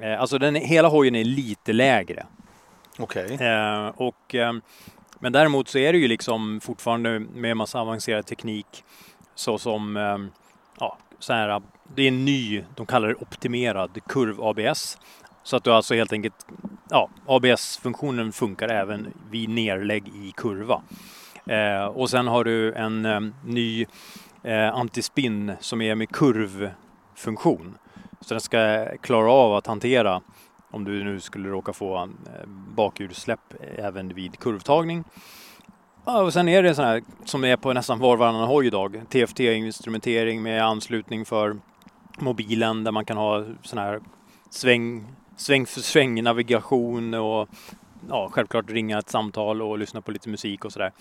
Eh, 0.00 0.20
alltså 0.20 0.38
den, 0.38 0.54
hela 0.54 0.88
hojen 0.88 1.14
är 1.14 1.24
lite 1.24 1.72
lägre. 1.72 2.26
Okej. 2.98 3.34
Okay. 3.34 3.46
Eh, 3.46 3.88
och 3.88 4.34
eh, 4.34 4.52
men 5.20 5.32
däremot 5.32 5.68
så 5.68 5.78
är 5.78 5.92
det 5.92 5.98
ju 5.98 6.08
liksom 6.08 6.60
fortfarande 6.60 7.18
med 7.18 7.56
massa 7.56 7.80
avancerad 7.80 8.26
teknik 8.26 8.84
så 9.34 9.58
som 9.58 9.96
ehm, 9.96 10.30
ja, 10.80 10.98
så 11.18 11.32
här, 11.32 11.62
det 11.94 12.02
är 12.02 12.08
en 12.08 12.24
ny, 12.24 12.64
de 12.76 12.86
kallar 12.86 13.08
det 13.08 13.14
optimerad 13.14 13.98
kurv-ABS. 14.08 14.98
Så 15.42 15.56
att 15.56 15.64
du 15.64 15.72
alltså 15.72 15.94
helt 15.94 16.12
enkelt, 16.12 16.46
ja, 16.90 17.10
ABS-funktionen 17.26 18.32
funkar 18.32 18.68
även 18.68 19.12
vid 19.30 19.48
nerlägg 19.48 20.08
i 20.08 20.32
kurva. 20.36 20.82
Eh, 21.46 21.84
och 21.84 22.10
sen 22.10 22.26
har 22.26 22.44
du 22.44 22.72
en 22.72 23.04
eh, 23.04 23.20
ny 23.44 23.86
eh, 24.42 24.74
antispinn 24.74 25.52
som 25.60 25.82
är 25.82 25.94
med 25.94 26.10
kurvfunktion. 26.10 27.78
Så 28.20 28.34
den 28.34 28.40
ska 28.40 28.86
klara 29.02 29.32
av 29.32 29.54
att 29.54 29.66
hantera 29.66 30.20
om 30.70 30.84
du 30.84 31.04
nu 31.04 31.20
skulle 31.20 31.48
råka 31.48 31.72
få 31.72 31.96
eh, 31.96 32.46
bakhjulssläpp 32.48 33.54
eh, 33.60 33.84
även 33.84 34.08
vid 34.08 34.38
kurvtagning. 34.38 35.04
Ja, 36.04 36.22
och 36.22 36.32
sen 36.32 36.48
är 36.48 36.62
det 36.62 36.68
en 36.68 36.74
sån 36.74 36.84
här 36.84 37.02
som 37.24 37.44
är 37.44 37.56
på 37.56 37.72
nästan 37.72 37.98
var 37.98 38.16
varannan 38.16 38.48
hoj 38.48 38.66
idag. 38.66 39.02
TFT-instrumentering 39.10 40.42
med 40.42 40.64
anslutning 40.64 41.24
för 41.24 41.56
mobilen 42.18 42.84
där 42.84 42.92
man 42.92 43.04
kan 43.04 43.16
ha 43.16 43.44
sån 43.62 43.78
här 43.78 44.00
sväng, 44.50 45.06
sväng 45.36 45.66
för 45.66 45.80
sväng 45.80 46.22
navigation 46.22 47.14
och 47.14 47.48
ja, 48.08 48.28
självklart 48.32 48.70
ringa 48.70 48.98
ett 48.98 49.10
samtal 49.10 49.62
och 49.62 49.78
lyssna 49.78 50.00
på 50.00 50.10
lite 50.10 50.28
musik 50.28 50.64
och 50.64 50.72
sådär. 50.72 50.92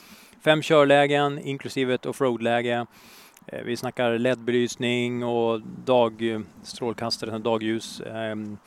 Fem 0.44 0.62
körlägen 0.62 1.40
inklusive 1.40 1.94
ett 1.94 2.06
offroad-läge. 2.06 2.86
Eh, 3.48 3.64
vi 3.66 3.78
snackar 3.78 4.18
LED-belysning 4.18 5.24
och 5.24 5.62
dagstrålkastare, 5.86 7.38
dagljus. 7.38 8.02
Ehm, 8.02 8.58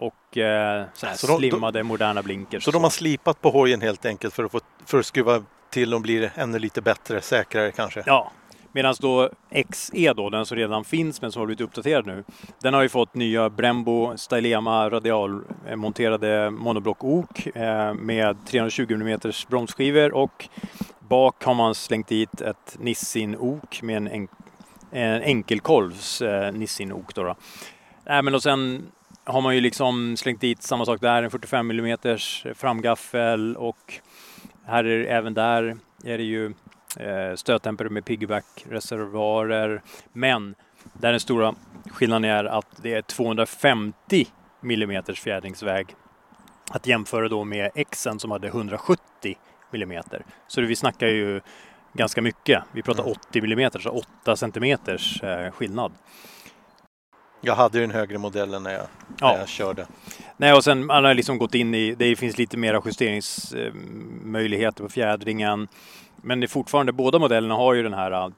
och 0.00 0.38
eh, 0.38 0.84
så 0.94 1.06
slimmade 1.36 1.82
moderna 1.82 2.22
blinkers. 2.22 2.64
Så, 2.64 2.70
så 2.70 2.78
de 2.78 2.82
har 2.82 2.90
slipat 2.90 3.40
på 3.40 3.50
hojen 3.50 3.80
helt 3.80 4.06
enkelt 4.06 4.34
för 4.34 4.44
att, 4.44 4.52
få, 4.52 4.60
för 4.86 4.98
att 4.98 5.06
skruva 5.06 5.42
till 5.70 5.94
och 5.94 6.00
bli 6.00 6.30
ännu 6.34 6.58
lite 6.58 6.80
bättre, 6.82 7.20
säkrare 7.20 7.72
kanske? 7.72 8.02
Ja, 8.06 8.32
Medan 8.72 8.94
då 9.00 9.30
XE 9.72 10.12
då, 10.12 10.30
den 10.30 10.46
som 10.46 10.56
redan 10.56 10.84
finns 10.84 11.22
men 11.22 11.32
som 11.32 11.40
har 11.40 11.46
blivit 11.46 11.60
uppdaterad 11.60 12.06
nu, 12.06 12.24
den 12.62 12.74
har 12.74 12.82
ju 12.82 12.88
fått 12.88 13.14
nya 13.14 13.50
Brembo 13.50 14.16
Stylema 14.16 14.90
radialmonterade 14.90 16.50
monoblock-ok 16.50 17.56
eh, 17.56 17.94
med 17.94 18.36
320 18.46 18.92
mm 18.92 19.20
bromsskivor 19.48 20.14
och 20.14 20.48
bak 21.08 21.44
har 21.44 21.54
man 21.54 21.74
slängt 21.74 22.08
dit 22.08 22.40
ett 22.40 22.76
Nissin-ok 22.78 23.82
med 23.82 23.96
en, 23.96 24.08
en, 24.08 24.28
en 24.90 25.22
enkelkolvs 25.22 26.22
eh, 26.22 26.52
Nissin-ok. 26.52 27.14
Då, 27.14 27.22
då. 27.22 27.34
Äh, 28.12 28.22
men 28.22 28.34
och 28.34 28.42
sen 28.42 28.86
har 29.28 29.40
man 29.40 29.54
ju 29.54 29.60
liksom 29.60 30.16
slängt 30.16 30.40
dit 30.40 30.62
samma 30.62 30.84
sak 30.84 31.00
där, 31.00 31.22
en 31.22 31.30
45 31.30 31.70
mm 31.70 31.98
framgaffel 32.54 33.56
och 33.56 33.94
här 34.66 34.84
är 34.84 35.04
även 35.04 35.34
där 35.34 35.76
är 36.04 36.18
det 36.18 36.24
ju 36.24 36.46
eh, 36.96 37.34
stötdämpare 37.34 37.88
med 37.88 38.04
piggyback-reservoarer. 38.04 39.82
Men 40.12 40.54
där 40.92 41.10
den 41.10 41.20
stora 41.20 41.54
skillnaden 41.90 42.24
är 42.30 42.44
att 42.44 42.82
det 42.82 42.94
är 42.94 43.02
250 43.02 44.26
mm 44.62 45.02
fjädringsväg 45.14 45.86
att 46.70 46.86
jämföra 46.86 47.28
då 47.28 47.44
med 47.44 47.70
Xen 47.90 48.18
som 48.18 48.30
hade 48.30 48.46
170 48.46 49.36
mm. 49.72 50.02
Så 50.46 50.60
vi 50.60 50.76
snackar 50.76 51.06
ju 51.06 51.40
ganska 51.92 52.22
mycket. 52.22 52.62
Vi 52.72 52.82
pratar 52.82 53.08
80 53.08 53.38
mm, 53.38 53.70
så 53.70 53.90
8 54.22 54.36
cm 54.36 54.78
skillnad. 55.52 55.92
Jag 57.40 57.54
hade 57.54 57.80
den 57.80 57.90
högre 57.90 58.18
modellen 58.18 58.62
när 58.62 58.72
jag, 58.72 58.86
ja. 59.20 59.32
när 59.32 59.38
jag 59.38 59.48
körde. 59.48 59.86
Nej, 60.36 60.52
och 60.52 60.64
sen 60.64 60.86
man 60.86 61.04
har 61.04 61.14
liksom 61.14 61.38
gått 61.38 61.54
in 61.54 61.74
i, 61.74 61.94
det 61.94 62.16
finns 62.16 62.38
lite 62.38 62.56
mera 62.56 62.82
justeringsmöjligheter 62.84 64.82
på 64.82 64.88
fjädringen. 64.88 65.68
Men 66.16 66.40
det 66.40 66.46
är 66.46 66.48
fortfarande, 66.48 66.92
båda 66.92 67.18
modellerna 67.18 67.54
har 67.54 67.74
ju 67.74 67.82
den 67.82 67.94
här 67.94 68.10
äh, 68.10 68.28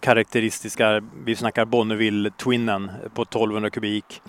karaktäristiska, 0.00 1.02
vi 1.24 1.36
snackar 1.36 1.64
Bonneville 1.64 2.30
Twinnen 2.30 2.90
på 3.14 3.22
1200 3.22 3.70
kubik. 3.70 4.22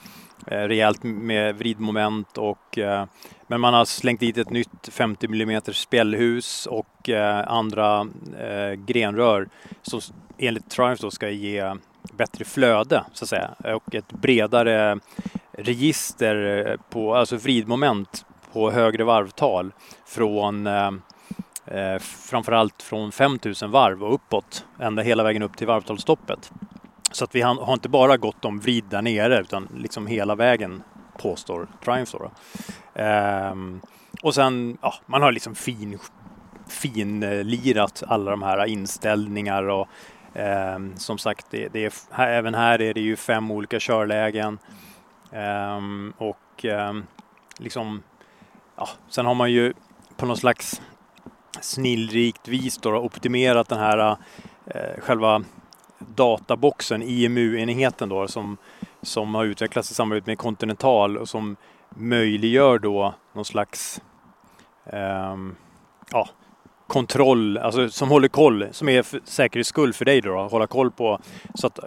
Eh, 0.48 0.58
rejält 0.58 1.04
med 1.04 1.56
vridmoment 1.56 2.38
och 2.38 2.78
eh, 2.78 3.06
men 3.48 3.62
man 3.62 3.74
har 3.74 3.86
slängt 3.86 4.20
dit 4.20 4.38
ett 4.38 4.50
nytt 4.50 4.90
50 4.92 5.26
mm 5.28 5.62
spjällhus 5.62 6.66
och 6.66 7.10
eh, 7.10 7.48
andra 7.48 8.08
eh, 8.40 8.74
grenrör 8.74 9.50
som 9.82 10.02
enligt 10.38 10.70
Triumph 10.70 11.02
då 11.02 11.12
ska 11.12 11.30
ge 11.30 11.76
bättre 12.14 12.46
flöde 12.46 13.04
så 13.14 13.26
att 13.26 13.30
säga 13.30 13.50
och 13.76 13.96
ett 13.96 14.12
bredare 14.12 15.00
register 15.52 16.78
på, 16.90 17.16
alltså 17.16 17.36
vridmoment 17.36 18.26
på 18.54 18.72
högre 18.72 19.04
varvtal 19.04 19.74
från 20.06 20.68
eh, 20.68 20.92
eh 21.66 22.00
framförallt 22.00 22.82
från 22.82 23.12
5000 23.12 23.72
varv 23.72 24.04
och 24.04 24.14
uppåt 24.14 24.66
ända 24.80 25.02
hela 25.02 25.24
vägen 25.24 25.44
upp 25.44 25.58
till 25.58 25.68
varvtalsstoppet. 25.68 26.52
Så 27.12 27.24
att 27.24 27.36
vi 27.36 27.42
har 27.42 27.74
inte 27.74 27.90
bara 27.90 28.18
gått 28.18 28.46
om 28.46 28.60
vrid 28.60 28.84
där 28.90 29.02
nere 29.02 29.40
utan 29.40 29.68
liksom 29.78 30.08
hela 30.08 30.36
vägen 30.36 30.84
påstår 31.18 31.68
Triumph. 31.84 32.12
Då. 32.12 32.32
Ehm, 33.02 33.82
och 34.22 34.36
sen, 34.36 34.78
ja, 34.82 34.94
man 35.06 35.22
har 35.22 35.32
liksom 35.32 35.56
fin, 35.56 36.00
finlirat 36.68 38.04
alla 38.08 38.32
de 38.32 38.42
här 38.42 38.66
inställningar 38.66 39.64
och 39.64 39.88
Ehm, 40.34 40.98
som 40.98 41.18
sagt, 41.18 41.46
det, 41.50 41.68
det 41.68 41.86
är, 41.86 41.94
här, 42.12 42.28
även 42.28 42.54
här 42.54 42.82
är 42.82 42.94
det 42.94 43.02
ju 43.02 43.16
fem 43.16 43.52
olika 43.52 43.78
körlägen. 43.80 44.60
Ehm, 45.32 46.14
och 46.18 46.66
ehm, 46.66 47.06
liksom, 47.58 48.04
ja, 48.76 48.90
sen 49.10 49.26
har 49.26 49.34
man 49.34 49.52
ju 49.52 49.74
på 50.18 50.26
något 50.26 50.40
slags 50.40 50.82
snillrikt 51.62 52.48
vis 52.48 52.78
då 52.78 52.96
optimerat 52.96 53.70
den 53.70 53.80
här 53.80 54.18
eh, 54.66 55.00
själva 55.00 55.44
databoxen, 56.00 57.02
IMU-enheten 57.02 58.10
då 58.10 58.28
som, 58.28 58.58
som 59.02 59.36
har 59.36 59.46
utvecklats 59.46 59.92
i 59.92 59.94
samarbete 59.94 60.30
med 60.30 60.38
Continental 60.38 61.18
och 61.18 61.30
som 61.30 61.56
möjliggör 61.90 62.80
då 62.80 63.14
någon 63.34 63.46
slags 63.46 64.02
ja, 66.12 66.28
kontroll, 66.92 67.58
alltså 67.58 67.90
som 67.90 68.10
håller 68.10 68.28
koll, 68.28 68.68
som 68.72 68.90
är 68.90 69.04
för 69.04 69.22
säkerhets 69.24 69.70
skull 69.70 69.94
för 69.94 70.06
dig 70.06 70.22
då, 70.22 70.48
hålla 70.48 70.68
koll 70.68 70.92
på 70.92 71.20
så 71.56 71.68
att 71.68 71.80
eh, 71.80 71.86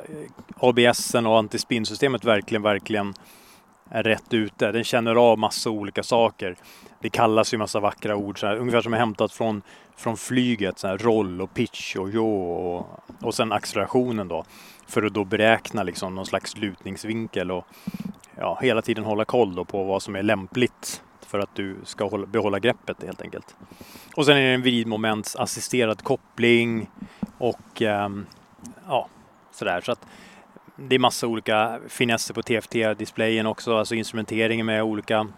ABS 0.56 0.78
ABSen 0.78 1.26
och 1.26 1.38
antispinsystemet 1.38 2.24
verkligen, 2.24 2.62
verkligen 2.62 3.14
är 3.90 4.02
rätt 4.02 4.34
ute. 4.34 4.72
Den 4.72 4.84
känner 4.84 5.14
av 5.14 5.38
massa 5.38 5.70
olika 5.70 6.02
saker. 6.02 6.56
Det 7.00 7.10
kallas 7.10 7.54
ju 7.54 7.58
massa 7.58 7.80
vackra 7.80 8.16
ord, 8.16 8.40
så 8.40 8.46
här, 8.46 8.56
ungefär 8.56 8.80
som 8.80 8.94
är 8.94 8.98
hämtat 8.98 9.32
från, 9.32 9.62
från 9.96 10.16
flyget. 10.16 10.78
Så 10.78 10.88
här, 10.88 10.98
roll 10.98 11.40
och 11.40 11.54
pitch 11.54 11.96
och 11.96 12.10
jo 12.10 12.52
och, 12.52 12.86
och 13.22 13.34
sen 13.34 13.52
accelerationen 13.52 14.28
då. 14.28 14.44
För 14.86 15.02
att 15.02 15.14
då 15.14 15.24
beräkna 15.24 15.82
liksom 15.82 16.14
någon 16.14 16.26
slags 16.26 16.56
lutningsvinkel 16.56 17.50
och 17.50 17.66
ja, 18.36 18.58
hela 18.62 18.82
tiden 18.82 19.04
hålla 19.04 19.24
koll 19.24 19.54
då 19.54 19.64
på 19.64 19.84
vad 19.84 20.02
som 20.02 20.16
är 20.16 20.22
lämpligt 20.22 21.02
för 21.34 21.38
att 21.38 21.54
du 21.54 21.76
ska 21.84 22.08
hålla, 22.08 22.26
behålla 22.26 22.58
greppet 22.58 23.02
helt 23.02 23.22
enkelt. 23.22 23.54
Och 24.16 24.26
sen 24.26 24.36
är 24.36 24.40
det 24.40 24.54
en 24.54 24.62
vridmomentsassisterad 24.62 26.02
koppling 26.02 26.90
och 27.38 27.82
um, 27.82 28.26
ja, 28.88 29.08
sådär. 29.52 29.80
Så 29.80 29.92
att 29.92 30.06
det 30.76 30.94
är 30.94 30.98
massa 30.98 31.26
olika 31.26 31.80
finesser 31.88 32.34
på 32.34 32.42
TFT-displayen 32.42 33.46
också, 33.46 33.76
alltså 33.76 33.94
instrumenteringen 33.94 34.66
med 34.66 34.82
olika 34.82 35.28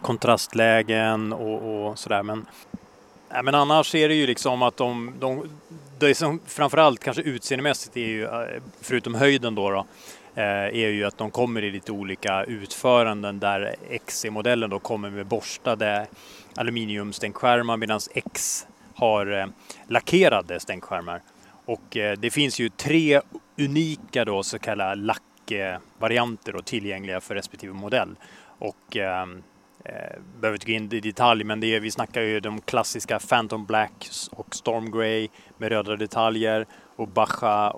kontrastlägen 0.00 1.32
och, 1.32 1.86
och 1.88 1.98
sådär. 1.98 2.22
Men, 2.22 2.46
ja, 3.28 3.42
men 3.42 3.54
annars 3.54 3.94
är 3.94 4.08
det 4.08 4.14
ju 4.14 4.26
liksom 4.26 4.62
att 4.62 4.76
de, 4.76 5.12
de 5.18 5.50
det 5.98 6.14
som 6.14 6.40
framförallt 6.46 7.04
kanske 7.04 7.22
utseendemässigt 7.22 7.96
är 7.96 8.06
ju, 8.06 8.24
eh, 8.24 8.62
förutom 8.80 9.14
höjden 9.14 9.54
då, 9.54 9.70
då 9.70 9.86
Eh, 10.34 10.44
är 10.44 10.88
ju 10.88 11.04
att 11.04 11.18
de 11.18 11.30
kommer 11.30 11.64
i 11.64 11.70
lite 11.70 11.92
olika 11.92 12.44
utföranden 12.44 13.38
där 13.40 13.74
XC-modellen 14.06 14.70
då 14.70 14.78
kommer 14.78 15.10
med 15.10 15.26
borstade 15.26 16.06
aluminiumstänkskärmar 16.56 17.76
medan 17.76 18.00
X 18.14 18.66
har 18.94 19.40
eh, 19.40 19.46
lackerade 19.88 20.60
stänkskärmar. 20.60 21.22
Och 21.64 21.96
eh, 21.96 22.18
det 22.18 22.30
finns 22.30 22.60
ju 22.60 22.68
tre 22.68 23.20
unika 23.58 24.24
då 24.24 24.42
så 24.42 24.58
kallade 24.58 24.94
lackvarianter 24.94 26.56
tillgängliga 26.64 27.20
för 27.20 27.34
respektive 27.34 27.72
modell. 27.72 28.16
Och 28.58 28.96
ehm, 28.96 29.42
Eh, 29.84 30.18
behöver 30.40 30.56
inte 30.56 30.66
gå 30.66 30.72
in 30.72 30.92
i 30.92 31.00
detalj, 31.00 31.44
men 31.44 31.60
det 31.60 31.74
är, 31.74 31.80
vi 31.80 31.90
snackar 31.90 32.22
ju 32.22 32.40
de 32.40 32.60
klassiska 32.60 33.18
Phantom 33.18 33.66
Black 33.66 34.08
och 34.30 34.54
Storm 34.54 34.90
Grey 34.90 35.28
med 35.58 35.68
röda 35.68 35.96
detaljer 35.96 36.66
och 36.96 37.08
Baja 37.08 37.72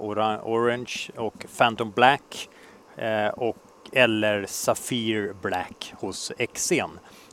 Orange 0.45 1.11
och 1.17 1.47
Phantom 1.59 1.91
Black 1.91 2.49
eh, 2.97 3.29
och 3.29 3.57
eller 3.93 4.47
Sapphire 4.47 5.35
Black 5.43 5.95
hos 5.97 6.33
XC'n. 6.39 6.91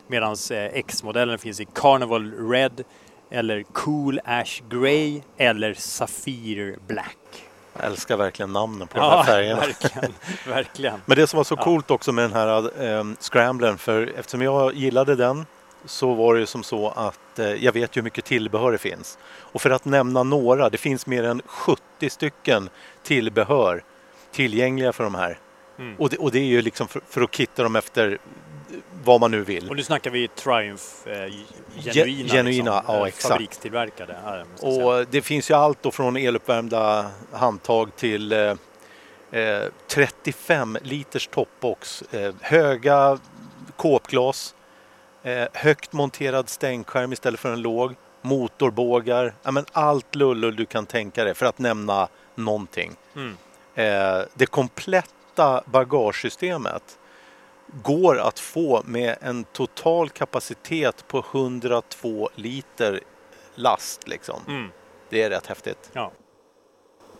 Medan 0.07 0.35
eh, 0.51 0.65
X-modellen 0.65 1.37
finns 1.37 1.59
i 1.59 1.65
Carnival 1.65 2.49
Red 2.49 2.83
eller 3.29 3.63
Cool 3.63 4.19
Ash 4.25 4.61
Grey 4.69 5.21
eller 5.37 5.73
Sapphire 5.73 6.75
Black. 6.87 7.50
Jag 7.73 7.85
älskar 7.85 8.17
verkligen 8.17 8.53
namnen 8.53 8.87
på 8.87 8.97
ja, 8.97 9.09
de 9.09 9.15
här 9.15 9.23
färgerna. 9.23 9.59
Verkligen, 9.59 10.13
verkligen. 10.47 11.01
Men 11.05 11.17
det 11.17 11.27
som 11.27 11.37
var 11.37 11.43
så 11.43 11.55
coolt 11.55 11.91
också 11.91 12.11
med 12.11 12.23
den 12.23 12.33
här 12.33 12.83
eh, 12.83 13.03
scramblern, 13.19 13.77
för 13.77 14.13
eftersom 14.17 14.41
jag 14.41 14.73
gillade 14.73 15.15
den 15.15 15.45
så 15.85 16.13
var 16.13 16.35
det 16.35 16.47
som 16.47 16.63
så 16.63 16.89
att 16.89 17.39
eh, 17.39 17.53
jag 17.53 17.71
vet 17.71 17.97
ju 17.97 17.99
hur 17.99 18.03
mycket 18.03 18.25
tillbehör 18.25 18.71
det 18.71 18.77
finns. 18.77 19.17
Och 19.23 19.61
för 19.61 19.69
att 19.69 19.85
nämna 19.85 20.23
några, 20.23 20.69
det 20.69 20.77
finns 20.77 21.07
mer 21.07 21.23
än 21.23 21.41
70 21.45 22.09
stycken 22.09 22.69
tillbehör 23.03 23.83
tillgängliga 24.31 24.93
för 24.93 25.03
de 25.03 25.15
här. 25.15 25.37
Mm. 25.79 25.95
Och, 25.99 26.09
det, 26.09 26.17
och, 26.17 26.31
det, 26.31 26.39
är 26.39 26.45
ju 26.45 26.61
liksom 26.61 26.87
för, 26.87 27.01
för, 27.09 27.21
att 27.21 27.35
kitta 27.35 27.63
dem 27.63 27.75
efter 27.75 28.17
vad 29.03 29.19
man 29.19 29.31
nu 29.31 29.41
vill. 29.41 29.69
Och 29.69 29.75
nu 29.75 29.83
snackar 29.83 30.11
vi 30.11 30.27
Triumph 30.27 30.83
eh, 31.05 31.13
genuina, 31.83 32.29
genuina 32.29 32.75
liksom, 32.77 32.95
ja, 32.95 33.01
eh, 33.01 33.07
exakt. 33.07 33.33
fabrikstillverkade. 33.33 34.45
och 34.61 34.73
säga. 34.73 35.05
det 35.11 35.21
finns 35.21 35.49
ju 35.49 35.53
allt 35.53 35.83
då 35.83 35.91
från 35.91 36.17
eluppvärmda 36.17 37.11
handtag 37.31 37.95
till 37.95 38.31
eh, 38.31 38.53
35 39.87 40.75
eh, 40.75 40.81
liters 40.83 41.27
toppbox, 41.27 42.01
eh, 42.11 42.33
höga 42.41 43.19
kåpglas, 43.75 44.55
eh, 45.23 45.47
högt 45.53 45.93
monterad 45.93 46.49
stänkskärm 46.49 47.13
istället 47.13 47.39
för 47.39 47.53
en 47.53 47.61
låg, 47.61 47.95
motorbågar, 48.21 49.33
ja, 49.43 49.51
men 49.51 49.65
allt 49.71 50.15
lullull 50.15 50.55
du 50.55 50.65
kan 50.65 50.85
tänka 50.85 51.23
dig 51.23 51.33
för 51.33 51.45
att 51.45 51.59
nämna 51.59 52.07
någonting. 52.35 52.91
Mm. 53.15 53.37
det 54.33 54.45
kompletta 54.45 55.63
bagagesystemet 55.65 56.97
går 57.83 58.19
att 58.19 58.39
få 58.39 58.81
med 58.85 59.15
en 59.21 59.43
total 59.43 60.09
kapacitet 60.09 61.07
på 61.07 61.25
102 61.33 62.29
liter 62.35 62.99
last. 63.55 64.07
Liksom. 64.07 64.39
Mm. 64.47 64.71
Det 65.09 65.23
är 65.23 65.29
rätt 65.29 65.47
häftigt. 65.47 65.89
Ja. 65.93 66.11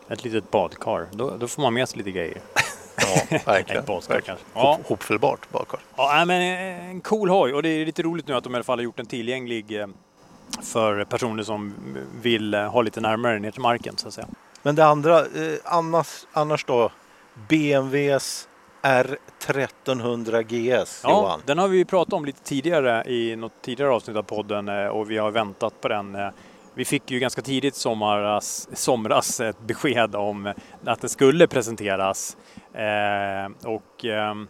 Ett 0.10 0.24
litet 0.24 0.52
badkar, 0.52 1.08
då, 1.12 1.38
då 1.38 1.48
får 1.48 1.62
man 1.62 1.74
med 1.74 1.90
sig 1.90 1.98
lite 1.98 2.12
grejer. 2.12 2.42
ja, 2.98 3.38
verkligen. 3.46 3.86
kanske. 3.86 4.36
Ja. 4.54 4.80
Hopfällbart 4.86 5.50
badkar. 5.52 5.80
Ja, 5.96 6.26
men 6.26 6.42
eh, 6.42 6.90
en 6.90 7.02
cool 7.02 7.30
hoj 7.30 7.54
och 7.54 7.64
det 7.64 7.70
är 7.70 7.86
lite 7.86 8.02
roligt 8.02 8.28
nu 8.28 8.34
att 8.34 8.44
de 8.44 8.54
i 8.54 8.56
alla 8.56 8.64
fall 8.64 8.80
har 8.80 8.84
gjort 8.84 8.98
den 8.98 9.06
tillgänglig 9.06 9.80
eh, 9.80 9.88
för 10.64 11.06
personer 11.06 11.44
som 11.44 11.74
vill 12.22 12.54
eh, 12.54 12.72
ha 12.72 12.82
lite 12.82 13.02
närmare 13.02 13.40
ner 13.40 13.52
till 13.52 13.62
marken 13.62 13.98
så 13.98 14.08
att 14.08 14.14
säga. 14.14 14.28
Men 14.64 14.76
det 14.76 14.86
andra, 14.86 15.26
annars, 15.64 16.26
annars 16.34 16.66
då? 16.66 16.92
BMWs 17.48 18.48
R1300 18.82 20.42
GS, 20.42 21.02
ja, 21.04 21.10
Johan. 21.10 21.42
Den 21.46 21.58
har 21.58 21.68
vi 21.68 21.86
pratat 21.86 22.14
om 22.14 22.26
lite 22.26 22.44
tidigare 22.44 23.04
i 23.12 23.36
något 23.36 23.62
tidigare 23.62 23.92
avsnitt 23.92 24.18
av 24.18 24.24
podden 24.24 24.70
eh, 24.70 24.88
och 24.88 25.12
vi 25.12 25.18
har 25.18 25.32
väntat 25.32 25.82
på 25.82 25.88
den. 25.88 26.16
Eh. 26.16 26.30
Vi 26.74 26.86
fick 26.86 27.12
ju 27.12 27.20
ganska 27.20 27.42
tidigt 27.42 27.76
somras, 27.76 28.70
somras 28.74 29.40
ett 29.40 29.60
besked 29.60 30.16
om 30.16 30.54
att 30.86 31.02
den 31.02 31.10
skulle 31.10 31.48
presenteras. 31.48 32.38
Eh, 32.74 33.70
och, 33.72 34.06
ehm, 34.06 34.48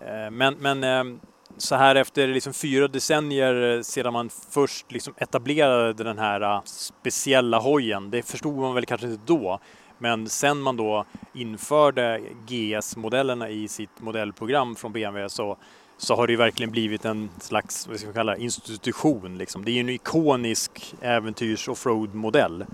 eh, 0.00 0.30
men, 0.30 0.54
men 0.54 0.84
eh, 0.84 1.18
så 1.56 1.76
här 1.76 1.94
efter 1.94 2.28
liksom 2.28 2.52
fyra 2.52 2.88
decennier 2.88 3.82
sedan 3.82 4.12
man 4.12 4.30
först 4.50 4.92
liksom 4.92 5.14
etablerade 5.16 6.04
den 6.04 6.18
här 6.18 6.60
speciella 6.64 7.58
hojen, 7.58 8.10
det 8.10 8.22
förstod 8.22 8.56
man 8.56 8.74
väl 8.74 8.86
kanske 8.86 9.06
inte 9.06 9.22
då, 9.26 9.60
men 9.98 10.28
sen 10.28 10.58
man 10.58 10.76
då 10.76 11.04
införde 11.34 12.20
GS-modellerna 12.46 13.48
i 13.48 13.68
sitt 13.68 14.00
modellprogram 14.00 14.76
från 14.76 14.92
BMW 14.92 15.28
så, 15.28 15.56
så 15.96 16.16
har 16.16 16.26
det 16.26 16.36
verkligen 16.36 16.70
blivit 16.70 17.04
en 17.04 17.30
slags 17.40 17.88
vad 17.88 17.98
ska 17.98 18.08
vi 18.08 18.14
kalla, 18.14 18.36
institution. 18.36 19.38
Liksom. 19.38 19.64
Det 19.64 19.70
är 19.70 19.80
en 19.80 19.88
ikonisk 19.88 20.94
äventyrs 21.00 21.68
offroad-modell. 21.68 22.64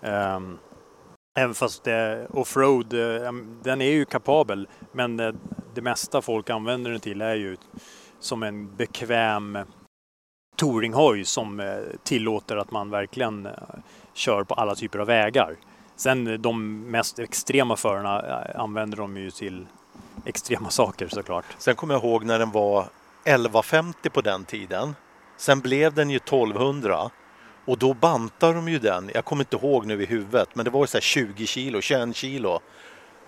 Um, 0.00 0.58
även 1.38 1.54
fast 1.54 1.86
eh, 1.86 2.18
offroad, 2.30 2.94
eh, 2.94 3.32
den 3.62 3.80
är 3.80 3.90
ju 3.90 4.04
kapabel 4.04 4.68
men 4.92 5.20
eh, 5.20 5.32
det 5.74 5.82
mesta 5.82 6.22
folk 6.22 6.50
använder 6.50 6.90
den 6.90 7.00
till 7.00 7.20
är 7.20 7.34
ju 7.34 7.56
som 8.18 8.42
en 8.42 8.76
bekväm 8.76 9.58
touringhoj 10.56 11.24
som 11.24 11.80
tillåter 12.04 12.56
att 12.56 12.70
man 12.70 12.90
verkligen 12.90 13.48
kör 14.14 14.44
på 14.44 14.54
alla 14.54 14.74
typer 14.74 14.98
av 14.98 15.06
vägar. 15.06 15.56
Sen 16.00 16.42
de 16.42 16.80
mest 16.90 17.18
extrema 17.18 17.76
förarna 17.76 18.22
eh, 18.28 18.60
använder 18.60 18.96
de 18.96 19.16
ju 19.16 19.30
till 19.30 19.66
extrema 20.24 20.70
saker 20.70 21.08
såklart. 21.08 21.44
Sen 21.58 21.74
kommer 21.74 21.94
jag 21.94 22.04
ihåg 22.04 22.24
när 22.24 22.38
den 22.38 22.50
var 22.50 22.80
1150 23.24 24.10
på 24.10 24.20
den 24.20 24.44
tiden. 24.44 24.96
Sen 25.36 25.60
blev 25.60 25.94
den 25.94 26.10
ju 26.10 26.16
1200 26.16 27.10
och 27.64 27.78
då 27.78 27.94
bantade 27.94 28.54
de 28.54 28.68
ju 28.68 28.78
den. 28.78 29.10
Jag 29.14 29.24
kommer 29.24 29.42
inte 29.42 29.66
ihåg 29.66 29.86
nu 29.86 30.02
i 30.02 30.06
huvudet, 30.06 30.48
men 30.54 30.64
det 30.64 30.70
var 30.70 30.86
så 30.86 31.00
20 31.00 31.46
kilo, 31.46 31.80
21 31.80 32.16
kilo 32.16 32.60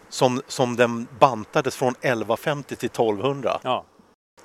som, 0.08 0.42
som 0.46 0.76
den 0.76 1.06
bantades 1.18 1.76
från 1.76 1.92
1150 1.92 2.76
till 2.76 2.86
1200. 2.86 3.60
Ja. 3.62 3.84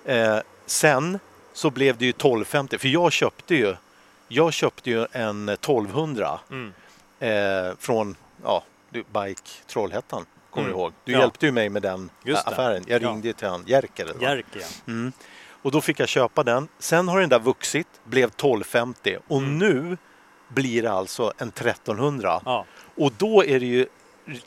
Eh, 0.05 0.37
sen 0.65 1.19
så 1.53 1.69
blev 1.69 1.97
det 1.97 2.05
ju 2.05 2.09
1250, 2.09 2.77
för 2.77 2.87
jag 2.87 3.11
köpte 3.11 3.55
ju, 3.55 3.75
jag 4.27 4.53
köpte 4.53 4.89
ju 4.89 5.05
en 5.11 5.49
1200 5.49 6.39
mm 6.51 6.73
eh, 7.19 7.75
från 7.79 8.15
ja, 8.43 8.63
Bike 8.91 9.49
Trollhättan. 9.67 10.25
Kommer 10.49 10.67
mm. 10.67 10.77
du 10.77 10.83
ihåg? 10.83 10.93
Du 11.03 11.11
ja. 11.11 11.19
hjälpte 11.19 11.45
ju 11.45 11.51
mig 11.51 11.69
med 11.69 11.81
den 11.81 12.09
affären. 12.45 12.83
Jag 12.87 13.03
ringde 13.03 13.27
ja. 13.27 13.33
till 13.33 13.47
han, 13.47 13.63
Jerker. 13.67 14.11
Jerker 14.21 14.59
ja. 14.59 14.67
Mm. 14.87 15.11
Och 15.61 15.71
då 15.71 15.81
fick 15.81 15.99
jag 15.99 16.09
köpa 16.09 16.43
den. 16.43 16.67
Sen 16.79 17.07
har 17.07 17.19
den 17.19 17.29
där 17.29 17.39
vuxit, 17.39 17.87
blev 18.03 18.27
1250 18.27 19.17
och 19.27 19.37
mm. 19.37 19.57
nu 19.57 19.97
blir 20.47 20.81
det 20.81 20.91
alltså 20.91 21.33
en 21.37 21.49
1300. 21.49 22.41
Ja. 22.45 22.65
Och 22.95 23.11
då 23.17 23.43
är 23.43 23.59
det 23.59 23.65
ju 23.65 23.87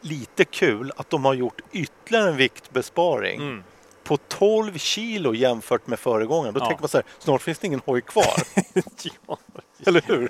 lite 0.00 0.44
kul 0.44 0.92
att 0.96 1.10
de 1.10 1.24
har 1.24 1.34
gjort 1.34 1.60
ytterligare 1.72 2.28
en 2.28 2.36
viktbesparing. 2.36 3.40
Mm 3.40 3.62
på 4.10 4.16
12 4.16 4.78
kilo 4.78 5.34
jämfört 5.34 5.86
med 5.86 5.98
föregångaren. 5.98 6.54
Då 6.54 6.60
ja. 6.60 6.66
tänker 6.66 6.82
man 6.82 6.88
så 6.88 6.98
här, 6.98 7.06
snart 7.18 7.42
finns 7.42 7.58
det 7.58 7.66
ingen 7.66 7.80
hoj 7.84 8.00
kvar. 8.00 8.34
ja. 9.26 9.38
Eller 9.86 10.02
hur? 10.06 10.28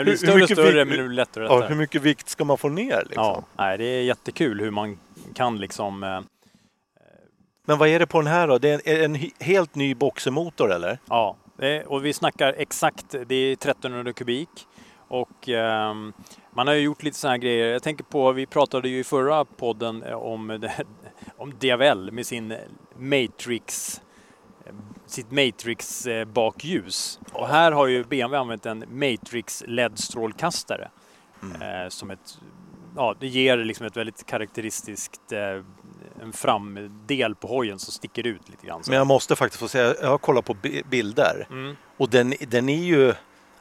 Det 0.00 0.04
blir 0.04 0.16
större 0.16 0.42
och 0.42 0.48
större 0.48 0.84
men 0.84 0.98
det 0.98 1.04
blir 1.04 1.16
lättare 1.16 1.44
och 1.44 1.50
lättare. 1.50 1.64
Ja, 1.64 1.68
hur 1.68 1.76
mycket 1.76 2.02
vikt 2.02 2.28
ska 2.28 2.44
man 2.44 2.58
få 2.58 2.68
ner? 2.68 3.02
Liksom? 3.06 3.24
Ja, 3.24 3.44
nej, 3.56 3.78
det 3.78 3.84
är 3.84 4.02
jättekul 4.02 4.60
hur 4.60 4.70
man 4.70 4.98
kan 5.34 5.58
liksom 5.58 6.02
eh, 6.02 6.20
men 7.66 7.78
vad 7.78 7.88
är 7.88 7.98
det 7.98 8.06
på 8.06 8.20
den 8.20 8.32
här 8.32 8.48
då? 8.48 8.58
Det 8.58 8.88
är 8.88 9.04
en, 9.04 9.14
en 9.14 9.30
helt 9.40 9.74
ny 9.74 9.94
boxermotor 9.94 10.72
eller? 10.72 10.98
Ja, 11.08 11.36
och 11.86 12.04
vi 12.04 12.12
snackar 12.12 12.54
exakt, 12.58 13.14
det 13.26 13.34
är 13.34 13.52
1300 13.52 14.12
kubik 14.12 14.48
och 15.08 15.48
eh, 15.48 15.94
man 16.50 16.66
har 16.66 16.74
ju 16.74 16.80
gjort 16.80 17.02
lite 17.02 17.16
sådana 17.18 17.32
här 17.32 17.38
grejer. 17.38 17.72
Jag 17.72 17.82
tänker 17.82 18.04
på, 18.04 18.32
vi 18.32 18.46
pratade 18.46 18.88
ju 18.88 18.98
i 18.98 19.04
förra 19.04 19.44
podden 19.44 20.04
om, 20.14 20.58
det, 20.60 20.72
om 21.36 21.50
DVL 21.50 22.10
med 22.10 22.26
sin 22.26 22.54
Matrix 22.98 24.00
sitt 25.06 25.30
Matrix 25.30 26.06
eh, 26.06 26.24
bakljus. 26.24 27.20
Och 27.32 27.48
här 27.48 27.72
har 27.72 27.86
ju 27.86 28.04
BMW 28.04 28.36
använt 28.40 28.66
en 28.66 28.84
Matrix 28.90 29.64
LED-strålkastare 29.66 30.88
Mm. 31.42 31.62
eh, 31.82 31.88
som 31.88 32.10
ett, 32.10 32.38
ja 32.96 33.14
det 33.20 33.26
ger 33.26 33.56
liksom 33.56 33.86
ett 33.86 33.96
väldigt 33.96 34.26
karaktäristiskt 34.26 35.32
eh, 35.32 35.40
en 36.22 36.32
framdel 36.32 37.34
på 37.34 37.48
hojen 37.48 37.78
som 37.78 37.92
sticker 37.92 38.26
ut 38.26 38.48
lite 38.48 38.66
grann. 38.66 38.82
Men 38.88 38.96
jag 38.98 39.06
måste 39.06 39.36
faktiskt 39.36 39.60
få 39.60 39.68
säga, 39.68 39.94
jag 40.02 40.08
har 40.08 40.18
kollat 40.18 40.44
på 40.44 40.54
bi- 40.54 40.82
bilder 40.90 41.46
Mm. 41.50 41.76
och 41.96 42.10
den, 42.10 42.34
den 42.48 42.68
är 42.68 42.84
ju 42.84 43.14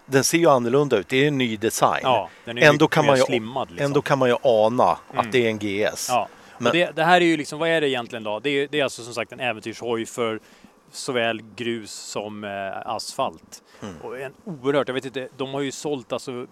den 0.05 0.23
ser 0.23 0.37
ju 0.37 0.49
annorlunda 0.49 0.97
ut, 0.97 1.07
det 1.09 1.23
är 1.23 1.27
en 1.27 1.37
ny 1.37 1.57
design. 1.57 1.99
Ja, 2.03 2.29
den 2.45 2.57
är 2.57 2.69
ändå, 2.69 2.87
kan 2.87 3.05
man 3.05 3.15
ju, 3.17 3.21
slimmad. 3.23 3.69
Liksom. 3.71 3.85
ändå 3.85 4.01
kan 4.01 4.19
man 4.19 4.29
ju 4.29 4.35
ana 4.43 4.97
Mm. 5.09 5.19
att 5.25 5.31
det 5.31 5.45
är 5.45 5.49
en 5.49 5.59
GS. 5.59 6.07
Ja. 6.09 6.27
Men- 6.57 6.71
det, 6.73 6.95
det 6.95 7.03
här 7.03 7.21
är 7.21 7.25
ju 7.25 7.37
liksom, 7.37 7.59
vad 7.59 7.69
är 7.69 7.81
det 7.81 7.89
egentligen 7.89 8.23
då? 8.23 8.39
Det 8.39 8.49
är, 8.49 8.67
det 8.71 8.79
är 8.79 8.83
alltså 8.83 9.03
som 9.03 9.13
sagt 9.13 9.31
en 9.31 9.39
äventyrshoj 9.39 10.05
för 10.05 10.39
såväl 10.91 11.41
grus 11.55 11.91
som 11.91 12.43
eh, 12.43 12.87
asfalt. 12.87 13.63
Mm. 13.81 14.01
Och 14.01 14.19
en 14.19 14.33
oerhört, 14.43 14.87
jag 14.87 14.95
vet 14.95 15.05
inte, 15.05 15.27
de 15.37 15.53
har 15.53 15.61
ju 15.61 15.71
sålt 15.71 16.13
alltså 16.13 16.47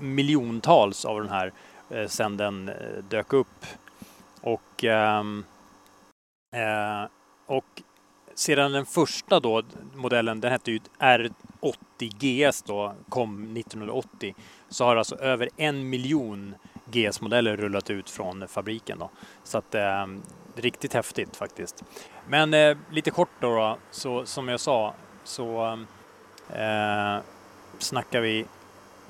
miljontals 0.00 1.04
av 1.04 1.20
den 1.20 1.28
här 1.28 1.52
eh, 1.90 2.06
sedan 2.06 2.36
den 2.36 2.68
eh, 2.68 2.74
dök 3.08 3.32
upp. 3.32 3.66
Och, 4.40 4.84
ehm, 4.84 5.44
eh, 6.54 7.10
och 7.46 7.82
sedan 8.34 8.72
den 8.72 8.86
första 8.86 9.40
då, 9.40 9.62
modellen, 9.94 10.40
den 10.40 10.52
hette 10.52 10.70
ju 10.72 10.80
R80 10.98 12.50
GS 12.50 12.62
då, 12.62 12.94
kom 13.08 13.56
1980, 13.56 14.34
så 14.68 14.84
har 14.84 14.96
alltså 14.96 15.16
över 15.16 15.48
en 15.56 15.90
miljon 15.90 16.54
GS-modeller 16.92 17.56
rullat 17.56 17.90
ut 17.90 18.10
från 18.10 18.48
fabriken. 18.48 18.98
Då. 18.98 19.10
Så 19.44 19.58
att 19.58 19.74
eh, 19.74 20.06
riktigt 20.56 20.94
häftigt 20.94 21.36
faktiskt. 21.36 21.84
Men 22.28 22.54
eh, 22.54 22.76
lite 22.90 23.10
kort 23.10 23.28
då, 23.40 23.48
då 23.54 23.76
så 23.90 24.26
som 24.26 24.48
jag 24.48 24.60
sa 24.60 24.94
så 25.24 25.78
eh, 26.50 27.16
snackar 27.78 28.20
vi 28.20 28.46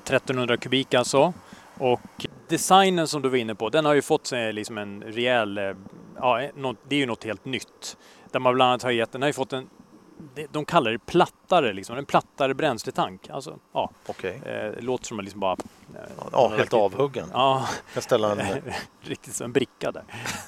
1300 0.03 0.57
kubik 0.57 0.93
alltså. 0.93 1.33
Och 1.77 2.25
designen 2.47 3.07
som 3.07 3.21
du 3.21 3.29
var 3.29 3.37
inne 3.37 3.55
på, 3.55 3.69
den 3.69 3.85
har 3.85 3.93
ju 3.93 4.01
fått 4.01 4.27
sig 4.27 4.53
liksom 4.53 4.77
en 4.77 5.03
rejäl, 5.03 5.57
eh, 5.57 5.73
ja, 6.15 6.49
något, 6.55 6.77
det 6.87 6.95
är 6.95 6.99
ju 6.99 7.05
något 7.05 7.23
helt 7.23 7.45
nytt. 7.45 7.97
Där 8.31 8.39
man 8.39 8.53
bland 8.55 8.69
annat 8.69 8.83
har 8.83 8.91
gett, 8.91 9.11
den 9.11 9.21
har 9.21 9.29
ju 9.29 9.33
fått 9.33 9.53
en, 9.53 9.69
de 10.51 10.65
kallar 10.65 10.91
det 10.91 10.99
plattare, 10.99 11.73
liksom, 11.73 11.97
en 11.97 12.05
plattare 12.05 12.53
bränsletank. 12.53 13.29
Alltså, 13.29 13.57
ja, 13.73 13.89
Okej. 14.07 14.41
eh, 14.45 14.83
låter 14.83 15.05
som 15.05 15.19
att 15.19 15.23
liksom 15.25 15.39
bara... 15.39 15.57
eh, 15.95 15.99
Ja, 16.31 16.51
helt 16.57 16.73
avhuggen. 16.73 17.29
Ja, 17.33 17.67
Jag 17.93 18.03
ställa 18.03 18.31
en... 18.31 18.41
riktigt 19.01 19.33
som 19.35 19.45
en 19.45 19.51
bricka 19.51 19.91
där 19.91 20.03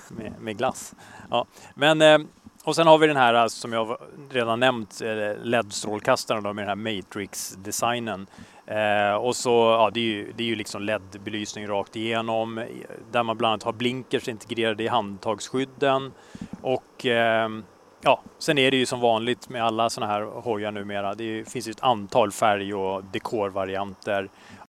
med, 0.09 0.33
med 0.39 0.57
glass. 0.57 0.93
Ja. 1.29 1.45
Men, 1.75 2.01
eh, 2.01 2.17
och 2.65 2.75
sen 2.75 2.87
har 2.87 2.97
vi 2.97 3.07
den 3.07 3.17
här 3.17 3.33
alltså, 3.33 3.59
som 3.59 3.73
jag 3.73 3.97
redan 4.29 4.59
nämnt, 4.59 5.01
eh, 5.01 5.43
LED-strålkastaren 5.43 6.43
med 6.43 6.55
den 6.55 6.67
här 6.67 6.75
Matrix-designen. 6.75 8.27
Eh, 8.67 9.15
och 9.15 9.35
så, 9.35 9.49
ja, 9.49 9.91
det 9.93 9.99
är 9.99 10.03
ju, 10.03 10.31
det 10.35 10.43
är 10.43 10.47
ju 10.47 10.55
liksom 10.55 10.81
LED-belysning 10.81 11.67
rakt 11.67 11.95
igenom 11.95 12.57
eh, 12.57 12.65
där 13.11 13.23
man 13.23 13.37
bland 13.37 13.51
annat 13.51 13.63
har 13.63 13.73
blinkers 13.73 14.27
integrerade 14.27 14.83
i 14.83 14.87
handtagsskydden. 14.87 16.11
Och 16.61 17.05
eh, 17.05 17.49
ja, 18.01 18.21
sen 18.39 18.57
är 18.57 18.71
det 18.71 18.77
ju 18.77 18.85
som 18.85 18.99
vanligt 18.99 19.49
med 19.49 19.63
alla 19.65 19.89
sådana 19.89 20.13
här 20.13 20.21
hojar 20.21 20.71
numera. 20.71 21.15
Det 21.15 21.23
är, 21.23 21.43
finns 21.43 21.67
ju 21.67 21.71
ett 21.71 21.83
antal 21.83 22.31
färg 22.31 22.73
och 22.73 23.03
dekorvarianter. 23.03 24.29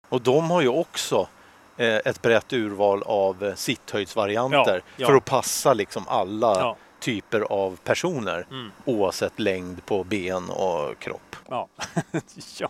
Och 0.08 0.20
de 0.20 0.50
har 0.50 0.60
ju 0.60 0.68
också 0.68 1.28
eh, 1.76 1.96
ett 1.96 2.22
brett 2.22 2.52
urval 2.52 3.02
av 3.02 3.44
eh, 3.44 3.54
sitthöjdsvarianter 3.54 4.74
Ja, 4.74 4.80
ja. 4.96 5.06
för 5.06 5.14
att 5.14 5.24
passa 5.24 5.74
liksom 5.74 6.04
alla 6.08 6.54
Ja. 6.58 6.76
Typer 7.06 7.40
av 7.40 7.76
personer 7.84 8.46
Mm. 8.50 8.70
oavsett 8.84 9.38
längd 9.38 9.86
på 9.86 10.04
ben 10.04 10.50
och 10.50 10.98
kropp. 10.98 11.36
Ja, 11.48 11.68
ja. 12.58 12.68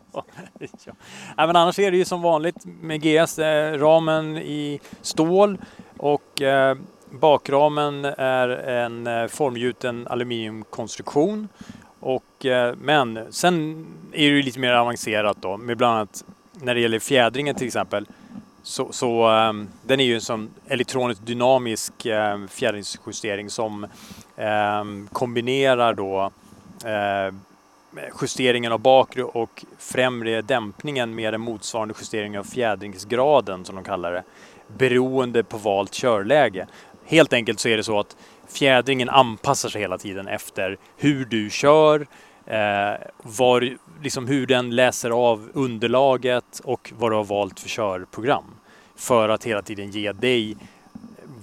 ja. 0.84 0.92
Men 1.36 1.56
annars 1.56 1.78
är 1.78 1.90
det 1.90 1.96
ju 1.96 2.04
som 2.04 2.22
vanligt 2.22 2.64
med 2.64 3.02
GS, 3.02 3.38
eh, 3.38 3.72
ramen 3.78 4.36
i 4.36 4.80
stål 5.00 5.58
och 5.98 6.42
eh, 6.42 6.76
bakramen 7.10 8.04
är 8.04 8.48
en 8.48 9.06
eh, 9.06 9.26
formgjuten 9.26 10.06
aluminiumkonstruktion. 10.06 11.48
Och, 12.00 12.46
eh, 12.46 12.74
men 12.80 13.32
sen 13.32 13.86
är 14.12 14.30
det 14.30 14.36
ju 14.36 14.42
lite 14.42 14.58
mer 14.60 14.72
avancerat 14.72 15.36
då 15.40 15.56
med 15.56 15.76
bland 15.76 15.94
annat 15.96 16.24
när 16.52 16.74
det 16.74 16.80
gäller 16.80 16.98
fjädringen 16.98 17.54
till 17.54 17.66
exempel 17.66 18.06
så, 18.62 18.92
så 18.92 19.30
eh, 19.30 19.52
den 19.82 20.00
är 20.00 20.04
ju 20.04 20.14
en 20.14 20.20
sån 20.20 20.50
elektroniskt 20.68 21.26
dynamisk 21.26 22.06
eh, 22.06 22.46
fjädringsjustering 22.46 23.50
som 23.50 23.86
Ehm, 24.36 25.08
kombinerar 25.12 25.94
då 25.94 26.30
eh, 26.84 27.34
justeringen 28.20 28.72
av 28.72 28.80
bakre 28.80 29.24
och 29.24 29.64
främre 29.78 30.42
dämpningen 30.42 31.14
med 31.14 31.34
en 31.34 31.40
motsvarande 31.40 31.94
justering 31.98 32.38
av 32.38 32.44
fjädringsgraden 32.44 33.64
som 33.64 33.74
de 33.74 33.84
kallar 33.84 34.12
det 34.12 34.22
beroende 34.66 35.44
på 35.44 35.58
valt 35.58 35.92
körläge. 35.92 36.66
Helt 37.04 37.32
enkelt 37.32 37.60
så 37.60 37.68
är 37.68 37.76
det 37.76 37.84
så 37.84 38.00
att 38.00 38.16
fjädringen 38.48 39.08
anpassar 39.08 39.68
sig 39.68 39.80
hela 39.80 39.98
tiden 39.98 40.28
efter 40.28 40.76
hur 40.96 41.24
du 41.24 41.50
kör, 41.50 42.06
eh, 42.46 42.94
var, 43.22 43.76
liksom 44.02 44.26
hur 44.26 44.46
den 44.46 44.76
läser 44.76 45.10
av 45.10 45.50
underlaget 45.54 46.60
och 46.64 46.92
vad 46.98 47.12
du 47.12 47.16
har 47.16 47.24
valt 47.24 47.60
för 47.60 47.68
körprogram. 47.68 48.44
För 48.96 49.28
att 49.28 49.44
hela 49.44 49.62
tiden 49.62 49.90
ge 49.90 50.12
dig 50.12 50.56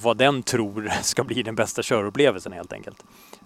vad 0.04 0.18
den 0.18 0.44
tror 0.44 0.90
ska 1.02 1.24
bli 1.24 1.44
den 1.44 1.56
bästa 1.56 1.82
körupplevelsen 1.84 2.52
helt 2.54 2.74
enkelt. 2.74 3.04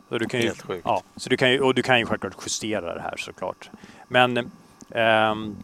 Så 0.09 0.17
du 0.17 0.25
kan 0.25 0.39
ju, 0.39 0.47
Helt 0.47 0.61
sjukt. 0.61 0.81
Ja, 0.85 1.03
så 1.15 1.29
du 1.29 1.37
kan 1.37 1.51
ju, 1.51 1.59
och 1.61 1.75
du 1.75 1.83
kan 1.83 1.99
ju 1.99 2.05
självklart 2.05 2.35
justera 2.45 2.95
det 2.95 3.01
här 3.01 3.17
såklart. 3.17 3.69
Men 4.07 4.51
ehm, 4.91 5.55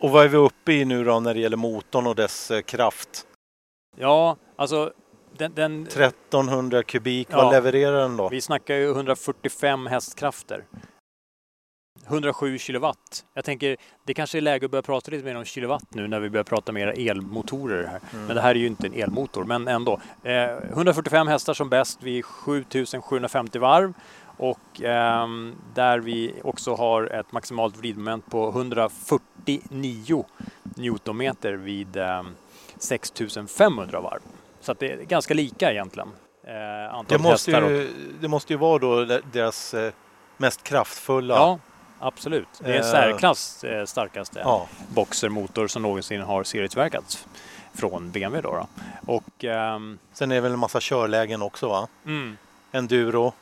Och 0.00 0.10
vad 0.10 0.24
är 0.24 0.28
vi 0.28 0.36
uppe 0.36 0.72
i 0.72 0.84
nu 0.84 1.04
då 1.04 1.20
när 1.20 1.34
det 1.34 1.40
gäller 1.40 1.56
motorn 1.56 2.06
och 2.06 2.14
dess 2.14 2.50
eh, 2.50 2.60
kraft? 2.60 3.26
ja, 3.96 4.36
alltså 4.56 4.92
den, 5.36 5.54
den, 5.54 5.82
1300 5.86 6.82
kubik, 6.82 7.28
Ja. 7.30 7.36
vad 7.44 7.52
levererar 7.52 8.00
den 8.00 8.16
då? 8.16 8.28
vi 8.28 8.40
snackar 8.40 8.74
ju 8.74 8.90
145 8.90 9.86
hästkrafter. 9.86 10.64
107 12.08 12.58
kilowatt. 12.58 13.24
Jag 13.34 13.44
tänker 13.44 13.76
det 14.04 14.14
kanske 14.14 14.38
är 14.38 14.42
läge 14.42 14.64
att 14.64 14.70
börja 14.70 14.82
prata 14.82 15.10
lite 15.10 15.24
mer 15.24 15.36
om 15.36 15.44
kilowatt 15.44 15.84
nu 15.94 16.08
när 16.08 16.20
vi 16.20 16.30
börjar 16.30 16.44
prata 16.44 16.72
mer 16.72 17.10
elmotorer 17.10 17.86
här. 17.86 18.00
Men 18.26 18.36
det 18.36 18.42
här 18.42 18.50
är 18.50 18.54
ju 18.54 18.66
inte 18.66 18.86
en 18.86 18.94
elmotor, 18.94 19.44
men 19.44 19.68
ändå. 19.68 20.00
Eh, 20.22 20.46
145 20.72 21.28
hästar 21.28 21.54
som 21.54 21.68
bäst 21.68 22.02
vid 22.02 22.24
7750 22.24 23.58
varv 23.58 23.92
och 24.36 24.82
ehm, 24.82 25.54
där 25.74 25.98
vi 25.98 26.34
också 26.44 26.74
har 26.74 27.04
ett 27.06 27.32
maximalt 27.32 27.76
vridmoment 27.76 28.30
på 28.30 28.48
149 28.48 30.24
newtonmeter 30.76 31.52
vid 31.52 31.96
ehm, 31.96 32.26
6500 32.78 34.00
varv. 34.00 34.20
Så 34.60 34.74
det 34.74 34.92
är 34.92 34.96
ganska 34.96 35.34
lika 35.34 35.72
egentligen. 35.72 36.08
Eh, 36.46 37.02
Det 37.08 37.18
måste, 37.18 37.50
ju, 37.50 37.88
det 38.20 38.28
måste 38.28 38.52
ju 38.52 38.58
vara 38.58 38.78
då 38.78 39.04
deras 39.32 39.74
eh, 39.74 39.92
mest 40.36 40.62
kraftfulla. 40.62 41.34
Ja, 41.34 41.58
absolut. 42.00 42.48
Det 42.60 42.64
är 42.70 42.74
en 42.74 42.80
Eh, 42.80 42.90
särklass 42.90 43.64
eh, 43.64 43.84
starkaste 43.84 44.40
Ja. 44.44 44.68
boxermotor 44.88 45.66
som 45.66 45.82
någonsin 45.82 46.20
har 46.20 46.44
serietillverkats 46.44 47.26
från 47.74 48.10
BMW. 48.10 48.40
Då, 48.48 48.54
då. 48.54 48.66
Och, 49.14 49.44
ehm, 49.44 49.98
Sen 50.12 50.30
är 50.30 50.34
det 50.34 50.40
väl 50.40 50.52
en 50.52 50.58
massa 50.58 50.78
körlägen 50.80 51.42
också 51.42 51.68
va? 51.68 51.88
mm, 52.06 52.36
Enduro, 52.72 53.32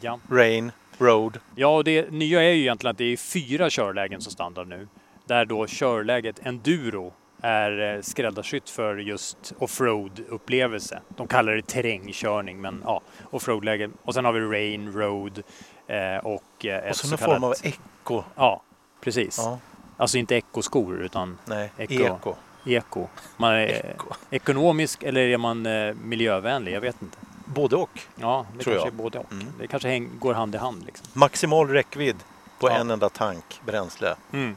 ja. 0.00 0.18
rain, 0.30 0.72
road. 0.98 1.38
ja, 1.54 1.68
och 1.76 1.84
det 1.84 2.10
nya 2.12 2.42
är 2.42 2.52
ju 2.52 2.60
egentligen 2.60 2.90
att 2.90 2.98
det 2.98 3.04
är 3.12 3.16
fyra 3.16 3.70
körlägen 3.70 4.20
som 4.20 4.32
standard 4.32 4.68
nu. 4.68 4.88
Där 5.26 5.44
då 5.44 5.66
körläget 5.66 6.46
enduro 6.46 7.12
är 7.42 7.94
eh, 7.96 8.00
skräddarsytt 8.02 8.70
för 8.70 8.96
just 8.96 9.52
offroad-upplevelse. 9.58 11.00
De 11.08 11.26
kallar 11.28 11.52
det 11.52 11.62
terrängkörning, 11.62 12.60
men 12.60 12.82
ja, 12.84 13.00
offroad-läge. 13.30 13.90
Och 14.02 14.14
sen 14.14 14.24
har 14.24 14.32
vi 14.32 14.40
rain, 14.40 14.92
road 14.92 15.42
och 15.86 15.94
eh, 15.94 16.18
Och 16.24 16.64
ett 16.64 16.96
så 16.96 17.06
så 17.06 17.10
någon 17.10 17.18
form 17.18 17.44
av 17.44 17.54
eco. 17.62 18.22
Ja, 18.34 18.62
precis. 19.00 19.38
Ja, 19.38 19.58
Alltså 19.96 20.18
inte 20.18 20.34
ekoskor 20.34 20.96
utan 21.02 21.38
nej, 21.44 21.70
Eco. 21.78 21.92
eco. 21.94 22.34
eko. 22.66 23.06
Man 23.36 23.52
är 23.52 23.66
Eco. 23.66 24.14
ekonomisk 24.30 25.02
eller 25.02 25.20
är 25.20 25.38
man 25.38 25.66
eh, 25.66 25.94
miljövänlig? 25.94 26.72
Jag 26.72 26.80
vet 26.80 27.02
inte. 27.02 27.18
Både 27.46 27.76
och. 27.76 28.00
Ja, 28.16 28.46
det 28.56 28.62
Tror 28.64 28.72
kanske 28.74 28.88
jag. 28.88 28.94
är 28.94 29.02
både 29.02 29.18
och. 29.18 29.32
Mm. 29.32 29.46
Det 29.58 29.66
kanske 29.66 29.88
häng, 29.88 30.10
går 30.18 30.34
hand 30.34 30.54
i 30.54 30.58
hand. 30.58 30.84
Liksom. 30.86 31.06
Maximal 31.12 31.68
räckvidd 31.68 32.16
på 32.58 32.68
Ja. 32.68 32.76
en 32.76 32.90
enda 32.90 33.08
tank 33.08 33.60
bränsle. 33.66 34.14
Mm. 34.32 34.56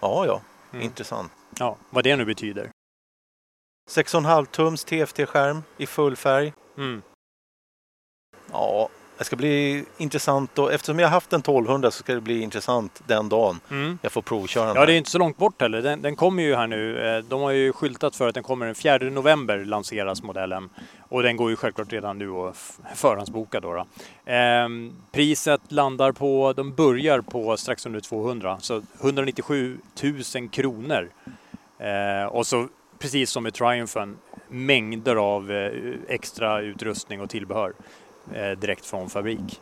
Ja, 0.00 0.26
ja, 0.26 0.40
Mm. 0.72 0.84
intressant. 0.84 1.32
Ja, 1.58 1.76
vad 1.90 2.04
det 2.04 2.16
nu 2.16 2.24
betyder. 2.24 2.68
6,5 3.90 4.46
tums 4.46 4.84
TFT-skärm 4.84 5.62
i 5.76 5.86
full 5.86 6.16
färg. 6.16 6.52
Mm. 6.76 7.02
Ja, 8.52 8.88
Det 9.18 9.24
ska 9.24 9.36
bli 9.36 9.84
intressant 9.98 10.58
och 10.58 10.72
eftersom 10.72 10.98
jag 10.98 11.08
haft 11.08 11.32
en 11.32 11.40
1200 11.40 11.90
så 11.90 11.98
ska 12.02 12.14
det 12.14 12.20
bli 12.20 12.40
intressant 12.40 13.02
den 13.06 13.28
dagen 13.28 13.60
Mm. 13.70 13.98
jag 14.02 14.12
får 14.12 14.22
provköra 14.22 14.66
den. 14.66 14.76
Ja, 14.76 14.86
det 14.86 14.92
är 14.92 14.96
inte 14.96 15.10
så 15.10 15.18
långt 15.18 15.36
bort 15.36 15.60
heller. 15.62 15.82
Den, 15.82 16.02
den 16.02 16.16
kommer 16.16 16.42
ju 16.42 16.54
här 16.56 16.66
nu. 16.66 16.98
Eh, 17.16 17.24
De 17.24 17.40
har 17.40 17.50
ju 17.50 17.72
skyltat 17.72 18.16
för 18.16 18.28
att 18.28 18.34
den 18.34 18.42
kommer 18.42 18.66
den 18.66 18.74
4 18.74 18.98
november 18.98 19.64
lanseras 19.64 20.22
modellen. 20.22 20.68
Och 21.08 21.22
den 21.22 21.36
går 21.36 21.50
ju 21.50 21.56
självklart 21.56 21.92
redan 21.92 22.18
nu 22.18 22.30
och 22.30 22.50
f- 22.50 22.78
förhandsboka 22.94 23.60
då. 23.60 23.72
då. 23.72 23.86
Ehm, 24.32 24.92
priset 25.12 25.60
landar 25.68 26.12
på, 26.12 26.52
de 26.56 26.74
börjar 26.74 27.20
på 27.20 27.56
strax 27.56 27.86
under 27.86 28.00
200, 28.00 28.58
så 28.60 28.82
197 29.00 29.78
000 30.34 30.48
kronor. 30.48 31.10
Eh, 31.78 32.26
och 32.26 32.46
så 32.46 32.68
precis 32.98 33.30
som 33.30 33.42
med 33.42 33.54
Triumphen, 33.54 34.16
mängder 34.48 35.16
av 35.16 35.50
eh, 35.52 35.70
extra 36.08 36.60
utrustning 36.60 37.20
och 37.20 37.30
tillbehör 37.30 37.68
eh, 37.68 37.74
direkt 38.34 38.86
från 38.86 39.10
fabrik. 39.10 39.60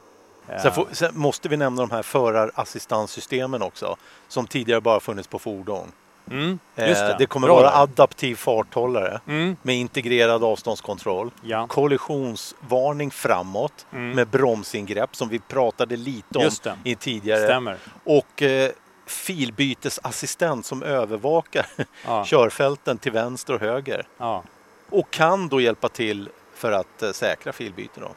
Eh, 0.48 0.62
Sen, 0.62 0.72
får, 0.72 0.86
sen 0.92 1.18
måste 1.18 1.48
vi 1.48 1.56
nämna 1.56 1.82
de 1.82 1.90
här 1.90 2.02
förarassistanssystemen 2.02 3.62
också 3.62 3.96
som 4.28 4.46
tidigare 4.46 4.80
bara 4.80 5.00
funnits 5.00 5.28
på 5.28 5.38
fordon. 5.38 5.92
mm, 6.30 6.58
Eh, 6.76 6.88
just 6.88 7.00
det. 7.00 7.16
det 7.18 7.26
kommer 7.26 7.46
Bra 7.48 7.56
vara 7.56 7.70
adaptiv 7.76 8.36
farthållare 8.36 9.20
Mm, 9.26 9.56
med 9.62 9.76
integrerad 9.76 10.44
avståndskontroll, 10.44 11.30
ja. 11.42 11.66
kollisionsvarning 11.66 13.10
framåt 13.10 13.86
Mm. 13.92 14.10
med 14.10 14.28
bromsingrepp 14.28 15.16
som 15.16 15.28
vi 15.28 15.38
pratade 15.38 15.96
lite 15.96 16.38
om 16.38 16.50
i 16.84 16.94
tidigare 16.94 17.44
Stämmer. 17.44 17.76
och 18.04 18.42
eh, 18.42 18.70
filbytesassistent 19.06 20.66
som 20.66 20.82
övervakar 20.82 21.66
Ja, 22.06 22.24
körfälten 22.24 22.98
till 22.98 23.12
vänster 23.12 23.54
och 23.54 23.60
höger 23.60 24.06
ja, 24.18 24.42
och 24.90 25.10
kan 25.10 25.48
då 25.48 25.60
hjälpa 25.60 25.88
till 25.88 26.28
för 26.54 26.72
att 26.72 27.02
eh, 27.02 27.12
säkra 27.12 27.52
filbyten. 27.52 28.02
Då. 28.02 28.10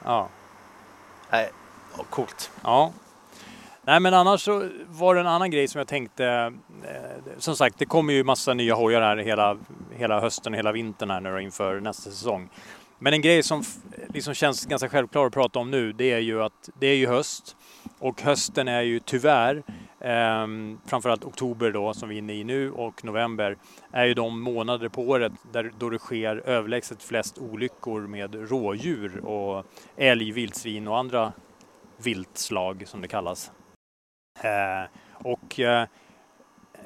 Nej, 1.32 1.50
ja, 1.98 2.04
coolt. 2.10 2.52
ja. 2.64 2.94
Nej 3.82 4.00
men 4.00 4.14
annars 4.14 4.42
så 4.42 4.70
var 4.88 5.16
det 5.16 5.22
en 5.22 5.28
annan 5.28 5.52
grej 5.52 5.68
som 5.68 5.80
jag 5.80 5.88
tänkte. 5.88 6.26
Eh, 6.84 7.38
som 7.38 7.56
sagt, 7.56 7.80
det 7.80 7.86
kommer 7.86 8.14
ju 8.14 8.24
massa 8.24 8.54
nya 8.54 8.76
hojar 8.76 9.02
här 9.02 9.18
hela, 9.18 9.58
hela 9.92 10.20
hösten 10.20 10.54
och 10.54 10.58
hela 10.58 10.72
vintern 10.72 11.10
här 11.10 11.22
nu 11.22 11.32
då 11.32 11.40
inför 11.40 11.80
nästa 11.80 12.10
säsong. 12.10 12.50
Men 13.00 13.14
en 13.14 13.22
grej 13.22 13.44
som 13.44 13.64
liksom 14.14 14.34
känns 14.34 14.66
ganska 14.66 14.90
självklar 14.90 15.26
att 15.26 15.34
prata 15.34 15.60
om 15.60 15.72
nu, 15.72 15.94
det 15.94 16.12
är 16.12 16.20
ju 16.20 16.44
att 16.44 16.70
det 16.80 16.88
är 16.88 16.96
ju 16.96 17.08
höst. 17.08 17.56
Och 18.00 18.22
hösten 18.22 18.68
är 18.68 18.82
ju 18.82 19.00
tyvärr, 19.00 19.64
Ehm, 20.02 20.80
framförallt 20.86 21.24
oktober 21.24 21.72
då 21.72 21.94
som 21.94 22.10
vi 22.10 22.16
är 22.16 22.20
inne 22.20 22.34
i 22.34 22.44
nu 22.44 22.72
och 22.72 23.06
november, 23.06 23.58
är 23.92 24.06
ju 24.06 24.14
de 24.14 24.42
månader 24.42 24.90
på 24.90 25.02
året 25.02 25.34
där, 25.52 25.72
då 25.78 25.90
det 25.90 26.00
sker 26.00 26.36
överlägset 26.46 27.04
flest 27.04 27.38
olyckor 27.38 28.02
med 28.02 28.50
rådjur 28.50 29.26
och 29.26 29.66
älg, 29.96 30.32
vildsvin 30.32 30.88
och 30.88 30.98
andra 30.98 31.34
viltslag 31.98 32.84
som 32.88 33.02
det 33.02 33.08
kallas. 33.08 33.52
Eh, 34.42 34.90
och 35.12 35.60
eh, 35.60 35.88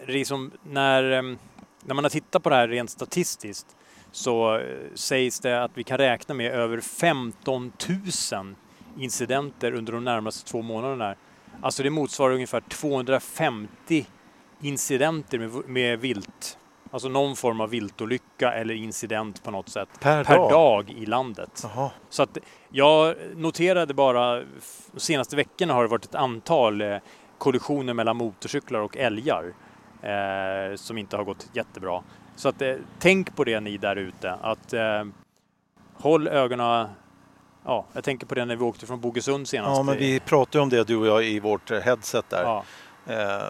liksom 0.08 0.52
när, 0.64 1.12
ehm, 1.12 1.38
när 1.84 1.96
man 1.96 2.04
har 2.04 2.10
tittat 2.10 2.44
på 2.44 2.50
det 2.50 2.56
här 2.56 2.68
rent 2.68 2.90
statistiskt 2.90 3.76
så 4.12 4.58
eh, 4.58 4.78
sägs 4.94 5.40
det 5.40 5.64
att 5.64 5.72
vi 5.74 5.84
kan 5.84 5.98
räkna 5.98 6.36
med 6.36 6.52
över 6.52 6.80
15 6.80 7.72
000 8.34 8.56
incidenter 8.98 9.72
under 9.72 9.94
de 9.94 10.04
närmaste 10.04 10.52
två 10.52 10.62
månaderna. 10.62 11.16
Alltså 11.62 11.84
det 11.84 11.90
motsvarar 11.90 12.34
ungefär 12.34 12.62
250 12.62 14.06
incidenter 14.62 15.40
med, 15.40 15.52
med 15.68 16.00
vilt. 16.00 16.58
Alltså 16.92 17.10
någon 17.10 17.36
form 17.36 17.62
av 17.62 17.70
viltolycka 17.70 18.54
eller 18.54 18.74
incident 18.74 19.44
på 19.44 19.52
något 19.52 19.70
sätt 19.70 19.90
Per, 20.00 20.24
per 20.24 20.38
dag. 20.38 20.52
dag 20.52 20.90
i 20.90 21.06
landet. 21.06 21.62
Jaha. 21.64 21.92
Så 22.10 22.24
att 22.24 22.38
jag 22.70 23.16
noterade 23.36 23.94
bara, 23.94 24.36
de 24.92 25.00
senaste 25.00 25.36
veckorna 25.36 25.74
har 25.74 25.84
det 25.84 25.90
varit 25.90 26.06
ett 26.06 26.16
antal 26.16 26.82
eh, 26.82 26.98
kollisioner 27.38 27.94
mellan 27.94 28.18
motorcyklar 28.18 28.80
och 28.80 28.98
älgar 28.98 29.54
eh, 30.02 30.76
som 30.76 30.98
inte 30.98 31.18
har 31.18 31.24
gått 31.24 31.50
jättebra. 31.54 32.04
Så 32.36 32.50
att 32.50 32.62
eh, 32.62 32.76
tänk 33.00 33.36
på 33.36 33.44
det 33.44 33.60
ni 33.60 33.78
där 33.78 33.96
ute 33.96 34.32
att 34.32 34.74
eh, 34.74 35.04
håll 35.94 36.28
ögonen 36.28 36.88
Ja, 37.66 37.86
jag 37.94 38.04
tänker 38.04 38.26
på 38.28 38.36
det 38.36 38.46
när 38.46 38.56
vi 38.56 38.64
åkte 38.64 38.86
från 38.86 39.00
Bogesund 39.00 39.48
senast. 39.48 39.78
Ja, 39.78 39.84
men 39.84 39.98
vi 39.98 40.20
pratade 40.20 40.62
om 40.62 40.70
det 40.70 40.84
du 40.88 40.96
och 40.98 41.08
jag 41.08 41.26
i 41.26 41.40
vårt 41.40 41.72
eh, 41.72 41.80
headset 41.80 42.30
där. 42.30 42.44
ja, 42.44 42.64
Eh, 43.06 43.42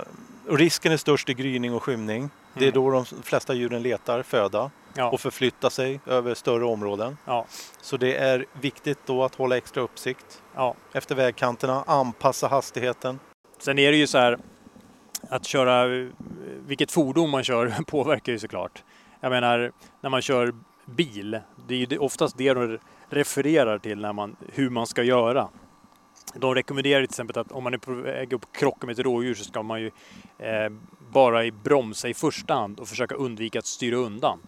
risken 0.50 0.92
är 0.92 0.98
störst 0.98 1.30
i 1.30 1.34
gryning 1.34 1.74
och 1.74 1.84
skymning. 1.84 2.30
Det 2.54 2.60
är 2.68 2.72
Mm. 2.72 2.84
då 2.84 2.92
de 2.92 3.06
flesta 3.06 3.54
djuren 3.54 3.82
letar 3.82 4.24
föda 4.24 4.72
ja, 4.94 5.10
och 5.12 5.20
förflyttar 5.22 5.70
sig 5.70 6.00
över 6.06 6.34
större 6.34 6.66
områden. 6.66 7.18
ja, 7.26 7.46
Så 7.82 7.98
det 7.98 8.16
är 8.18 8.46
viktigt 8.62 9.00
då 9.06 9.24
att 9.24 9.36
hålla 9.36 9.58
extra 9.58 9.82
uppsikt 9.84 10.42
ja. 10.56 10.76
efter 10.94 11.16
vägkanterna, 11.16 11.84
anpassa 11.88 12.48
hastigheten. 12.48 13.20
Sen 13.60 13.80
är 13.80 13.92
det 13.92 13.98
ju 13.98 14.08
så 14.08 14.18
här 14.18 14.38
att 15.30 15.46
köra, 15.46 15.86
vilket 16.68 16.92
fordon 16.92 17.30
man 17.30 17.44
kör 17.44 17.74
påverkar 17.88 18.32
ju 18.32 18.40
såklart. 18.40 18.84
Jag 19.20 19.30
menar, 19.30 19.72
när 20.02 20.10
man 20.10 20.22
kör 20.22 20.54
bil, 20.86 21.40
det 21.68 21.74
är 21.76 21.92
ju 21.92 21.98
oftast 21.98 22.38
det 22.38 22.54
de 22.54 22.80
refererar 23.14 23.78
till 23.78 24.02
när 24.02 24.14
man, 24.14 24.36
hur 24.54 24.70
man 24.70 24.88
ska 24.88 25.04
göra. 25.04 25.50
De 26.36 26.56
rekommenderar 26.56 27.00
till 27.00 27.10
exempel 27.10 27.40
att 27.40 27.52
om 27.52 27.64
man 27.64 27.74
är 27.74 27.78
på 27.78 27.94
väg 27.94 28.34
att 28.34 28.42
krocka 28.54 28.88
med 28.88 29.00
ett 29.00 29.06
rådjur 29.06 29.34
så 29.34 29.44
ska 29.44 29.64
man 29.64 29.82
ju 29.82 29.92
eh, 30.38 30.70
bara 31.14 31.46
i 31.46 31.52
bromsa 31.52 32.10
i 32.10 32.14
första 32.14 32.54
hand 32.54 32.80
och 32.80 32.88
försöka 32.88 33.16
undvika 33.16 33.60
att 33.60 33.66
styra 33.66 33.96
undan. 33.96 34.40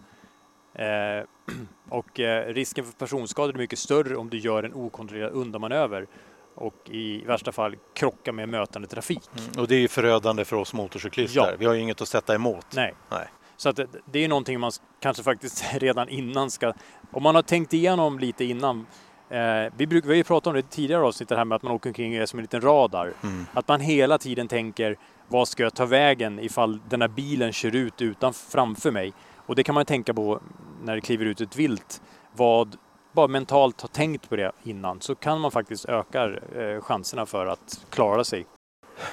Eh, 0.74 1.24
och 1.88 2.20
eh, 2.20 2.54
risken 2.54 2.84
för 2.84 2.92
personskador 2.92 3.54
är 3.54 3.58
mycket 3.58 3.78
större 3.78 4.16
om 4.16 4.30
du 4.30 4.38
gör 4.38 4.62
en 4.62 4.74
okontrollerad 4.74 5.32
undanmanöver 5.32 6.06
och 6.54 6.90
i 6.90 7.24
värsta 7.24 7.52
fall 7.52 7.76
krocka 7.94 8.32
med 8.32 8.48
mötande 8.48 8.88
trafik. 8.88 9.22
Och 9.58 9.68
det 9.68 9.74
är 9.74 9.80
ju 9.80 9.88
förödande 9.88 10.44
för 10.44 10.56
oss 10.56 10.72
motorcyklister. 10.72 11.40
Ja. 11.40 11.52
Vi 11.58 11.66
har 11.66 11.74
ju 11.74 11.80
inget 11.80 12.00
att 12.00 12.08
sätta 12.08 12.34
emot. 12.34 12.66
Nej. 12.74 12.94
Nej. 13.10 13.28
Så 13.56 13.68
att 13.68 13.76
det, 13.76 13.86
det 14.04 14.24
är 14.24 14.28
någonting 14.28 14.60
man 14.60 14.72
kanske 15.00 15.22
faktiskt 15.22 15.64
redan 15.74 16.08
innan 16.08 16.50
ska... 16.50 16.72
Om 17.14 17.22
man 17.22 17.34
har 17.34 17.42
tänkt 17.42 17.72
igenom 17.72 18.18
lite 18.18 18.44
innan. 18.44 18.86
Eh, 19.28 19.72
vi, 19.76 19.86
bruk, 19.86 20.04
vi 20.04 20.08
har 20.08 20.14
ju 20.14 20.24
pratat 20.24 20.46
om 20.46 20.52
det 20.52 20.58
i 20.58 20.62
tidigare 20.62 21.02
avsnitt, 21.02 21.28
det 21.28 21.36
här 21.36 21.44
med 21.44 21.56
att 21.56 21.62
man 21.62 21.72
åker 21.72 21.90
omkring 21.90 22.16
och 22.16 22.22
är 22.22 22.26
som 22.26 22.38
en 22.38 22.42
liten 22.42 22.60
radar. 22.60 23.12
Mm. 23.22 23.46
Att 23.52 23.68
man 23.68 23.80
hela 23.80 24.18
tiden 24.18 24.48
tänker, 24.48 24.96
vad 25.28 25.48
ska 25.48 25.62
jag 25.62 25.74
ta 25.74 25.86
vägen 25.86 26.38
ifall 26.38 26.80
den 26.88 27.00
här 27.00 27.08
bilen 27.08 27.52
kör 27.52 27.76
ut 27.76 28.02
utan 28.02 28.32
framför 28.32 28.90
mig? 28.90 29.12
Och 29.46 29.54
det 29.54 29.62
kan 29.62 29.74
man 29.74 29.84
tänka 29.84 30.14
på 30.14 30.40
när 30.84 30.94
det 30.94 31.00
kliver 31.00 31.26
ut 31.26 31.40
ett 31.40 31.56
vilt. 31.56 32.02
Vad, 32.36 32.76
bara 33.12 33.28
mentalt 33.28 33.80
ha 33.80 33.88
tänkt 33.88 34.28
på 34.28 34.36
det 34.36 34.52
innan 34.62 35.00
så 35.00 35.14
kan 35.14 35.40
man 35.40 35.50
faktiskt 35.50 35.84
öka 35.84 36.24
eh, 36.56 36.80
chanserna 36.80 37.26
för 37.26 37.46
att 37.46 37.86
klara 37.90 38.24
sig. 38.24 38.46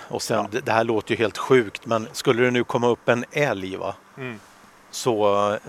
Och 0.09 0.21
sen, 0.21 0.47
det, 0.51 0.65
det 0.65 0.71
här 0.71 0.83
låter 0.83 1.11
ju 1.11 1.17
helt 1.17 1.37
sjukt, 1.37 1.85
men 1.85 2.07
skulle 2.11 2.43
det 2.43 2.51
nu 2.51 2.63
komma 2.63 2.87
upp 2.87 3.09
en 3.09 3.25
älg 3.31 3.77
va? 3.77 3.95
Mm. 4.17 4.39
Så 4.91 5.51
eh, 5.53 5.59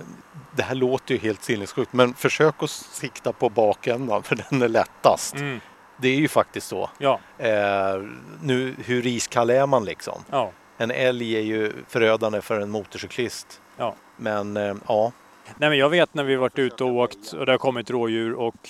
det 0.57 0.63
här 0.63 0.75
låter 0.75 1.15
ju 1.15 1.21
helt 1.21 1.43
sinnessjukt. 1.43 1.93
Men 1.93 2.15
försök 2.15 2.63
att 2.63 2.71
sikta 2.71 3.33
på 3.33 3.49
bakändan 3.49 4.23
för 4.23 4.37
den 4.51 4.63
är 4.63 4.69
lättast. 4.69 5.35
Mm. 5.35 5.61
Det 5.97 6.09
är 6.09 6.17
ju 6.17 6.29
faktiskt 6.29 6.69
så. 6.69 6.91
Ja, 6.99 7.21
Eh, 7.39 8.03
nu, 8.43 8.75
hur 8.85 9.07
iskall 9.07 9.51
är 9.51 9.67
man 9.67 9.85
liksom? 9.85 10.25
ja. 10.31 10.51
En 10.77 10.91
älg 10.91 11.37
är 11.37 11.41
ju 11.41 11.73
förödande 11.89 12.41
för 12.41 12.61
en 12.61 12.71
motorcyklist. 12.71 13.61
Ja. 13.77 13.95
Men 14.17 14.57
eh, 14.57 14.75
ja, 14.89 15.13
Nej, 15.57 15.69
men 15.69 15.79
jag 15.79 15.89
vet 15.89 16.15
när 16.15 16.25
vi 16.25 16.37
varit 16.37 16.59
ute 16.59 16.85
och 16.85 16.95
åkt 16.95 17.33
och 17.33 17.47
det 17.47 17.53
har 17.53 17.59
kommit 17.59 17.91
rådjur 17.91 18.33
och 18.35 18.69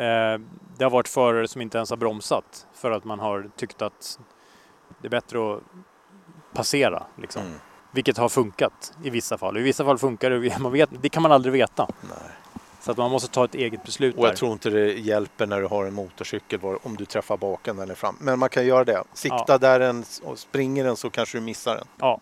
eh, 0.00 0.40
det 0.78 0.84
har 0.84 0.90
varit 0.90 1.08
förare 1.08 1.48
som 1.48 1.60
inte 1.60 1.78
ens 1.78 1.90
har 1.90 1.96
bromsat 1.96 2.66
för 2.74 2.90
att 2.90 3.04
man 3.04 3.18
har 3.18 3.50
tyckt 3.56 3.82
att 3.82 4.18
det 5.02 5.08
är 5.08 5.10
bättre 5.10 5.54
att 5.54 5.62
passera. 6.52 7.02
Liksom. 7.16 7.42
Mm. 7.42 7.58
Vilket 7.92 8.16
har 8.18 8.28
funkat 8.28 8.92
i 9.04 9.10
vissa 9.10 9.38
fall. 9.38 9.56
I 9.56 9.62
vissa 9.62 9.84
fall 9.84 9.98
funkar 9.98 10.30
det, 10.30 10.58
man 10.58 10.72
vet, 10.72 10.90
det 11.02 11.08
kan 11.08 11.22
man 11.22 11.32
aldrig 11.32 11.52
veta. 11.52 11.86
nej. 12.02 12.18
Så 12.82 12.90
att 12.90 12.96
man 12.96 13.10
måste 13.10 13.28
ta 13.28 13.44
ett 13.44 13.54
eget 13.54 13.82
beslut 13.84 14.16
Och 14.16 14.24
jag 14.24 14.30
där. 14.30 14.36
tror 14.36 14.52
inte 14.52 14.70
det 14.70 14.92
hjälper 14.92 15.46
när 15.46 15.60
du 15.60 15.66
har 15.66 15.84
en 15.84 15.94
motorcykel 15.94 16.60
om 16.82 16.96
du 16.96 17.04
träffar 17.04 17.36
baken 17.36 17.78
eller 17.78 17.94
fram. 17.94 18.16
Men 18.20 18.38
man 18.38 18.48
kan 18.48 18.66
göra 18.66 18.84
det. 18.84 19.02
Sikta 19.12 19.44
Ja. 19.48 19.58
där 19.58 19.78
den 19.80 20.04
och 20.24 20.38
springer 20.38 20.84
den 20.84 20.96
så 20.96 21.10
kanske 21.10 21.38
du 21.38 21.42
missar 21.42 21.74
den. 21.74 21.84
Ja. 21.98 22.20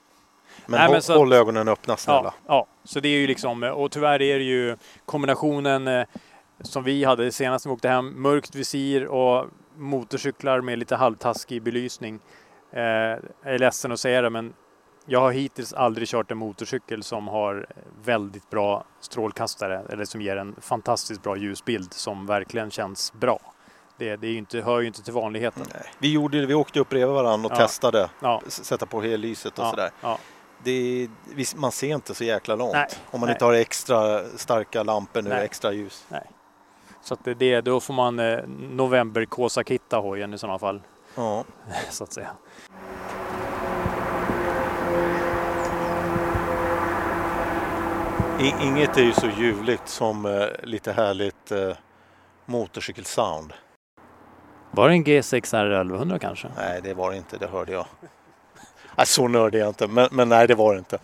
Men, 0.66 0.78
Nej, 0.78 0.80
håll, 0.80 0.90
men 0.90 0.98
att- 0.98 1.08
håll 1.18 1.32
ögonen 1.32 1.68
öppna 1.68 1.96
snälla. 1.96 2.34
Ja, 2.46 2.54
ja, 2.54 2.66
så 2.84 3.00
det 3.00 3.08
är 3.08 3.18
ju 3.18 3.26
liksom, 3.26 3.62
och 3.62 3.90
tyvärr 3.90 4.22
är 4.22 4.38
det 4.38 4.44
ju 4.44 4.76
kombinationen 5.06 5.88
eh, 5.88 6.06
som 6.60 6.84
vi 6.84 7.04
hade 7.04 7.32
senast 7.32 7.64
när 7.66 7.70
vi 7.70 7.74
åkte 7.76 7.88
hem, 7.88 8.22
mörkt 8.22 8.54
visir 8.54 9.06
och 9.06 9.46
motorcyklar 9.76 10.60
med 10.60 10.78
lite 10.78 10.96
halvtaskig 10.96 11.62
belysning. 11.62 12.20
Eh, 12.72 12.82
jag 12.82 13.18
är 13.42 13.58
ledsen 13.58 13.92
att 13.92 14.00
säga 14.00 14.22
det 14.22 14.30
men 14.30 14.52
jag 15.10 15.20
har 15.20 15.32
hittills 15.32 15.72
aldrig 15.72 16.08
kört 16.08 16.30
en 16.30 16.38
motorcykel 16.38 17.02
som 17.02 17.28
har 17.28 17.66
väldigt 18.04 18.50
bra 18.50 18.84
strålkastare 19.00 19.82
eller 19.88 20.04
som 20.04 20.20
ger 20.22 20.36
en 20.36 20.54
fantastiskt 20.60 21.22
bra 21.22 21.36
ljusbild 21.36 21.92
som 21.92 22.26
verkligen 22.26 22.70
känns 22.70 23.12
bra. 23.12 23.38
Det, 23.96 24.16
det 24.16 24.26
är 24.28 24.36
inte, 24.36 24.60
hör 24.60 24.80
ju 24.80 24.86
inte 24.86 25.02
till 25.02 25.12
vanligheten. 25.12 25.62
Nej. 25.74 25.82
Vi, 25.98 26.12
gjorde, 26.12 26.46
vi 26.46 26.54
åkte 26.54 26.80
upp 26.80 26.88
bredvid 26.88 27.14
varandra 27.14 27.46
och 27.46 27.52
Ja. 27.52 27.56
testade. 27.56 28.10
Ja, 28.20 28.42
Sätta 28.48 28.86
på 28.86 29.00
hellyset 29.00 29.58
och 29.58 29.64
ja, 29.64 29.70
sådär. 29.70 29.90
ja, 30.00 30.18
Det, 30.64 31.08
man 31.56 31.72
ser 31.72 31.94
inte 31.94 32.14
så 32.14 32.24
jäkla 32.24 32.54
långt. 32.56 32.72
Nej, 32.72 32.86
Om 33.10 33.20
man 33.20 33.26
nej. 33.26 33.34
inte 33.34 33.44
har 33.44 33.52
extra 33.52 34.24
starka 34.36 34.82
lampor 34.82 35.22
nu, 35.22 35.32
extra 35.32 35.72
ljus. 35.72 36.06
Så 37.02 37.14
att 37.14 37.24
det, 37.24 37.34
det, 37.34 37.60
då 37.60 37.80
får 37.80 37.94
man 37.94 38.18
eh, 38.18 38.38
novemberkåsa-kitta 38.48 39.96
hojen 39.98 40.34
i 40.34 40.38
sådana 40.38 40.58
fall. 40.58 40.82
Ja. 41.14 41.44
Så 41.90 42.04
att 42.04 42.12
säga. 42.12 42.30
Inget 48.40 48.96
är 48.96 49.02
ju 49.02 49.12
så 49.12 49.26
ljuvligt 49.38 49.88
som 49.88 50.26
eh, 50.26 50.46
lite 50.62 50.92
härligt 50.92 51.52
eh, 51.52 51.76
motorcykelsound. 52.46 53.52
Var 54.70 54.88
det 54.88 54.94
en 54.94 55.04
G6R 55.04 55.80
1100 55.80 56.18
kanske? 56.18 56.48
Nej, 56.56 56.80
det 56.82 56.94
var 56.94 57.10
det 57.10 57.16
inte, 57.16 57.38
det 57.38 57.46
hörde 57.46 57.72
jag. 57.72 57.86
Nej, 58.96 59.06
så 59.06 59.28
nördig 59.28 59.58
är 59.58 59.62
jag 59.62 59.70
inte, 59.70 59.86
men, 59.86 60.08
men 60.12 60.28
nej, 60.28 60.46
det 60.46 60.54
var 60.54 60.72
det 60.72 60.78
inte. 60.78 60.98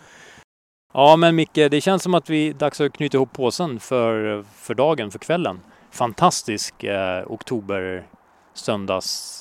Ja, 0.92 1.16
men 1.16 1.36
Micke, 1.36 1.54
det 1.54 1.80
känns 1.80 2.02
som 2.02 2.14
att 2.14 2.30
vi 2.30 2.48
är 2.48 2.54
dags 2.54 2.80
att 2.80 2.92
knyta 2.92 3.16
ihop 3.16 3.32
påsen 3.32 3.80
för, 3.80 4.44
för 4.54 4.74
dagen, 4.74 5.10
för 5.10 5.18
kvällen. 5.18 5.60
Fantastisk 5.90 6.84
eh, 6.84 7.24
oktober 7.26 8.06
söndags 8.52 9.40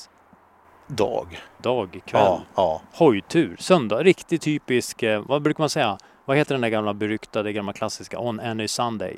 Dag. 0.86 1.40
dag, 1.62 2.00
kväll. 2.06 2.22
Ja, 2.22 2.42
ja. 2.54 2.80
Hojtur, 2.92 3.56
söndag, 3.58 4.02
riktigt 4.02 4.42
typisk, 4.42 5.02
eh, 5.02 5.22
vad 5.26 5.42
brukar 5.42 5.62
man 5.62 5.70
säga? 5.70 5.98
Vad 6.24 6.36
heter 6.36 6.54
den 6.54 6.60
där 6.62 6.68
gamla 6.68 6.94
beryktade, 6.94 7.52
gamla 7.52 7.72
klassiska 7.72 8.18
On 8.18 8.40
Any 8.40 8.68
Sunday? 8.68 9.16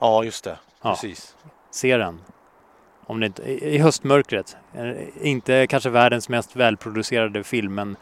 ja, 0.00 0.24
just 0.24 0.44
det. 0.44 0.58
Ja. 0.82 0.90
Precis. 0.90 1.36
Se 1.70 1.96
den. 1.96 2.20
Om 3.06 3.20
det 3.20 3.26
inte, 3.26 3.42
i 3.42 3.78
höstmörkret. 3.78 4.56
Eh, 4.74 4.92
Inte 5.28 5.66
kanske 5.66 5.90
världens 5.90 6.28
mest 6.28 6.56
välproducerade 6.56 7.44
film, 7.44 7.74
men 7.74 7.96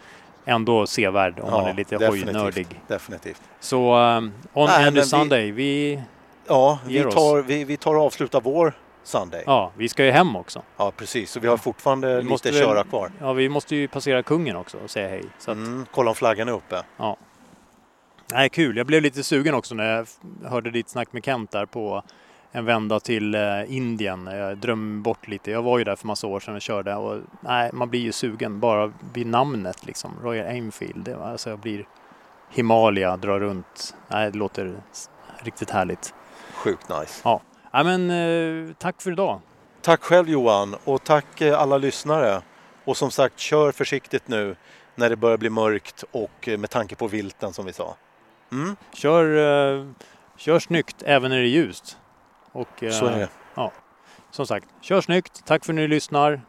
ändå 0.45 0.86
sevärd 0.86 1.41
om 1.41 1.51
man 1.51 1.65
är 1.66 1.74
lite 1.74 1.97
definitivt, 1.99 2.35
hojnördig. 2.35 2.66
Definitivt. 2.89 3.43
Så 3.61 3.97
um, 3.97 4.32
On 4.53 4.66
Nej, 4.66 4.86
Any 4.89 5.01
vi- 5.01 5.07
Sunday, 5.07 5.51
vi, 5.51 6.03
Ja, 6.47 6.78
vi 6.86 6.95
Ger 6.95 7.07
oss. 7.07 7.15
tar, 7.15 7.43
vi, 7.43 7.65
vi 7.65 7.77
tar 7.77 7.95
och 7.95 8.03
avslutar 8.03 8.41
vår 8.41 8.73
Sunday. 9.03 9.43
Ja, 9.47 9.53
ja, 9.53 9.73
vi 9.77 9.89
ska 9.89 10.05
ju 10.05 10.11
hem 10.11 10.36
också. 10.36 10.62
precis. 10.97 11.31
Så 11.31 11.41
vi 11.41 11.49
har 11.49 11.57
fortfarande 11.57 12.16
Vi 12.16 12.23
måste 12.28 12.49
lite 12.49 12.61
väl- 12.66 12.69
köra 12.74 12.85
kvar. 12.85 13.11
Ja, 13.20 13.32
vi 13.32 13.49
måste 13.49 13.77
ju 13.77 13.89
passera 13.89 14.23
kungen 14.23 14.57
också 14.57 14.78
och 14.85 14.91
säga 14.91 15.09
hej. 15.09 15.24
Att, 15.41 15.49
Mm, 15.49 15.86
kolla 15.91 16.11
om 16.11 16.15
flaggan 16.16 16.49
är 16.49 16.53
uppe. 16.53 16.82
Nej, 18.35 18.48
kul. 18.48 18.77
Jag 18.77 18.86
blev 18.86 19.02
lite 19.02 19.23
sugen 19.23 19.55
också 19.55 19.74
när 19.74 19.85
jag 19.85 20.06
hörde 20.51 20.70
ditt 20.70 20.89
snack 20.89 21.12
med 21.12 21.24
Kent 21.24 21.51
där 21.51 21.66
på 21.66 22.02
en 22.52 22.65
vända 22.65 23.01
till 23.01 23.35
eh, 23.35 23.77
Indien. 23.77 24.27
Jag 24.27 24.59
drömde 24.59 25.02
bort 25.02 25.28
lite. 25.28 25.51
Jag 25.51 25.62
var 25.62 25.78
ju 25.78 25.85
där 25.85 25.97
för 25.97 26.06
massa 26.06 26.27
år 26.27 26.40
sedan 26.40 26.55
och 26.55 26.62
körde 26.62 26.94
och 26.94 27.20
nej, 27.40 27.70
man 27.73 27.90
blir 27.90 28.01
ju 28.01 28.12
sugen 28.12 28.61
bara 28.61 28.93
vid 29.12 29.27
namnet 29.27 29.86
liksom. 29.86 30.11
Royal 30.23 30.47
Enfield. 30.47 31.09
Alltså 31.09 31.51
jag 31.51 31.59
blir 31.59 31.86
Himalaya, 32.51 33.16
drar 33.16 33.40
runt. 33.40 33.97
Nej, 34.09 34.31
det 34.31 34.39
låter 34.39 34.82
riktigt 35.39 35.70
härligt. 35.70 36.15
Sjukt 36.55 36.89
nice. 36.89 37.20
Ja, 37.24 37.40
men 37.73 38.11
eh, 38.11 38.74
tack 38.78 39.02
för 39.02 39.12
idag. 39.12 39.40
Tack 39.82 40.02
själv 40.02 40.28
Johan 40.28 40.77
och 40.85 41.05
tack 41.05 41.40
eh, 41.40 41.61
alla 41.61 41.78
lyssnare. 41.78 42.43
Och 42.85 42.97
som 42.97 43.11
sagt, 43.11 43.39
kör 43.39 43.73
försiktigt 43.73 44.28
nu 44.28 44.56
när 44.94 45.11
det 45.11 45.16
börjar 45.16 45.36
bli 45.36 45.51
mörkt 45.51 46.05
och 46.11 46.48
med 46.59 46.70
tanke 46.70 46.94
på 46.97 47.09
vilten 47.09 47.52
som 47.52 47.66
vi 47.66 47.73
sa. 47.73 47.97
Mm, 48.55 48.76
Kör, 48.93 49.36
eh, 49.78 49.86
kör 50.36 50.59
snyggt 50.59 51.02
även 51.06 51.31
när 51.31 51.39
det 51.39 51.44
är 51.44 51.48
ljust. 51.48 51.98
Och, 52.52 52.82
eh, 52.82 52.90
så 52.90 53.06
är 53.06 53.18
det. 53.18 53.28
Som 54.31 54.47
sagt, 54.47 54.68
kör 54.81 55.01
snyggt. 55.01 55.43
Tack 55.47 55.64
för 55.64 55.72
att 55.72 55.76
ni 55.76 55.89
lyssnar. 55.89 56.40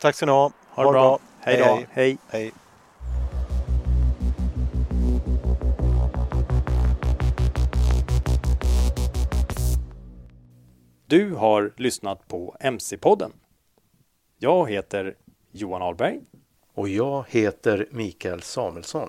Tack 0.00 0.14
ska 0.14 0.26
ni 0.26 0.32
ha. 0.32 0.52
Ha 0.68 0.84
det 0.84 0.90
bra. 0.92 1.18
Hej 1.40 1.56
då. 1.58 1.64
Hej, 1.64 1.86
hej. 1.90 2.18
Hej. 2.30 2.52
Du 11.06 11.34
har 11.34 11.72
lyssnat 11.76 12.28
på 12.28 12.56
MC-podden. 12.60 13.32
Jag 14.38 14.70
heter 14.70 15.14
Johan 15.52 15.82
Ahlberg. 15.82 16.20
Och 16.74 16.88
jag 16.88 17.24
heter 17.28 17.88
Mikael 17.90 18.42
Samuelsson. 18.42 19.08